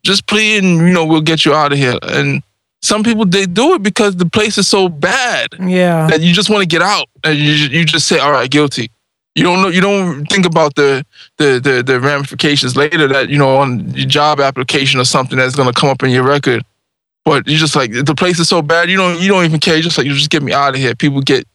just 0.04 0.28
plead, 0.28 0.64
and 0.64 0.80
you 0.80 0.94
know, 0.94 1.06
we'll 1.06 1.22
get 1.22 1.46
you 1.46 1.54
out 1.54 1.72
of 1.72 1.78
here. 1.78 1.98
And 2.02 2.44
some 2.82 3.04
people 3.04 3.26
they 3.26 3.46
do 3.46 3.74
it 3.74 3.84
because 3.84 4.16
the 4.16 4.26
place 4.26 4.58
is 4.58 4.68
so 4.68 4.90
bad 4.90 5.48
yeah. 5.60 6.08
that 6.08 6.22
you 6.22 6.34
just 6.34 6.50
want 6.50 6.62
to 6.62 6.68
get 6.68 6.82
out. 6.82 7.08
And 7.24 7.38
you 7.38 7.54
you 7.54 7.86
just 7.86 8.08
say 8.08 8.20
all 8.20 8.32
right 8.32 8.50
guilty. 8.50 8.92
You 9.36 9.44
don't 9.44 9.62
know 9.62 9.70
you 9.70 9.82
don't 9.82 10.26
think 10.26 10.46
about 10.46 10.76
the 10.76 11.06
the 11.38 11.60
the, 11.60 11.84
the 11.84 12.00
ramifications 12.00 12.76
later 12.76 13.08
that 13.08 13.30
you 13.30 13.38
know 13.38 13.58
on 13.58 13.92
your 13.92 14.08
job 14.08 14.40
application 14.40 15.00
or 15.00 15.06
something 15.06 15.38
that's 15.38 15.56
going 15.56 15.72
to 15.72 15.80
come 15.80 15.90
up 15.90 16.04
in 16.04 16.10
your 16.10 16.24
record. 16.24 16.64
But 17.24 17.48
you 17.48 17.58
just 17.58 17.76
like 17.76 17.92
the 17.92 18.16
place 18.16 18.40
is 18.40 18.48
so 18.48 18.62
bad 18.62 18.90
you 18.90 18.98
don't 18.98 19.20
you 19.20 19.28
don't 19.28 19.46
even 19.46 19.60
care. 19.60 19.76
You 19.76 19.84
just 19.84 19.98
like 19.98 20.08
you 20.08 20.14
just 20.14 20.30
get 20.30 20.42
me 20.42 20.54
out 20.54 20.76
of 20.76 20.80
here. 20.80 20.96
People 20.96 21.22
get 21.22 21.46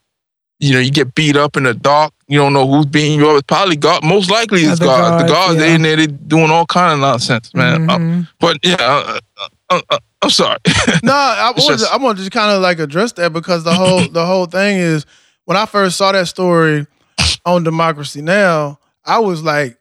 you 0.62 0.72
know 0.72 0.78
you 0.78 0.90
get 0.90 1.14
beat 1.14 1.36
up 1.36 1.56
in 1.56 1.64
the 1.64 1.74
dark 1.74 2.12
you 2.28 2.38
don't 2.38 2.52
know 2.52 2.66
who's 2.68 2.86
beating 2.86 3.18
you 3.18 3.28
up 3.28 3.36
it's 3.38 3.46
probably 3.46 3.74
God 3.76 4.04
most 4.04 4.30
likely 4.30 4.60
it's 4.62 4.78
the 4.78 4.84
God 4.86 5.14
the 5.20 5.26
guards, 5.26 5.32
guards 5.32 5.58
they 5.58 5.74
in 5.74 5.82
there 5.82 5.96
they 5.96 6.06
doing 6.06 6.50
all 6.50 6.66
kind 6.66 6.92
of 6.94 7.00
nonsense 7.00 7.52
man 7.54 7.90
Uh, 7.90 7.98
Mhm. 7.98 8.28
but 8.38 8.58
yeah 8.62 8.76
uh, 8.80 9.18
uh, 9.70 9.80
uh, 9.90 9.98
I'm 10.22 10.30
sorry. 10.30 10.58
no, 11.02 11.12
I 11.14 11.52
It's 11.56 11.64
wanted, 11.64 11.78
just- 11.78 11.90
to, 11.90 11.94
I 11.94 11.96
wanted 12.02 12.18
to 12.18 12.22
just 12.22 12.30
kind 12.32 12.52
of 12.52 12.62
like 12.62 12.78
address 12.78 13.10
that 13.14 13.32
because 13.32 13.64
the 13.64 13.74
whole 13.74 14.06
the 14.06 14.24
whole 14.24 14.46
thing 14.46 14.76
is 14.78 15.04
when 15.46 15.56
I 15.56 15.66
first 15.66 15.96
saw 15.96 16.12
that 16.12 16.28
story 16.28 16.86
on 17.44 17.64
Democracy 17.64 18.22
Now, 18.22 18.78
I 19.04 19.18
was 19.18 19.42
like, 19.42 19.78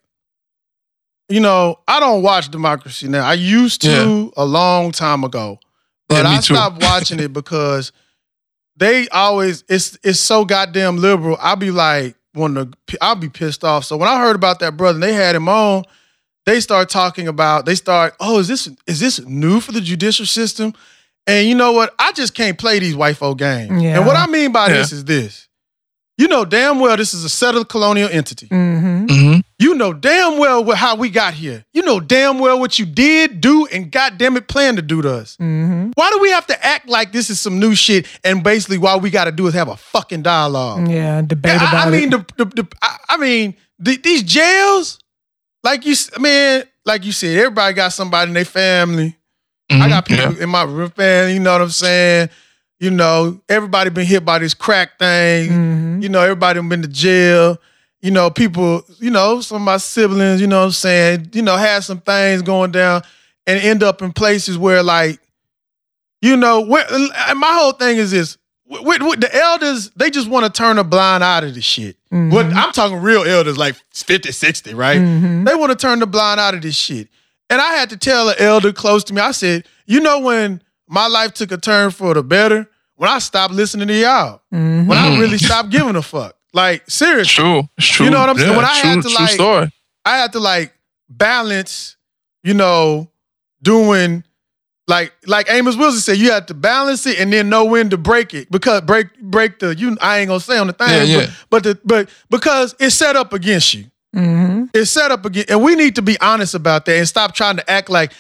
you 1.29 1.39
know, 1.41 1.77
I 1.88 1.99
don't 1.99 2.23
watch 2.23 2.49
Democracy 2.49 3.07
Now. 3.07 3.23
I 3.23 3.34
used 3.34 3.82
to 3.82 4.34
a 4.36 4.43
long 4.45 4.91
time 4.91 5.23
ago, 5.23 5.59
but 6.09 6.23
Yeah, 6.23 6.32
I 6.32 6.36
too. 6.38 6.55
stopped 6.55 6.82
watching 6.82 7.19
it 7.19 7.32
because 7.34 7.91
they 8.78 9.07
always 9.09 9.63
it's 9.67 9.97
it's 10.03 10.19
so 10.19 10.45
goddamn 10.45 10.97
liberal. 10.97 11.38
I'll 11.39 11.55
be 11.55 11.72
like, 11.72 12.15
when 12.34 12.53
the 12.53 12.74
I'll 13.01 13.15
be 13.15 13.30
pissed 13.30 13.63
off. 13.63 13.86
So 13.86 13.97
when 13.97 14.07
I 14.09 14.19
heard 14.19 14.36
about 14.36 14.59
that 14.59 14.78
brother, 14.78 14.95
and 14.95 15.03
they 15.03 15.13
had 15.13 15.36
him 15.36 15.49
on. 15.49 15.84
They 16.47 16.59
start 16.59 16.89
talking 16.89 17.28
about. 17.28 17.65
They 17.67 17.76
start. 17.76 18.15
Oh, 18.19 18.39
is 18.39 18.47
this 18.47 18.67
is 18.88 18.99
this 18.99 19.19
new 19.19 19.59
for 19.59 19.72
the 19.74 19.80
judicial 19.82 20.26
system? 20.26 20.74
And 21.28 21.47
you 21.47 21.53
know 21.53 21.72
what? 21.74 21.93
I 21.99 22.13
just 22.13 22.34
can't 22.34 22.57
play 22.57 22.80
these 22.80 22.95
white 22.95 23.15
folk 23.17 23.38
games. 23.38 23.82
Yeah. 23.84 23.97
And 23.97 24.07
what 24.07 24.15
I 24.17 24.26
mean 24.26 24.51
by 24.51 24.67
Yeah. 24.69 24.74
this 24.74 24.91
is 24.91 25.05
this. 25.05 25.47
You 26.18 26.28
know 26.28 26.45
damn 26.45 26.80
well 26.80 26.95
this 26.97 27.14
is 27.14 27.24
a 27.24 27.30
settled 27.30 27.68
colonial 27.70 28.07
entity. 28.12 28.47
Mm-hmm. 28.47 29.05
hmm 29.07 29.39
You 29.57 29.74
know 29.76 29.91
damn 29.93 30.38
well 30.38 30.70
how 30.76 30.95
we 30.95 31.09
got 31.09 31.34
here. 31.34 31.66
You 31.74 31.82
know 31.82 31.99
damn 31.99 32.38
well 32.38 32.59
what 32.59 32.78
you 32.78 32.86
did, 32.86 33.41
do, 33.41 33.66
and 33.68 33.91
goddamn 33.91 34.38
it 34.38 34.47
plan 34.47 34.76
to 34.76 34.82
do 34.84 35.01
to 35.01 35.12
us. 35.14 35.36
Mm-hmm. 35.38 35.91
Why 35.95 36.09
do 36.12 36.20
we 36.20 36.30
have 36.30 36.45
to 36.47 36.66
act 36.66 36.88
like 36.88 37.12
this 37.12 37.30
is 37.30 37.39
some 37.39 37.59
new 37.59 37.74
shit 37.76 38.05
and 38.24 38.43
basically 38.43 38.78
all 38.86 38.99
we 38.99 39.09
got 39.09 39.26
to 39.26 39.32
do 39.32 39.47
is 39.47 39.53
have 39.55 39.70
a 39.70 39.78
fucking 39.78 40.22
dialogue? 40.22 40.88
Yeah, 40.88 41.22
debate 41.22 41.59
I, 41.62 41.70
about 41.70 41.88
I 41.88 41.89
mean, 41.91 42.14
it. 42.14 42.28
the, 42.38 42.45
the, 42.45 42.62
the 42.64 42.68
I, 42.84 42.97
I 43.09 43.18
mean, 43.18 43.55
the, 43.80 43.97
these 43.97 44.22
jails, 44.22 44.99
like 45.64 45.86
you, 45.86 45.93
s- 45.93 46.12
man, 46.20 46.66
like 46.86 47.03
you 47.05 47.12
said, 47.14 47.36
everybody 47.38 47.74
got 47.74 47.93
somebody 47.93 48.30
in 48.30 48.34
their 48.36 48.45
family. 48.45 49.16
I 49.72 49.88
got 49.88 50.05
people 50.05 50.26
Mm-hmm. 50.26 50.38
Yeah. 50.38 50.43
in 50.43 50.49
my 50.49 50.64
real 50.64 50.89
family. 50.89 51.34
You 51.36 51.39
know 51.39 51.53
what 51.53 51.62
I'm 51.62 51.70
saying? 51.70 52.30
You 52.82 52.89
know, 52.89 53.39
everybody 53.47 53.91
been 53.91 54.07
hit 54.07 54.25
by 54.25 54.39
this 54.39 54.55
crack 54.55 54.97
thing. 54.97 55.49
Mhm. 55.51 56.01
You 56.03 56.09
know, 56.09 56.19
everybody 56.19 56.59
been 56.61 56.82
to 56.82 56.88
jail. 56.88 57.59
You 58.01 58.09
know, 58.09 58.32
people. 58.32 58.84
You 58.99 59.11
know, 59.11 59.39
some 59.41 59.57
of 59.57 59.61
my 59.61 59.77
siblings. 59.77 60.41
You 60.41 60.47
know 60.47 60.61
what 60.61 60.65
I'm 60.65 60.71
saying? 60.71 61.29
You 61.34 61.43
know, 61.43 61.57
had 61.57 61.84
some 61.84 61.99
things 62.01 62.41
going 62.41 62.71
down 62.71 63.03
and 63.45 63.61
end 63.61 63.84
up 63.84 64.01
in 64.01 64.11
places 64.13 64.57
where, 64.57 64.82
like, 64.82 65.19
you 66.23 66.36
know, 66.36 66.61
where, 66.61 66.86
and 66.91 67.39
my 67.39 67.53
whole 67.53 67.73
thing 67.73 67.97
is 67.97 68.09
this: 68.09 68.39
with, 68.67 69.03
with 69.03 69.21
the 69.21 69.29
elders, 69.36 69.91
they 69.95 70.09
just 70.09 70.27
want 70.27 70.45
to 70.45 70.51
turn 70.51 70.79
a 70.79 70.84
blind 70.84 71.23
eye 71.23 71.41
to 71.41 71.51
the 71.51 71.61
shit. 71.61 71.97
What 72.09 72.47
I'm 72.47 72.71
talking 72.71 72.97
real 72.97 73.23
elders, 73.23 73.59
like 73.59 73.75
50, 73.93 74.32
60, 74.32 74.73
right? 74.73 74.99
Mhm. 74.99 75.45
They 75.45 75.53
want 75.53 75.69
to 75.71 75.75
turn 75.77 75.99
the 75.99 76.07
blind 76.07 76.41
eye 76.41 76.49
to 76.51 76.59
this 76.59 76.75
shit. 76.75 77.09
And 77.47 77.61
I 77.61 77.73
had 77.73 77.91
to 77.91 77.97
tell 77.97 78.27
an 78.29 78.36
elder 78.39 78.73
close 78.73 79.03
to 79.05 79.13
me, 79.13 79.21
I 79.21 79.32
said, 79.34 79.65
you 79.86 79.99
know 79.99 80.19
when 80.19 80.61
my 80.91 81.07
life 81.07 81.33
took 81.33 81.51
a 81.51 81.57
turn 81.57 81.89
for 81.91 82.13
the 82.13 82.21
better? 82.21 82.67
When 82.95 83.09
I 83.09 83.17
stopped 83.19 83.53
listening 83.53 83.87
to 83.87 83.95
y'all. 83.95 84.41
Mhm. 84.53 84.85
When 84.85 84.97
I 84.97 85.17
really 85.19 85.39
stopped 85.39 85.69
giving 85.71 85.95
a 85.95 86.01
fuck. 86.03 86.35
Like, 86.53 86.83
seriously. 86.87 87.33
True. 87.43 87.69
It's 87.77 87.87
true. 87.87 88.05
You 88.05 88.11
know 88.11 88.19
what 88.19 88.29
I'm 88.29 88.37
saying? 88.37 88.55
When 88.55 88.65
I 88.65 88.79
true, 88.81 88.89
had 88.91 89.01
to, 89.01 89.09
like- 89.09 89.29
story. 89.31 89.71
I 90.05 90.17
had 90.17 90.33
to 90.33 90.39
like 90.39 90.73
balance, 91.09 91.95
you 92.43 92.53
know, 92.53 93.09
doing 93.61 94.23
like 94.87 95.13
like 95.25 95.49
Amos 95.49 95.77
Wilson 95.77 96.01
said, 96.01 96.17
you 96.17 96.31
had 96.31 96.47
to 96.49 96.53
balance 96.53 97.05
it 97.05 97.19
and 97.19 97.31
then 97.31 97.49
know 97.49 97.65
when 97.65 97.89
to 97.91 97.97
break 97.97 98.33
it 98.33 98.51
because 98.51 98.81
break 98.81 99.07
break 99.21 99.59
the 99.59 99.75
you. 99.75 99.95
I 100.01 100.19
ain't 100.19 100.27
gonna 100.27 100.39
say 100.39 100.57
on 100.57 100.67
the 100.67 100.73
thing, 100.73 100.89
Yeah, 100.89 101.03
yeah. 101.03 101.25
but 101.49 101.49
but 101.49 101.63
the, 101.63 101.79
but 101.85 102.09
because 102.29 102.75
it's 102.79 102.95
set 102.95 103.15
up 103.15 103.31
against 103.33 103.73
you. 103.73 103.85
Mhm. 104.15 104.69
It's 104.73 104.91
set 104.91 105.11
up 105.11 105.23
again, 105.25 105.45
and 105.49 105.63
we 105.63 105.75
need 105.75 105.95
to 105.95 106.01
be 106.01 106.19
honest 106.19 106.53
about 106.55 106.85
that 106.85 106.97
and 106.97 107.07
stop 107.07 107.33
trying 107.33 107.55
to 107.57 107.69
act 107.71 107.89
like. 107.89 108.11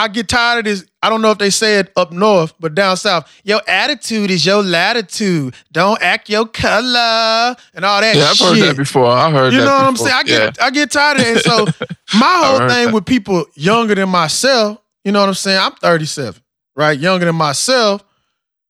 I 0.00 0.08
get 0.08 0.28
tired 0.28 0.60
of 0.60 0.64
this. 0.64 0.86
I 1.02 1.10
don't 1.10 1.20
know 1.20 1.30
if 1.30 1.36
they 1.36 1.50
say 1.50 1.78
it 1.78 1.92
up 1.94 2.10
north, 2.10 2.54
but 2.58 2.74
down 2.74 2.96
south, 2.96 3.30
your 3.44 3.60
attitude 3.68 4.30
is 4.30 4.46
your 4.46 4.62
latitude. 4.62 5.54
Don't 5.72 6.00
act 6.00 6.30
your 6.30 6.46
color 6.46 7.54
and 7.74 7.84
all 7.84 8.00
that 8.00 8.14
shit. 8.14 8.22
Yeah, 8.22 8.30
I've 8.30 8.36
shit. 8.36 8.46
heard 8.46 8.68
that 8.70 8.76
before. 8.78 9.08
I 9.08 9.30
heard 9.30 9.52
You 9.52 9.58
know 9.58 9.66
what 9.66 9.84
I'm 9.84 9.96
saying? 9.96 10.14
I 10.14 10.22
get 10.22 10.56
yeah. 10.56 10.64
I 10.64 10.70
get 10.70 10.90
tired 10.90 11.20
of 11.20 11.26
it. 11.26 11.28
And 11.28 11.40
so 11.40 11.66
my 12.18 12.40
whole 12.44 12.58
thing 12.60 12.86
that. 12.86 12.94
with 12.94 13.04
people 13.04 13.44
younger 13.54 13.94
than 13.94 14.08
myself, 14.08 14.78
you 15.04 15.12
know 15.12 15.20
what 15.20 15.28
I'm 15.28 15.34
saying? 15.34 15.58
I'm 15.60 15.72
37, 15.72 16.40
right? 16.76 16.98
Younger 16.98 17.26
than 17.26 17.36
myself. 17.36 18.02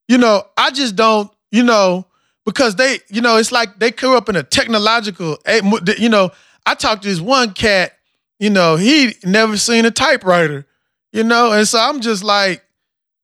You 0.08 0.18
know, 0.18 0.42
I 0.56 0.72
just 0.72 0.96
don't, 0.96 1.30
you 1.52 1.62
know, 1.62 2.06
because 2.44 2.74
they, 2.74 2.98
you 3.08 3.20
know, 3.20 3.36
it's 3.36 3.52
like 3.52 3.78
they 3.78 3.92
grew 3.92 4.16
up 4.16 4.28
in 4.28 4.34
a 4.34 4.42
technological, 4.42 5.38
you 5.96 6.08
know, 6.08 6.30
I 6.66 6.74
talked 6.74 7.04
to 7.04 7.08
this 7.08 7.20
one 7.20 7.52
cat, 7.52 7.92
you 8.40 8.50
know, 8.50 8.74
he 8.74 9.14
never 9.22 9.56
seen 9.56 9.84
a 9.84 9.92
typewriter, 9.92 10.66
you 11.12 11.24
know, 11.24 11.52
and 11.52 11.66
so 11.66 11.78
I'm 11.78 12.00
just 12.00 12.22
like, 12.24 12.64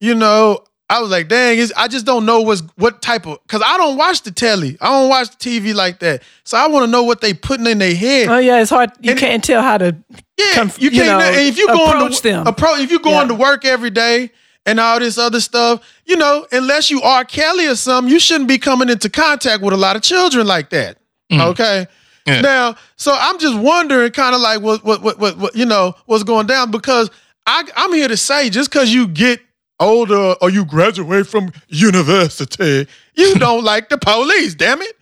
you 0.00 0.14
know, 0.14 0.60
I 0.88 1.00
was 1.00 1.10
like, 1.10 1.26
dang, 1.28 1.58
it's, 1.58 1.72
I 1.76 1.88
just 1.88 2.06
don't 2.06 2.24
know 2.26 2.42
what's 2.42 2.60
what 2.76 3.02
type 3.02 3.26
of 3.26 3.38
because 3.42 3.62
I 3.64 3.76
don't 3.76 3.96
watch 3.96 4.22
the 4.22 4.30
telly. 4.30 4.76
I 4.80 4.86
don't 4.90 5.08
watch 5.08 5.36
the 5.36 5.36
TV 5.36 5.74
like 5.74 5.98
that. 6.00 6.22
So 6.44 6.56
I 6.56 6.68
want 6.68 6.84
to 6.84 6.90
know 6.90 7.02
what 7.02 7.20
they 7.20 7.34
putting 7.34 7.66
in 7.66 7.78
their 7.78 7.94
head. 7.94 8.28
Oh 8.28 8.38
yeah, 8.38 8.60
it's 8.60 8.70
hard. 8.70 8.92
You 9.00 9.12
And- 9.12 9.20
can't 9.20 9.42
tell 9.42 9.62
how 9.62 9.78
to. 9.78 9.96
yeah, 10.38 10.44
conf- 10.54 10.80
you 10.80 10.90
you 10.90 11.02
can't. 11.02 11.18
know, 11.20 11.26
and 11.26 11.40
if 11.48 11.58
you 11.58 11.66
going 11.66 11.88
approach 11.96 12.18
to 12.18 12.22
them. 12.22 12.44
appro- 12.46 12.78
if 12.80 12.90
you 12.92 13.00
going 13.00 13.16
Yeah. 13.28 13.28
to 13.28 13.34
work 13.34 13.64
every 13.64 13.90
day 13.90 14.30
and 14.64 14.78
all 14.78 15.00
this 15.00 15.18
other 15.18 15.40
stuff, 15.40 15.80
you 16.04 16.16
know, 16.16 16.46
unless 16.52 16.88
you 16.90 17.02
are 17.02 17.24
Kelly 17.24 17.66
or 17.66 17.74
something, 17.74 18.12
you 18.12 18.20
shouldn't 18.20 18.48
be 18.48 18.58
coming 18.58 18.88
into 18.88 19.08
contact 19.10 19.62
with 19.62 19.72
a 19.74 19.76
lot 19.76 19.96
of 19.96 20.02
children 20.02 20.46
like 20.46 20.70
that. 20.70 20.98
Mm. 21.32 21.40
Okay. 21.50 21.86
Yeah. 22.28 22.40
Now, 22.42 22.76
so 22.96 23.16
I'm 23.18 23.38
just 23.40 23.56
wondering, 23.58 24.10
kind 24.12 24.34
of 24.36 24.40
like 24.40 24.60
what, 24.60 24.84
what, 24.84 25.02
what, 25.02 25.18
what, 25.18 25.36
what, 25.38 25.56
you 25.56 25.64
know, 25.66 25.94
what's 26.06 26.24
going 26.24 26.46
down 26.48 26.70
because 26.72 27.08
I, 27.46 27.64
I'm 27.76 27.92
here 27.92 28.08
to 28.08 28.16
say, 28.16 28.50
just 28.50 28.70
because 28.70 28.92
you 28.92 29.06
get 29.08 29.40
older 29.78 30.34
or 30.40 30.50
you 30.50 30.64
graduate 30.64 31.26
from 31.26 31.52
university, 31.68 32.88
you 33.14 33.34
don't 33.38 33.64
like 33.64 33.88
the 33.88 33.98
police. 33.98 34.54
Damn 34.54 34.82
it. 34.82 34.92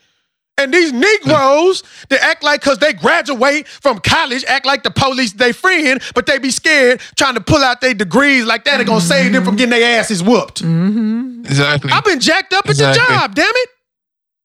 And 0.57 0.73
these 0.73 0.93
Negroes, 0.93 1.83
they 2.11 2.19
act 2.19 2.45
like 2.45 2.61
because 2.61 2.79
they 2.79 2.93
graduate 2.93 3.67
from 3.67 3.99
college, 3.99 4.45
act 4.45 4.65
like 4.65 4.85
the 4.85 4.91
police 4.91 5.33
they 5.33 5.51
friend, 5.51 6.01
but 6.15 6.27
they 6.27 6.39
be 6.39 6.51
scared 6.53 7.01
trying 7.17 7.35
to 7.35 7.41
pull 7.41 7.59
out 7.65 7.81
their 7.81 7.93
degrees 7.95 8.45
like 8.45 8.63
that. 8.65 8.77
They're 8.77 8.87
gonna 8.87 9.01
save 9.01 9.33
them 9.33 9.43
from 9.45 9.57
getting 9.57 9.71
their 9.71 9.99
asses 9.99 10.23
whooped. 10.23 10.63
Mm-hmm. 10.63 11.41
Exactly. 11.45 11.91
I've 11.91 12.05
been 12.05 12.21
jacked 12.21 12.53
up 12.53 12.67
at 12.67 12.71
Exactly. 12.71 13.03
the 13.05 13.21
job, 13.21 13.35
damn 13.35 13.51
it. 13.53 13.69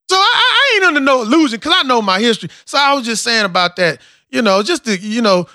So 0.10 0.16
I, 0.16 0.20
I 0.20 0.52
I 0.52 0.76
ain't 0.78 0.86
under 0.86 1.00
no 1.00 1.22
illusion 1.22 1.60
because 1.60 1.74
I 1.76 1.84
know 1.84 2.02
my 2.02 2.20
history. 2.20 2.50
So 2.66 2.80
I 2.80 2.94
was 2.96 3.06
just 3.06 3.22
saying 3.22 3.46
about 3.46 3.76
that, 3.76 4.02
you 4.32 4.42
know, 4.42 4.64
just 4.64 4.86
to, 4.86 4.98
you 4.98 5.22
know, 5.22 5.46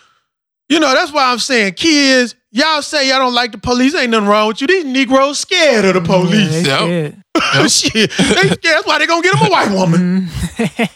you 0.68 0.80
know, 0.80 0.92
that's 0.94 1.12
why 1.12 1.30
I'm 1.30 1.38
saying, 1.38 1.74
kids, 1.74 2.34
y'all 2.50 2.82
say 2.82 3.08
y'all 3.08 3.18
don't 3.18 3.34
like 3.34 3.52
the 3.52 3.58
police. 3.58 3.94
Ain't 3.94 4.10
nothing 4.10 4.28
wrong 4.28 4.48
with 4.48 4.60
you. 4.60 4.66
These 4.66 4.84
Negroes 4.84 5.38
scared 5.38 5.84
of 5.84 5.94
the 5.94 6.00
Yeah, 6.00 6.06
police. 6.06 6.50
they 6.50 6.62
Yep. 6.62 6.80
scared. 6.80 7.16
Shit, 7.70 8.10
they 8.10 8.48
scared. 8.48 8.58
That's 8.62 8.86
why 8.86 8.98
they 8.98 9.06
gonna 9.06 9.22
get 9.22 9.32
them 9.38 9.46
a 9.46 9.50
white 9.50 9.70
woman. 9.72 10.28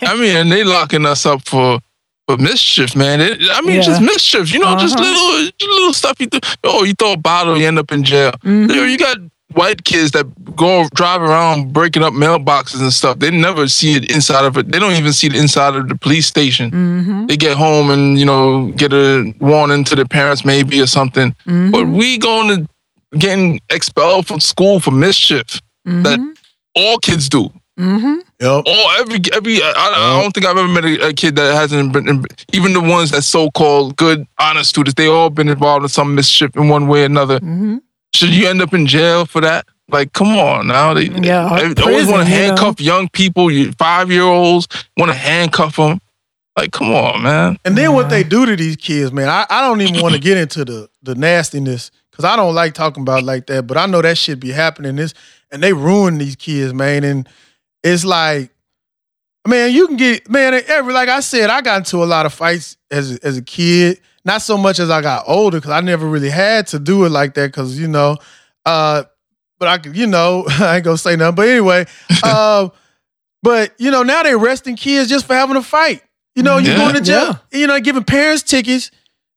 I 0.02 0.14
mean, 0.16 0.36
and 0.36 0.50
they 0.52 0.64
locking 0.64 1.04
us 1.06 1.26
up 1.26 1.46
for 1.46 1.80
for 2.28 2.36
mischief, 2.36 2.94
man. 2.94 3.20
It, 3.22 3.40
I 3.52 3.60
mean, 3.62 3.76
Yeah. 3.76 3.80
just 3.82 4.00
mischief. 4.02 4.52
You 4.52 4.58
know, 4.60 4.76
just 4.78 4.96
Uh-huh. 4.98 5.04
little 5.04 5.50
just 5.58 5.62
little 5.70 5.92
stuff 5.94 6.20
you 6.20 6.26
do. 6.26 6.38
Oh, 6.64 6.84
you 6.84 6.92
throw 6.94 7.12
a 7.12 7.16
bottle, 7.16 7.58
you 7.58 7.66
end 7.66 7.78
up 7.78 7.90
in 7.90 8.04
jail. 8.04 8.32
Mhm. 8.44 8.68
You, 8.70 8.76
know, 8.76 8.84
you 8.84 8.98
got 8.98 9.16
white 9.54 9.84
kids 9.84 10.10
that 10.12 10.26
go 10.56 10.86
drive 10.94 11.22
around 11.22 11.72
breaking 11.72 12.02
up 12.02 12.12
mailboxes 12.12 12.80
and 12.80 12.92
stuff. 12.92 13.18
They 13.18 13.30
never 13.30 13.68
see 13.68 13.94
it 13.96 14.10
inside 14.10 14.44
of 14.44 14.56
it. 14.58 14.70
They 14.70 14.78
don't 14.78 14.92
even 14.94 15.12
see 15.12 15.28
the 15.28 15.38
inside 15.38 15.74
of 15.74 15.88
the 15.88 15.94
police 15.96 16.26
station. 16.26 16.70
Mhm. 16.70 17.28
They 17.28 17.36
get 17.36 17.56
home 17.56 17.90
and 17.90 18.18
you 18.18 18.26
know 18.26 18.68
get 18.76 18.92
a 18.92 19.32
warning 19.40 19.84
to 19.84 19.96
their 19.96 20.04
parents 20.04 20.44
maybe 20.44 20.80
or 20.80 20.86
something. 20.86 21.34
Mhm. 21.46 21.70
But 21.72 21.86
we 21.88 22.18
going 22.18 22.48
to 22.56 23.18
getting 23.18 23.60
expelled 23.70 24.26
from 24.26 24.38
school 24.40 24.80
for 24.80 24.90
mischief 24.90 25.60
that 25.86 26.18
all 26.76 26.98
kids 26.98 27.28
do. 27.30 27.50
Mhm. 27.80 28.18
Yep. 28.40 28.64
Oh, 28.66 28.96
every 29.00 29.20
every 29.32 29.62
I, 29.62 29.72
I- 29.74 30.18
I 30.18 30.22
don't 30.22 30.32
think 30.32 30.44
I've 30.46 30.58
ever 30.58 30.68
met 30.68 30.84
a, 30.84 31.08
a 31.08 31.12
kid 31.14 31.36
that 31.36 31.54
hasn't 31.54 31.92
been. 31.92 32.24
Even 32.52 32.74
the 32.74 32.80
ones 32.80 33.10
that 33.12 33.22
so 33.22 33.50
called 33.52 33.96
good, 33.96 34.26
honest 34.38 34.68
students, 34.70 34.94
they 34.94 35.06
all 35.08 35.30
been 35.30 35.48
involved 35.48 35.84
in 35.84 35.88
some 35.88 36.14
mischief 36.14 36.50
in 36.56 36.68
one 36.68 36.86
way 36.88 37.02
or 37.02 37.06
another. 37.06 37.40
Mhm. 37.40 37.80
Should 38.14 38.30
you 38.30 38.48
end 38.48 38.62
up 38.62 38.72
in 38.74 38.86
jail 38.86 39.26
for 39.26 39.40
that? 39.40 39.66
Like, 39.90 40.12
come 40.12 40.36
on 40.36 40.66
now. 40.66 40.94
They, 40.94 41.04
Yeah, 41.04 41.72
they, 41.74 41.82
always 41.82 42.08
want 42.08 42.26
to 42.26 42.32
you 42.32 42.38
know. 42.40 42.46
handcuff 42.46 42.80
young 42.80 43.08
people. 43.08 43.50
Five 43.78 44.10
year 44.10 44.22
olds 44.22 44.68
want 44.96 45.10
to 45.10 45.16
handcuff 45.16 45.76
them. 45.76 46.00
Like, 46.56 46.72
come 46.72 46.92
on, 46.92 47.22
man. 47.22 47.56
And 47.64 47.78
then 47.78 47.94
what 47.94 48.10
they 48.10 48.24
do 48.24 48.44
to 48.44 48.56
these 48.56 48.76
kids, 48.76 49.12
man, 49.12 49.28
I, 49.28 49.46
I 49.48 49.60
don't 49.62 49.80
even 49.80 50.02
want 50.02 50.14
to 50.14 50.20
get 50.20 50.36
into 50.36 50.64
the 50.64 50.90
the 51.02 51.14
nastiness 51.14 51.90
because 52.10 52.24
I 52.24 52.36
don't 52.36 52.54
like 52.54 52.74
talking 52.74 53.02
about 53.02 53.20
it 53.20 53.24
like 53.24 53.46
that. 53.46 53.66
But 53.66 53.76
I 53.76 53.86
know 53.86 54.02
that 54.02 54.18
shit 54.18 54.40
be 54.40 54.50
happening. 54.50 54.96
This 54.96 55.14
and 55.50 55.62
they 55.62 55.72
ruin 55.72 56.18
these 56.18 56.36
kids, 56.36 56.74
man. 56.74 57.04
And 57.04 57.28
it's 57.84 58.04
like, 58.04 58.50
man, 59.46 59.72
you 59.72 59.86
can 59.86 59.96
get 59.96 60.28
man. 60.28 60.60
Every 60.66 60.92
like 60.92 61.08
I 61.08 61.20
said, 61.20 61.48
I 61.48 61.60
got 61.60 61.78
into 61.78 62.02
a 62.02 62.06
lot 62.06 62.26
of 62.26 62.34
fights 62.34 62.76
as 62.90 63.18
as 63.18 63.38
a 63.38 63.42
kid. 63.42 64.00
Not 64.24 64.42
so 64.42 64.56
much 64.58 64.78
as 64.78 64.90
I 64.90 65.00
got 65.00 65.24
older 65.26 65.58
because 65.58 65.70
I 65.70 65.80
never 65.80 66.06
really 66.06 66.30
had 66.30 66.66
to 66.68 66.78
do 66.78 67.04
it 67.04 67.10
like 67.10 67.34
that 67.34 67.46
because 67.48 67.78
you 67.78 67.88
know, 67.88 68.16
uh, 68.66 69.04
but 69.58 69.68
I 69.68 69.78
could, 69.78 69.96
you 69.96 70.06
know, 70.06 70.44
I 70.48 70.76
ain't 70.76 70.84
gonna 70.84 70.98
say 70.98 71.16
nothing. 71.16 71.34
But 71.36 71.48
anyway, 71.48 71.86
uh, 72.22 72.68
but 73.42 73.72
you 73.78 73.90
know, 73.90 74.02
now 74.02 74.22
they 74.22 74.32
arresting 74.32 74.76
kids 74.76 75.08
just 75.08 75.26
for 75.26 75.34
having 75.34 75.56
a 75.56 75.62
fight. 75.62 76.02
You 76.34 76.42
know, 76.42 76.58
you 76.58 76.70
Yeah. 76.70 76.76
going 76.78 76.94
to 76.94 77.00
jail, 77.00 77.40
you 77.52 77.66
know, 77.66 77.80
giving 77.80 78.04
parents 78.04 78.42
tickets, 78.44 78.90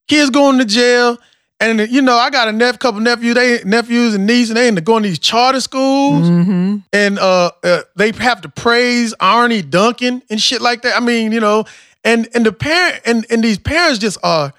kids 0.08 0.30
going 0.30 0.60
to 0.60 0.66
jail, 0.66 1.18
And 1.60 1.80
you 1.92 2.02
know, 2.02 2.16
I 2.16 2.30
got 2.30 2.48
a 2.48 2.52
nep- 2.52 2.80
couple 2.80 3.00
nephews, 3.02 3.34
they 3.36 3.64
nephews 3.64 4.14
and 4.16 4.26
nieces, 4.28 4.50
and 4.52 4.58
they 4.58 4.68
into 4.68 4.82
going 4.82 5.04
to 5.04 5.10
these 5.10 5.20
charter 5.20 5.62
schools, 5.62 6.28
Mm-hmm. 6.30 6.78
and 6.94 7.20
uh, 7.20 7.52
uh, 7.64 7.82
they 7.96 8.12
have 8.14 8.42
to 8.42 8.50
praise 8.50 9.14
Arne 9.20 9.68
Duncan 9.70 10.22
and 10.30 10.40
shit 10.42 10.62
like 10.62 10.82
that. 10.84 10.96
I 10.96 11.00
mean, 11.00 11.32
you 11.32 11.40
know, 11.40 11.66
and 12.04 12.28
and 12.36 12.46
the 12.46 12.52
parent 12.52 13.02
and 13.06 13.26
and 13.32 13.44
these 13.44 13.58
parents 13.60 13.98
just 14.00 14.18
are, 14.24 14.54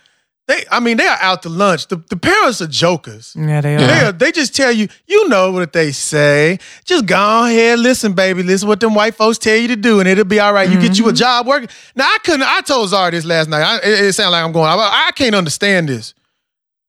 they. 0.52 0.64
I 0.70 0.80
mean, 0.80 0.96
they 0.96 1.06
are 1.06 1.18
out 1.20 1.42
to 1.42 1.48
lunch. 1.48 1.88
The 1.88 1.96
the 1.96 2.16
parents 2.16 2.60
are 2.60 2.66
jokers. 2.66 3.34
Yeah, 3.38 3.60
they 3.60 3.76
are. 3.76 3.78
They, 3.78 4.00
are, 4.06 4.12
they 4.12 4.32
just 4.32 4.54
tell 4.54 4.72
you, 4.72 4.88
you 5.06 5.28
know 5.28 5.52
what 5.52 5.72
they 5.72 5.92
say. 5.92 6.58
Just 6.84 7.06
go 7.06 7.46
ahead, 7.46 7.78
listen, 7.78 8.12
baby. 8.12 8.42
Listen 8.42 8.68
what 8.68 8.80
them 8.80 8.94
white 8.94 9.14
folks 9.14 9.38
tell 9.38 9.56
you 9.56 9.68
to 9.68 9.76
do, 9.76 10.00
and 10.00 10.08
it'll 10.08 10.24
be 10.24 10.40
all 10.40 10.52
right. 10.52 10.68
You 10.68 10.80
get 10.80 10.98
you 10.98 11.06
a 11.06 11.08
mm-hmm. 11.08 11.16
job 11.16 11.46
working. 11.46 11.68
Now 11.94 12.04
I 12.04 12.18
couldn't. 12.24 12.42
I 12.42 12.60
told 12.60 12.88
Zara 12.90 13.10
this 13.10 13.24
last 13.24 13.48
night. 13.48 13.62
I, 13.62 13.76
it, 13.78 14.04
it 14.06 14.12
sounded 14.14 14.32
like 14.32 14.44
I'm 14.44 14.52
going. 14.52 14.66
I, 14.66 15.06
I 15.08 15.12
can't 15.12 15.34
understand 15.34 15.88
this. 15.88 16.14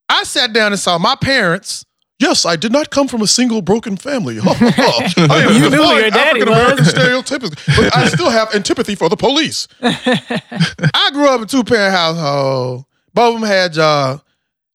I 0.08 0.24
sat 0.24 0.52
down 0.52 0.72
and 0.72 0.80
saw 0.80 0.98
my 0.98 1.16
parents. 1.16 1.84
Yes, 2.20 2.46
I 2.46 2.56
did 2.56 2.70
not 2.70 2.90
come 2.90 3.08
from 3.08 3.22
a 3.22 3.26
single 3.26 3.60
broken 3.60 3.96
family. 3.96 4.38
Oh, 4.46 4.56
oh. 4.60 5.00
I 5.30 5.42
am 5.42 5.62
You 5.62 5.70
knew 5.70 5.82
your 5.82 6.10
daddy 6.10 6.40
African 6.40 6.48
American 6.48 6.84
was. 6.84 6.94
stereotypical, 6.94 7.76
but 7.76 7.96
I 7.96 8.08
still 8.08 8.30
have 8.30 8.54
antipathy 8.54 8.94
for 8.94 9.08
the 9.08 9.16
police. 9.16 9.66
I 9.82 11.10
grew 11.12 11.28
up 11.28 11.38
in 11.38 11.44
a 11.44 11.46
two 11.46 11.64
parent 11.64 11.94
household. 11.94 12.84
Both 13.14 13.36
of 13.36 13.40
them 13.40 13.48
had 13.48 13.72
jobs. 13.72 14.22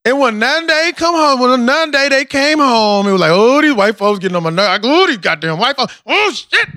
And 0.05 0.17
when 0.17 0.39
none 0.39 0.65
day 0.65 0.93
come 0.95 1.13
home, 1.13 1.39
when 1.41 1.65
none 1.65 1.91
day 1.91 2.07
they 2.09 2.25
came 2.25 2.59
home, 2.59 3.05
it 3.07 3.11
was 3.11 3.19
like, 3.21 3.31
oh, 3.31 3.61
these 3.61 3.73
white 3.73 3.97
folks 3.97 4.19
getting 4.19 4.37
on 4.37 4.43
my 4.43 4.49
nerves. 4.49 4.69
I 4.69 4.77
go, 4.77 5.03
oh, 5.03 5.07
these 5.07 5.17
goddamn 5.17 5.59
white 5.59 5.75
folks. 5.75 6.01
Oh 6.05 6.31
shit. 6.33 6.67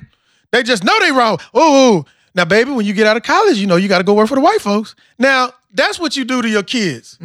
They 0.51 0.63
just 0.63 0.85
know 0.85 0.99
they 1.01 1.13
wrong. 1.13 1.39
Oh, 1.55 2.05
now, 2.35 2.45
baby, 2.45 2.71
when 2.73 2.85
you 2.87 2.93
get 2.93 3.07
out 3.07 3.17
of 3.17 3.23
college, 3.23 3.59
you 3.59 3.67
know 3.67 3.77
you 3.77 3.89
got 3.89 3.99
to 3.99 4.05
go 4.05 4.15
work 4.15 4.29
for 4.29 4.35
the 4.35 4.41
white 4.41 4.61
folks. 4.61 4.95
Now, 5.19 5.53
that's 5.73 5.99
what 5.99 6.17
you 6.17 6.25
do 6.25 6.43
to 6.43 6.49
your 6.49 6.63
kids. 6.63 7.17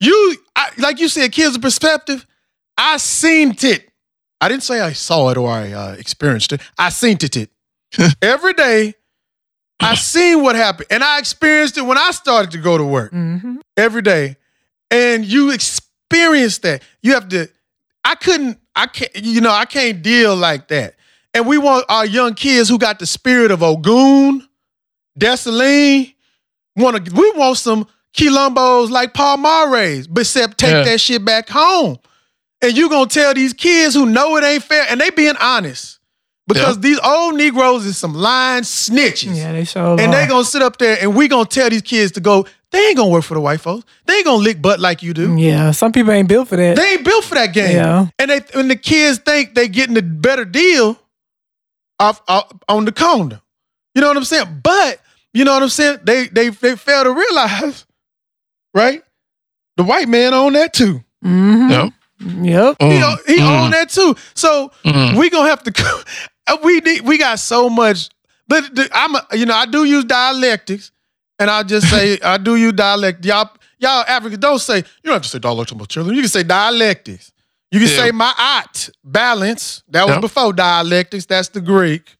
You, 0.00 0.36
I, 0.56 0.70
like 0.78 1.00
you 1.00 1.08
said, 1.08 1.32
kids' 1.32 1.58
perspective. 1.58 2.26
I 2.76 2.96
seen 2.96 3.54
it. 3.60 3.90
I 4.40 4.48
didn't 4.48 4.62
say 4.62 4.80
I 4.80 4.92
saw 4.92 5.30
it 5.30 5.36
or 5.36 5.50
I 5.50 5.72
uh, 5.72 5.92
experienced 5.98 6.52
it. 6.52 6.60
I 6.78 6.90
seen 6.90 7.18
it. 7.20 7.36
it. 7.36 7.50
Every 8.22 8.52
day, 8.54 8.94
I 9.80 9.94
seen 9.94 10.42
what 10.42 10.56
happened, 10.56 10.88
and 10.90 11.04
I 11.04 11.18
experienced 11.18 11.78
it 11.78 11.82
when 11.82 11.98
I 11.98 12.10
started 12.10 12.50
to 12.52 12.58
go 12.58 12.76
to 12.78 12.84
work 12.84 13.12
Mm-hmm. 13.12 13.56
every 13.76 14.02
day. 14.02 14.36
And 14.90 15.24
you 15.24 15.50
experience 15.50 16.58
that. 16.58 16.82
You 17.02 17.14
have 17.14 17.28
to. 17.28 17.48
I 18.04 18.14
couldn't. 18.14 18.58
I 18.74 18.86
can't. 18.86 19.14
You 19.16 19.40
know, 19.40 19.50
I 19.52 19.64
can't 19.66 20.02
deal 20.02 20.34
like 20.34 20.68
that. 20.68 20.94
And 21.34 21.46
we 21.46 21.58
want 21.58 21.84
our 21.88 22.06
young 22.06 22.34
kids 22.34 22.68
who 22.68 22.78
got 22.78 22.98
the 22.98 23.06
spirit 23.06 23.50
of 23.50 23.62
Ogun, 23.62 24.48
Dessalines. 25.18 26.14
Want 26.76 27.04
to? 27.06 27.12
We 27.14 27.30
want 27.32 27.58
some 27.58 27.86
quilombos 28.16 28.90
like 28.90 29.12
Palmares, 29.14 30.06
but 30.10 30.20
except 30.22 30.58
take 30.58 30.70
Yeah. 30.70 30.84
that 30.84 31.00
shit 31.00 31.24
back 31.24 31.48
home. 31.48 31.98
And 32.62 32.76
you 32.76 32.88
gonna 32.88 33.06
tell 33.08 33.34
these 33.34 33.52
kids 33.52 33.94
who 33.94 34.06
know 34.06 34.36
it 34.36 34.44
ain't 34.44 34.62
fair, 34.62 34.86
and 34.88 35.00
they 35.00 35.10
being 35.10 35.36
honest, 35.40 35.97
because 36.48 36.76
Yeah. 36.76 36.80
these 36.80 37.00
old 37.04 37.36
Negroes 37.36 37.84
is 37.86 37.96
some 37.96 38.14
lying 38.14 38.64
snitches. 38.64 39.36
Yeah, 39.36 39.52
they 39.52 39.64
sure 39.64 40.00
And 40.00 40.12
they 40.12 40.22
are. 40.24 40.26
gonna 40.28 40.44
sit 40.44 40.62
up 40.62 40.78
there 40.78 40.98
and 41.00 41.14
we 41.14 41.28
gonna 41.28 41.44
tell 41.44 41.70
these 41.70 41.82
kids 41.82 42.12
to 42.12 42.20
go, 42.20 42.46
they 42.72 42.78
ain't 42.88 42.96
gonna 42.96 43.10
work 43.10 43.24
for 43.24 43.34
the 43.34 43.40
white 43.40 43.60
folks. 43.60 43.84
They 44.06 44.14
ain't 44.16 44.24
gonna 44.24 44.42
lick 44.42 44.60
butt 44.60 44.80
like 44.80 45.02
you 45.02 45.14
do. 45.14 45.36
Yeah, 45.36 45.70
some 45.70 45.92
people 45.92 46.12
ain't 46.12 46.28
built 46.28 46.48
for 46.48 46.56
that. 46.56 46.76
They 46.76 46.92
ain't 46.94 47.04
built 47.04 47.24
for 47.24 47.34
that 47.36 47.52
game. 47.54 47.76
Yeah. 47.76 48.06
And 48.18 48.30
they 48.30 48.40
when 48.54 48.68
the 48.68 48.76
kids 48.76 49.18
think 49.18 49.54
they 49.54 49.68
getting 49.68 49.96
a 49.96 50.02
better 50.02 50.44
deal 50.44 50.98
off, 52.00 52.20
off 52.28 52.50
on 52.68 52.84
the 52.84 52.92
corner. 52.92 53.40
You 53.94 54.00
know 54.02 54.08
what 54.08 54.16
I'm 54.16 54.24
saying? 54.24 54.60
But 54.62 55.00
you 55.34 55.44
know 55.44 55.54
what 55.54 55.62
I'm 55.62 55.68
saying? 55.68 56.00
They 56.04 56.28
they 56.28 56.48
they 56.50 56.76
fail 56.76 57.04
to 57.04 57.12
realize, 57.12 57.86
right? 58.74 59.02
The 59.76 59.84
white 59.84 60.08
man 60.08 60.34
own 60.34 60.52
that 60.54 60.72
too. 60.72 61.02
mm-hmm. 61.24 61.70
Yep. 61.70 61.92
Yep. 62.20 62.76
He, 62.80 62.84
Mm, 62.86 63.02
own- 63.12 63.18
he 63.28 63.38
mm, 63.38 63.64
own 63.64 63.70
that 63.70 63.88
too. 63.90 64.16
So 64.34 64.72
mm. 64.84 65.16
we 65.16 65.30
gonna 65.30 65.48
have 65.48 65.62
to. 65.62 65.72
go- 66.48 66.60
We 66.62 66.80
need. 66.80 67.00
We 67.02 67.18
got 67.18 67.38
so 67.38 67.68
much. 67.70 68.08
But 68.46 68.74
the, 68.74 68.88
I'm. 68.92 69.14
A, 69.14 69.26
you 69.34 69.46
know, 69.46 69.54
I 69.54 69.66
do 69.66 69.84
use 69.84 70.04
dialectics, 70.04 70.90
and 71.38 71.50
I 71.50 71.62
just 71.62 71.88
say 71.90 72.18
I 72.24 72.38
do 72.38 72.56
use 72.56 72.72
dialect. 72.72 73.24
Y'all, 73.24 73.50
y'all 73.78 74.04
Africans 74.06 74.38
don't 74.40 74.58
say. 74.58 74.78
You 74.78 74.84
don't 75.04 75.14
have 75.14 75.22
to 75.22 75.28
say 75.28 75.38
dialectical 75.38 75.86
children. 75.86 76.14
You 76.16 76.22
can 76.22 76.28
say 76.30 76.42
dialectics. 76.42 77.32
You 77.70 77.80
can 77.80 77.88
Yeah. 77.88 77.96
say 77.96 78.10
Ma'at 78.12 78.90
balance. 79.04 79.82
That 79.88 80.06
was 80.08 80.18
before 80.18 80.52
dialectics. 80.52 81.26
That's 81.26 81.48
the 81.48 81.60
Greek. 81.60 82.16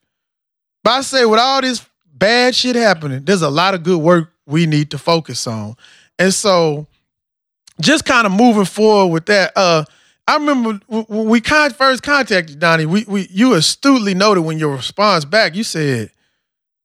But 0.83 0.91
I 0.91 1.01
say 1.01 1.25
with 1.25 1.39
all 1.39 1.61
this 1.61 1.85
bad 2.13 2.53
shit 2.55 2.75
happening, 2.75 3.23
there's 3.25 3.41
a 3.41 3.49
lot 3.49 3.73
of 3.73 3.83
good 3.83 3.97
work 3.99 4.31
we 4.45 4.65
need 4.65 4.91
to 4.91 4.97
focus 4.97 5.45
on, 5.47 5.75
and 6.19 6.33
so 6.33 6.85
just 7.81 8.05
kind 8.05 8.25
of 8.27 8.33
moving 8.33 8.65
forward 8.65 9.11
with 9.13 9.25
that. 9.27 9.51
Uh, 9.55 9.85
I 10.29 10.35
remember 10.35 10.79
when 10.87 11.27
we 11.27 11.41
con- 11.41 11.71
first 11.71 12.03
contacted 12.03 12.59
Donnie. 12.59 12.85
We, 12.85 13.03
we 13.07 13.27
you 13.31 13.55
astutely 13.55 14.13
noted 14.13 14.41
when 14.41 14.59
your 14.59 14.75
response 14.75 15.25
back, 15.25 15.55
you 15.55 15.63
said 15.63 16.11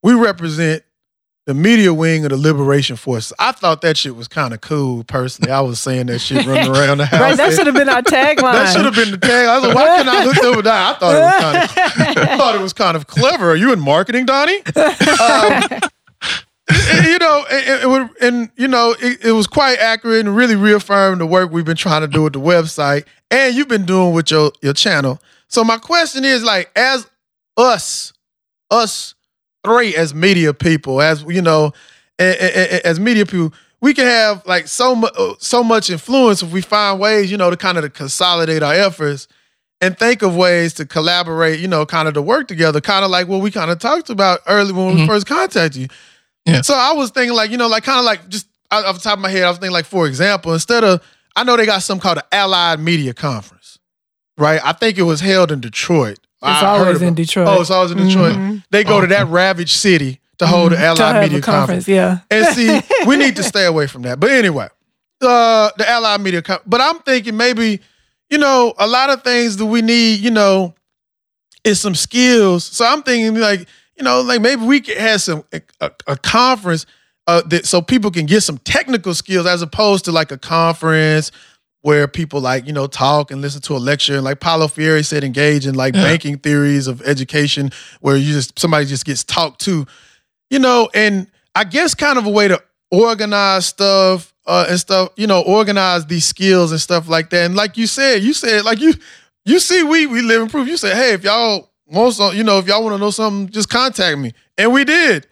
we 0.02 0.14
represent 0.14 0.82
the 1.44 1.52
media 1.52 1.92
wing 1.92 2.24
of 2.24 2.30
the 2.30 2.38
Liberation 2.38 2.96
Force. 2.96 3.34
I 3.38 3.52
thought 3.52 3.82
that 3.82 3.98
shit 3.98 4.16
was 4.16 4.28
kind 4.28 4.54
of 4.54 4.62
cool. 4.62 5.04
Personally, 5.04 5.52
I 5.52 5.60
was 5.60 5.78
saying 5.78 6.06
that 6.06 6.20
shit 6.20 6.46
running 6.46 6.70
around 6.74 6.96
the 6.98 7.04
house. 7.04 7.20
Right, 7.24 7.36
that 7.36 7.52
should 7.52 7.66
have 7.66 7.74
been 7.74 7.90
our 7.90 8.00
tagline. 8.00 8.54
That 8.54 8.72
should 8.72 8.86
have 8.86 8.94
been 8.94 9.10
the 9.10 9.18
tag. 9.18 9.46
I 9.46 9.58
was 9.58 9.66
like, 9.66 9.74
why 9.74 9.86
can't 9.88 10.08
I 10.08 10.24
look 10.24 10.42
over 10.42 10.62
that? 10.62 10.96
I 10.96 10.98
thought 10.98 11.14
it 11.14 11.20
was 11.20 11.42
kind 11.42 12.16
of, 12.16 12.28
I 12.28 12.36
thought 12.38 12.54
it 12.54 12.60
was 12.62 12.72
kind 12.72 12.96
of 12.96 13.06
clever. 13.06 13.50
Are 13.50 13.56
you 13.56 13.74
in 13.74 13.80
marketing, 13.80 14.24
Donnie? 14.24 14.60
Um, 14.74 15.80
you 17.04 17.18
know, 17.18 17.44
and, 18.20 18.50
you 18.56 18.68
know, 18.68 18.94
it, 19.00 19.24
it 19.26 19.32
was 19.32 19.46
quite 19.46 19.78
accurate 19.78 20.20
and 20.26 20.34
really 20.34 20.56
reaffirmed 20.56 21.20
the 21.20 21.26
work 21.26 21.50
we've 21.50 21.64
been 21.64 21.76
trying 21.76 22.00
to 22.00 22.08
do 22.08 22.22
with 22.22 22.32
the 22.32 22.40
website 22.40 23.04
and 23.30 23.54
you've 23.54 23.68
been 23.68 23.84
doing 23.84 24.14
with 24.14 24.30
your 24.30 24.50
your 24.62 24.72
channel. 24.72 25.20
So 25.48 25.62
my 25.62 25.76
question 25.78 26.24
is, 26.24 26.42
like, 26.42 26.70
as 26.74 27.06
us, 27.56 28.12
us 28.70 29.14
three 29.64 29.94
as 29.94 30.14
media 30.14 30.54
people, 30.54 31.00
as 31.02 31.22
you 31.24 31.42
know, 31.42 31.72
as 32.18 32.98
media 32.98 33.26
people, 33.26 33.52
we 33.80 33.92
can 33.92 34.06
have 34.06 34.44
like 34.46 34.66
so 34.66 34.94
much 34.94 35.14
so 35.40 35.62
much 35.62 35.90
influence 35.90 36.42
if 36.42 36.50
we 36.52 36.62
find 36.62 36.98
ways, 36.98 37.30
you 37.30 37.36
know, 37.36 37.50
to 37.50 37.56
kind 37.56 37.76
of 37.76 37.84
to 37.84 37.90
consolidate 37.90 38.62
our 38.62 38.74
efforts 38.74 39.28
and 39.80 39.98
think 39.98 40.22
of 40.22 40.34
ways 40.34 40.72
to 40.74 40.86
collaborate, 40.86 41.60
you 41.60 41.68
know, 41.68 41.84
kind 41.84 42.08
of 42.08 42.14
to 42.14 42.22
work 42.22 42.48
together, 42.48 42.80
kind 42.80 43.04
of 43.04 43.10
like 43.10 43.28
what 43.28 43.42
we 43.42 43.50
kind 43.50 43.70
of 43.70 43.78
talked 43.78 44.08
about 44.08 44.40
early 44.46 44.72
when 44.72 44.94
we 44.94 45.00
Mhm. 45.02 45.06
first 45.06 45.26
contacted 45.26 45.76
you. 45.76 45.88
Yeah. 46.46 46.60
So 46.62 46.74
I 46.74 46.92
was 46.92 47.10
thinking 47.10 47.34
like, 47.36 47.50
you 47.50 47.56
know, 47.56 47.68
like 47.68 47.84
kind 47.84 47.98
of 47.98 48.04
like 48.04 48.28
just 48.28 48.46
off 48.70 48.96
the 48.96 49.00
top 49.02 49.14
of 49.18 49.20
my 49.22 49.30
head, 49.30 49.44
I 49.44 49.48
was 49.48 49.58
thinking 49.58 49.72
like, 49.72 49.86
for 49.86 50.06
example, 50.06 50.52
instead 50.52 50.84
of 50.84 51.02
I 51.36 51.42
know 51.44 51.56
they 51.56 51.66
got 51.66 51.82
something 51.82 52.02
called 52.02 52.18
the 52.18 52.24
Allied 52.34 52.80
Media 52.80 53.14
Conference, 53.14 53.78
right? 54.38 54.60
I 54.64 54.72
think 54.72 54.98
it 54.98 55.02
was 55.02 55.20
held 55.20 55.50
in 55.52 55.60
Detroit. 55.60 56.18
It's 56.18 56.62
I 56.62 56.66
always 56.78 57.00
in 57.00 57.14
Detroit. 57.14 57.48
Oh, 57.48 57.60
it's 57.60 57.70
always 57.70 57.90
in 57.92 57.98
Detroit. 57.98 58.34
Mhm. 58.36 58.62
They 58.70 58.84
go 58.84 59.00
to 59.00 59.06
that 59.06 59.28
ravaged 59.28 59.70
city 59.76 60.20
to 60.38 60.46
hold 60.46 60.72
the 60.72 60.76
to 60.76 60.82
Allied 60.84 61.22
Media 61.22 61.38
a 61.38 61.42
conference. 61.42 61.88
Yeah. 61.88 62.18
and 62.30 62.46
see, 62.54 62.80
we 63.06 63.16
need 63.16 63.36
to 63.36 63.42
stay 63.52 63.64
away 63.64 63.86
from 63.86 64.02
that. 64.02 64.20
But 64.20 64.30
anyway, 64.30 64.68
uh, 65.22 65.70
the 65.78 65.88
Allied 65.88 66.20
Media. 66.20 66.42
Co- 66.42 66.58
but 66.66 66.80
I'm 66.82 66.98
thinking 66.98 67.36
maybe, 67.36 67.80
you 68.28 68.36
know, 68.38 68.74
a 68.78 68.86
lot 68.86 69.08
of 69.10 69.22
things 69.22 69.56
that 69.56 69.64
we 69.66 69.80
need, 69.80 70.20
you 70.20 70.30
know, 70.30 70.74
is 71.64 71.80
some 71.80 71.94
skills. 71.94 72.64
So 72.64 72.84
I'm 72.84 73.02
thinking 73.02 73.40
like, 73.40 73.66
you 73.96 74.04
know, 74.04 74.20
like 74.22 74.40
maybe 74.40 74.64
we 74.64 74.80
could 74.80 74.96
have 74.98 75.20
some 75.22 75.44
a, 75.52 75.60
a, 75.80 75.90
a 76.08 76.16
conference 76.16 76.86
uh, 77.26 77.42
that 77.46 77.66
so 77.66 77.80
people 77.80 78.10
can 78.10 78.26
get 78.26 78.42
some 78.42 78.58
technical 78.58 79.14
skills 79.14 79.46
as 79.46 79.62
opposed 79.62 80.04
to 80.06 80.12
like 80.12 80.30
a 80.32 80.38
conference 80.38 81.30
where 81.82 82.08
people 82.08 82.40
like 82.40 82.66
you 82.66 82.72
know 82.72 82.86
talk 82.86 83.30
and 83.30 83.40
listen 83.42 83.60
to 83.62 83.74
a 83.74 83.78
lecture 83.78 84.14
and 84.14 84.24
like 84.24 84.40
Paulo 84.40 84.68
Freire 84.68 85.02
said 85.02 85.22
engage 85.24 85.66
in 85.66 85.74
like 85.74 85.94
Yeah. 85.94 86.02
banking 86.02 86.38
theories 86.38 86.86
of 86.86 87.02
education 87.02 87.70
where 88.00 88.16
you 88.16 88.32
just 88.32 88.58
somebody 88.58 88.86
just 88.86 89.04
gets 89.04 89.22
talked 89.24 89.60
to 89.62 89.86
you 90.50 90.58
know, 90.58 90.88
and 90.94 91.26
I 91.54 91.64
guess 91.64 91.94
kind 91.94 92.18
of 92.18 92.26
a 92.26 92.30
way 92.30 92.48
to 92.48 92.62
organize 92.90 93.66
stuff 93.66 94.32
uh, 94.46 94.66
and 94.68 94.78
stuff, 94.78 95.08
you 95.16 95.26
know, 95.26 95.40
organize 95.42 96.06
these 96.06 96.26
skills 96.26 96.70
and 96.70 96.80
stuff 96.80 97.08
like 97.08 97.30
that. 97.30 97.46
And 97.46 97.56
like 97.56 97.76
you 97.76 97.86
said, 97.86 98.22
you 98.22 98.32
said 98.34 98.64
like 98.64 98.80
you 98.80 98.92
you 99.44 99.58
see 99.58 99.82
we 99.82 100.06
we 100.06 100.20
live 100.22 100.42
in 100.42 100.48
proof. 100.48 100.68
You 100.68 100.76
said, 100.76 100.94
hey, 100.96 101.12
if 101.12 101.24
y'all 101.24 101.70
want 101.86 102.14
some, 102.14 102.34
you 102.36 102.44
know, 102.44 102.58
if 102.58 102.66
y'all 102.66 102.82
want 102.82 102.94
to 102.94 102.98
know 102.98 103.10
something, 103.10 103.52
just 103.52 103.68
contact 103.68 104.18
me, 104.18 104.32
and 104.58 104.72
we 104.72 104.84
did. 104.84 105.26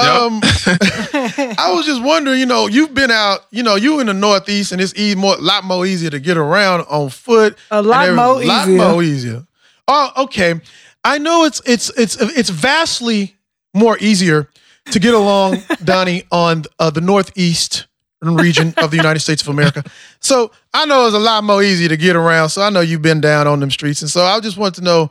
Yep. 0.00 0.08
Um, 0.08 0.40
I 0.42 1.72
was 1.72 1.86
just 1.86 2.02
wondering, 2.02 2.40
you 2.40 2.46
know, 2.46 2.66
you've 2.66 2.94
been 2.94 3.12
out, 3.12 3.46
you 3.52 3.62
know, 3.62 3.76
you 3.76 4.00
in 4.00 4.08
the 4.08 4.14
Northeast, 4.14 4.72
and 4.72 4.80
it's 4.80 4.92
e- 4.98 5.14
more, 5.14 5.36
lot 5.36 5.62
more 5.62 5.86
easier 5.86 6.10
to 6.10 6.18
get 6.18 6.36
around 6.36 6.80
on 6.88 7.10
foot. 7.10 7.56
A 7.70 7.80
lot 7.80 8.08
and 8.08 8.16
more 8.16 8.42
lot 8.44 8.68
easier. 8.68 8.78
more 8.78 9.02
easier. 9.02 9.46
Oh, 9.86 10.10
okay. 10.24 10.60
I 11.04 11.18
know 11.18 11.44
it's 11.44 11.60
it's 11.64 11.90
it's 11.96 12.16
it's 12.20 12.48
vastly 12.50 13.36
more 13.72 13.96
easier 14.00 14.48
to 14.90 14.98
get 14.98 15.14
along, 15.14 15.58
Donnie, 15.84 16.24
on 16.32 16.64
uh, 16.80 16.90
the 16.90 17.00
Northeast 17.00 17.86
region 18.20 18.72
of 18.78 18.90
the 18.90 18.96
United 18.96 19.20
States 19.20 19.42
of 19.42 19.48
America. 19.48 19.84
So 20.18 20.50
I 20.72 20.86
know 20.86 21.06
it's 21.06 21.14
a 21.14 21.18
lot 21.18 21.44
more 21.44 21.62
easy 21.62 21.88
to 21.88 21.96
get 21.96 22.16
around. 22.16 22.48
So 22.48 22.62
I 22.62 22.70
know 22.70 22.80
you've 22.80 23.02
been 23.02 23.20
down 23.20 23.46
on 23.46 23.60
them 23.60 23.70
streets, 23.70 24.00
and 24.00 24.10
so 24.10 24.24
I 24.24 24.40
just 24.40 24.56
want 24.56 24.74
to 24.76 24.80
know 24.80 25.06
wh- 25.06 25.10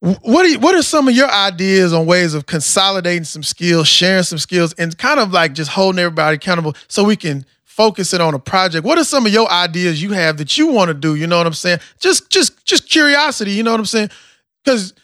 what 0.00 0.44
are 0.44 0.48
you, 0.48 0.58
what 0.58 0.74
are 0.74 0.82
some 0.82 1.08
of 1.08 1.14
your 1.14 1.30
ideas 1.30 1.92
on 1.92 2.06
ways 2.06 2.34
of 2.34 2.46
consolidating 2.46 3.24
some 3.24 3.42
skills, 3.42 3.88
sharing 3.88 4.22
some 4.22 4.38
skills, 4.38 4.72
and 4.74 4.96
kind 4.98 5.18
of 5.18 5.32
like 5.32 5.52
just 5.54 5.70
holding 5.70 5.98
everybody 5.98 6.36
accountable 6.36 6.74
so 6.88 7.02
we 7.02 7.16
can 7.16 7.44
focus 7.64 8.14
it 8.14 8.20
on 8.20 8.32
a 8.34 8.38
project, 8.38 8.84
what 8.86 8.96
are 8.98 9.04
some 9.04 9.26
of 9.26 9.32
your 9.32 9.50
ideas 9.50 10.02
you 10.02 10.12
have 10.12 10.38
that 10.38 10.56
you 10.56 10.68
want 10.68 10.88
to 10.88 10.94
do? 10.94 11.14
You 11.14 11.26
know 11.26 11.38
what 11.38 11.46
I'm 11.46 11.52
saying? 11.52 11.78
Just 11.98 12.30
just 12.30 12.64
just 12.64 12.88
curiosity, 12.88 13.52
you 13.52 13.62
know 13.62 13.70
what 13.72 13.80
I'm 13.80 13.86
saying? 13.86 14.10
Because 14.64 14.94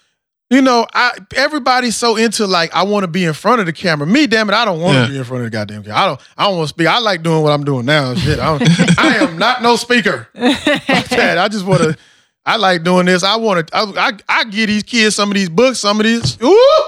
you 0.51 0.61
know, 0.61 0.87
I 0.95 1.13
everybody's 1.35 1.97
so 1.97 2.17
into 2.17 2.47
like 2.47 2.75
I 2.75 2.83
want 2.85 3.05
to 3.05 3.09
be 3.09 3.25
in 3.25 3.33
front 3.33 3.61
of 3.61 3.67
the 3.67 3.73
camera. 3.73 4.07
Me, 4.07 4.27
damn 4.27 4.49
it, 4.51 4.55
I 4.55 4.65
don't 4.67 4.81
want 4.81 4.97
to 4.97 5.01
Yeah. 5.03 5.09
be 5.09 5.17
in 5.19 5.25
front 5.25 5.45
of 5.45 5.51
the 5.51 5.57
goddamn 5.57 5.83
camera. 5.83 5.99
I 5.99 6.07
don't. 6.07 6.21
I 6.37 6.45
don't 6.45 6.57
want 6.59 6.69
to 6.69 6.75
speak. 6.75 6.87
I 6.87 6.99
like 6.99 7.23
doing 7.23 7.43
what 7.43 7.53
I'm 7.53 7.65
doing 7.65 7.87
now. 7.87 8.15
Shit, 8.15 8.39
I, 8.39 8.59
don't, 8.59 8.99
I 8.99 9.17
am 9.17 9.39
not 9.39 9.63
no 9.63 9.77
speaker. 9.77 10.29
I 10.35 11.49
just 11.51 11.65
want 11.65 11.83
to. 11.83 11.97
I 12.45 12.57
like 12.57 12.83
doing 12.83 13.07
this. 13.07 13.23
I 13.23 13.37
want 13.37 13.67
to. 13.69 13.77
I, 13.77 13.83
I 14.09 14.13
I 14.29 14.45
give 14.45 14.69
these 14.69 14.83
kids 14.83 15.15
some 15.17 15.31
of 15.31 15.35
these 15.35 15.49
books, 15.49 15.79
some 15.79 16.01
of 16.01 16.05
these. 16.07 16.41
Ooh. 16.43 16.83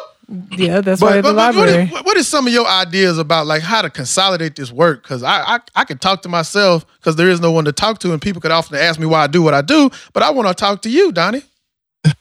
Yeah, 0.53 0.81
that's 0.81 1.03
why 1.03 1.21
But, 1.21 1.29
the 1.29 1.35
but, 1.35 1.53
but 1.53 1.57
library. 1.57 1.83
is, 1.85 1.91
what 2.03 2.17
is 2.17 2.27
some 2.27 2.47
of 2.47 2.53
your 2.53 2.67
ideas 2.67 3.19
about 3.19 3.47
like 3.47 3.61
how 3.63 3.83
to 3.83 3.91
consolidate 3.91 4.57
this 4.57 4.73
work? 4.73 5.03
Because 5.03 5.23
I, 5.23 5.57
I 5.57 5.59
I 5.75 5.85
can 5.85 5.99
talk 5.99 6.23
to 6.23 6.29
myself 6.31 6.87
because 6.97 7.17
there 7.17 7.29
is 7.29 7.41
no 7.41 7.53
one 7.53 7.67
to 7.67 7.73
talk 7.73 7.99
to, 8.01 8.13
and 8.13 8.23
people 8.23 8.41
could 8.41 8.51
often 8.51 8.77
ask 8.79 8.99
me 8.99 9.05
why 9.07 9.23
I 9.23 9.27
do 9.27 9.43
what 9.43 9.53
I 9.55 9.61
do. 9.63 9.91
But 10.15 10.23
I 10.23 10.31
want 10.31 10.49
to 10.49 10.55
talk 10.55 10.81
to 10.83 10.91
you, 10.91 11.13
Donnie. 11.13 11.43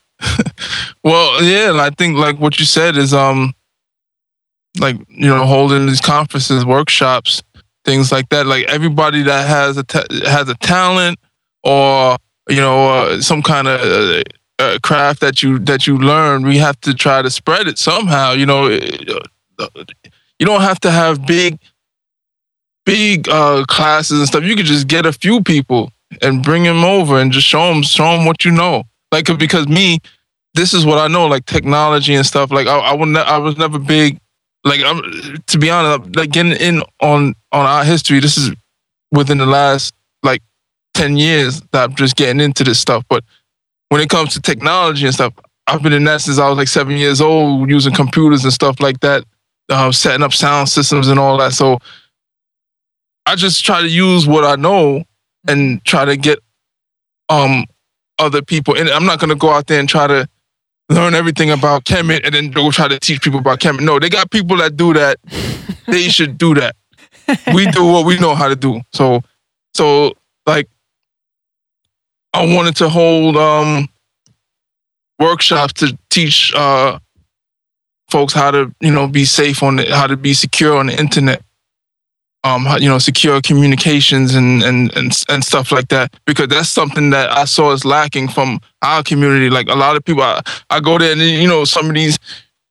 Well, 1.04 1.44
yeah, 1.44 1.70
and 1.70 1.82
I 1.82 1.90
think 1.90 2.16
like 2.18 2.40
what 2.40 2.58
you 2.60 2.66
said 2.66 2.96
is 2.96 3.14
um 3.14 3.54
like 4.80 4.96
you 5.10 5.28
know 5.28 5.46
holding 5.46 5.86
these 5.86 6.00
conferences, 6.00 6.66
workshops, 6.66 7.44
things 7.84 8.10
like 8.12 8.30
that. 8.30 8.46
Like 8.48 8.66
everybody 8.68 9.24
that 9.24 9.48
has 9.48 9.78
a 9.78 9.84
ta- 9.84 10.06
has 10.26 10.48
a 10.48 10.56
talent 10.56 11.20
or 11.64 12.16
you 12.50 12.58
know 12.58 12.90
uh, 12.90 13.22
some 13.22 13.42
kind 13.42 13.68
of 13.68 13.80
uh, 13.82 14.24
uh, 14.60 14.78
craft 14.84 15.22
that 15.22 15.44
you 15.44 15.60
that 15.60 15.88
you 15.88 15.98
learn, 15.98 16.44
we 16.44 16.58
have 16.58 16.80
to 16.82 16.94
try 16.94 17.22
to 17.22 17.30
spread 17.30 17.68
it 17.68 17.78
somehow. 17.78 18.32
You 18.32 18.46
know, 18.46 18.66
uh, 18.68 19.68
you 20.40 20.46
don't 20.46 20.62
have 20.62 20.80
to 20.82 20.92
have 20.92 21.26
big 21.26 21.60
big 22.86 23.30
uh, 23.30 23.66
classes 23.68 24.20
and 24.20 24.28
stuff. 24.28 24.44
You 24.44 24.56
could 24.56 24.66
just 24.66 24.88
get 24.88 25.06
a 25.06 25.14
few 25.14 25.42
people 25.42 25.92
and 26.22 26.44
bring 26.44 26.64
them 26.64 26.84
over 26.84 27.20
and 27.20 27.32
just 27.32 27.48
show 27.48 27.68
them 27.74 27.84
show 27.84 28.18
them 28.18 28.26
what 28.26 28.46
you 28.46 28.52
know. 28.52 28.84
Like 29.12 29.26
because 29.38 29.68
me, 29.68 30.00
this 30.54 30.74
is 30.74 30.86
what 30.86 30.98
I 30.98 31.08
know, 31.08 31.28
like 31.28 31.46
technology 31.46 32.16
and 32.16 32.26
stuff. 32.26 32.52
Like 32.52 32.68
I, 32.68 32.78
I 32.78 32.94
would, 32.94 33.10
ne- 33.10 33.20
I 33.20 33.38
was 33.38 33.58
never 33.58 33.80
big. 33.80 34.20
Like 34.64 34.82
I'm, 34.84 35.02
to 35.48 35.58
be 35.58 35.70
honest, 35.70 36.16
like 36.16 36.32
getting 36.32 36.54
in 36.54 36.82
on 37.02 37.36
on 37.52 37.66
our 37.66 37.84
history. 37.84 38.20
This 38.20 38.38
is 38.38 38.52
within 39.12 39.38
the 39.38 39.46
last 39.46 39.94
like 40.94 41.02
ten 41.02 41.18
years 41.18 41.62
that 41.72 41.90
I'm 41.90 41.96
just 41.96 42.16
getting 42.16 42.40
into 42.42 42.64
this 42.64 42.80
stuff. 42.80 43.04
But 43.10 43.24
when 43.90 44.02
it 44.02 44.10
comes 44.10 44.34
to 44.34 44.42
technology 44.42 45.06
and 45.06 45.14
stuff, 45.14 45.34
I've 45.68 45.82
been 45.82 45.94
in 45.94 46.04
that 46.06 46.22
since 46.22 46.40
I 46.40 46.50
was 46.50 46.58
like 46.58 46.68
seven 46.68 46.98
years 46.98 47.22
old, 47.22 47.70
using 47.70 47.94
computers 47.94 48.44
and 48.44 48.54
stuff 48.54 48.80
like 48.80 49.00
that, 49.02 49.24
uh, 49.70 49.92
setting 49.92 50.24
up 50.24 50.34
sound 50.34 50.70
systems 50.70 51.08
and 51.08 51.20
all 51.20 51.38
that. 51.38 51.54
So 51.54 51.80
I 53.26 53.36
just 53.36 53.64
try 53.64 53.82
to 53.82 53.88
use 53.88 54.28
what 54.28 54.44
I 54.44 54.56
know 54.56 55.04
and 55.48 55.84
try 55.86 56.06
to 56.06 56.18
get 56.18 56.40
um 57.30 57.66
other 58.20 58.42
people. 58.42 58.76
And 58.78 58.90
I'm 58.90 59.06
not 59.06 59.20
gonna 59.20 59.36
go 59.36 59.50
out 59.50 59.68
there 59.68 59.80
and 59.80 59.88
try 59.88 60.08
to 60.08 60.28
learn 60.90 61.14
everything 61.16 61.50
about 61.50 61.86
Kemet 61.86 62.26
and 62.26 62.36
then 62.36 62.52
go 62.52 62.70
try 62.72 62.88
to 62.88 63.00
teach 63.00 63.22
people 63.22 63.40
about 63.40 63.60
Kemet. 63.60 63.82
No, 63.82 64.00
they 64.00 64.10
got 64.10 64.30
people 64.32 64.58
that 64.58 64.76
do 64.76 64.94
that. 64.94 65.18
they 65.88 66.04
should 66.10 66.38
do 66.38 66.54
that. 66.56 66.76
We 67.54 67.66
do 67.68 67.86
what 67.86 68.06
we 68.06 68.20
know 68.20 68.36
how 68.36 68.50
to 68.50 68.56
do. 68.56 68.82
So, 68.92 69.22
so 69.74 70.14
like, 70.46 70.68
I 72.34 72.46
wanted 72.56 72.76
to 72.78 72.90
hold 72.90 73.38
um 73.38 73.88
workshops 75.20 75.74
to 75.74 75.98
teach 76.10 76.54
uh 76.56 77.00
folks 78.10 78.34
how 78.34 78.52
to 78.52 78.74
you 78.80 78.92
know 78.92 79.08
be 79.08 79.26
safe 79.26 79.64
on 79.64 79.78
the, 79.78 79.86
how 79.96 80.08
to 80.08 80.18
be 80.18 80.34
secure 80.34 80.78
on 80.78 80.88
the 80.88 81.00
internet 81.00 81.42
um, 82.46 82.66
how- 82.66 82.78
you 82.78 82.90
know, 82.90 83.00
secure 83.00 83.40
communications 83.42 84.36
and, 84.36 84.62
and 84.64 84.94
and 84.98 85.14
and 85.30 85.44
stuff 85.46 85.72
like 85.72 85.88
that. 85.88 86.14
Because 86.26 86.50
that's 86.50 86.68
something 86.68 87.10
that 87.12 87.32
I 87.32 87.46
saw 87.46 87.72
is 87.72 87.86
lacking 87.86 88.28
from 88.28 88.60
our 88.82 89.02
community. 89.02 89.50
Like 89.50 89.70
a 89.70 89.76
lot 89.76 89.96
of 89.96 90.04
people, 90.04 90.24
I, 90.24 90.42
I 90.70 90.82
go 90.82 90.98
there 90.98 91.14
and 91.14 91.22
you 91.22 91.48
know, 91.48 91.64
some 91.64 91.88
of 91.88 91.96
these 91.96 92.20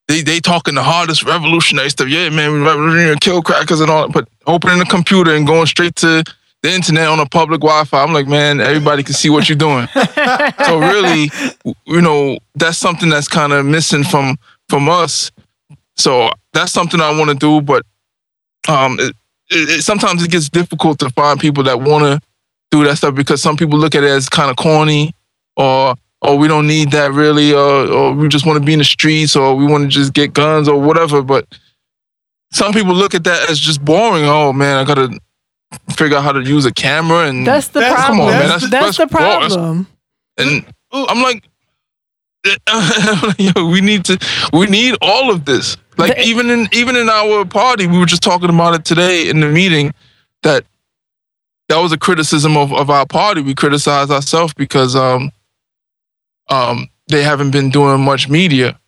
they 0.09 0.21
they 0.21 0.41
talking 0.41 0.75
the 0.75 0.83
hardest 0.83 1.23
revolutionary 1.25 1.89
stuff. 1.89 2.09
Yeah, 2.09 2.29
man, 2.29 2.53
we 2.53 2.61
revolutionary 2.61 3.17
kill 3.21 3.41
crackers 3.43 3.81
and 3.81 3.91
all. 3.91 4.09
But 4.11 4.29
opening 4.47 4.79
the 4.79 4.85
computer 4.85 5.35
and 5.35 5.47
going 5.47 5.65
straight 5.67 5.97
to 5.97 6.23
the 6.63 6.73
internet 6.73 7.09
on 7.09 7.19
a 7.19 7.27
public 7.27 7.61
Wi-Fi, 7.61 8.03
I'm 8.03 8.13
like, 8.13 8.29
man, 8.29 8.61
everybody 8.61 9.03
can 9.03 9.15
see 9.15 9.31
what 9.31 9.49
you're 9.49 9.59
doing. 9.59 9.87
so 10.67 10.79
really, 10.79 11.31
you 11.87 12.01
know, 12.01 12.39
that's 12.55 12.79
something 12.79 13.09
that's 13.09 13.29
kind 13.29 13.53
of 13.53 13.67
missing 13.67 14.05
from 14.05 14.37
from 14.69 14.89
us. 14.89 15.33
So 15.97 16.31
that's 16.53 16.73
something 16.73 17.01
I 17.01 17.17
want 17.19 17.31
to 17.31 17.37
do, 17.37 17.61
but 17.61 17.85
um, 18.69 18.99
it, 18.99 19.15
it, 19.51 19.69
it, 19.69 19.83
sometimes 19.83 20.23
it 20.23 20.31
gets 20.31 20.49
difficult 20.49 20.99
to 21.01 21.11
find 21.11 21.39
people 21.39 21.65
that 21.65 21.81
want 21.81 22.05
to 22.05 22.21
do 22.71 22.85
that 22.85 22.97
stuff 22.97 23.15
because 23.15 23.43
some 23.43 23.57
people 23.57 23.79
look 23.79 23.95
at 23.95 24.05
it 24.05 24.11
as 24.11 24.29
kind 24.29 24.51
of 24.51 24.57
corny 24.57 25.15
or 25.57 25.95
or 26.23 26.39
we 26.39 26.47
don't 26.47 26.67
need 26.69 26.93
that 26.93 27.13
really 27.13 27.53
or, 27.53 27.87
or 27.87 28.15
we 28.15 28.29
just 28.29 28.47
want 28.47 28.59
to 28.59 28.65
be 28.65 28.73
in 28.73 28.79
the 28.79 28.85
streets 28.85 29.37
or 29.37 29.55
we 29.55 29.67
want 29.67 29.83
to 29.83 29.89
just 29.89 30.15
get 30.15 30.33
guns 30.33 30.69
or 30.69 30.81
whatever 30.81 31.21
but 31.21 31.47
some 32.51 32.73
people 32.73 32.95
look 32.95 33.15
at 33.15 33.25
that 33.25 33.51
as 33.51 33.59
just 33.59 33.85
boring 33.85 34.25
oh 34.25 34.53
man 34.53 34.79
i 34.79 34.85
gotta 34.85 35.19
figure 35.97 36.17
out 36.17 36.23
how 36.25 36.33
to 36.33 36.43
use 36.43 36.65
a 36.67 36.73
camera 36.73 37.29
and 37.29 37.47
That's 37.47 37.69
the 37.69 37.81
That's- 37.81 37.95
problem. 38.07 38.19
come 38.19 38.27
on, 38.27 38.33
man, 38.33 38.49
that's, 38.49 38.71
that's- 38.71 38.97
the 38.97 39.07
that's 39.07 39.15
raw. 39.15 39.41
That's- 39.41 39.55
problem. 39.55 39.87
and 40.39 40.65
i'm 40.93 41.23
like 41.23 41.45
yo, 43.39 43.67
we 43.69 43.81
need 43.81 44.05
to 44.05 44.19
we 44.53 44.67
need 44.67 44.97
all 45.01 45.31
of 45.31 45.45
this 45.45 45.77
like 45.97 46.17
The- 46.17 46.23
even 46.25 46.51
in 46.51 46.69
even 46.73 46.97
in 46.97 47.09
our 47.09 47.45
party 47.45 47.87
we 47.87 47.99
were 47.99 48.07
just 48.07 48.23
talking 48.23 48.49
about 48.51 48.75
it 48.75 48.85
today 48.85 49.29
in 49.29 49.41
the 49.41 49.49
meeting 49.49 49.95
that 50.43 50.65
that 51.69 51.79
was 51.79 51.93
a 51.93 51.99
criticism 51.99 52.57
of, 52.57 52.73
of 52.73 52.91
our 52.91 53.07
party 53.07 53.41
we 53.43 53.55
criticized 53.55 54.11
ourselves 54.11 54.53
because 54.55 54.97
um 54.97 55.31
um 56.49 56.89
they 57.09 57.23
haven't 57.23 57.51
been 57.53 57.71
doing 57.71 58.01
much 58.01 58.29
media 58.29 58.79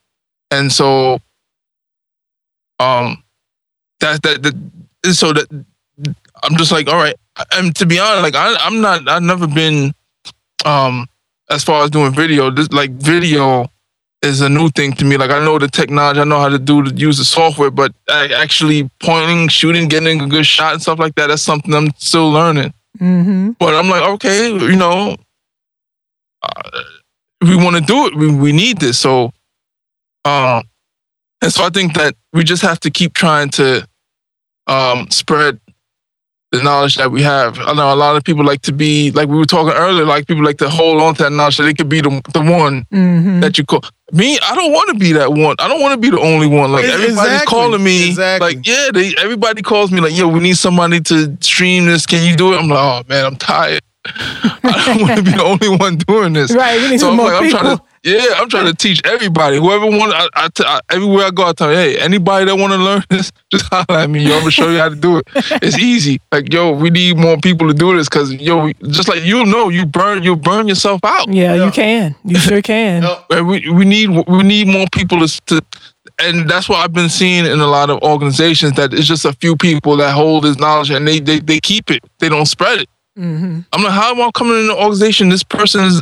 and 0.51 0.73
so 0.73 1.21
um 2.81 3.23
that 4.01 4.21
that, 4.23 4.43
that 4.43 5.15
so 5.15 5.33
that 5.33 5.47
i'm 6.45 6.57
just 6.57 6.73
like 6.73 6.89
all 6.89 6.97
right. 6.97 7.17
And 7.53 7.75
to 7.77 7.87
be 7.87 7.99
honest 7.99 8.23
like 8.23 8.35
I, 8.35 8.55
i'm 8.61 8.81
not 8.81 9.09
i've 9.09 9.23
never 9.23 9.47
been 9.47 9.93
um 10.65 11.07
as 11.51 11.63
far 11.63 11.85
as 11.85 11.91
doing 11.91 12.13
video. 12.13 12.51
This 12.51 12.71
like 12.73 12.91
video 12.93 13.67
is 14.23 14.41
a 14.41 14.49
new 14.49 14.71
thing 14.71 14.93
to 14.95 15.05
me. 15.05 15.17
Like 15.17 15.31
i 15.31 15.45
know 15.45 15.59
the 15.59 15.69
technology 15.69 16.21
i 16.21 16.25
know 16.25 16.39
how 16.39 16.49
to 16.49 16.59
do 16.59 16.83
to 16.83 16.95
use 16.95 17.19
the 17.19 17.25
software 17.25 17.71
but 17.71 17.93
I 18.09 18.29
actually 18.35 18.89
pointing 19.01 19.49
shooting 19.49 19.89
getting 19.89 20.21
a 20.21 20.27
good 20.27 20.47
shot 20.47 20.73
and 20.75 20.83
stuff 20.83 20.99
like 20.99 21.15
that 21.17 21.27
that's 21.29 21.43
something 21.43 21.75
i'm 21.75 21.91
still 21.97 22.31
learning. 22.31 22.73
Hmm 22.99 23.51
but 23.59 23.75
i'm 23.75 23.89
like 23.89 24.03
okay 24.15 24.49
you 24.53 24.77
know 24.77 25.17
uh, 26.43 26.83
we 27.41 27.57
want 27.57 27.77
to 27.77 27.83
do 27.83 28.07
it. 28.07 28.15
We, 28.15 28.35
we 28.35 28.53
need 28.53 28.79
this. 28.79 28.99
So 28.99 29.33
um 30.25 30.63
and 31.43 31.53
so 31.53 31.65
i 31.65 31.69
think 31.69 31.93
that 31.95 32.15
we 32.33 32.45
just 32.45 32.63
have 32.63 32.81
to 32.81 32.91
keep 32.91 33.13
trying 33.13 33.51
to 33.51 33.87
um 34.67 35.11
spread 35.11 35.61
the 36.59 36.63
knowledge 36.65 36.97
that 36.97 37.11
we 37.11 37.23
have. 37.23 37.59
I 37.59 37.73
know 37.75 37.93
a 37.93 37.97
lot 37.97 38.17
of 38.17 38.25
people 38.25 38.45
like 38.45 38.63
to 38.63 38.73
be 38.73 39.11
like 39.13 39.29
we 39.29 39.37
were 39.37 39.45
talking 39.45 39.73
earlier. 39.75 40.05
Like 40.05 40.27
people 40.27 40.45
like 40.45 40.59
to 40.59 40.69
hold 40.69 41.03
on 41.03 41.15
to 41.17 41.25
that 41.25 41.33
knowledge 41.33 41.57
so 41.57 41.63
they 41.65 41.75
could 41.75 41.89
be 41.89 42.01
the 42.01 42.21
the 42.33 42.41
one 42.43 42.85
hmm 42.91 43.41
that 43.41 43.59
you 43.59 43.65
call. 43.65 43.83
Me, 44.13 44.39
I 44.43 44.55
don't 44.55 44.73
want 44.73 44.91
to 44.91 44.99
be 44.99 45.13
that 45.13 45.33
one. 45.33 45.57
I 45.59 45.67
don't 45.69 45.81
want 45.81 45.93
to 45.95 45.99
be 46.01 46.11
the 46.11 46.21
only 46.21 46.47
one. 46.47 46.71
Like 46.73 46.85
Ex- 46.85 46.95
everybody's 46.95 47.33
exactly. 47.33 47.47
calling 47.51 47.83
me. 47.83 48.09
Exactly. 48.09 48.55
Like 48.57 48.67
yeah, 48.67 48.91
they 48.93 49.15
everybody 49.19 49.63
calls 49.63 49.91
me 49.91 50.01
like 50.01 50.17
yo, 50.17 50.29
we 50.29 50.41
need 50.41 50.57
somebody 50.57 51.01
to 51.01 51.37
stream 51.41 51.87
this. 51.87 52.07
Can 52.07 52.27
you 52.29 52.37
do 52.37 52.53
it? 52.55 52.59
I'm 52.61 52.69
like 52.69 52.79
oh 52.79 53.03
man, 53.09 53.25
I'm 53.27 53.37
tired. 53.37 53.83
I 54.07 54.83
don't 54.87 55.01
want 55.03 55.17
to 55.17 55.23
be 55.23 55.31
the 55.33 55.43
only 55.43 55.69
one 55.79 55.97
doing 55.97 56.33
this. 56.35 56.55
Right. 56.55 56.81
We 56.81 56.91
need 56.91 57.01
So 57.01 57.07
some 57.07 57.13
I'm 57.13 57.17
more 57.17 57.27
like, 57.33 57.37
I'm 57.37 57.45
people. 57.45 57.59
trying 57.61 57.77
to, 57.79 57.85
yeah, 58.05 58.35
I'm 58.37 58.49
trying 58.51 58.67
to 58.67 58.75
teach 58.75 59.01
everybody. 59.07 59.57
Whoever 59.59 59.87
want, 59.87 60.13
I, 60.15 60.29
I, 60.35 60.49
t- 60.55 60.63
I, 60.67 60.81
everywhere 60.91 61.27
I 61.27 61.31
go, 61.31 61.45
I 61.47 61.53
tell 61.53 61.69
them, 61.69 61.77
hey, 61.77 61.99
anybody 61.99 62.45
that 62.45 62.55
want 62.57 62.73
to 62.73 62.79
learn 62.79 63.03
this, 63.09 63.33
just 63.51 63.65
holler 63.73 63.99
at 64.01 64.11
me. 64.11 64.23
Yo, 64.25 64.35
I'm 64.35 64.41
gonna 64.41 64.51
show 64.51 64.71
you 64.71 64.79
how 64.79 64.91
to 64.91 64.95
do 64.97 65.19
it. 65.19 65.25
It's 65.35 65.79
easy. 65.79 66.21
Like, 66.31 66.53
yo, 66.53 66.73
we 66.73 66.91
need 66.91 67.17
more 67.17 67.37
people 67.39 67.67
to 67.69 67.75
do 67.75 67.97
this 67.97 68.09
because, 68.09 68.33
yo, 68.35 68.71
just 68.91 69.09
like 69.09 69.23
you 69.25 69.45
know, 69.47 69.71
you 69.71 69.87
burn, 69.87 70.23
you 70.23 70.37
burn 70.37 70.69
yourself 70.69 71.01
out. 71.03 71.33
yeah, 71.33 71.55
Yeah. 71.55 71.65
you 71.65 71.71
can. 71.73 72.15
You 72.25 72.37
sure 72.39 72.61
can. 72.63 73.03
Yep. 73.03 73.25
And 73.31 73.49
we 73.49 73.69
we 73.71 73.85
need 73.85 74.11
we 74.29 74.43
need 74.43 74.69
more 74.69 74.87
people 74.93 75.27
to, 75.27 75.41
to 75.47 75.63
and 76.21 76.49
that's 76.49 76.69
what 76.69 76.79
I've 76.79 76.93
been 76.93 77.09
seeing 77.09 77.47
in 77.47 77.59
a 77.61 77.67
lot 77.67 77.89
of 77.91 78.01
organizations 78.03 78.75
that 78.75 78.93
it's 78.93 79.07
just 79.07 79.25
a 79.25 79.33
few 79.33 79.57
people 79.57 79.97
that 79.97 80.13
hold 80.15 80.45
this 80.45 80.59
knowledge 80.59 80.91
and 80.91 81.09
they 81.09 81.21
they, 81.21 81.39
they 81.41 81.59
keep 81.61 81.91
it. 81.91 82.05
They 82.19 82.29
don't 82.29 82.47
spread 82.47 82.81
it. 82.81 82.89
hmm 83.17 83.61
I'm 83.73 83.83
like, 83.83 83.93
how 83.93 84.15
am 84.15 84.21
I 84.21 84.31
coming 84.35 84.59
in 84.59 84.65
an 84.71 84.77
organization? 84.77 85.31
This 85.31 85.43
person 85.43 85.85
is, 85.85 86.01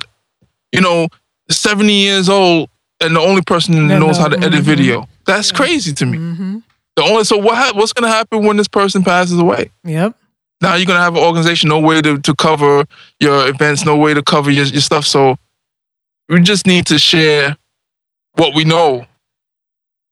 you 0.72 0.80
know, 0.80 1.06
70 1.48 1.92
years 1.92 2.28
old 2.28 2.68
and 3.00 3.16
the 3.16 3.20
only 3.20 3.42
person 3.42 3.88
that 3.88 3.98
knows 3.98 4.16
know- 4.16 4.22
how 4.22 4.28
to 4.28 4.38
edit 4.38 4.62
video. 4.62 5.08
That's 5.26 5.52
crazy 5.52 5.92
to 5.94 6.06
me. 6.06 6.18
hmm 6.18 6.58
The 6.96 7.02
only 7.02 7.24
so 7.24 7.36
what 7.38 7.56
hap- 7.56 7.74
what's 7.76 7.92
gonna 7.92 8.08
happen 8.12 8.44
when 8.44 8.56
this 8.56 8.68
person 8.68 9.02
passes 9.02 9.38
away? 9.38 9.70
Yep. 9.84 10.16
Now 10.60 10.74
you're 10.74 10.86
gonna 10.86 11.00
have 11.00 11.16
an 11.16 11.22
organization, 11.22 11.68
no 11.68 11.80
way 11.80 12.02
to, 12.02 12.18
to 12.18 12.34
cover 12.34 12.84
your 13.20 13.48
events, 13.48 13.84
no 13.84 13.96
way 13.96 14.14
to 14.14 14.22
cover 14.22 14.50
your, 14.50 14.64
your 14.66 14.80
stuff. 14.80 15.04
So 15.06 15.36
we 16.28 16.40
just 16.40 16.66
need 16.66 16.86
to 16.86 16.98
share 16.98 17.56
what 18.34 18.54
we 18.54 18.64
know. 18.64 19.06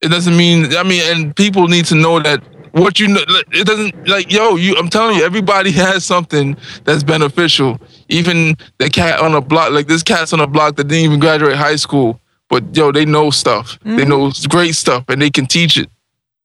It 0.03 0.09
doesn't 0.09 0.37
mean 0.37 0.75
I 0.77 0.83
mean, 0.83 1.03
and 1.13 1.37
people 1.37 1.69
need 1.69 1.85
to 1.87 1.95
know 1.95 2.21
that 2.21 2.43
what 2.73 3.01
you 3.01 3.09
know, 3.09 3.21
it 3.53 3.67
doesn't 3.67 4.09
like 4.09 4.33
yo. 4.33 4.57
You, 4.57 4.77
I'm 4.77 4.89
telling 4.89 5.17
you, 5.17 5.25
everybody 5.25 5.71
has 5.87 6.05
something 6.05 6.57
that's 6.85 7.03
beneficial. 7.03 7.81
Even 8.09 8.57
the 8.79 8.91
cat 8.91 9.21
on 9.21 9.35
a 9.35 9.41
block, 9.41 9.73
like 9.73 9.87
this 9.87 10.03
cat's 10.03 10.33
on 10.33 10.41
a 10.41 10.47
block 10.47 10.77
that 10.77 10.85
didn't 10.85 11.05
even 11.05 11.21
graduate 11.21 11.57
high 11.57 11.77
school, 11.77 12.21
but 12.49 12.77
yo, 12.77 12.93
they 12.93 13.05
know 13.05 13.31
stuff. 13.31 13.79
They 13.83 13.91
mm-hmm. 13.91 14.09
know 14.09 14.33
great 14.49 14.75
stuff, 14.75 15.05
and 15.09 15.21
they 15.21 15.31
can 15.31 15.47
teach 15.47 15.77
it. 15.77 15.89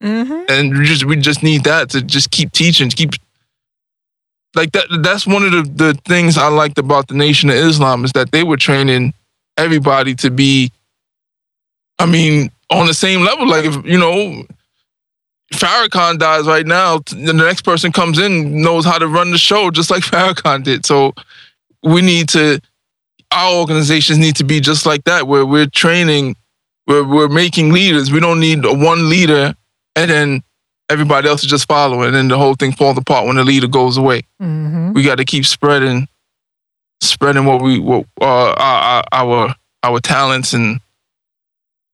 Mm-hmm. 0.04 0.44
And 0.50 0.78
we 0.78 0.86
just 0.86 1.06
we 1.06 1.16
just 1.16 1.44
need 1.44 1.64
that 1.64 1.90
to 1.92 2.02
just 2.02 2.32
keep 2.32 2.52
teaching, 2.52 2.90
keep 2.90 3.12
like 4.56 4.72
that. 4.74 4.86
That's 5.02 5.26
one 5.26 5.44
of 5.44 5.52
the 5.52 5.64
the 5.64 5.94
things 6.06 6.38
I 6.38 6.48
liked 6.48 6.78
about 6.78 7.08
the 7.08 7.16
Nation 7.16 7.50
of 7.50 7.56
Islam 7.56 8.06
is 8.06 8.12
that 8.14 8.32
they 8.32 8.44
were 8.44 8.58
training 8.58 9.14
everybody 9.58 10.16
to 10.16 10.32
be. 10.32 10.72
I 11.98 12.06
mean, 12.06 12.52
on 12.70 12.88
the 12.88 12.94
same 12.94 13.22
level. 13.22 13.48
Like 13.48 13.66
if 13.66 13.86
you 13.86 13.98
know, 13.98 14.44
Farrakhan 15.54 16.18
dies 16.18 16.46
right 16.46 16.66
now, 16.66 17.00
the 17.12 17.34
next 17.34 17.62
person 17.62 17.92
comes 17.92 18.18
in 18.20 18.62
knows 18.62 18.84
how 18.86 18.98
to 18.98 19.08
run 19.08 19.32
the 19.32 19.38
show 19.38 19.70
just 19.72 19.90
like 19.92 20.04
Farrakhan 20.12 20.64
did. 20.64 20.86
So 20.86 21.14
we 21.84 22.02
need 22.02 22.30
to, 22.30 22.60
our 23.32 23.54
organizations 23.54 24.18
need 24.20 24.36
to 24.38 24.44
be 24.44 24.60
just 24.60 24.86
like 24.86 25.04
that, 25.06 25.28
where 25.28 25.46
we're 25.46 25.68
training, 25.68 26.36
where 26.86 27.04
we're 27.04 27.28
making 27.28 27.72
leaders. 27.72 28.12
We 28.12 28.20
don't 28.20 28.40
need 28.40 28.64
one 28.66 29.10
leader 29.10 29.56
and 29.96 30.10
then 30.12 30.44
everybody 30.90 31.28
else 31.28 31.44
is 31.44 31.50
just 31.50 31.68
following, 31.68 32.08
and 32.08 32.16
then 32.16 32.28
the 32.28 32.38
whole 32.38 32.54
thing 32.56 32.72
falls 32.74 32.98
apart 32.98 33.26
when 33.26 33.38
the 33.38 33.44
leader 33.44 33.68
goes 33.68 33.98
away. 33.98 34.24
We 34.94 35.04
got 35.04 35.16
to 35.20 35.26
keep 35.26 35.46
spreading, 35.46 36.08
spreading 37.02 37.46
what 37.46 37.62
we, 37.62 37.80
what 37.80 38.06
uh, 38.22 38.54
our 38.58 39.04
our 39.12 39.56
our 39.84 40.00
talents 40.00 40.54
and 40.54 40.80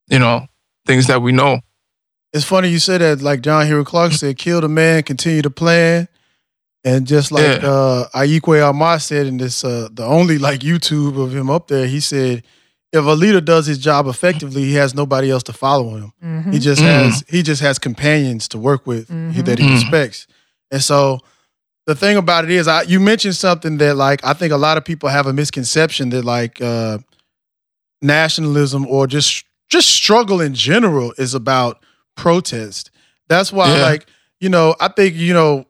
you 0.10 0.20
know 0.20 0.48
things 0.88 1.08
that 1.08 1.22
we 1.22 1.32
know. 1.32 1.60
It's 2.34 2.46
funny 2.46 2.70
you 2.70 2.80
said 2.80 3.02
that. 3.02 3.22
Like 3.22 3.42
John 3.42 3.66
Henrik 3.66 3.88
Clarke 3.88 4.14
said, 4.14 4.38
"Kill 4.38 4.62
the 4.62 4.70
man, 4.70 5.04
continue 5.04 5.42
to 5.42 5.50
plan." 5.50 6.08
And 6.84 7.06
just 7.06 7.32
like 7.32 7.62
Yeah. 7.62 7.68
uh, 7.70 8.08
Ayi 8.16 8.42
Kwei 8.42 8.60
Armah 8.60 9.02
said 9.02 9.28
in 9.28 9.38
this, 9.38 9.64
uh, 9.64 9.88
the 9.94 10.04
only 10.06 10.38
like 10.40 10.62
YouTube 10.62 11.22
of 11.22 11.36
him 11.36 11.50
up 11.50 11.68
there, 11.68 11.86
he 11.88 12.00
said, 12.00 12.44
"If 12.94 13.06
a 13.06 13.12
leader 13.12 13.42
does 13.42 13.66
his 13.68 13.78
job 13.78 14.08
effectively, 14.08 14.64
he 14.64 14.74
has 14.76 14.96
nobody 14.96 15.30
else 15.30 15.44
to 15.44 15.54
follow 15.54 15.90
him. 15.96 16.14
He 16.52 16.60
just 16.60 16.82
Mm. 16.82 16.86
has 16.86 17.24
he 17.28 17.44
just 17.44 17.62
has 17.62 17.78
companions 17.78 18.48
to 18.50 18.58
work 18.58 18.88
with 18.88 19.10
he- 19.34 19.42
that 19.42 19.60
he 19.60 19.66
Mm. 19.68 19.72
respects." 19.74 20.26
And 20.72 20.82
so, 20.82 21.20
the 21.86 21.96
thing 21.96 22.16
about 22.16 22.46
it 22.46 22.52
is, 22.52 22.68
I 22.68 22.84
you 22.84 23.00
mentioned 23.02 23.36
something 23.36 23.78
that 23.80 23.96
like 23.98 24.22
I 24.24 24.34
think 24.34 24.54
a 24.54 24.58
lot 24.58 24.78
of 24.78 24.86
people 24.86 25.10
have 25.10 25.28
a 25.28 25.34
misconception 25.34 26.10
that 26.12 26.24
like 26.24 26.62
uh, 26.62 27.00
nationalism 28.02 28.88
or 28.88 29.06
just 29.08 29.44
just 29.70 29.90
struggle 29.90 30.42
in 30.42 30.54
general 30.54 31.14
is 31.18 31.34
about 31.34 31.80
protest. 32.16 32.92
That's 33.28 33.52
why, 33.52 33.76
Yeah. 33.76 33.82
like, 33.84 34.06
you 34.40 34.50
know, 34.50 34.76
I 34.80 34.88
think, 34.90 35.16
you 35.16 35.34
know, 35.34 35.66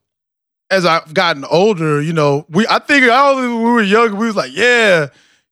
as 0.70 0.86
I've 0.86 1.14
gotten 1.14 1.44
older, 1.46 2.02
you 2.02 2.14
know, 2.14 2.46
we 2.50 2.66
I 2.70 2.80
think 2.80 3.04
I 3.10 3.34
when 3.34 3.62
we 3.64 3.70
were 3.72 3.82
younger, 3.82 4.16
we 4.16 4.26
was 4.28 4.36
like, 4.36 4.52
yeah, 4.56 5.08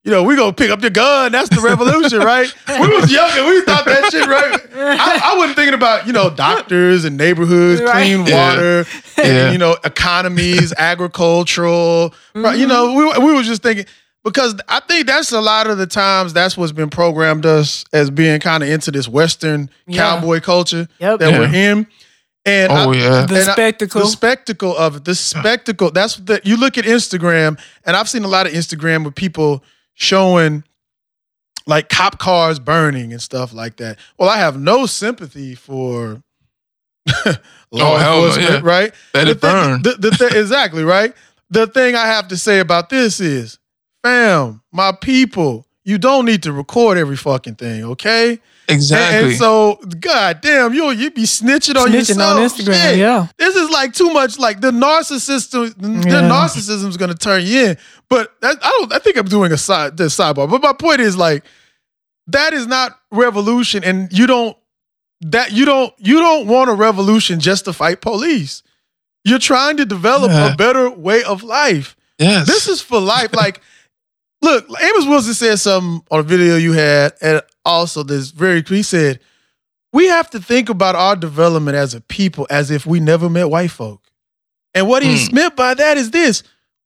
you 0.05 0.11
know, 0.11 0.23
we 0.23 0.35
gonna 0.37 0.53
pick 0.53 0.69
up 0.71 0.79
the 0.79 0.89
gun. 0.89 1.33
That's 1.33 1.49
the 1.49 1.59
revolution, 1.61 2.19
right? 2.19 2.51
We 2.67 2.87
was 2.95 3.11
younger, 3.19 3.45
we 3.45 3.61
thought 3.61 3.83
that 3.85 4.09
shit, 4.11 4.25
right? 4.27 4.59
I, 4.73 5.33
I 5.33 5.37
wasn't 5.37 5.57
thinking 5.57 5.73
about, 5.73 6.07
you 6.07 6.13
know, 6.13 6.29
doctors 6.29 7.03
and 7.03 7.17
neighborhoods, 7.17 7.81
Right. 7.81 7.91
clean 7.91 8.25
Yeah. 8.25 8.49
water, 8.55 8.85
and, 9.17 9.27
Yeah. 9.27 9.51
you 9.51 9.57
know, 9.57 9.75
economies, 9.83 10.73
agricultural. 10.77 12.13
Right? 12.33 12.57
You 12.57 12.67
mm-hmm. 12.67 12.73
know, 12.73 12.93
we 13.19 13.25
we 13.27 13.33
was 13.33 13.45
just 13.45 13.61
thinking 13.61 13.85
because 14.23 14.55
I 14.67 14.79
think 14.81 15.07
that's 15.07 15.31
a 15.31 15.41
lot 15.41 15.67
of 15.67 15.77
the 15.77 15.87
times 15.87 16.33
that's 16.33 16.57
what's 16.57 16.71
been 16.71 16.89
programmed 16.89 17.45
us 17.45 17.85
as 17.93 18.09
being 18.09 18.39
kind 18.39 18.63
of 18.63 18.69
into 18.69 18.91
this 18.91 19.07
Western 19.07 19.69
Yeah. 19.87 20.01
cowboy 20.01 20.39
culture 20.41 20.87
Yep. 20.99 21.19
that 21.19 21.31
Yeah. 21.31 21.39
we're 21.39 21.53
in. 21.55 21.87
And 22.45 22.71
Oh 22.71 22.91
I- 22.91 22.95
yeah, 22.95 23.25
The 23.25 23.41
and 23.41 23.49
I- 23.49 23.53
spectacle. 23.53 24.01
the 24.01 24.07
spectacle 24.07 24.75
of 24.77 24.95
it, 24.97 25.05
the 25.05 25.13
spectacle. 25.15 25.91
That's 25.91 26.15
the 26.15 26.39
you 26.43 26.57
look 26.57 26.77
at 26.77 26.85
Instagram, 26.85 27.59
and 27.85 27.95
I've 27.95 28.09
seen 28.09 28.23
a 28.23 28.27
lot 28.29 28.47
of 28.47 28.53
Instagram 28.53 29.03
with 29.05 29.13
people 29.15 29.63
showing 29.93 30.63
like 31.67 31.89
cop 31.89 32.17
cars 32.17 32.57
burning 32.57 33.11
and 33.11 33.21
stuff 33.21 33.53
like 33.53 33.75
that. 33.77 33.99
Well, 34.17 34.29
I 34.29 34.37
have 34.37 34.59
no 34.59 34.85
sympathy 34.87 35.53
for 35.53 36.23
law 37.25 37.33
Oh, 37.73 37.97
hell 37.97 38.21
no, 38.21 38.27
enforcement, 38.27 38.63
yeah. 38.65 38.69
right? 38.71 38.93
Let 39.13 39.25
The 39.25 39.31
it 39.31 39.41
thing- 39.41 39.51
burn. 39.51 39.81
the- 39.83 39.95
the 39.99 40.11
thi- 40.11 40.37
exactly 40.39 40.83
right. 40.83 41.13
The 41.51 41.67
thing 41.67 41.95
I 41.95 42.07
have 42.07 42.27
to 42.29 42.37
say 42.37 42.59
about 42.59 42.89
this 42.89 43.19
is, 43.19 43.58
fam, 44.09 44.61
my 44.71 44.91
people, 44.91 45.65
you 45.83 45.97
don't 45.97 46.25
need 46.25 46.43
to 46.43 46.51
record 46.53 46.97
every 46.97 47.15
fucking 47.17 47.55
thing, 47.55 47.83
okay? 47.83 48.31
And- 48.31 48.39
exactly. 48.77 49.29
And, 49.31 49.37
so, 49.37 49.79
god 49.99 50.41
damn, 50.41 50.73
you 50.73 50.91
you 50.91 51.09
be 51.11 51.23
snitching 51.23 51.75
on 51.75 51.89
Snitching 51.89 51.93
yourself. 52.17 52.37
on 52.37 52.43
Instagram, 52.47 52.81
Shit. 52.81 52.97
yeah. 52.99 53.27
This 53.37 53.55
is 53.55 53.69
like 53.71 53.93
too 53.93 54.11
much. 54.13 54.37
Like 54.37 54.61
the 54.61 54.69
narcissism, 54.71 55.73
the 55.77 56.09
Yeah. 56.09 56.21
narcissism 56.29 56.87
is 56.87 56.97
gonna 56.97 57.15
turn 57.15 57.43
you 57.45 57.65
in. 57.69 57.77
But 58.09 58.31
that, 58.41 58.57
I 58.61 58.69
don't. 58.79 58.93
I 58.93 58.99
think 58.99 59.17
I'm 59.17 59.25
doing 59.27 59.51
a 59.51 59.57
side 59.57 59.97
the 59.97 60.03
sidebar. 60.05 60.47
But 60.49 60.61
my 60.61 60.73
point 60.73 61.01
is 61.01 61.17
like 61.17 61.43
that 62.27 62.53
is 62.53 62.67
not 62.67 62.99
revolution, 63.11 63.83
and 63.83 64.11
you 64.11 64.27
don't 64.27 64.55
that 65.21 65.51
you 65.51 65.65
don't 65.65 65.91
you 65.97 66.19
don't 66.19 66.45
want 66.47 66.69
a 66.69 66.73
revolution 66.73 67.39
just 67.39 67.65
to 67.65 67.73
fight 67.73 68.01
police. 68.01 68.61
You're 69.25 69.39
trying 69.39 69.77
to 69.77 69.85
develop 69.85 70.29
Yeah. 70.31 70.53
a 70.53 70.55
better 70.55 70.91
way 70.91 71.23
of 71.23 71.41
life. 71.43 71.95
yes, 72.19 72.45
This 72.45 72.67
is 72.67 72.81
for 72.81 72.99
life. 72.99 73.33
Like, 73.43 73.61
look, 74.41 74.65
Amos 74.81 75.05
Wilson 75.05 75.33
said 75.33 75.57
something 75.59 76.01
on 76.11 76.19
a 76.19 76.23
video 76.23 76.55
you 76.57 76.73
had, 76.73 77.13
and 77.21 77.41
also 77.65 78.03
this 78.03 78.31
very 78.31 78.61
he 78.61 78.83
said, 78.83 79.19
we 79.91 80.07
have 80.07 80.29
to 80.31 80.39
think 80.39 80.69
about 80.69 80.95
our 80.95 81.15
development 81.15 81.75
as 81.75 81.93
a 81.93 82.01
people 82.01 82.45
as 82.49 82.69
if 82.71 82.85
we 82.85 82.99
never 82.99 83.29
met 83.29 83.49
white 83.49 83.71
folk. 83.71 84.01
And 84.73 84.87
what 84.87 85.01
he 85.03 85.25
Hmm. 85.25 85.35
meant 85.35 85.55
by 85.55 85.73
that 85.73 85.97
is 85.97 86.11
this: 86.11 86.43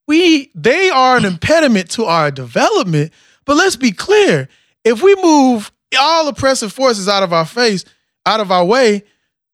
we 0.07 0.49
they 0.55 0.89
are 0.89 1.17
an 1.17 1.25
impediment 1.25 1.89
to 1.91 2.05
our 2.05 2.31
development. 2.31 3.11
But 3.45 3.57
let's 3.57 3.75
be 3.75 3.91
clear: 3.91 4.47
if 4.85 5.01
we 5.03 5.15
move 5.21 5.71
all 5.99 6.27
oppressive 6.29 6.71
forces 6.71 7.07
out 7.09 7.23
of 7.23 7.33
our 7.33 7.45
face, 7.45 7.83
out 8.25 8.39
of 8.39 8.51
our 8.51 8.63
way, 8.65 9.03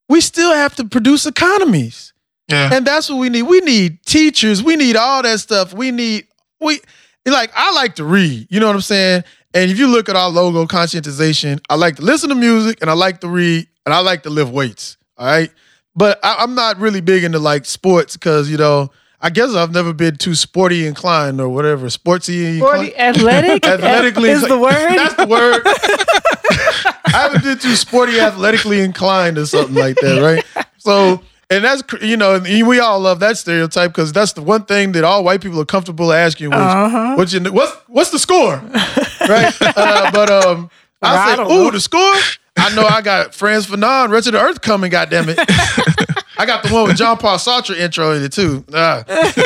we 0.08 0.22
still 0.22 0.54
have 0.54 0.76
to 0.76 0.86
produce 0.86 1.26
economies. 1.26 2.14
yeah, 2.48 2.70
And 2.72 2.86
that's 2.86 3.10
what 3.10 3.18
we 3.18 3.30
need. 3.30 3.44
We 3.44 3.60
need 3.62 4.04
teachers. 4.06 4.62
We 4.64 4.76
need 4.76 4.96
all 4.96 5.24
that 5.24 5.40
stuff. 5.40 5.74
We 5.74 5.90
need 5.92 6.28
we 6.62 6.82
like 7.26 7.52
I 7.56 7.74
like 7.74 7.96
to 7.96 8.04
read. 8.04 8.48
You 8.50 8.60
know 8.60 8.68
what 8.68 8.76
I'm 8.76 8.82
saying? 8.82 9.24
And 9.54 9.72
if 9.72 9.80
you 9.80 9.88
look 9.88 10.10
at 10.10 10.16
our 10.16 10.30
logo 10.30 10.66
conscientization, 10.66 11.60
I 11.70 11.76
like 11.76 11.96
to 11.98 12.02
listen 12.04 12.30
to 12.30 12.36
music 12.36 12.80
and 12.82 12.90
I 12.90 12.94
like 12.94 13.22
to 13.22 13.28
read 13.28 13.68
and 13.86 13.94
I 13.94 14.00
like 14.00 14.24
to 14.24 14.30
lift 14.30 14.52
weights. 14.52 14.98
All 15.18 15.26
right. 15.26 15.52
But 15.96 16.20
I, 16.24 16.38
I'm 16.40 16.56
not 16.56 16.78
really 16.78 17.02
big 17.02 17.24
into 17.24 17.40
like 17.40 17.66
sports 17.66 18.16
because, 18.16 18.50
you 18.50 18.58
know, 18.58 18.90
I 19.22 19.30
guess 19.30 19.54
I've 19.54 19.74
never 19.74 19.92
been 19.92 20.16
too 20.16 20.34
sporty 20.36 20.88
inclined 20.88 21.42
or 21.42 21.50
whatever. 21.50 21.88
Sportsy 21.88 22.58
Sporty, 22.58 22.94
inclined. 22.94 22.94
athletic, 22.98 23.66
Athletically 23.68 24.30
is 24.30 24.48
the 24.48 24.58
word. 24.58 24.72
That's 24.72 25.16
the 25.16 25.28
word. 25.28 25.62
I 27.12 27.12
haven't 27.24 27.44
been 27.44 27.58
too 27.60 27.76
sporty, 27.76 28.20
athletically 28.20 28.80
inclined 28.82 29.38
or 29.38 29.46
something 29.46 29.76
like 29.76 29.96
that, 29.98 30.22
right? 30.22 30.66
So, 30.78 31.22
and 31.50 31.64
that's 31.64 31.84
you 32.02 32.18
know, 32.18 32.40
we 32.40 32.80
all 32.80 33.00
love 33.00 33.20
that 33.22 33.38
stereotype 33.38 33.92
because 33.92 34.12
that's 34.14 34.34
the 34.34 34.42
one 34.42 34.66
thing 34.66 34.92
that 34.94 35.04
all 35.04 35.24
white 35.24 35.42
people 35.42 35.60
are 35.62 35.66
comfortable 35.66 36.12
asking. 36.14 36.50
Which, 36.50 36.58
Uh-huh. 36.60 37.16
what's, 37.16 37.34
what's 37.40 37.72
what's 37.88 38.10
the 38.12 38.20
score, 38.20 38.56
right? 39.28 39.54
Uh, 39.62 40.12
but 40.12 40.30
um, 40.30 40.70
I 41.02 41.16
I 41.18 41.30
say, 41.32 41.36
don't 41.38 41.52
ooh, 41.52 41.64
know. 41.66 41.72
the 41.72 41.80
score. 41.80 42.16
I 42.58 42.76
know 42.76 42.86
I 42.86 43.02
got 43.02 43.34
Frantz 43.34 43.68
Fanon, 43.68 44.10
Rest 44.10 44.28
of 44.28 44.34
the 44.34 44.42
Earth 44.42 44.62
coming. 44.62 44.92
Goddamn 44.92 45.30
it! 45.30 45.40
I 46.38 46.46
got 46.46 46.64
the 46.64 46.70
one 46.74 46.88
with 46.88 46.98
John 46.98 47.18
Paul 47.18 47.38
Sartre 47.38 47.78
intro 47.78 48.12
in 48.12 48.24
it 48.24 48.32
too. 48.34 48.64
Ah. 48.74 49.04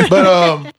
But 0.09 0.25
um, 0.25 0.71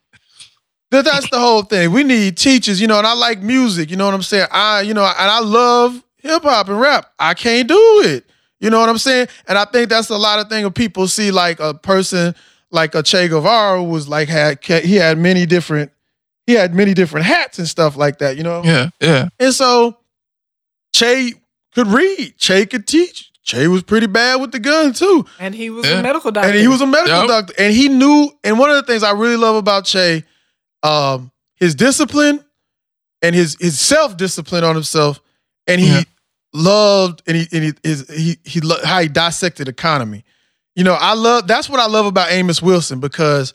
that, 0.90 1.05
that's 1.05 1.28
the 1.31 1.39
whole 1.40 1.62
thing. 1.62 1.90
We 1.93 2.03
need 2.05 2.36
teachers, 2.36 2.81
you 2.81 2.86
know, 2.86 2.98
and 2.98 3.07
I 3.07 3.15
like 3.15 3.40
music, 3.40 3.90
you 3.90 3.97
know 3.97 4.05
what 4.07 4.15
I'm 4.15 4.23
saying? 4.23 4.47
I, 4.51 4.82
you 4.82 4.94
know, 4.94 5.05
and 5.05 5.31
I 5.31 5.40
love 5.40 6.03
hip 6.19 6.43
hop 6.43 6.69
and 6.69 6.81
rap. 6.81 7.07
I 7.19 7.35
can't 7.35 7.66
do 7.69 8.03
it. 8.05 8.24
You 8.60 8.70
know 8.70 8.81
what 8.81 8.89
I'm 8.89 8.98
saying? 8.98 9.28
And 9.47 9.59
I 9.59 9.64
think 9.66 9.89
that's 9.90 10.09
a 10.10 10.16
lot 10.16 10.39
of 10.39 10.48
thing 10.48 10.64
of 10.64 10.74
people 10.74 11.06
see 11.09 11.31
like 11.31 11.60
a 11.60 11.74
person 11.74 12.35
like 12.70 12.94
a 12.94 13.02
Che 13.02 13.28
Guevara 13.28 13.82
was 13.82 14.09
like 14.09 14.28
had 14.28 14.64
he 14.64 14.97
had 14.97 15.18
many 15.18 15.44
different 15.47 15.90
he 16.47 16.52
had 16.55 16.74
many 16.74 16.93
different 16.94 17.26
hats 17.26 17.59
and 17.59 17.68
stuff 17.68 17.97
like 17.97 18.18
that, 18.18 18.36
you 18.36 18.43
know? 18.43 18.62
yeah, 18.64 18.90
yeah. 19.01 19.28
And 19.39 19.52
so 19.55 19.98
Che 20.93 21.35
could 21.74 21.89
read, 21.89 22.35
Che 22.39 22.66
could 22.66 22.86
teach. 22.86 23.31
Che 23.43 23.68
was 23.68 23.82
pretty 23.82 24.06
bad 24.06 24.40
with 24.40 24.52
the 24.52 24.59
gun 24.59 24.93
too. 24.94 25.26
and 25.39 25.55
he 25.55 25.68
was 25.68 25.85
Yeah. 25.86 25.98
a 25.98 26.02
medical 26.02 26.31
doctor. 26.31 26.48
And 26.51 26.59
he 26.59 26.66
was 26.68 26.81
a 26.81 26.86
medical 26.86 27.18
Yep. 27.20 27.28
doctor. 27.28 27.55
And 27.59 27.74
he 27.74 27.89
knew, 27.90 28.31
and 28.43 28.59
one 28.59 28.70
of 28.70 28.76
the 28.76 28.82
things 28.90 29.02
I 29.02 29.10
really 29.12 29.36
love 29.36 29.56
about 29.56 29.85
Che, 29.85 30.24
um, 30.82 31.31
his 31.56 31.74
discipline 31.74 32.43
and 33.20 33.35
his 33.35 33.56
his 33.60 33.78
self-discipline 33.81 34.64
on 34.64 34.74
himself. 34.74 35.20
And 35.66 35.81
he 35.81 35.89
Yeah. 35.89 36.02
Loved 36.55 37.22
and 37.26 37.36
he 37.36 37.48
and 37.52 37.64
he 37.64 37.72
his, 37.82 38.09
he 38.09 38.39
he 38.44 38.60
lo- 38.60 38.82
how 38.85 39.01
he 39.01 39.09
dissected 39.09 39.68
economy. 39.68 40.24
You 40.76 40.85
know, 40.85 40.94
I 40.94 41.14
love 41.14 41.48
that's 41.48 41.68
what 41.68 41.81
I 41.81 41.86
love 41.86 42.06
about 42.06 42.31
Amos 42.31 42.62
Wilson 42.62 43.01
because 43.01 43.52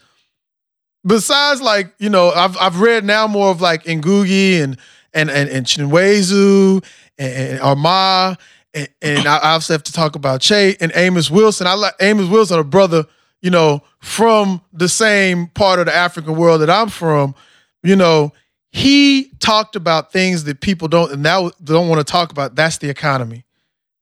besides 1.05 1.61
like, 1.61 1.93
you 1.97 2.09
know, 2.09 2.31
I've 2.31 2.57
I've 2.57 2.81
read 2.81 3.05
now 3.05 3.26
more 3.26 3.51
of 3.51 3.61
like 3.61 3.85
Ngugi 3.85 4.61
and 4.61 4.77
and 5.13 5.30
and, 5.30 5.49
and 5.49 5.65
Chinweizu 5.65 6.84
and, 7.17 7.34
and 7.34 7.59
Armah 7.61 8.38
and, 8.73 8.89
and 9.01 9.27
I 9.27 9.38
I 9.38 9.51
also 9.53 9.73
have 9.73 9.84
to 9.84 9.93
talk 9.93 10.15
about 10.15 10.41
Che 10.41 10.76
and 10.80 10.91
Amos 10.95 11.31
Wilson. 11.31 11.67
I 11.67 11.73
like 11.73 11.93
Amos 12.01 12.27
Wilson, 12.27 12.59
a 12.59 12.63
brother, 12.63 13.05
you 13.41 13.49
know, 13.49 13.81
from 13.99 14.61
the 14.73 14.89
same 14.89 15.47
part 15.47 15.80
of 15.80 15.85
the 15.85 15.95
African 15.95 16.35
world 16.35 16.61
that 16.61 16.69
I'm 16.69 16.89
from. 16.89 17.34
You 17.81 17.95
know, 17.95 18.34
he 18.71 19.31
talked 19.39 19.75
about 19.75 20.11
things 20.11 20.43
that 20.45 20.61
people 20.61 20.87
don't 20.87 21.11
and 21.11 21.23
now 21.23 21.51
don't 21.63 21.87
want 21.89 22.05
to 22.05 22.09
talk 22.09 22.31
about. 22.31 22.55
That's 22.55 22.77
the 22.77 22.89
economy. 22.89 23.45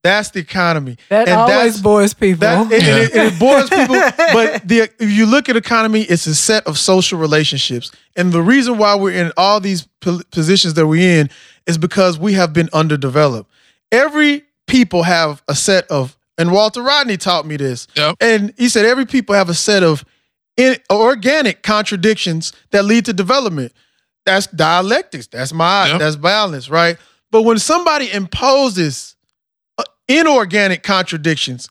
That's 0.03 0.29
the 0.31 0.39
economy. 0.39 0.97
That 1.09 1.27
and 1.27 1.37
always 1.39 1.81
bores 1.81 2.13
people. 2.13 2.39
that 2.41 2.57
and, 2.61 2.71
and 2.71 2.83
it, 2.83 3.13
and 3.15 3.33
it 3.33 3.39
bores 3.39 3.69
people. 3.69 3.95
But 4.17 4.67
the 4.67 4.89
if 4.99 5.09
you 5.09 5.25
look 5.25 5.49
at 5.49 5.57
economy, 5.57 6.01
it's 6.03 6.27
a 6.27 6.35
set 6.35 6.65
of 6.67 6.77
social 6.77 7.17
relationships, 7.19 7.91
and 8.15 8.31
the 8.31 8.41
reason 8.41 8.77
why 8.77 8.95
we're 8.95 9.11
in 9.11 9.31
all 9.37 9.59
these 9.59 9.87
positions 10.31 10.75
that 10.75 10.87
we're 10.87 11.19
in 11.21 11.29
is 11.65 11.77
because 11.77 12.17
we 12.19 12.33
have 12.33 12.53
been 12.53 12.69
underdeveloped. 12.73 13.49
Every 13.91 14.43
people 14.67 15.03
have 15.03 15.41
a 15.47 15.55
set 15.55 15.89
of, 15.89 16.17
and 16.37 16.51
Walter 16.51 16.81
Rodney 16.83 17.17
taught 17.17 17.45
me 17.45 17.57
this, 17.57 17.87
Yep. 17.95 18.17
and 18.21 18.53
he 18.57 18.69
said 18.69 18.85
every 18.85 19.05
people 19.05 19.33
have 19.35 19.49
a 19.49 19.53
set 19.53 19.81
of 19.83 20.05
in, 20.55 20.77
organic 20.89 21.63
contradictions 21.63 22.53
that 22.71 22.85
lead 22.85 23.05
to 23.05 23.13
development. 23.13 23.73
That's 24.27 24.45
dialectics. 24.47 25.27
That's 25.27 25.53
my. 25.53 25.87
Yep. 25.87 25.99
That's 25.99 26.15
balance, 26.17 26.69
right? 26.69 26.97
But 27.31 27.43
when 27.43 27.59
somebody 27.59 28.11
imposes 28.11 29.15
uh, 29.77 29.85
inorganic 30.09 30.83
contradictions, 30.83 31.69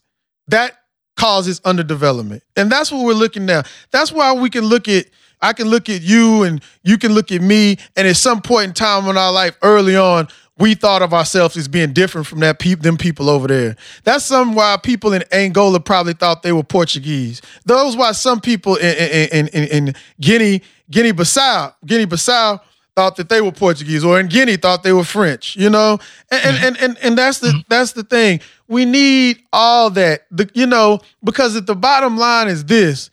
that 0.49 0.73
causes 1.19 1.61
underdevelopment. 1.61 2.41
And 2.57 2.73
that's 2.73 2.91
what 2.91 3.05
we're 3.05 3.13
looking 3.13 3.45
now. 3.45 3.63
That's 3.91 4.11
why 4.11 4.33
we 4.33 4.49
can 4.49 4.65
look 4.65 4.89
at 4.89 5.05
I 5.43 5.53
can 5.53 5.69
look 5.69 5.91
at 5.91 6.01
you 6.01 6.45
and 6.45 6.63
you 6.83 6.97
can 6.97 7.13
look 7.13 7.31
at 7.31 7.43
me 7.43 7.77
and 7.95 8.09
at 8.09 8.17
some 8.17 8.41
point 8.41 8.69
in 8.69 8.73
time 8.73 9.07
in 9.07 9.19
our 9.19 9.33
life 9.33 9.55
early 9.61 9.95
on 9.95 10.29
we 10.59 10.75
thought 10.75 11.03
of 11.03 11.13
ourselves 11.13 11.57
as 11.57 11.69
being 11.69 11.93
different 11.93 12.27
from 12.27 12.41
that 12.41 12.59
peop 12.59 12.81
them 12.81 12.97
people 12.97 13.29
over 13.29 13.47
there. 13.47 13.77
That's 14.05 14.25
some 14.25 14.55
why 14.55 14.77
people 14.83 15.13
in 15.13 15.23
Angola 15.33 15.81
probably 15.81 16.15
thought 16.15 16.43
they 16.43 16.53
were 16.53 16.63
Portuguese. 16.63 17.43
Those 17.65 17.97
why 17.97 18.13
some 18.13 18.41
people 18.41 18.77
in 18.77 19.29
in, 19.33 19.49
in, 19.49 19.65
in 19.65 19.95
Guinea 20.21 20.63
Guinea 20.91 21.13
Bissau 21.13 21.75
Guinea 21.85 22.07
Bissau 22.07 22.61
thought 22.95 23.17
that 23.17 23.29
they 23.29 23.43
were 23.43 23.53
Portuguese, 23.53 24.03
or 24.03 24.19
in 24.19 24.27
Guinea 24.27 24.57
thought 24.57 24.83
they 24.83 24.93
were 24.93 25.05
French, 25.05 25.55
you 25.57 25.69
know? 25.69 25.99
And 26.31 26.45
and 26.45 26.65
and, 26.65 26.77
and, 26.79 26.99
and 27.03 27.19
that's 27.19 27.39
the 27.41 27.49
mm-hmm. 27.49 27.61
that's 27.69 27.93
the 27.93 28.03
thing. 28.03 28.41
We 28.69 28.85
need 28.85 29.43
all 29.53 29.91
that. 29.91 30.23
The, 30.31 30.51
you 30.55 30.67
know, 30.67 31.01
because 31.23 31.55
at 31.55 31.67
the 31.67 31.77
bottom 31.77 32.17
line 32.17 32.49
is 32.49 32.65
this. 32.65 33.11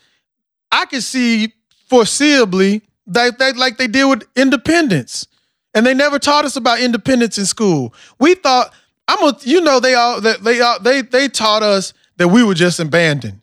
I 0.71 0.85
can 0.85 1.01
see 1.01 1.53
foreseeably 1.91 2.81
that 3.07 3.37
they 3.37 3.51
like 3.53 3.77
they 3.77 3.87
did 3.87 4.05
with 4.05 4.23
independence. 4.35 5.27
And 5.73 5.85
they 5.85 5.93
never 5.93 6.19
taught 6.19 6.45
us 6.45 6.55
about 6.55 6.79
independence 6.79 7.37
in 7.37 7.45
school. 7.45 7.93
We 8.19 8.35
thought 8.35 8.73
I'm 9.07 9.23
a 9.27 9.37
you 9.41 9.61
know 9.61 9.79
they 9.79 9.95
all 9.95 10.21
that 10.21 10.43
they 10.43 10.61
all 10.61 10.79
they 10.79 11.01
they 11.01 11.27
taught 11.27 11.63
us 11.63 11.93
that 12.17 12.27
we 12.27 12.43
were 12.43 12.53
just 12.53 12.79
abandoned 12.79 13.41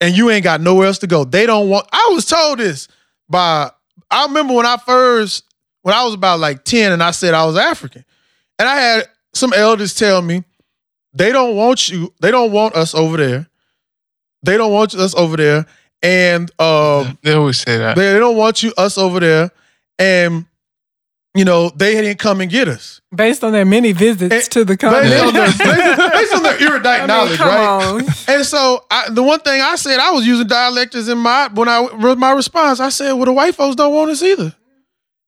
and 0.00 0.16
you 0.16 0.30
ain't 0.30 0.44
got 0.44 0.60
nowhere 0.60 0.86
else 0.88 0.98
to 0.98 1.06
go. 1.06 1.24
They 1.24 1.46
don't 1.46 1.68
want 1.68 1.88
I 1.92 2.10
was 2.12 2.26
told 2.26 2.58
this 2.58 2.88
by 3.28 3.70
I 4.10 4.26
remember 4.26 4.54
when 4.54 4.66
I 4.66 4.76
first 4.76 5.44
when 5.82 5.94
I 5.94 6.04
was 6.04 6.14
about 6.14 6.38
like 6.40 6.64
10 6.64 6.92
and 6.92 7.02
I 7.02 7.10
said 7.10 7.34
I 7.34 7.44
was 7.46 7.56
African. 7.56 8.04
And 8.58 8.68
I 8.68 8.76
had 8.76 9.08
some 9.32 9.52
elders 9.52 9.94
tell 9.94 10.20
me 10.22 10.44
they 11.14 11.32
don't 11.32 11.56
want 11.56 11.88
you, 11.88 12.12
they 12.20 12.30
don't 12.30 12.52
want 12.52 12.74
us 12.74 12.94
over 12.94 13.16
there. 13.16 13.48
They 14.42 14.56
don't 14.56 14.72
want 14.72 14.94
us 14.94 15.14
over 15.14 15.36
there. 15.36 15.66
And 16.02 16.50
um 16.60 17.18
They 17.22 17.32
always 17.32 17.58
say 17.58 17.78
that. 17.78 17.96
they, 17.96 18.12
they 18.12 18.18
don't 18.18 18.36
want 18.36 18.62
you 18.62 18.72
us 18.76 18.98
over 18.98 19.20
there. 19.20 19.50
And 19.98 20.46
you 21.34 21.44
know, 21.44 21.70
they 21.70 21.94
didn't 21.94 22.18
come 22.18 22.40
and 22.40 22.50
get 22.50 22.68
us. 22.68 23.00
Based 23.14 23.42
on 23.42 23.52
their 23.52 23.64
many 23.64 23.92
visits 23.92 24.34
Eh, 24.34 24.40
to 24.50 24.64
the 24.64 24.76
Based 24.76 24.84
on 24.84 25.32
their, 25.32 25.46
based, 25.46 25.62
based 26.12 26.34
on 26.34 26.42
their 26.42 26.60
erudite 26.60 26.86
I 26.86 26.98
mean, 27.00 27.06
knowledge, 27.08 27.38
come 27.38 27.48
right? 27.48 27.66
on. 27.66 28.06
And 28.28 28.44
so 28.44 28.84
I, 28.90 29.08
the 29.10 29.22
one 29.22 29.40
thing 29.40 29.60
I 29.60 29.76
said, 29.76 29.98
I 29.98 30.10
was 30.10 30.26
using 30.26 30.46
dialectics 30.46 31.08
in 31.08 31.18
my 31.18 31.48
when 31.54 31.68
I 31.68 31.86
wrote 31.94 32.18
my 32.18 32.32
response. 32.32 32.80
I 32.80 32.90
said, 32.90 33.12
"Well, 33.12 33.24
the 33.24 33.32
white 33.32 33.54
folks 33.54 33.76
don't 33.76 33.94
want 33.94 34.10
us 34.10 34.22
either." 34.22 34.54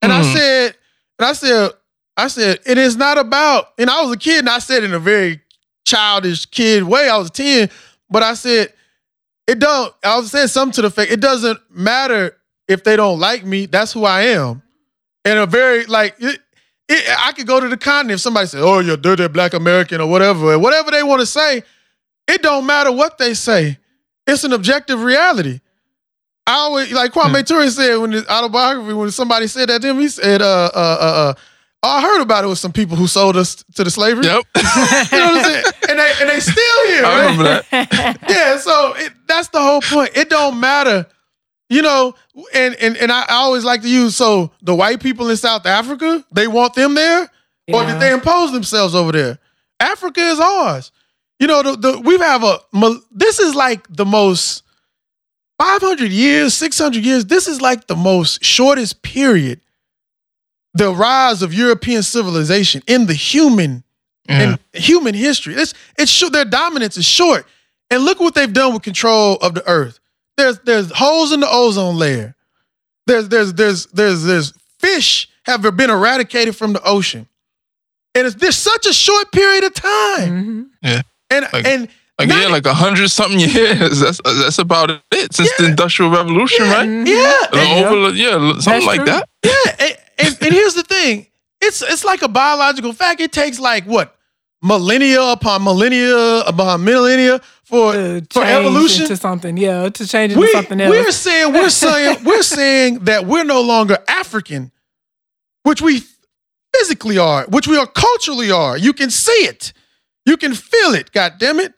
And 0.03 0.13
I 0.13 0.21
Mhm. 0.21 0.33
said, 0.35 0.77
and 1.19 1.27
I 1.27 1.33
said, 1.33 1.71
I 2.17 2.29
said, 2.29 2.61
it 2.67 2.77
is 2.79 2.97
not 2.97 3.17
about. 3.17 3.69
And 3.79 3.89
I 3.89 4.03
was 4.03 4.13
a 4.13 4.19
kid, 4.19 4.41
and 4.41 4.51
I 4.51 4.59
said 4.59 4.85
in 4.85 4.93
a 4.93 4.99
very 4.99 5.41
childish 5.87 6.45
kid 6.47 6.83
way. 6.85 7.09
I 7.09 7.17
was 7.17 7.31
ten, 7.31 7.71
but 8.11 8.23
I 8.23 8.35
said, 8.35 8.73
it 9.47 9.59
don't. 9.59 9.93
I 10.05 10.17
was 10.19 10.31
saying 10.31 10.49
something 10.49 10.73
to 10.75 10.83
the 10.83 10.91
fact 10.91 11.11
it 11.11 11.21
doesn't 11.21 11.59
matter 11.71 12.37
if 12.69 12.85
they 12.85 12.97
don't 12.97 13.19
like 13.21 13.45
me. 13.45 13.67
That's 13.67 13.93
who 13.93 14.05
I 14.05 14.23
am. 14.23 14.63
And 15.25 15.39
a 15.39 15.47
very 15.47 15.87
like. 15.87 16.17
It, 16.19 16.41
it, 16.87 17.19
I 17.19 17.33
could 17.33 17.47
go 17.47 17.61
to 17.61 17.69
the 17.69 17.79
continent 17.79 18.17
if 18.17 18.21
somebody 18.21 18.47
said, 18.47 18.61
"Oh, 18.61 18.81
you're 18.81 18.99
dirty 18.99 19.27
black 19.29 19.55
American" 19.55 20.01
or 20.01 20.07
whatever, 20.09 20.59
whatever 20.59 20.91
they 20.91 21.03
want 21.03 21.21
to 21.21 21.27
say. 21.27 21.63
It 22.27 22.43
don't 22.43 22.67
matter 22.67 22.93
what 22.93 23.19
they 23.19 23.35
say. 23.35 23.79
It's 24.27 24.45
an 24.45 24.53
objective 24.53 25.03
reality. 25.03 25.61
I 26.47 26.55
always 26.55 26.93
like 26.93 27.13
Kwame 27.13 27.47
Ture 27.47 27.69
said 27.71 27.97
when 27.97 28.13
his 28.13 28.27
autobiography 28.27 28.93
when 28.93 29.11
somebody 29.11 29.47
said 29.47 29.69
that 29.71 29.81
to 29.83 29.89
him, 29.89 29.99
he 29.99 30.09
said, 30.09 30.43
"Uh, 30.43 30.71
uh, 30.75 30.79
uh, 31.01 31.05
uh 31.05 31.35
oh, 31.83 31.89
I 31.89 32.03
heard 32.03 32.21
about 32.21 32.45
it 32.45 32.49
with 32.49 32.59
some 32.59 32.73
people 32.73 32.97
who 32.97 33.07
sold 33.07 33.37
us 33.37 33.65
to 33.75 33.85
the 33.85 33.91
slavery." 33.91 34.27
Yep. 34.27 34.45
you 34.57 34.63
know 34.63 34.69
what 34.69 35.13
I'm 35.13 35.45
saying? 35.45 35.65
And 35.89 35.99
they 35.99 36.13
and 36.21 36.29
they 36.29 36.41
still 36.41 36.87
here. 36.87 37.05
I 37.05 37.09
right? 37.09 37.21
remember 37.23 37.45
that. 37.45 38.19
yeah, 38.29 38.59
so 38.59 38.95
it, 38.97 39.13
that's 39.27 39.49
the 39.49 39.61
whole 39.61 39.81
point. 39.81 40.17
It 40.17 40.29
don't 40.29 40.61
matter, 40.61 41.07
you 41.69 41.83
know. 41.83 42.15
And 42.53 42.75
and 42.77 42.97
and 42.97 43.13
I, 43.13 43.25
always 43.29 43.65
like 43.65 43.83
to 43.83 43.89
use 43.89 44.17
so 44.17 44.51
the 44.63 44.75
white 44.75 45.01
people 45.03 45.31
in 45.31 45.37
South 45.37 45.67
Africa 45.67 46.25
they 46.33 46.47
want 46.49 46.75
them 46.75 46.95
there, 46.95 47.31
or 47.73 47.85
did 47.87 48.01
they 48.01 48.13
impose 48.13 48.53
themselves 48.53 48.95
over 48.95 49.13
there? 49.13 49.39
Africa 49.81 50.21
is 50.21 50.41
ours. 50.41 50.93
You 51.41 51.47
know, 51.49 51.63
the, 51.63 51.77
the 51.77 52.01
we 52.01 52.19
have 52.19 52.43
a 52.45 52.59
this 53.11 53.39
is 53.39 53.55
like 53.55 53.87
the 53.89 54.05
most 54.05 54.63
500 55.61 56.11
years, 56.11 56.55
600 56.55 57.05
years. 57.05 57.27
This 57.27 57.47
is 57.49 57.61
like 57.61 57.87
the 57.87 57.97
most 57.97 58.45
shortest 58.45 59.03
period. 59.03 59.61
The 60.75 60.93
rise 60.93 61.43
of 61.43 61.55
European 61.55 62.03
civilization 62.03 62.83
in 62.87 63.07
the 63.07 63.15
human 63.15 63.85
Yeah. 64.29 64.43
in 64.43 64.59
human 64.81 65.15
history. 65.15 65.55
It's 65.55 65.75
it's. 65.99 66.31
Their 66.31 66.45
dominance 66.45 66.97
is 66.97 67.05
short, 67.05 67.47
and 67.91 68.05
look 68.05 68.19
what 68.21 68.35
they've 68.35 68.53
done 68.53 68.73
with 68.73 68.83
control 68.83 69.37
of 69.37 69.55
the 69.55 69.67
earth. 69.69 70.01
There's 70.37 70.59
there's 70.61 70.91
holes 70.93 71.33
in 71.33 71.41
the 71.41 71.49
ozone 71.51 71.97
layer. 71.97 72.35
There's 73.07 73.29
there's 73.29 73.53
there's 73.55 73.87
there's 73.87 74.23
there's 74.25 74.53
fish 74.79 75.29
have 75.47 75.63
been 75.77 75.91
eradicated 75.91 76.57
from 76.57 76.73
the 76.73 76.83
ocean, 76.83 77.29
and 78.15 78.27
it's 78.27 78.37
there's 78.37 78.57
such 78.57 78.87
a 78.87 78.93
short 78.93 79.31
period 79.33 79.65
of 79.65 79.75
time. 79.75 80.71
Mhm. 80.83 81.03
And 81.31 81.49
Like- 81.53 81.67
and 81.67 81.89
Like 82.19 82.29
yeah, 82.29 82.47
like 82.47 82.65
a 82.67 82.75
hundred 82.75 83.09
something 83.11 83.41
years. 83.41 84.01
That's 84.01 84.21
that's 84.25 84.59
about 84.59 84.91
it 85.13 85.35
since 85.35 85.51
the 85.59 85.67
Industrial 85.67 86.11
Revolution, 86.13 86.65
yeah, 86.67 86.73
right? 86.75 86.89
yeah, 87.07 87.43
Uh, 87.53 87.57
and- 87.59 87.85
over, 87.87 88.15
yeah, 88.15 88.31
something 88.33 88.57
That's 88.73 88.87
like 88.87 88.97
true. 89.01 89.07
that. 89.07 89.29
yeah. 89.45 89.77
And, 89.81 89.97
and, 90.19 90.39
and 90.43 90.53
here's 90.55 90.75
the 90.75 90.85
thing: 90.85 91.27
it's 91.61 91.83
it's 91.83 92.05
like 92.05 92.23
a 92.23 92.29
biological 92.29 92.93
fact. 92.93 93.21
It 93.21 93.33
takes 93.33 93.59
like 93.59 93.85
what 93.85 94.15
millennia 94.63 95.21
upon 95.23 95.63
millennia 95.65 96.41
upon 96.47 96.85
millennia 96.85 97.41
for 97.75 97.93
To 97.93 98.27
for 98.31 98.45
evolution. 98.45 99.07
to 99.07 99.17
something, 99.17 99.57
yeah, 99.57 99.89
to 99.89 100.07
change 100.07 100.33
into 100.33 100.41
we, 100.41 100.53
something 100.53 100.81
else. 100.81 100.91
We're 100.91 101.11
saying 101.11 101.53
we're 101.53 101.71
saying 101.71 102.25
we're 102.25 102.43
saying 102.59 103.01
that 103.05 103.27
we're 103.27 103.45
no 103.45 103.63
longer 103.63 103.99
African, 104.09 104.71
which 105.63 105.81
we 105.83 106.03
physically 106.75 107.19
are, 107.19 107.47
which 107.47 107.67
we 107.67 107.77
are 107.77 107.87
culturally 107.87 108.51
are. 108.51 108.77
You 108.77 108.93
can 108.93 109.11
see 109.11 109.33
it, 109.33 109.73
you 110.27 110.37
can 110.37 110.55
feel 110.55 110.95
it. 110.95 111.13
God 111.13 111.35
damn 111.39 111.61
it, 111.61 111.75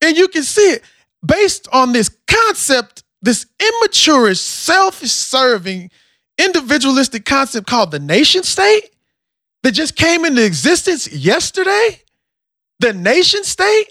and 0.00 0.16
you 0.16 0.28
can 0.28 0.42
see 0.42 0.72
it 0.72 0.82
based 1.24 1.68
on 1.72 1.92
this 1.92 2.10
concept, 2.26 3.02
this 3.22 3.46
immature, 3.60 4.34
self-serving, 4.34 5.90
individualistic 6.38 7.24
concept 7.24 7.66
called 7.66 7.90
the 7.90 7.98
nation 7.98 8.42
state 8.42 8.90
that 9.62 9.72
just 9.72 9.96
came 9.96 10.24
into 10.24 10.44
existence 10.44 11.12
yesterday. 11.12 12.00
The 12.80 12.92
nation 12.92 13.42
state. 13.44 13.86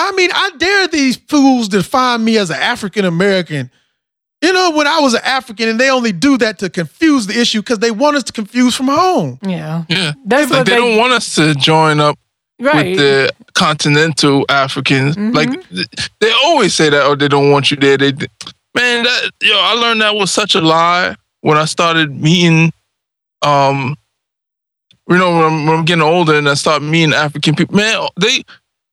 I 0.00 0.12
mean, 0.12 0.30
I 0.32 0.50
dare 0.56 0.88
these 0.88 1.16
fools 1.16 1.68
define 1.68 2.24
me 2.24 2.38
as 2.38 2.50
an 2.50 2.56
African 2.56 3.04
American. 3.04 3.70
You 4.42 4.52
know, 4.54 4.70
when 4.70 4.86
I 4.86 5.00
was 5.00 5.12
an 5.12 5.20
African, 5.22 5.68
and 5.68 5.78
they 5.78 5.90
only 5.90 6.12
do 6.12 6.38
that 6.38 6.58
to 6.60 6.70
confuse 6.70 7.26
the 7.26 7.38
issue 7.38 7.60
because 7.60 7.78
they 7.80 7.90
want 7.90 8.16
us 8.16 8.22
to 8.24 8.32
confuse 8.32 8.74
from 8.74 8.88
home. 8.88 9.38
yeah, 9.42 9.84
Yeah, 9.88 10.12
that's 10.24 10.50
like 10.50 10.60
what 10.60 10.66
they, 10.66 10.76
don't 10.76 10.96
want 10.96 11.12
us 11.12 11.34
to 11.34 11.54
join 11.54 12.00
up 12.00 12.18
right. 12.58 12.86
with 12.86 12.98
the 12.98 13.30
continental 13.52 14.46
Africans. 14.48 15.16
Mhm. 15.16 15.34
Like 15.34 15.50
they 16.20 16.32
always 16.44 16.72
say 16.74 16.88
that, 16.88 17.06
or 17.06 17.16
they 17.16 17.28
don't 17.28 17.50
want 17.50 17.70
you 17.70 17.76
there. 17.76 17.98
They, 17.98 18.12
man, 18.74 19.04
that 19.04 19.30
yo, 19.42 19.56
I 19.58 19.74
learned 19.74 20.00
that 20.00 20.14
was 20.14 20.30
such 20.30 20.54
a 20.54 20.60
lie 20.62 21.14
when 21.42 21.58
I 21.58 21.66
started 21.66 22.10
meeting, 22.18 22.72
um, 23.42 23.94
you 25.08 25.18
know, 25.18 25.32
when 25.36 25.44
I'm, 25.44 25.66
when 25.66 25.78
I'm 25.80 25.84
getting 25.84 26.02
older 26.02 26.34
and 26.38 26.48
I 26.48 26.54
start 26.54 26.82
meeting 26.82 27.12
African 27.12 27.54
people. 27.56 27.76
Man, 27.76 28.08
they 28.18 28.42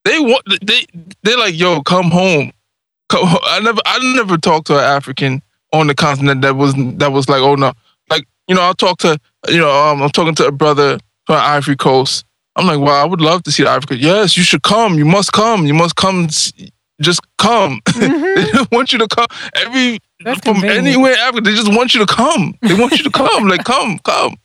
they 0.08 0.20
want 0.20 0.44
they 0.62 0.86
they 1.24 1.36
like 1.36 1.58
yo, 1.58 1.82
come 1.82 2.12
home. 2.12 2.52
Come, 3.10 3.28
ho- 3.28 3.40
I 3.44 3.60
never 3.60 3.82
I 3.86 4.14
never 4.16 4.38
talked 4.38 4.68
to 4.68 4.74
an 4.78 4.84
African 4.84 5.42
on 5.74 5.88
the 5.88 5.96
continent 5.96 6.42
that 6.42 6.56
was 6.56 6.74
that 6.98 7.12
was 7.12 7.30
like, 7.30 7.42
oh 7.42 7.56
no, 7.56 7.74
like 8.10 8.26
you 8.48 8.56
know, 8.56 8.62
I'll 8.62 8.74
talk 8.74 9.00
to 9.00 9.20
you 9.50 9.58
know, 9.60 9.72
um, 9.72 10.02
I'm 10.02 10.10
talking 10.10 10.36
to 10.36 10.48
a 10.48 10.52
brother 10.52 11.00
from 11.26 11.36
Ivory 11.36 11.76
Coast 11.76 12.26
I'm 12.58 12.66
like, 12.66 12.80
wow, 12.80 13.04
I 13.04 13.06
would 13.06 13.22
love 13.22 13.44
to 13.44 13.52
see 13.52 13.66
Africa. 13.68 13.96
Yes, 13.96 14.36
you 14.36 14.42
should 14.44 14.64
come. 14.64 14.98
You 14.98 15.06
must 15.06 15.32
come. 15.32 15.68
You 15.68 15.76
must 15.76 15.96
come. 15.96 16.28
Just 17.00 17.22
come. 17.38 17.82
they 17.96 18.48
want 18.72 18.92
you 18.92 19.00
to 19.00 19.08
come. 19.08 19.28
Every 19.56 20.00
Mm-hmm. 20.18 20.30
That's 20.32 20.40
from 20.44 20.56
convenient. 20.56 20.88
anywhere 20.88 21.14
Africa, 21.14 21.42
they 21.42 21.54
just 21.54 21.72
want 21.72 21.94
you 21.94 22.04
to 22.04 22.12
come. 22.12 22.56
They 22.64 22.74
want 22.74 22.94
you 22.94 23.04
to 23.04 23.12
come. 23.14 23.48
like, 23.48 23.64
come, 23.64 24.00
come, 24.00 24.36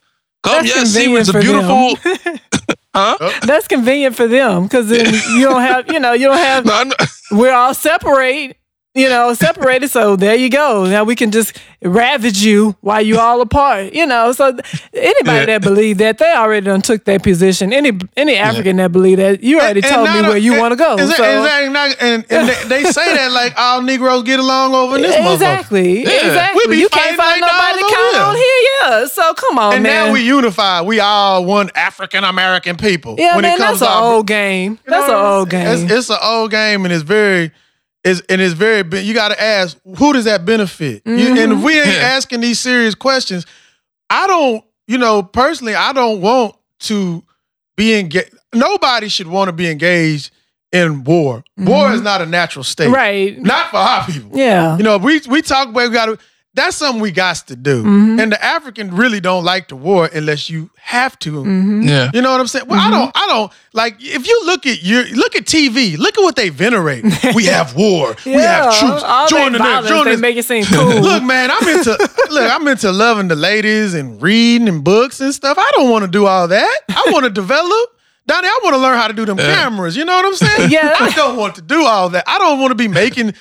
come. 0.43 0.65
That's 0.65 0.67
yes, 0.67 0.91
see, 0.91 1.15
it's 1.15 1.31
a 1.31 1.41
beautiful. 1.41 1.97
huh? 2.95 3.17
Oh. 3.21 3.39
That's 3.43 3.69
convenient 3.69 4.17
for 4.17 4.27
them 4.27 4.65
because 4.65 4.89
then 4.89 5.13
you 5.37 5.45
don't 5.45 5.61
have, 5.63 5.91
you 5.91 6.01
know, 6.01 6.13
you 6.13 6.29
don't 6.29 6.37
have. 6.39 6.65
No, 6.73 6.85
We're 7.33 7.55
all 7.55 7.75
separate, 7.75 8.57
you 8.95 9.09
know, 9.09 9.33
separated. 9.35 9.89
So 9.89 10.17
there 10.17 10.35
you 10.35 10.51
go. 10.51 10.85
Now 10.87 11.05
we 11.05 11.15
can 11.17 11.31
just 11.31 11.57
ravage 11.81 12.39
you 12.39 12.77
while 12.83 13.01
you 13.01 13.19
all 13.19 13.41
apart, 13.41 13.95
you 13.95 14.05
know. 14.07 14.33
So 14.33 14.57
anybody 14.95 15.39
Yeah. 15.39 15.45
that 15.47 15.63
believe 15.63 15.99
that 15.99 16.19
they 16.19 16.31
already 16.35 16.67
done 16.67 16.83
took 16.83 17.05
their 17.05 17.19
position. 17.19 17.73
Any 17.73 17.93
any 18.17 18.37
African 18.37 18.77
that 18.77 18.93
believe 18.93 19.17
that 19.19 19.43
you 19.43 19.59
already 19.61 19.81
And 19.83 19.91
told 19.93 20.09
me 20.11 20.21
not- 20.21 20.29
where 20.29 20.37
you 20.39 20.59
want 20.61 20.73
to 20.73 20.77
go. 20.77 20.95
Exactly, 20.95 21.17
so. 21.17 21.45
exactly, 21.45 22.09
and, 22.09 22.25
and 22.31 22.49
they, 22.49 22.83
they 22.83 22.91
say 22.93 23.15
that 23.17 23.33
like 23.33 23.55
all 23.57 23.81
Negroes 23.83 24.25
get 24.25 24.39
along 24.41 24.75
over 24.75 24.99
this. 24.99 25.17
Exactly. 25.17 26.03
Exactly. 26.03 26.63
We 26.67 26.77
be 26.77 26.81
you 26.81 26.89
can't 26.91 27.17
find 27.17 27.41
like 27.41 27.51
nobody 27.51 27.79
to 27.79 27.95
count 27.95 28.17
on 28.29 28.35
here. 28.37 28.45
here. 28.45 28.69
Yeah. 28.83 29.07
So 29.07 29.33
come 29.35 29.59
on, 29.59 29.75
And 29.75 29.83
man. 29.83 30.07
now 30.09 30.13
we 30.13 30.21
unify. 30.23 30.83
We 30.83 31.01
all 31.01 31.45
one 31.47 31.71
African 31.75 32.25
American 32.25 32.77
people. 32.77 33.17
yeah, 33.19 33.37
when 33.37 33.43
man, 33.43 33.55
it 33.55 33.59
comes 33.59 33.81
that's 33.81 33.91
an 33.91 34.03
old 34.03 34.27
game. 34.27 34.79
That's 34.87 35.09
an 35.09 35.15
old 35.15 35.49
game. 35.51 35.67
It's, 35.67 35.91
it's 35.93 36.11
an 36.11 36.19
old 36.23 36.51
game, 36.51 36.85
and 36.85 36.93
it's 36.93 37.03
very, 37.03 37.51
it's 38.05 38.21
and 38.29 38.41
it's 38.41 38.55
very. 38.55 38.83
You 39.03 39.15
got 39.15 39.29
to 39.29 39.41
ask 39.43 39.77
who 39.99 40.13
does 40.13 40.25
that 40.25 40.45
benefit? 40.45 41.03
You- 41.05 41.13
and 41.15 41.37
Mm-hmm. 41.39 41.59
if 41.59 41.65
we 41.65 41.79
ain't 41.79 41.87
Yeah. 41.89 42.17
asking 42.17 42.41
these 42.41 42.59
serious 42.61 42.95
questions, 42.95 43.47
I 44.11 44.27
don't. 44.27 44.65
You 44.89 44.99
know, 44.99 45.23
personally, 45.23 45.75
I 45.75 45.93
don't 45.93 46.21
want 46.21 46.57
to 46.81 47.23
be 47.77 47.95
engaged. 47.99 48.35
Nobody 48.55 49.09
should 49.09 49.29
want 49.29 49.49
to 49.49 49.53
be 49.53 49.71
engaged 49.71 50.31
in 50.73 51.05
war. 51.05 51.45
War 51.57 51.93
is 51.93 52.01
not 52.03 52.21
a 52.21 52.27
natural 52.27 52.65
state, 52.65 52.87
Mm-hmm. 52.87 52.95
right. 52.95 53.39
Not 53.41 53.71
for 53.71 53.77
our 53.77 54.05
people. 54.07 54.31
Yeah. 54.37 54.77
You 54.77 54.83
know, 54.83 54.99
we 54.99 55.21
we 55.29 55.41
talk 55.43 55.69
about 55.69 55.89
we 55.89 55.95
got 55.95 56.07
to. 56.07 56.19
That's 56.55 56.77
something 56.77 57.01
we 57.01 57.13
got 57.13 57.37
to 57.47 57.57
do. 57.57 57.83
Mm-hmm. 57.83 58.21
And 58.21 58.33
the 58.33 58.45
African 58.45 58.95
really 58.95 59.21
don't 59.21 59.43
like 59.43 59.69
the 59.69 59.77
war 59.77 60.11
unless 60.13 60.51
you 60.51 60.69
have 60.77 61.19
to. 61.21 61.33
Mm-hmm. 61.33 61.83
yeah. 61.83 62.11
You 62.13 62.21
know 62.21 62.31
what 62.31 62.41
I'm 62.41 62.47
saying? 62.47 62.67
Well, 62.69 62.79
I 62.79 62.91
don't. 62.91 63.11
I 63.15 63.27
don't 63.27 63.53
like. 63.73 63.97
If 64.01 64.27
you 64.27 64.43
look 64.45 64.67
at 64.67 64.83
your 64.83 65.05
look 65.09 65.35
at 65.35 65.45
TV, 65.47 65.97
look 65.97 66.19
at 66.19 66.23
what 66.23 66.37
they 66.37 66.51
venerate. 66.51 67.05
We 67.35 67.47
have 67.47 67.75
war. 67.75 68.15
we 68.27 68.33
have 68.33 68.79
troops. 68.79 69.03
all 69.03 69.27
Join 69.29 69.53
that 69.53 69.83
the 69.83 69.89
join 69.89 70.05
they 70.05 70.17
make 70.17 70.37
it 70.37 70.45
seem 70.45 70.65
cool. 70.67 71.01
Look, 71.01 71.23
man, 71.23 71.51
I'm 71.51 71.67
into 71.67 71.91
look. 72.31 72.53
I'm 72.53 72.69
into 72.69 72.93
loving 72.93 73.29
the 73.29 73.37
ladies 73.37 73.95
and 73.95 74.21
reading 74.21 74.69
and 74.69 74.85
books 74.85 75.21
and 75.21 75.33
stuff. 75.33 75.57
I 75.59 75.71
don't 75.77 75.91
want 75.91 76.05
to 76.05 76.11
do 76.11 76.27
all 76.27 76.49
that. 76.49 76.81
I 76.91 77.05
want 77.13 77.25
to 77.25 77.31
develop. 77.43 77.99
Donnie, 78.27 78.47
I 78.47 78.61
want 78.63 78.75
to 78.75 78.79
learn 78.81 78.97
how 78.99 79.09
to 79.09 79.15
do 79.15 79.25
them 79.25 79.37
cameras. 79.37 79.97
You 79.97 80.05
know 80.05 80.15
what 80.15 80.27
I'm 80.27 80.35
saying? 80.35 80.71
Yeah. 80.71 80.95
I 81.01 81.11
don't 81.11 81.37
want 81.37 81.57
to 81.57 81.63
do 81.63 81.85
all 81.85 82.11
that. 82.11 82.25
I 82.27 82.39
don't 82.39 82.61
want 82.61 82.71
to 82.71 82.77
be 82.77 82.87
making 82.87 83.35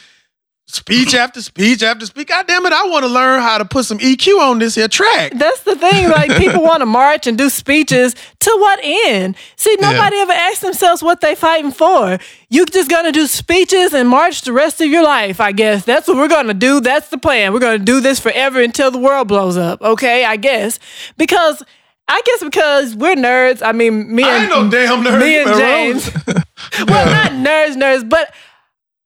speech 0.76 1.14
after 1.14 1.42
speech 1.42 1.84
after 1.84 2.06
speech. 2.06 2.28
God 2.28 2.48
damn 2.48 2.66
it, 2.66 2.74
I 2.74 2.86
want 2.88 3.04
to 3.06 3.12
learn 3.12 3.42
how 3.42 3.58
to 3.58 3.66
put 3.66 3.86
some 3.86 4.00
EQ 4.00 4.40
on 4.40 4.60
this 4.60 4.76
here 4.76 4.88
track. 4.88 5.34
That's 5.36 5.62
the 5.62 5.76
thing. 5.76 6.10
Like 6.10 6.32
people 6.38 6.62
want 6.62 6.80
to 6.82 6.86
march 6.86 7.28
and 7.28 7.38
do 7.38 7.50
speeches. 7.50 8.16
To 8.40 8.58
what 8.60 8.80
end? 8.82 9.36
See, 9.56 9.76
nobody 9.80 10.18
ever 10.18 10.32
asks 10.32 10.60
themselves 10.62 11.04
what 11.04 11.22
they're 11.22 11.36
fighting 11.36 11.72
for. 11.72 12.18
You 12.50 12.66
just 12.66 12.90
gonna 12.90 13.12
do 13.12 13.28
speeches 13.28 13.94
and 13.94 14.10
march 14.10 14.42
the 14.42 14.54
rest 14.54 14.82
of 14.82 14.88
your 14.88 15.04
life. 15.04 15.40
I 15.40 15.52
guess 15.52 15.86
that's 15.86 16.08
what 16.08 16.18
we're 16.18 16.28
gonna 16.28 16.54
do. 16.54 16.82
That's 16.82 17.10
the 17.10 17.18
plan. 17.18 17.54
We're 17.54 17.60
gonna 17.60 17.78
do 17.80 18.00
this 18.02 18.20
forever 18.20 18.62
until 18.62 18.92
the 18.92 18.98
world 18.98 19.28
blows 19.28 19.58
up. 19.58 19.82
Okay, 19.82 20.26
I 20.26 20.38
guess 20.38 20.80
because. 21.18 21.64
I 22.08 22.22
guess 22.26 22.44
because 22.44 22.94
we're 22.94 23.16
nerds. 23.16 23.62
I 23.66 23.72
mean, 23.72 24.14
me 24.14 24.24
I 24.24 24.36
and 24.36 24.44
ain't 24.44 24.50
no 24.52 24.70
damn 24.70 25.02
nerd. 25.02 25.20
me 25.22 25.40
and. 25.40 25.56
James. 25.58 26.12
well, 26.88 27.06
not 27.06 27.32
nerds, 27.32 27.78
nerds, 27.78 28.10
but 28.10 28.34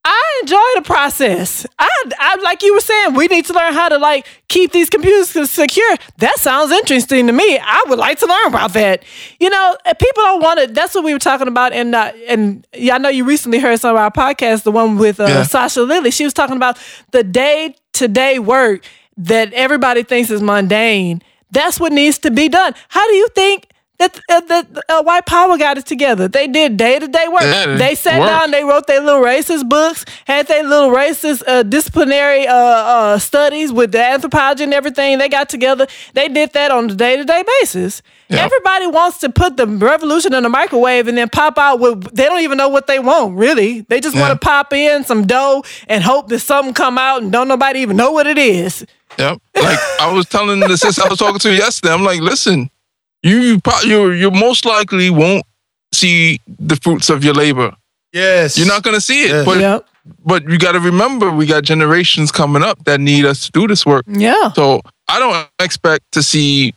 I 0.08 0.40
enjoy 0.44 0.64
the 0.76 0.82
process. 0.84 1.66
I, 1.80 1.90
I 2.20 2.36
like 2.44 2.62
you 2.62 2.76
were 2.76 2.80
saying, 2.80 3.16
we 3.16 3.26
need 3.26 3.46
to 3.46 3.54
learn 3.54 3.74
how 3.74 3.90
to 3.90 3.98
like 3.98 4.28
keep 4.48 4.72
these 4.72 4.88
computers 4.88 5.30
secure. 5.50 5.96
That 6.18 6.38
sounds 6.38 6.72
interesting 6.72 7.26
to 7.26 7.34
me. 7.34 7.58
I 7.58 7.84
would 7.88 7.98
like 7.98 8.20
to 8.20 8.28
learn 8.28 8.48
about 8.48 8.74
that. 8.74 9.04
You 9.40 9.50
know, 9.50 9.76
uh, 9.84 9.94
people 9.96 10.22
don't 10.24 10.44
want 10.44 10.60
to. 10.60 10.68
That's 10.68 10.94
what 10.94 11.04
we 11.04 11.12
were 11.12 11.20
talking 11.20 11.48
about. 11.48 11.74
And 11.74 11.96
uh, 11.96 12.12
and 12.28 12.68
yeah, 12.74 12.96
I 12.96 12.98
know 13.00 13.10
you 13.10 13.24
recently 13.26 13.58
heard 13.58 13.80
some 13.80 13.96
of 13.96 14.00
our 14.00 14.12
podcasts, 14.12 14.62
the 14.62 14.72
one 14.72 14.98
with 15.00 15.20
uh, 15.20 15.26
Yeah. 15.26 15.44
Sasha 15.44 15.82
Lilley. 15.82 16.12
She 16.12 16.24
was 16.24 16.34
talking 16.34 16.56
about 16.56 16.78
the 17.12 17.24
day 17.24 17.76
to 17.94 18.08
day 18.08 18.38
work 18.38 18.86
that 19.18 19.52
everybody 19.54 20.04
thinks 20.04 20.30
is 20.30 20.42
mundane. 20.42 21.24
That's 21.50 21.80
what 21.80 21.92
needs 21.92 22.20
to 22.20 22.30
be 22.32 22.48
done. 22.48 22.76
How 22.90 23.08
do 23.08 23.16
you 23.16 23.28
think? 23.30 23.68
That, 23.98 24.20
uh, 24.30 24.42
that 24.42 24.68
uh, 24.90 25.04
white 25.04 25.26
power 25.26 25.58
got 25.58 25.78
it 25.78 25.86
together. 25.86 26.28
They 26.28 26.48
did 26.48 26.76
day 26.76 27.00
to 27.00 27.08
day 27.08 27.28
work. 27.30 27.44
Yeah, 27.44 27.78
they 27.78 27.96
sat 27.96 28.20
work. 28.20 28.28
down, 28.28 28.52
they 28.52 28.64
wrote 28.64 28.88
their 28.88 29.00
little 29.00 29.22
racist 29.22 29.70
books, 29.70 30.04
had 30.26 30.48
their 30.48 30.64
little 30.64 30.90
racist 30.90 31.44
uh, 31.48 31.64
disciplinary 31.64 32.46
uh, 32.46 32.54
uh, 32.56 33.20
studies 33.20 33.72
with 33.72 33.94
the 33.94 34.04
anthropology 34.04 34.64
and 34.66 34.74
everything. 34.74 35.18
They 35.18 35.30
got 35.30 35.48
together. 35.48 35.88
They 36.14 36.28
did 36.28 36.52
that 36.54 36.72
on 36.72 36.90
a 36.90 36.96
day 36.96 37.16
to 37.16 37.24
day 37.24 37.44
basis. 37.62 38.02
Yeah. 38.28 38.44
Everybody 38.44 38.88
wants 38.88 39.20
to 39.20 39.30
put 39.30 39.56
the 39.56 39.66
revolution 39.66 40.34
in 40.34 40.44
the 40.44 40.50
microwave 40.50 41.08
and 41.08 41.18
then 41.18 41.30
pop 41.30 41.58
out 41.58 41.80
with. 41.80 42.14
They 42.14 42.26
don't 42.26 42.42
even 42.42 42.58
know 42.58 42.70
what 42.70 42.88
they 42.88 43.00
want. 43.00 43.38
Really, 43.38 43.82
they 43.82 44.02
just 44.02 44.16
want 44.18 44.34
to 44.34 44.46
pop 44.46 44.74
in 44.74 45.06
some 45.06 45.26
dough 45.26 45.64
and 45.88 46.04
hope 46.04 46.28
that 46.30 46.40
something 46.40 46.74
come 46.74 46.98
out 46.98 47.22
and 47.22 47.32
don't 47.32 47.48
nobody 47.48 47.80
even 47.80 47.96
know 47.96 48.12
what 48.12 48.28
it 48.28 48.38
is. 48.38 48.86
Yep. 49.18 49.42
Like 49.56 49.80
I 50.02 50.12
was 50.14 50.26
telling 50.26 50.60
the 50.60 50.78
sister 50.78 51.04
I 51.04 51.08
was 51.08 51.20
talking 51.20 51.40
to 51.40 51.54
yesterday, 51.54 51.94
I'm 51.94 52.04
like, 52.04 52.20
listen, 52.20 52.70
you 53.30 53.38
you 53.42 53.62
you 53.86 54.12
you 54.12 54.32
most 54.32 54.66
likely 54.66 55.10
won't 55.10 55.46
see 55.94 56.40
the 56.70 56.76
fruits 56.78 57.10
of 57.10 57.24
your 57.24 57.34
labor. 57.34 57.76
Yes. 58.14 58.58
You're 58.58 58.68
not 58.68 58.84
gonna 58.84 59.02
see 59.02 59.24
it. 59.26 59.30
Yes. 59.30 59.46
But 59.46 59.60
Yep. 59.60 59.86
but 60.26 60.50
you 60.50 60.58
got 60.58 60.74
to 60.74 60.80
remember, 60.80 61.32
we 61.32 61.46
got 61.46 61.64
generations 61.64 62.32
coming 62.32 62.64
up 62.64 62.78
that 62.86 63.00
need 63.00 63.26
us 63.26 63.46
to 63.46 63.52
do 63.52 63.68
this 63.68 63.86
work. 63.86 64.06
Yeah. 64.08 64.52
So 64.54 64.82
I 65.08 65.20
don't 65.20 65.48
expect 65.60 66.04
to 66.14 66.22
see. 66.24 66.74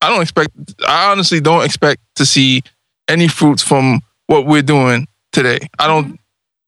I 0.00 0.08
don't 0.10 0.22
expect. 0.22 0.50
I 0.88 1.10
honestly 1.12 1.40
don't 1.40 1.64
expect 1.64 2.00
to 2.16 2.24
see 2.26 2.62
any 3.08 3.28
fruits 3.28 3.62
from 3.62 4.00
what 4.26 4.46
we're 4.46 4.62
doing 4.76 5.06
today. 5.32 5.60
I 5.78 5.86
don't. 5.86 6.18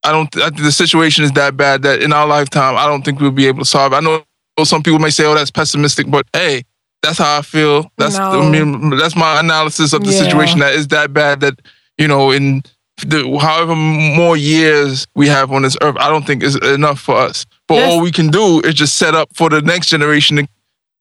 I 0.04 0.12
don't. 0.12 0.28
I 0.36 0.50
think 0.50 0.62
the 0.62 0.70
situation 0.72 1.24
is 1.24 1.32
that 1.32 1.56
bad 1.56 1.82
that 1.82 2.02
in 2.02 2.12
our 2.12 2.26
lifetime, 2.26 2.76
I 2.76 2.86
don't 2.86 3.02
think 3.04 3.20
we'll 3.20 3.30
be 3.42 3.46
able 3.48 3.60
to 3.60 3.64
solve. 3.64 3.92
it. 3.92 3.96
I 3.96 4.00
know 4.00 4.22
some 4.64 4.82
people 4.82 4.98
may 5.00 5.10
say, 5.10 5.24
"Oh, 5.24 5.34
that's 5.34 5.50
pessimistic," 5.50 6.10
but 6.10 6.26
hey, 6.32 6.62
that's 7.04 7.18
how 7.18 7.38
I 7.38 7.42
feel. 7.42 7.90
That's 7.98 8.16
No. 8.18 8.42
I 8.42 8.50
mean, 8.50 8.96
that's 8.98 9.14
my 9.16 9.38
analysis 9.40 9.92
of 9.92 10.02
the 10.04 10.12
Yeah. 10.12 10.22
situation. 10.24 10.60
That 10.60 10.74
is 10.74 10.88
that 10.88 11.12
bad 11.12 11.40
that 11.40 11.60
you 11.98 12.08
know 12.08 12.30
in 12.30 12.62
the 13.06 13.38
however 13.40 13.74
more 13.74 14.36
years 14.36 15.06
we 15.14 15.26
have 15.28 15.50
on 15.52 15.62
this 15.62 15.76
earth, 15.82 15.96
I 15.98 16.08
don't 16.08 16.26
think 16.26 16.42
is 16.42 16.56
enough 16.56 17.00
for 17.00 17.16
us. 17.16 17.44
But 17.68 17.76
That's- 17.76 17.92
all 17.92 18.00
we 18.00 18.12
can 18.12 18.28
do 18.28 18.60
is 18.60 18.74
just 18.74 18.94
set 18.96 19.14
up 19.14 19.28
for 19.34 19.48
the 19.50 19.60
next 19.62 19.88
generation 19.88 20.36
to, 20.36 20.46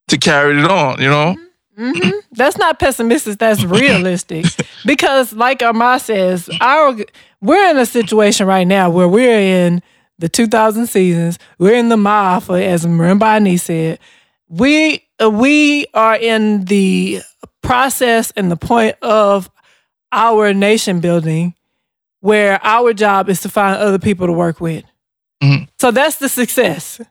to 0.10 0.18
carry 0.18 0.58
it 0.60 0.66
on. 0.70 1.00
You 1.02 1.10
know. 1.10 1.36
hmm 1.78 2.10
That's 2.32 2.58
not 2.58 2.80
pessimistic. 2.80 3.38
That's 3.40 3.64
realistic. 3.82 4.46
because, 4.86 5.34
like 5.34 5.60
Armah 5.60 6.02
says, 6.02 6.50
our 6.62 6.96
we're 7.42 7.70
in 7.70 7.78
a 7.78 7.86
situation 7.86 8.48
right 8.48 8.68
now 8.68 8.90
where 8.90 9.08
we're 9.08 9.40
in 9.40 9.82
the 10.20 10.30
2000 10.30 10.88
seasons. 10.88 11.38
We're 11.60 11.76
in 11.76 11.90
the 11.90 11.96
Maafa, 11.98 12.62
as 12.62 12.86
Marimba 12.86 13.24
Ani 13.36 13.58
said. 13.58 14.00
We 14.48 15.04
we 15.30 15.86
are 15.94 16.16
in 16.16 16.66
the 16.66 17.22
process 17.62 18.32
and 18.36 18.52
the 18.52 18.58
point 18.58 18.96
of 19.02 19.50
our 20.12 20.54
nation 20.54 21.00
building, 21.00 21.56
where 22.20 22.60
our 22.64 22.94
job 22.94 23.30
is 23.30 23.42
to 23.42 23.50
find 23.50 23.78
other 23.78 24.00
people 24.00 24.28
to 24.28 24.34
work 24.34 24.62
with. 24.62 24.84
Mhm. 25.42 25.68
So 25.80 25.92
that's 25.92 26.18
the 26.18 26.30
success. 26.30 27.02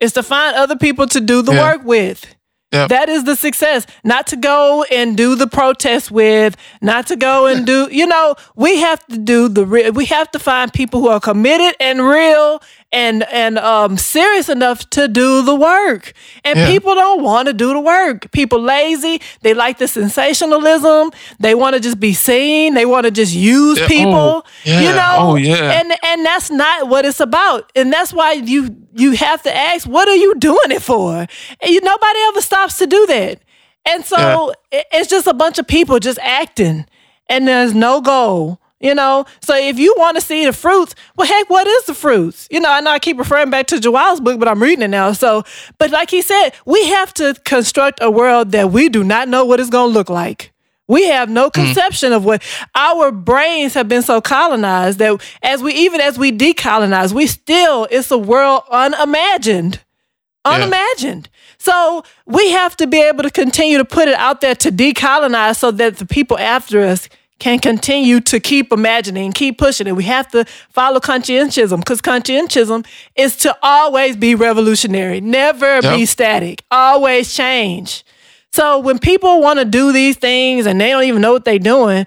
Is 0.00 0.12
to 0.14 0.22
find 0.22 0.56
other 0.56 0.76
people 0.76 1.06
to 1.08 1.20
do 1.20 1.42
the 1.42 1.52
Yeah. 1.52 1.62
work 1.72 1.84
with. 1.84 2.26
Yep. 2.72 2.88
That 2.88 3.08
is 3.08 3.22
the 3.24 3.36
success. 3.36 3.86
Not 4.02 4.26
to 4.28 4.36
go 4.36 4.82
and 4.90 5.16
do 5.16 5.36
the 5.36 5.46
protest 5.46 6.10
with, 6.10 6.56
not 6.82 7.06
to 7.06 7.14
go 7.16 7.46
and 7.46 7.64
do, 7.64 7.88
you 7.90 8.04
know, 8.04 8.34
we 8.56 8.78
have 8.80 9.04
to 9.06 9.16
do 9.18 9.48
the 9.48 9.64
real, 9.64 9.92
we 9.92 10.06
have 10.06 10.28
to 10.32 10.40
find 10.40 10.72
people 10.72 11.00
who 11.00 11.08
are 11.08 11.20
committed 11.20 11.76
and 11.78 12.04
real 12.04 12.60
and 12.94 13.24
and 13.32 13.58
um 13.58 13.98
serious 13.98 14.48
enough 14.48 14.88
to 14.90 15.08
do 15.08 15.42
the 15.42 15.54
work. 15.54 16.12
And 16.44 16.58
Yeah. 16.58 16.66
people 16.70 16.94
don't 16.94 17.22
want 17.22 17.48
to 17.48 17.52
do 17.52 17.72
the 17.72 17.80
work. 17.80 18.30
People 18.30 18.60
lazy, 18.60 19.20
they 19.42 19.52
like 19.52 19.78
the 19.78 19.88
sensationalism, 19.88 21.10
they 21.40 21.54
want 21.54 21.74
to 21.74 21.80
just 21.80 21.98
be 22.00 22.14
seen, 22.14 22.74
they 22.74 22.86
want 22.86 23.04
to 23.04 23.10
just 23.10 23.34
use 23.34 23.78
Yeah, 23.80 23.88
people. 23.88 24.14
oh, 24.14 24.42
yeah, 24.64 24.80
You 24.80 24.92
know? 25.00 25.14
oh, 25.18 25.34
yeah. 25.36 25.80
And 25.80 25.92
and 26.02 26.24
that's 26.24 26.50
not 26.50 26.88
what 26.88 27.04
it's 27.04 27.20
about. 27.20 27.70
And 27.74 27.92
that's 27.92 28.12
why 28.12 28.32
you 28.32 28.74
you 28.96 29.12
have 29.16 29.42
to 29.42 29.52
ask, 29.54 29.86
what 29.88 30.08
are 30.08 30.14
you 30.24 30.34
doing 30.36 30.70
it 30.70 30.82
for? 30.82 31.26
And 31.60 31.70
you 31.74 31.80
nobody 31.80 32.18
ever 32.28 32.40
stops 32.40 32.78
to 32.78 32.86
do 32.86 33.06
that. 33.06 33.40
And 33.86 34.04
so 34.04 34.52
it- 34.70 34.86
it's 34.92 35.10
just 35.10 35.26
a 35.26 35.34
bunch 35.34 35.58
of 35.58 35.66
people 35.66 35.98
just 35.98 36.18
acting, 36.22 36.86
and 37.28 37.46
there's 37.48 37.74
no 37.74 38.00
goal. 38.00 38.58
You 38.84 38.94
know, 38.94 39.24
so 39.40 39.56
if 39.56 39.78
you 39.78 39.94
want 39.96 40.18
to 40.18 40.20
see 40.20 40.44
the 40.44 40.52
fruits, 40.52 40.94
well, 41.16 41.26
heck, 41.26 41.48
what 41.48 41.66
is 41.66 41.86
the 41.86 41.94
fruits? 41.94 42.46
You 42.50 42.60
know, 42.60 42.70
I 42.70 42.80
know 42.82 42.90
I 42.90 42.98
keep 42.98 43.16
referring 43.16 43.48
back 43.48 43.66
to 43.68 43.80
Joel's 43.80 44.20
book, 44.20 44.38
but 44.38 44.46
I'm 44.46 44.62
reading 44.62 44.82
it 44.82 44.88
now. 44.88 45.12
So, 45.12 45.42
but 45.78 45.90
like 45.90 46.10
he 46.10 46.20
said, 46.20 46.50
we 46.66 46.88
have 46.88 47.14
to 47.14 47.34
construct 47.46 48.00
a 48.02 48.10
world 48.10 48.52
that 48.52 48.72
we 48.72 48.90
do 48.90 49.02
not 49.02 49.26
know 49.26 49.46
what 49.46 49.58
it's 49.58 49.70
going 49.70 49.90
to 49.90 49.94
look 49.94 50.10
like. 50.10 50.52
We 50.86 51.06
have 51.06 51.30
no 51.30 51.44
hmm. 51.44 51.62
conception 51.62 52.12
of 52.12 52.26
what 52.26 52.42
our 52.74 53.10
brains 53.10 53.72
have 53.72 53.88
been 53.88 54.02
so 54.02 54.20
colonized 54.20 54.98
that 54.98 55.18
as 55.42 55.62
we 55.62 55.72
even 55.72 56.02
as 56.02 56.18
we 56.18 56.30
decolonize, 56.30 57.14
we 57.14 57.26
still 57.26 57.88
it's 57.90 58.10
a 58.10 58.18
world 58.18 58.64
unimagined. 58.70 59.80
Unimagined. 60.44 61.30
So 61.56 62.04
we 62.26 62.50
have 62.50 62.76
to 62.76 62.86
be 62.86 63.00
able 63.00 63.22
to 63.22 63.30
continue 63.30 63.78
to 63.78 63.84
put 63.86 64.08
it 64.08 64.14
out 64.16 64.42
there 64.42 64.54
to 64.56 64.70
decolonize 64.70 65.56
so 65.56 65.70
that 65.70 65.96
the 65.96 66.04
people 66.04 66.36
after 66.36 66.82
us 66.82 67.08
can 67.44 67.58
continue 67.58 68.20
to 68.20 68.40
keep 68.40 68.72
imagining, 68.72 69.30
keep 69.30 69.58
pushing 69.58 69.86
it. 69.86 69.94
We 69.94 70.04
have 70.04 70.30
to 70.30 70.46
follow 70.70 70.98
conscientism 70.98 71.76
because 71.76 72.00
conscientism 72.00 72.86
is 73.16 73.36
to 73.36 73.54
always 73.62 74.16
be 74.16 74.34
revolutionary, 74.34 75.20
never 75.20 75.82
be 75.82 76.06
static, 76.06 76.64
always 76.70 77.34
change. 77.34 78.02
So 78.54 78.78
when 78.78 78.98
people 78.98 79.42
want 79.42 79.58
to 79.58 79.66
do 79.66 79.92
these 79.92 80.16
things 80.16 80.64
and 80.64 80.80
they 80.80 80.88
don't 80.88 81.04
even 81.04 81.20
know 81.20 81.34
what 81.34 81.44
they're 81.44 81.58
doing, 81.58 82.06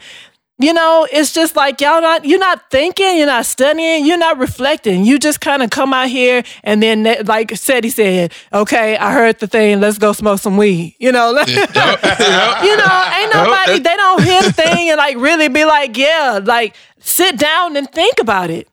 you 0.59 0.73
know, 0.73 1.07
it's 1.11 1.33
just 1.33 1.55
like 1.55 1.79
y'all 1.81 2.01
not 2.01 2.25
you're 2.25 2.39
not 2.39 2.69
thinking, 2.71 3.17
you're 3.17 3.27
not 3.27 3.45
studying, 3.45 4.05
you're 4.05 4.17
not 4.17 4.37
reflecting. 4.39 5.05
You 5.05 5.19
just 5.19 5.39
kind 5.39 5.61
of 5.61 5.69
come 5.69 5.93
out 5.93 6.09
here 6.09 6.43
and 6.63 6.81
then 6.81 7.03
like 7.25 7.55
said 7.55 7.83
he 7.83 7.89
said, 7.91 8.33
okay, 8.51 8.97
I 8.97 9.13
heard 9.13 9.39
the 9.39 9.47
thing, 9.47 9.79
let's 9.79 9.97
go 9.99 10.13
smoke 10.13 10.39
some 10.39 10.57
weed. 10.57 10.95
You 10.99 11.11
know, 11.11 11.29
you 11.31 11.35
know, 11.45 13.11
ain't 13.19 13.33
nobody 13.33 13.79
they 13.79 13.95
don't 13.95 14.23
hear 14.23 14.41
the 14.43 14.51
thing 14.53 14.89
and 14.89 14.97
like 14.97 15.17
really 15.17 15.47
be 15.47 15.63
like, 15.65 15.95
yeah, 15.97 16.39
like 16.43 16.75
sit 16.99 17.37
down 17.37 17.75
and 17.77 17.89
think 17.91 18.19
about 18.19 18.49
it. 18.49 18.67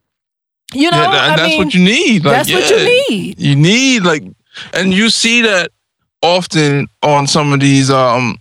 You 0.73 0.91
know, 0.91 0.97
Yeah, 0.97 1.07
and 1.07 1.33
I 1.33 1.37
that's 1.37 1.49
mean, 1.49 1.65
what 1.65 1.75
you 1.75 1.85
need. 1.85 2.25
Like, 2.25 2.47
that's 2.47 2.53
what 2.53 2.71
you 2.71 2.77
need. 3.11 3.39
You 3.41 3.57
need 3.57 4.03
like, 4.05 4.25
and 4.73 4.93
you 4.93 5.11
see 5.11 5.43
that 5.43 5.71
often 6.23 6.89
on 7.03 7.27
some 7.27 7.53
of 7.53 7.61
these 7.61 7.91
um 7.91 8.39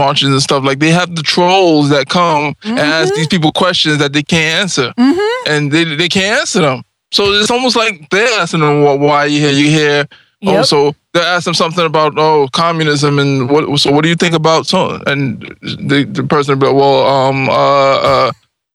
marches 0.00 0.28
and 0.30 0.42
stuff. 0.42 0.64
Like 0.64 0.78
they 0.84 0.92
have 1.00 1.10
the 1.14 1.22
trolls 1.34 1.88
that 1.94 2.08
come 2.08 2.54
and 2.64 2.78
ask 2.78 3.14
these 3.14 3.28
people 3.34 3.52
questions 3.52 3.98
that 3.98 4.12
they 4.12 4.22
can't 4.22 4.60
answer, 4.62 4.88
Mm-hmm. 4.98 5.50
and 5.52 5.62
they 5.72 5.84
they 6.00 6.08
can't 6.08 6.40
answer 6.40 6.60
them. 6.62 6.82
So 7.12 7.22
it's 7.40 7.50
almost 7.50 7.76
like 7.76 8.08
they're 8.10 8.40
asking 8.40 8.60
them 8.60 8.76
wh- 8.84 9.00
why 9.00 9.24
you 9.26 9.40
here. 9.40 9.52
You 9.62 9.70
here? 9.80 10.04
Oh, 10.46 10.62
so 10.62 10.94
they 11.12 11.20
ask 11.20 11.44
them 11.44 11.54
something 11.54 11.84
about 11.84 12.12
oh 12.16 12.48
communism 12.52 13.18
and 13.18 13.50
what? 13.50 13.62
So 13.78 13.92
what 13.92 14.02
do 14.04 14.08
you 14.08 14.16
think 14.16 14.34
about 14.34 14.66
so? 14.66 14.78
And 15.06 15.42
the 15.90 15.98
the 16.18 16.22
person 16.34 16.50
will 16.54 16.60
be 16.60 16.66
like, 16.72 16.76
well 16.82 17.06
um 17.06 17.48
uh 17.48 17.96
uh. 18.12 18.32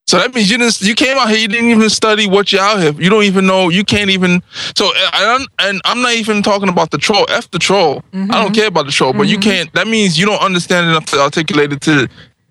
So 0.08 0.20
that 0.20 0.36
means 0.36 0.52
you 0.52 0.58
didn't. 0.60 0.80
You 0.82 0.94
came 0.94 1.18
out 1.18 1.30
here. 1.30 1.40
You 1.40 1.48
didn't 1.48 1.70
even 1.72 1.90
study 1.90 2.28
what 2.28 2.52
you're 2.52 2.62
out 2.62 2.80
here. 2.80 2.92
You 2.94 3.10
don't 3.10 3.24
even 3.24 3.48
know. 3.48 3.70
You 3.70 3.84
can't 3.84 4.12
even. 4.12 4.44
So 4.76 4.92
and 5.14 5.26
I'm, 5.26 5.48
and 5.60 5.82
I'm 5.84 6.02
not 6.04 6.14
even 6.14 6.44
talking 6.44 6.70
about 6.70 6.92
the 6.92 7.00
troll. 7.00 7.26
F 7.30 7.50
the 7.50 7.58
troll. 7.60 8.04
I 8.14 8.44
don't 8.44 8.54
care 8.54 8.68
about 8.68 8.86
the 8.86 8.92
troll. 8.92 9.14
But 9.14 9.28
you 9.28 9.40
can't. 9.40 9.72
That 9.74 9.88
means 9.88 10.20
you 10.20 10.28
don't 10.28 10.42
understand 10.42 10.88
enough 10.88 11.06
to 11.08 11.20
articulate 11.20 11.74
it 11.74 11.82
to, 11.82 12.08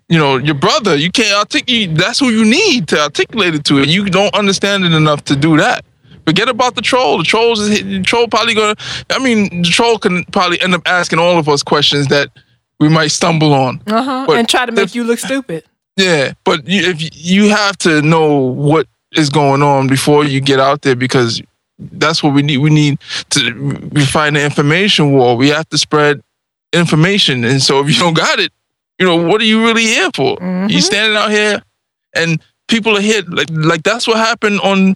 you 0.09 0.17
know, 0.19 0.35
your 0.35 0.55
brother. 0.55 0.97
You 0.97 1.11
can't 1.11 1.33
articulate. 1.37 1.95
That's 1.97 2.19
who 2.19 2.27
you 2.29 2.43
need 2.43 2.89
to 2.89 2.99
articulate 2.99 3.55
it 3.55 3.63
to. 3.65 3.77
And 3.77 3.87
you 3.87 4.09
don't 4.09 4.35
understand 4.35 4.83
it 4.83 4.91
enough 4.91 5.23
to 5.25 5.35
do 5.37 5.55
that. 5.55 5.85
Forget 6.27 6.49
about 6.49 6.75
the 6.75 6.81
troll. 6.81 7.19
The 7.19 7.23
trolls 7.23 7.61
is 7.61 7.81
the 7.83 8.01
troll 8.01 8.27
probably 8.27 8.53
gonna. 8.53 8.75
I 9.11 9.19
mean, 9.19 9.61
the 9.61 9.69
troll 9.69 9.97
can 9.97 10.25
probably 10.25 10.59
end 10.59 10.73
up 10.73 10.81
asking 10.87 11.19
all 11.19 11.37
of 11.37 11.47
us 11.47 11.63
questions 11.63 12.07
that 12.07 12.31
we 12.81 12.89
might 12.89 13.11
stumble 13.11 13.53
on. 13.53 13.81
Uh-huh. 13.87 14.25
And 14.33 14.49
try 14.49 14.65
to 14.65 14.73
make 14.73 14.85
if- 14.85 14.95
you 14.95 15.05
look 15.05 15.19
stupid. 15.19 15.63
Yeah, 15.97 16.33
but 16.43 16.67
you, 16.67 16.81
if 16.89 17.15
you- 17.15 17.49
have 17.49 17.77
to 17.79 18.01
know 18.01 18.35
what 18.35 18.87
is 19.13 19.29
going 19.29 19.61
on 19.61 19.87
before 19.87 20.25
you 20.25 20.41
get 20.41 20.59
out 20.59 20.81
there 20.81 20.95
because 20.95 21.41
that's 21.79 22.21
what 22.21 22.33
we 22.33 22.41
need. 22.41 22.57
We 22.57 22.69
need 22.69 22.99
to 23.31 23.89
we 23.93 24.05
find 24.05 24.35
the 24.35 24.43
information 24.43 25.13
war. 25.13 25.35
We 25.37 25.49
have 25.49 25.67
to 25.69 25.77
spread 25.77 26.21
information, 26.73 27.43
and 27.45 27.61
so 27.61 27.79
if 27.79 27.87
you 27.87 27.97
don't 27.99 28.13
got 28.15 28.39
it, 28.39 28.51
you 28.99 29.05
know 29.05 29.15
what 29.15 29.39
are 29.41 29.45
you 29.45 29.63
really 29.63 29.83
here 29.85 30.09
for? 30.13 30.37
You 30.69 30.81
standing 30.81 31.15
out 31.17 31.31
here, 31.31 31.61
and 32.15 32.41
people 32.67 32.97
are 32.97 33.01
here 33.01 33.21
like 33.27 33.47
like 33.51 33.83
that's 33.83 34.07
what 34.07 34.17
happened 34.17 34.59
on. 34.61 34.95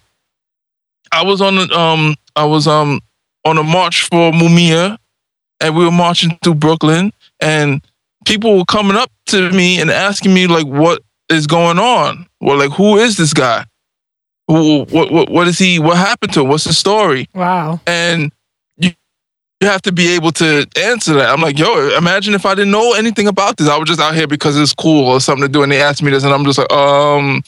I 1.12 1.24
was 1.24 1.40
on 1.40 1.72
um 1.72 2.14
I 2.36 2.44
was 2.44 2.66
um 2.66 3.00
on 3.44 3.56
a 3.58 3.62
march 3.62 4.04
for 4.04 4.32
Mumia, 4.32 4.98
and 5.60 5.74
we 5.76 5.84
were 5.84 5.90
marching 5.90 6.38
through 6.42 6.54
Brooklyn, 6.56 7.12
and 7.40 7.80
people 8.30 8.56
were 8.56 8.64
coming 8.64 8.96
up 8.96 9.10
to 9.26 9.50
me 9.50 9.80
and 9.80 9.90
asking 9.90 10.32
me 10.32 10.46
like 10.46 10.66
what 10.66 11.02
is 11.28 11.46
going 11.48 11.78
on? 11.78 12.26
Well 12.40 12.56
like 12.56 12.70
who 12.70 12.96
is 12.96 13.16
this 13.16 13.34
guy? 13.34 13.64
Who 14.46 14.84
what 14.84 15.10
what, 15.10 15.28
what 15.30 15.48
is 15.48 15.58
he 15.58 15.78
what 15.80 15.96
happened 15.96 16.32
to 16.34 16.42
him? 16.42 16.48
What's 16.48 16.64
the 16.64 16.72
story? 16.72 17.28
Wow. 17.34 17.80
and 17.86 18.30
you 18.76 18.92
you 19.60 19.68
have 19.68 19.82
to 19.82 19.92
be 19.92 20.14
able 20.14 20.30
to 20.32 20.64
answer 20.80 21.14
that. 21.14 21.28
I'm 21.28 21.40
like 21.40 21.58
yo 21.58 21.96
imagine 21.96 22.34
if 22.34 22.46
i 22.46 22.54
didn't 22.54 22.70
know 22.70 22.92
anything 22.94 23.26
about 23.26 23.56
this. 23.56 23.68
I 23.68 23.76
was 23.76 23.88
just 23.88 24.00
out 24.00 24.14
here 24.14 24.28
because 24.28 24.56
it's 24.56 24.74
cool 24.74 25.08
or 25.08 25.20
something 25.20 25.46
to 25.46 25.52
do 25.52 25.64
and 25.64 25.72
they 25.72 25.82
asked 25.82 26.02
me 26.02 26.12
this 26.12 26.22
and 26.22 26.32
i'm 26.32 26.44
just 26.44 26.58
like 26.58 26.72
um 26.72 27.42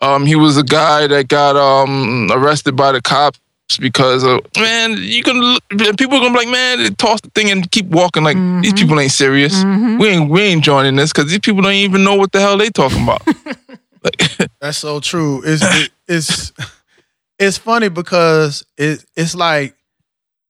um 0.00 0.24
he 0.24 0.36
was 0.36 0.56
a 0.56 0.62
guy 0.62 1.08
that 1.08 1.26
got 1.26 1.56
um 1.56 2.30
arrested 2.32 2.76
by 2.76 2.92
the 2.92 3.02
cops 3.02 3.40
because 3.76 4.24
of 4.24 4.40
man 4.56 4.96
you 4.96 5.22
can 5.22 5.38
look- 5.38 5.98
people 5.98 6.16
are 6.16 6.20
gonna 6.20 6.30
be 6.30 6.46
like 6.46 6.48
man 6.48 6.94
toss 6.94 7.20
the 7.20 7.30
thing 7.30 7.50
and 7.50 7.70
keep 7.70 7.86
walking. 7.86 8.24
Like 8.24 8.36
mm-hmm. 8.36 8.62
these 8.62 8.72
people 8.72 8.98
ain't 8.98 9.12
serious. 9.12 9.54
Mm-hmm. 9.54 9.98
We 9.98 10.08
ain't 10.08 10.30
we 10.30 10.40
ain't 10.40 10.64
joining 10.64 10.96
this 10.96 11.12
because 11.12 11.30
these 11.30 11.40
people 11.40 11.62
don't 11.62 11.72
even 11.72 12.02
know 12.04 12.14
what 12.14 12.32
the 12.32 12.40
hell 12.40 12.56
they 12.56 12.70
talking 12.70 13.02
about. 13.02 13.22
Like, 14.02 14.48
That's 14.60 14.78
so 14.78 15.00
true. 15.00 15.42
It's 15.44 15.62
it, 15.62 15.90
it's 16.06 16.52
it's 17.38 17.58
funny 17.58 17.88
because 17.88 18.64
it 18.76 19.04
it's 19.16 19.34
like 19.34 19.74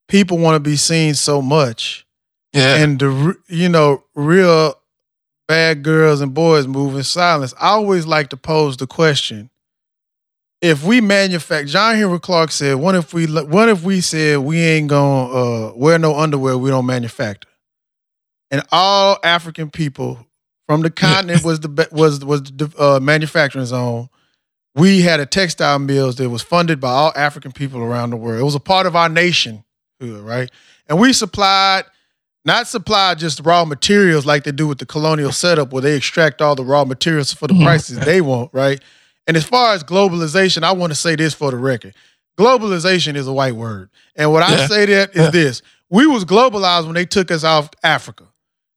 people 0.08 0.38
want 0.38 0.56
to 0.56 0.60
be 0.60 0.76
seen 0.76 1.14
so 1.14 1.42
much, 1.42 2.06
yeah. 2.52 2.76
And 2.76 2.98
the 2.98 3.36
you 3.48 3.68
know 3.68 4.04
real 4.14 4.74
bad 5.46 5.82
girls 5.82 6.20
and 6.20 6.34
boys 6.34 6.66
move 6.66 6.96
in 6.96 7.04
silence. 7.04 7.54
I 7.58 7.70
always 7.70 8.06
like 8.06 8.28
to 8.30 8.36
pose 8.36 8.76
the 8.76 8.86
question: 8.86 9.50
If 10.60 10.84
we 10.84 11.00
manufacture, 11.00 11.66
John 11.66 11.96
Henrik 11.96 12.22
Clarke 12.22 12.50
said, 12.50 12.76
"What 12.76 12.94
if 12.94 13.14
we 13.14 13.26
what 13.26 13.68
if 13.68 13.84
we 13.84 14.00
said 14.00 14.38
we 14.40 14.60
ain't 14.60 14.88
gonna 14.88 15.32
uh, 15.32 15.72
wear 15.76 15.98
no 15.98 16.16
underwear 16.16 16.58
we 16.58 16.70
don't 16.70 16.86
manufacture?" 16.86 17.48
And 18.50 18.62
all 18.72 19.18
African 19.22 19.70
people 19.70 20.26
from 20.66 20.82
the 20.82 20.90
continent 20.90 21.44
was 21.44 21.60
the 21.60 21.88
was 21.92 22.24
was 22.24 22.42
the 22.42 22.72
uh, 22.78 22.98
manufacturing 23.00 23.66
zone. 23.66 24.08
We 24.74 25.00
had 25.00 25.20
a 25.20 25.26
textile 25.26 25.78
mills 25.78 26.16
that 26.16 26.28
was 26.28 26.42
funded 26.42 26.80
by 26.80 26.90
all 26.90 27.12
African 27.16 27.52
people 27.52 27.80
around 27.80 28.10
the 28.10 28.16
world. 28.16 28.40
It 28.40 28.44
was 28.44 28.54
a 28.54 28.60
part 28.60 28.86
of 28.86 28.94
our 28.96 29.08
nation, 29.08 29.64
right? 30.00 30.50
And 30.88 30.98
we 30.98 31.12
supplied 31.12 31.84
not 32.44 32.66
supplied 32.66 33.18
just 33.18 33.40
raw 33.44 33.64
materials 33.64 34.24
like 34.24 34.44
they 34.44 34.52
do 34.52 34.66
with 34.66 34.78
the 34.78 34.86
colonial 34.86 35.32
setup 35.32 35.72
where 35.72 35.82
they 35.82 35.96
extract 35.96 36.40
all 36.40 36.54
the 36.54 36.64
raw 36.64 36.84
materials 36.84 37.32
for 37.32 37.46
the 37.46 37.54
prices 37.62 37.98
they 38.00 38.20
want, 38.20 38.52
right? 38.52 38.80
And 39.28 39.36
as 39.36 39.44
far 39.44 39.74
as 39.74 39.84
globalization, 39.84 40.62
I 40.62 40.72
want 40.72 40.90
to 40.90 40.94
say 40.94 41.14
this 41.14 41.34
for 41.34 41.50
the 41.50 41.58
record. 41.58 41.94
Globalization 42.38 43.14
is 43.14 43.28
a 43.28 43.32
white 43.32 43.54
word. 43.54 43.90
And 44.16 44.32
what 44.32 44.42
I 44.42 44.66
say 44.66 44.86
that 44.86 45.14
is 45.14 45.30
this. 45.30 45.62
We 45.90 46.06
was 46.06 46.24
globalized 46.24 46.86
when 46.86 46.94
they 46.94 47.04
took 47.04 47.30
us 47.30 47.44
off 47.44 47.68
Africa. 47.82 48.24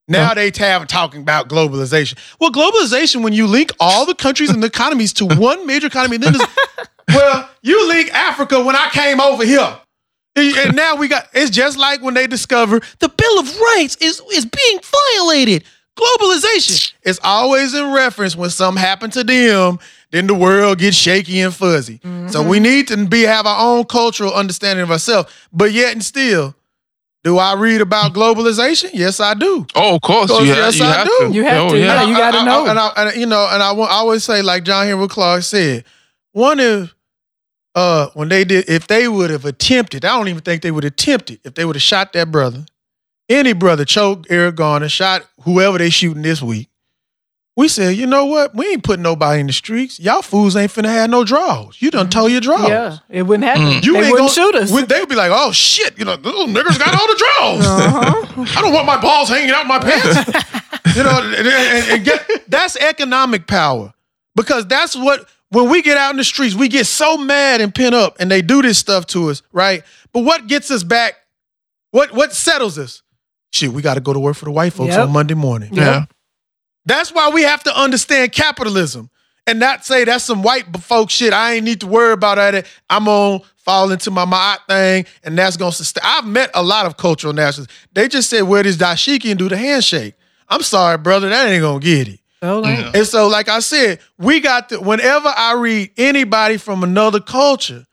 Now 0.07 0.33
they 0.33 0.51
have 0.57 0.87
talking 0.87 1.21
about 1.21 1.47
globalization. 1.47 2.17
Well, 2.39 2.51
globalization 2.51 3.23
when 3.23 3.31
you 3.31 3.47
link 3.47 3.71
all 3.79 4.05
the 4.05 4.15
countries 4.15 4.49
and 4.49 4.61
the 4.61 4.67
economies 4.67 5.13
to 5.13 5.25
one 5.25 5.65
major 5.65 5.87
economy, 5.87 6.17
then 6.17 6.35
well, 7.07 7.49
you 7.61 7.87
link 7.87 8.13
Africa 8.13 8.61
when 8.61 8.75
I 8.75 8.89
came 8.89 9.21
over 9.21 9.45
here. 9.45 9.77
And 10.35 10.57
and 10.57 10.75
now 10.75 10.95
we 10.95 11.07
got 11.07 11.27
it's 11.33 11.51
just 11.51 11.77
like 11.77 12.01
when 12.01 12.13
they 12.13 12.27
discover 12.27 12.81
the 12.99 13.09
Bill 13.09 13.39
of 13.39 13.57
Rights 13.57 13.95
is 14.01 14.21
is 14.33 14.45
being 14.45 14.79
violated. 14.81 15.63
Globalization. 15.97 16.93
is 17.03 17.19
always 17.23 17.73
in 17.73 17.91
reference 17.91 18.35
when 18.35 18.49
something 18.49 18.81
happened 18.81 19.13
to 19.13 19.23
them, 19.23 19.77
then 20.11 20.27
the 20.27 20.33
world 20.35 20.77
gets 20.79 20.95
shaky 20.97 21.39
and 21.41 21.53
fuzzy. 21.53 21.99
So 22.29 22.41
we 22.47 22.59
need 22.59 22.87
to 22.89 23.05
be 23.05 23.21
have 23.23 23.45
our 23.45 23.59
own 23.65 23.85
cultural 23.85 24.33
understanding 24.33 24.83
of 24.83 24.91
ourselves. 24.91 25.31
But 25.51 25.71
yet 25.71 25.93
and 25.93 26.03
still, 26.03 26.55
do 27.23 27.37
I 27.37 27.53
read 27.53 27.81
about 27.81 28.13
globalization? 28.19 28.89
Yes, 28.93 29.19
I 29.19 29.33
do. 29.33 29.65
oh 29.75 29.95
of 29.95 30.01
course 30.01 30.29
Course, 30.31 30.43
you, 30.43 30.49
have 30.53 30.57
yes, 30.57 30.79
you 30.79 30.85
I 30.85 30.93
have 30.93 31.07
do. 31.07 31.17
to 31.19 31.33
You 31.33 31.43
have 31.43 31.63
Oh, 31.63 31.69
to, 31.71 31.79
yeah. 31.79 32.03
you 32.03 32.15
gotta 32.15 32.37
I- 32.37 32.41
I- 32.41 32.45
know. 32.45 32.65
And, 32.67 32.79
I, 32.79 32.87
and 32.97 33.15
you 33.19 33.25
know, 33.25 33.47
and 33.51 33.61
I, 33.63 33.71
I 33.73 33.89
always 33.91 34.23
say, 34.23 34.41
like 34.41 34.63
John 34.63 34.85
Henrik 34.87 35.11
Clarke 35.11 35.43
said, 35.43 35.83
one 36.33 36.59
if 36.59 36.93
uh 37.75 38.07
when 38.15 38.27
they 38.29 38.43
did, 38.43 38.67
if 38.69 38.87
they 38.87 39.07
would 39.07 39.29
have 39.29 39.45
attempted, 39.45 40.03
I 40.03 40.17
don't 40.17 40.27
even 40.27 40.41
think 40.41 40.61
they 40.61 40.71
would 40.71 40.83
have 40.83 40.93
attempted 40.93 41.39
if 41.45 41.53
they 41.53 41.63
would 41.63 41.75
have 41.77 41.83
shot 41.83 42.11
that 42.13 42.31
brother, 42.31 42.65
any 43.29 43.53
brother, 43.53 43.85
choked 43.85 44.27
Eric 44.29 44.55
Garner, 44.55 44.89
shot 44.89 45.25
whoever 45.43 45.77
they 45.77 45.89
shooting 45.89 46.21
this 46.23 46.41
week. 46.41 46.69
We 47.57 47.67
said, 47.67 47.97
you 47.97 48.07
know 48.07 48.25
what? 48.27 48.55
We 48.55 48.65
ain't 48.69 48.83
putting 48.83 49.03
nobody 49.03 49.41
in 49.41 49.47
the 49.47 49.53
streets. 49.53 49.99
Y'all 49.99 50.21
fools 50.21 50.55
ain't 50.55 50.71
finna 50.71 50.85
have 50.87 51.09
no 51.09 51.25
draws. 51.25 51.81
You 51.81 51.91
done 51.91 52.09
tow 52.09 52.27
your 52.27 52.39
draws. 52.39 52.69
Yeah, 52.69 52.97
it 53.09 53.23
wouldn't 53.23 53.43
happen. 53.43 53.83
You 53.83 53.93
they 53.93 53.99
ain't 54.03 54.11
wouldn't 54.11 54.17
gonna, 54.17 54.29
shoot 54.29 54.55
us. 54.55 54.71
we- 54.71 54.83
They 54.83 54.99
would 55.01 55.09
be 55.09 55.15
like, 55.15 55.31
oh 55.33 55.51
shit, 55.51 55.99
you 55.99 56.05
know, 56.05 56.15
the 56.15 56.29
little 56.29 56.47
niggas 56.47 56.79
got 56.79 56.93
all 56.99 57.07
the 57.07 57.15
draws. 57.17 57.65
Uh-huh. 57.67 58.45
I 58.57 58.61
don't 58.61 58.73
want 58.73 58.85
my 58.87 58.99
balls 59.01 59.27
hanging 59.27 59.51
out 59.51 59.67
my 59.67 59.79
pants. 59.79 60.95
you 60.95 61.03
know, 61.03 61.21
and, 61.21 61.35
and- 61.47 61.89
and 61.91 62.05
get, 62.05 62.49
that's 62.49 62.77
economic 62.77 63.47
power 63.47 63.93
because 64.35 64.65
that's 64.67 64.95
what 64.95 65.27
when 65.49 65.69
we 65.69 65.81
get 65.81 65.97
out 65.97 66.11
in 66.11 66.17
the 66.17 66.23
streets, 66.23 66.55
we 66.55 66.69
get 66.69 66.87
so 66.87 67.17
mad 67.17 67.59
and 67.59 67.75
pent 67.75 67.93
up, 67.93 68.15
and 68.21 68.31
they 68.31 68.41
do 68.41 68.61
this 68.61 68.77
stuff 68.77 69.05
to 69.07 69.29
us, 69.29 69.41
right? 69.51 69.83
But 70.13 70.21
what 70.23 70.47
gets 70.47 70.71
us 70.71 70.83
back? 70.83 71.15
What 71.91 72.13
what 72.13 72.31
settles 72.31 72.79
us? 72.79 73.03
Shit, 73.51 73.73
we 73.73 73.81
got 73.81 73.95
to 73.95 73.99
go 73.99 74.13
to 74.13 74.19
work 74.21 74.37
for 74.37 74.45
the 74.45 74.51
white 74.51 74.71
folks 74.71 74.91
Yep. 74.91 75.07
on 75.07 75.11
Monday 75.11 75.33
morning. 75.33 75.73
yeah 75.73 76.05
That's 76.85 77.13
why 77.13 77.29
we 77.29 77.43
have 77.43 77.63
to 77.63 77.79
understand 77.79 78.31
capitalism 78.31 79.09
and 79.47 79.59
not 79.59 79.85
say 79.85 80.03
that's 80.03 80.23
some 80.23 80.43
white 80.43 80.65
folk 80.81 81.09
shit. 81.09 81.33
I 81.33 81.53
ain't 81.53 81.65
need 81.65 81.81
to 81.81 81.87
worry 81.87 82.13
about 82.13 82.35
that. 82.35 82.65
I'm 82.89 83.05
gonna 83.05 83.39
fall 83.57 83.91
into 83.91 84.11
my 84.11 84.25
my 84.25 84.57
thing, 84.67 85.05
and 85.23 85.37
that's 85.37 85.57
gonna 85.57 85.71
sustain. 85.71 86.03
I've 86.05 86.25
met 86.25 86.51
a 86.53 86.63
lot 86.63 86.85
of 86.85 86.97
cultural 86.97 87.33
nationalists. 87.33 87.73
They 87.93 88.07
just 88.07 88.29
said 88.29 88.43
wear 88.43 88.63
this 88.63 88.77
dashiki 88.77 89.29
and 89.29 89.37
do 89.39 89.49
the 89.49 89.57
handshake. 89.57 90.15
I'm 90.49 90.61
sorry, 90.61 90.97
brother, 90.97 91.29
that 91.29 91.47
ain't 91.47 91.61
gonna 91.61 91.79
get 91.79 92.07
it. 92.07 92.19
So 92.43 92.59
like, 92.59 92.95
And 92.95 93.05
so, 93.05 93.27
like 93.27 93.49
I 93.49 93.59
said, 93.59 93.99
we 94.17 94.39
got 94.39 94.69
to, 94.69 94.79
whenever 94.79 95.29
I 95.29 95.53
read 95.53 95.91
anybody 95.97 96.57
from 96.57 96.83
another 96.83 97.19
culture, 97.19 97.85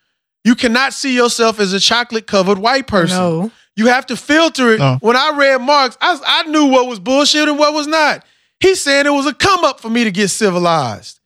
you 0.42 0.54
cannot 0.54 0.94
see 0.94 1.14
yourself 1.14 1.60
as 1.60 1.74
a 1.74 1.80
chocolate 1.80 2.26
covered 2.26 2.58
white 2.58 2.86
person. 2.86 3.18
No. 3.18 3.52
You 3.76 3.88
have 3.88 4.06
to 4.06 4.16
filter 4.16 4.72
it. 4.72 4.78
No. 4.78 4.96
When 5.02 5.16
I 5.16 5.32
read 5.36 5.60
Marx, 5.60 5.98
I, 6.00 6.18
I 6.26 6.50
knew 6.50 6.64
what 6.64 6.86
was 6.88 6.98
bullshit 6.98 7.46
and 7.48 7.58
what 7.58 7.74
was 7.74 7.86
not. 7.86 8.24
He's 8.60 8.82
saying 8.82 9.06
it 9.06 9.10
was 9.12 9.26
a 9.26 9.34
come 9.34 9.64
up 9.64 9.80
for 9.80 9.88
me 9.90 10.04
to 10.04 10.10
get 10.10 10.28
civilized. 10.28 11.20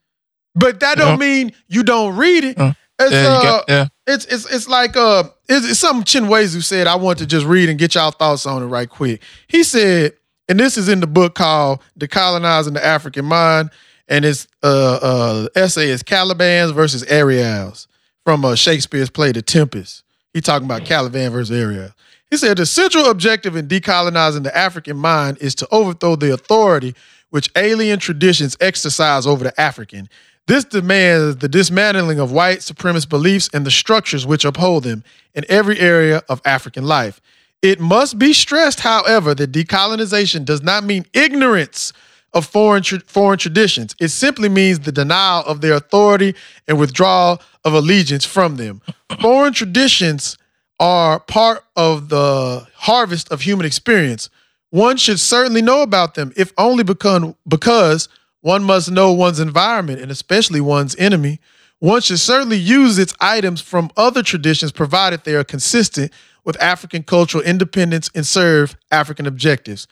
But 0.54 0.80
that 0.80 0.98
don't 0.98 1.12
Yeah. 1.20 1.26
mean 1.26 1.52
you 1.68 1.82
don't 1.82 2.16
read 2.16 2.44
it. 2.44 2.58
Yeah. 2.58 2.72
It's, 3.00 3.12
Yeah, 3.12 3.26
uh, 3.28 3.42
got- 3.42 3.64
yeah. 3.68 3.86
it's 4.06 4.26
it's 4.26 4.44
it's 4.52 4.68
like 4.68 4.96
uh 4.96 5.24
it's, 5.48 5.70
it's 5.70 5.80
something 5.80 6.04
Chinweizu 6.04 6.62
said. 6.62 6.86
I 6.86 6.94
want 6.96 7.18
to 7.18 7.26
just 7.26 7.46
read 7.46 7.68
and 7.68 7.78
get 7.78 7.94
y'all 7.94 8.10
thoughts 8.10 8.44
on 8.46 8.62
it 8.62 8.66
right 8.66 8.88
quick. 8.88 9.22
He 9.48 9.62
said, 9.64 10.12
and 10.48 10.60
this 10.60 10.76
is 10.76 10.88
in 10.88 11.00
the 11.00 11.06
book 11.06 11.34
called 11.34 11.80
"Decolonizing 11.98 12.74
the 12.74 12.84
African 12.84 13.24
Mind," 13.24 13.70
and 14.08 14.24
it's 14.26 14.46
uh 14.62 14.98
uh 15.02 15.48
essay 15.56 15.88
is 15.88 16.02
Calibans 16.02 16.74
versus 16.74 17.02
Ariels 17.04 17.88
from 18.24 18.44
uh, 18.44 18.54
Shakespeare's 18.54 19.10
play 19.10 19.32
The 19.32 19.42
Tempest. 19.42 20.04
He 20.34 20.40
talking 20.42 20.66
about 20.66 20.84
Caliban 20.84 21.32
versus 21.32 21.56
Ariel. 21.56 21.90
He 22.30 22.36
said 22.36 22.56
the 22.58 22.66
central 22.66 23.06
objective 23.06 23.56
in 23.56 23.66
decolonizing 23.68 24.44
the 24.44 24.56
African 24.56 24.96
mind 24.98 25.38
is 25.40 25.54
to 25.56 25.68
overthrow 25.72 26.14
the 26.16 26.32
authority 26.32 26.94
which 27.32 27.50
alien 27.56 27.98
traditions 27.98 28.58
exercise 28.60 29.26
over 29.26 29.42
the 29.42 29.58
African. 29.58 30.06
This 30.46 30.64
demands 30.64 31.36
the 31.36 31.48
dismantling 31.48 32.20
of 32.20 32.30
white 32.30 32.58
supremacist 32.58 33.08
beliefs 33.08 33.48
and 33.54 33.64
the 33.64 33.70
structures 33.70 34.26
which 34.26 34.44
uphold 34.44 34.84
them 34.84 35.02
in 35.34 35.46
every 35.48 35.80
area 35.80 36.22
of 36.28 36.42
African 36.44 36.84
life. 36.84 37.22
It 37.62 37.80
must 37.80 38.18
be 38.18 38.34
stressed, 38.34 38.80
however, 38.80 39.34
that 39.34 39.50
decolonization 39.50 40.44
does 40.44 40.62
not 40.62 40.84
mean 40.84 41.06
ignorance 41.14 41.94
of 42.34 42.44
foreign 42.44 42.82
tra- 42.82 43.00
foreign 43.00 43.38
traditions. 43.38 43.96
It 43.98 44.08
simply 44.08 44.50
means 44.50 44.80
the 44.80 44.92
denial 44.92 45.42
of 45.46 45.62
their 45.62 45.74
authority 45.74 46.34
and 46.68 46.78
withdrawal 46.78 47.40
of 47.64 47.72
allegiance 47.72 48.26
from 48.26 48.56
them. 48.56 48.82
foreign 49.22 49.54
traditions 49.54 50.36
are 50.78 51.18
part 51.20 51.64
of 51.76 52.10
the 52.10 52.66
harvest 52.74 53.32
of 53.32 53.40
human 53.40 53.64
experience. 53.64 54.28
One 54.72 54.96
should 54.96 55.20
certainly 55.20 55.60
know 55.60 55.82
about 55.82 56.14
them, 56.14 56.32
if 56.34 56.50
only 56.56 56.82
because, 56.82 58.08
one 58.40 58.64
must 58.64 58.90
know 58.90 59.12
one's 59.12 59.38
environment 59.38 60.00
and 60.00 60.10
especially 60.10 60.62
one's 60.62 60.96
enemy. 60.96 61.40
One 61.78 62.00
should 62.00 62.20
certainly 62.20 62.56
use 62.56 62.98
its 62.98 63.12
items 63.20 63.60
from 63.60 63.90
other 63.98 64.22
traditions 64.22 64.72
provided 64.72 65.24
they 65.24 65.34
are 65.34 65.44
consistent 65.44 66.10
with 66.42 66.60
African 66.60 67.02
cultural 67.02 67.44
independence 67.44 68.08
and 68.14 68.26
serve 68.26 68.74
African 68.90 69.26
objectives. 69.26 69.86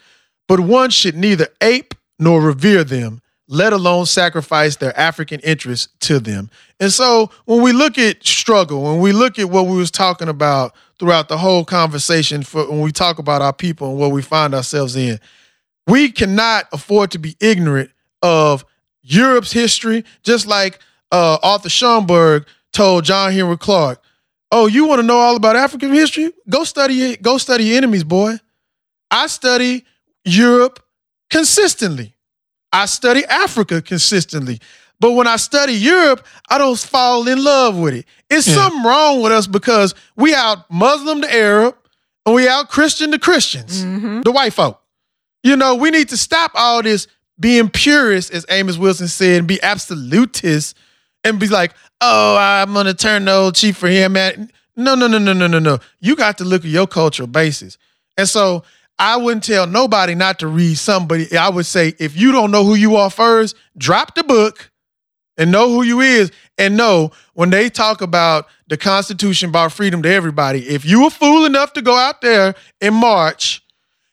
But 0.48 0.60
one 0.60 0.88
should 0.88 1.14
neither 1.14 1.48
ape 1.60 1.94
nor 2.18 2.40
revere 2.40 2.82
them, 2.82 3.20
let 3.48 3.74
alone 3.74 4.06
sacrifice 4.06 4.76
their 4.76 4.98
African 4.98 5.40
interests 5.40 5.88
to 6.00 6.18
them. 6.18 6.48
And 6.80 6.90
so 6.90 7.30
when 7.44 7.60
we 7.60 7.72
look 7.72 7.98
at 7.98 8.26
struggle, 8.26 8.84
when 8.84 9.00
we 9.00 9.12
look 9.12 9.38
at 9.38 9.50
what 9.50 9.66
we 9.66 9.76
was 9.76 9.90
talking 9.90 10.30
about 10.30 10.74
throughout 11.00 11.28
the 11.28 11.38
whole 11.38 11.64
conversation 11.64 12.42
for 12.42 12.70
when 12.70 12.80
we 12.80 12.92
talk 12.92 13.18
about 13.18 13.40
our 13.40 13.54
people 13.54 13.90
and 13.90 13.98
what 13.98 14.12
we 14.12 14.20
find 14.20 14.54
ourselves 14.54 14.94
in, 14.94 15.18
we 15.86 16.12
cannot 16.12 16.66
afford 16.72 17.10
to 17.10 17.18
be 17.18 17.34
ignorant 17.40 17.90
of 18.22 18.66
Europe's 19.02 19.50
history, 19.50 20.04
just 20.22 20.46
like 20.46 20.78
uh, 21.10 21.38
Arthur 21.42 21.70
Schomburg 21.70 22.44
told 22.72 23.04
John 23.04 23.32
Henrik 23.32 23.60
Clarke, 23.60 24.02
"Oh, 24.52 24.66
you 24.66 24.84
want 24.84 25.00
to 25.00 25.06
know 25.06 25.16
all 25.16 25.36
about 25.36 25.56
African 25.56 25.90
history? 25.90 26.30
Go 26.48 26.64
study 26.64 27.12
it. 27.12 27.22
Go 27.22 27.38
study 27.38 27.64
your 27.64 27.78
enemies, 27.78 28.04
boy." 28.04 28.36
I 29.10 29.26
study 29.26 29.84
Europe 30.24 30.84
consistently. 31.30 32.14
I 32.72 32.86
study 32.86 33.24
Africa 33.24 33.82
consistently. 33.82 34.60
But 35.00 35.12
when 35.12 35.26
I 35.26 35.36
study 35.36 35.72
Europe, 35.72 36.24
I 36.48 36.58
don't 36.58 36.78
fall 36.78 37.26
in 37.26 37.42
love 37.42 37.76
with 37.76 37.94
it. 37.94 38.06
It's 38.28 38.46
Yeah. 38.46 38.54
something 38.54 38.82
wrong 38.82 39.22
with 39.22 39.32
us 39.32 39.46
because 39.46 39.94
we 40.14 40.34
out 40.34 40.70
Muslim 40.70 41.22
to 41.22 41.34
Arab 41.34 41.74
and 42.26 42.34
we 42.34 42.46
out 42.46 42.68
Christian 42.68 43.10
to 43.12 43.18
Christians, 43.18 43.82
mm-hmm. 43.82 44.20
the 44.22 44.30
white 44.30 44.52
folk. 44.52 44.80
You 45.42 45.56
know, 45.56 45.74
we 45.74 45.90
need 45.90 46.10
to 46.10 46.16
stop 46.18 46.52
all 46.54 46.82
this 46.82 47.06
being 47.38 47.70
purist, 47.70 48.30
as 48.32 48.44
Amos 48.50 48.76
Wilson 48.76 49.08
said, 49.08 49.38
and 49.38 49.48
be 49.48 49.60
absolutist 49.62 50.76
and 51.24 51.38
be 51.40 51.48
like, 51.48 51.72
oh, 52.02 52.36
I'm 52.36 52.74
gonna 52.74 52.92
turn 52.94 53.24
the 53.24 53.32
old 53.32 53.54
chief 53.54 53.78
for 53.78 53.88
him, 53.88 54.12
man. 54.12 54.50
No, 54.76 54.94
no, 54.94 55.06
no, 55.06 55.18
no, 55.18 55.32
no, 55.32 55.46
no, 55.46 55.58
no. 55.58 55.78
You 56.00 56.14
got 56.16 56.38
to 56.38 56.44
look 56.44 56.64
at 56.64 56.70
your 56.70 56.86
cultural 56.86 57.26
basis. 57.26 57.78
And 58.18 58.28
so 58.28 58.64
I 58.98 59.16
wouldn't 59.16 59.44
tell 59.44 59.66
nobody 59.66 60.14
not 60.14 60.38
to 60.40 60.46
read 60.46 60.76
somebody. 60.76 61.34
I 61.36 61.48
would 61.48 61.66
say, 61.66 61.94
if 61.98 62.16
you 62.16 62.32
don't 62.32 62.50
know 62.50 62.64
who 62.64 62.74
you 62.74 62.96
are 62.96 63.10
first, 63.10 63.56
drop 63.78 64.14
the 64.14 64.22
book 64.24 64.69
and 65.40 65.50
know 65.50 65.70
who 65.70 65.82
you 65.82 66.00
is. 66.00 66.30
And 66.58 66.76
know 66.76 67.10
when 67.32 67.48
they 67.50 67.70
talk 67.70 68.02
about 68.02 68.46
the 68.68 68.76
Constitution 68.76 69.48
about 69.48 69.72
freedom 69.72 70.02
to 70.02 70.08
everybody, 70.08 70.68
if 70.68 70.84
you 70.84 71.02
were 71.02 71.10
fool 71.10 71.46
enough 71.46 71.72
to 71.72 71.82
go 71.82 71.96
out 71.96 72.20
there 72.20 72.54
in 72.80 72.94
March 72.94 73.64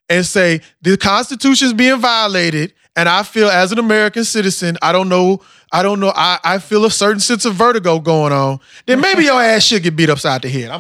and 0.10 0.26
say 0.26 0.62
the 0.82 0.98
Constitution 0.98 1.68
is 1.68 1.74
being 1.74 2.00
violated, 2.00 2.74
and 2.96 3.10
I 3.10 3.24
feel 3.24 3.50
as 3.50 3.74
an 3.74 3.78
American 3.78 4.24
citizen, 4.24 4.78
I 4.82 4.94
don't 4.94 5.10
know, 5.10 5.42
I 5.72 5.84
don't 5.84 6.00
know, 6.00 6.14
I, 6.16 6.40
I 6.44 6.60
feel 6.60 6.86
a 6.86 6.92
certain 6.92 7.20
sense 7.20 7.44
of 7.44 7.54
vertigo 7.54 8.00
going 8.00 8.32
on, 8.32 8.60
then 8.86 9.02
maybe 9.02 9.26
your 9.26 9.40
ass 9.42 9.64
should 9.64 9.84
get 9.84 9.96
beat 9.98 10.10
upside 10.10 10.42
the 10.42 10.50
head. 10.50 10.72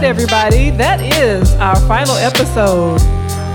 everybody, 0.07 0.69
that 0.69 1.01
is 1.01 1.53
our 1.55 1.75
final 1.85 2.15
episode 2.15 3.01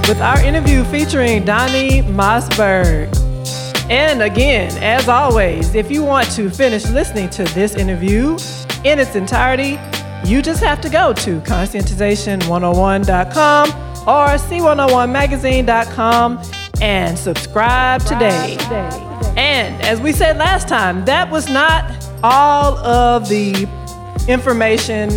with 0.07 0.21
our 0.21 0.39
interview 0.45 0.85
featuring 0.85 1.47
Donnie 1.47 2.03
Mossberg. 2.03 3.09
And 3.89 4.21
again, 4.21 4.71
as 4.83 5.09
always, 5.09 5.75
if 5.75 5.91
you 5.91 6.05
want 6.05 6.31
to 6.33 6.51
finish 6.51 6.87
listening 6.91 7.31
to 7.31 7.45
this 7.45 7.75
interview 7.75 8.37
in 8.85 8.99
its 8.99 9.17
entirety, 9.17 9.81
you 10.27 10.43
just 10.43 10.63
have 10.63 10.79
to 10.83 10.91
go 10.91 11.15
to 11.15 11.41
conscientization101.com 11.41 13.71
or 14.07 14.27
c101magazine.com 14.37 16.43
and 16.83 17.19
subscribe 17.19 18.03
today. 18.03 18.59
And 19.39 19.83
as 19.83 20.03
we 20.03 20.13
said 20.13 20.37
last 20.37 20.69
time, 20.69 21.07
that 21.07 21.31
was 21.31 21.49
not 21.49 21.91
all 22.23 22.77
of 22.77 23.27
the 23.31 23.67
information 24.29 25.09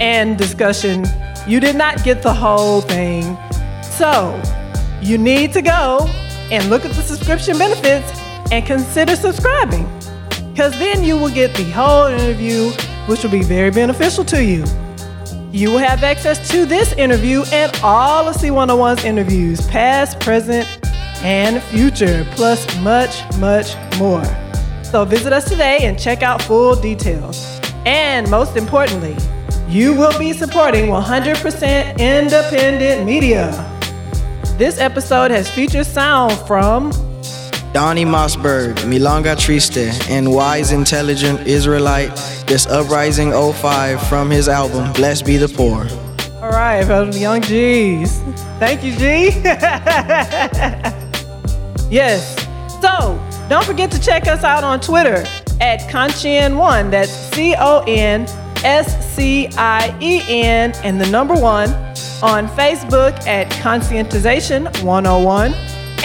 and 0.00 0.36
discussion. 0.38 1.04
You 1.46 1.60
did 1.60 1.76
not 1.76 2.04
get 2.04 2.22
the 2.22 2.32
whole 2.32 2.80
thing. 2.80 3.36
So 3.82 4.40
you 5.00 5.18
need 5.18 5.52
to 5.52 5.62
go 5.62 6.08
and 6.50 6.68
look 6.70 6.84
at 6.84 6.92
the 6.92 7.02
subscription 7.02 7.58
benefits 7.58 8.10
and 8.52 8.64
consider 8.66 9.16
subscribing. 9.16 9.88
Because 10.50 10.78
then 10.78 11.02
you 11.02 11.16
will 11.16 11.30
get 11.30 11.54
the 11.56 11.64
whole 11.70 12.06
interview, 12.06 12.70
which 13.06 13.22
will 13.22 13.30
be 13.30 13.42
very 13.42 13.70
beneficial 13.70 14.24
to 14.26 14.44
you. 14.44 14.64
You 15.50 15.70
will 15.70 15.78
have 15.78 16.02
access 16.02 16.50
to 16.50 16.64
this 16.64 16.92
interview 16.94 17.42
and 17.52 17.72
all 17.82 18.28
of 18.28 18.36
C101's 18.36 19.04
interviews, 19.04 19.66
past, 19.68 20.20
present, 20.20 20.66
and 21.22 21.62
future, 21.62 22.26
plus 22.32 22.64
much, 22.80 23.22
much 23.38 23.74
more. 23.98 24.24
So 24.82 25.04
visit 25.04 25.32
us 25.32 25.48
today 25.48 25.78
and 25.82 25.98
check 25.98 26.22
out 26.22 26.42
full 26.42 26.74
details. 26.74 27.60
And 27.86 28.30
most 28.30 28.56
importantly, 28.56 29.16
you 29.72 29.94
will 29.94 30.16
be 30.18 30.34
supporting 30.34 30.88
100% 30.90 31.98
independent 31.98 33.06
media. 33.06 33.50
This 34.58 34.78
episode 34.78 35.30
has 35.30 35.50
featured 35.50 35.86
sound 35.86 36.32
from 36.46 36.90
Donnie 37.72 38.04
Mossberg, 38.04 38.74
Milonga 38.84 39.34
Triste, 39.34 39.78
and 40.10 40.30
Wise 40.30 40.72
Intelligent 40.72 41.46
Israelite, 41.46 42.14
this 42.46 42.66
Uprising 42.66 43.32
05 43.32 44.06
from 44.08 44.28
his 44.28 44.46
album 44.46 44.92
Blessed 44.92 45.24
Be 45.24 45.38
the 45.38 45.48
Poor. 45.48 45.86
All 46.42 46.50
right, 46.50 46.84
from 46.84 47.10
Young 47.12 47.40
G's. 47.40 48.18
Thank 48.58 48.84
you, 48.84 48.92
G. 48.96 49.28
yes. 51.90 52.36
So, 52.82 53.18
Don't 53.48 53.64
forget 53.64 53.90
to 53.92 53.98
check 53.98 54.26
us 54.26 54.44
out 54.44 54.64
on 54.64 54.80
Twitter 54.80 55.24
at 55.62 55.80
Conscien1. 55.88 56.90
That's 56.90 57.10
C 57.10 57.54
O 57.58 57.82
N 57.86 58.26
S 58.64 59.14
C 59.14 59.48
I 59.56 59.96
E 60.00 60.22
N 60.28 60.72
and 60.84 61.00
the 61.00 61.10
number 61.10 61.34
one. 61.34 61.70
On 62.22 62.46
Facebook 62.46 63.18
at 63.26 63.50
Conscientization 63.50 64.64
101 64.84 65.54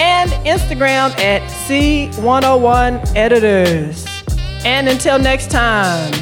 and 0.00 0.30
Instagram 0.44 1.16
at 1.20 1.42
C101 1.42 3.14
Editors. 3.14 4.04
And 4.64 4.88
until 4.88 5.20
next 5.20 5.48
time, 5.48 6.12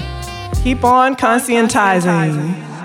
keep 0.63 0.85
on 0.85 1.17
conscientizing. 1.17 2.76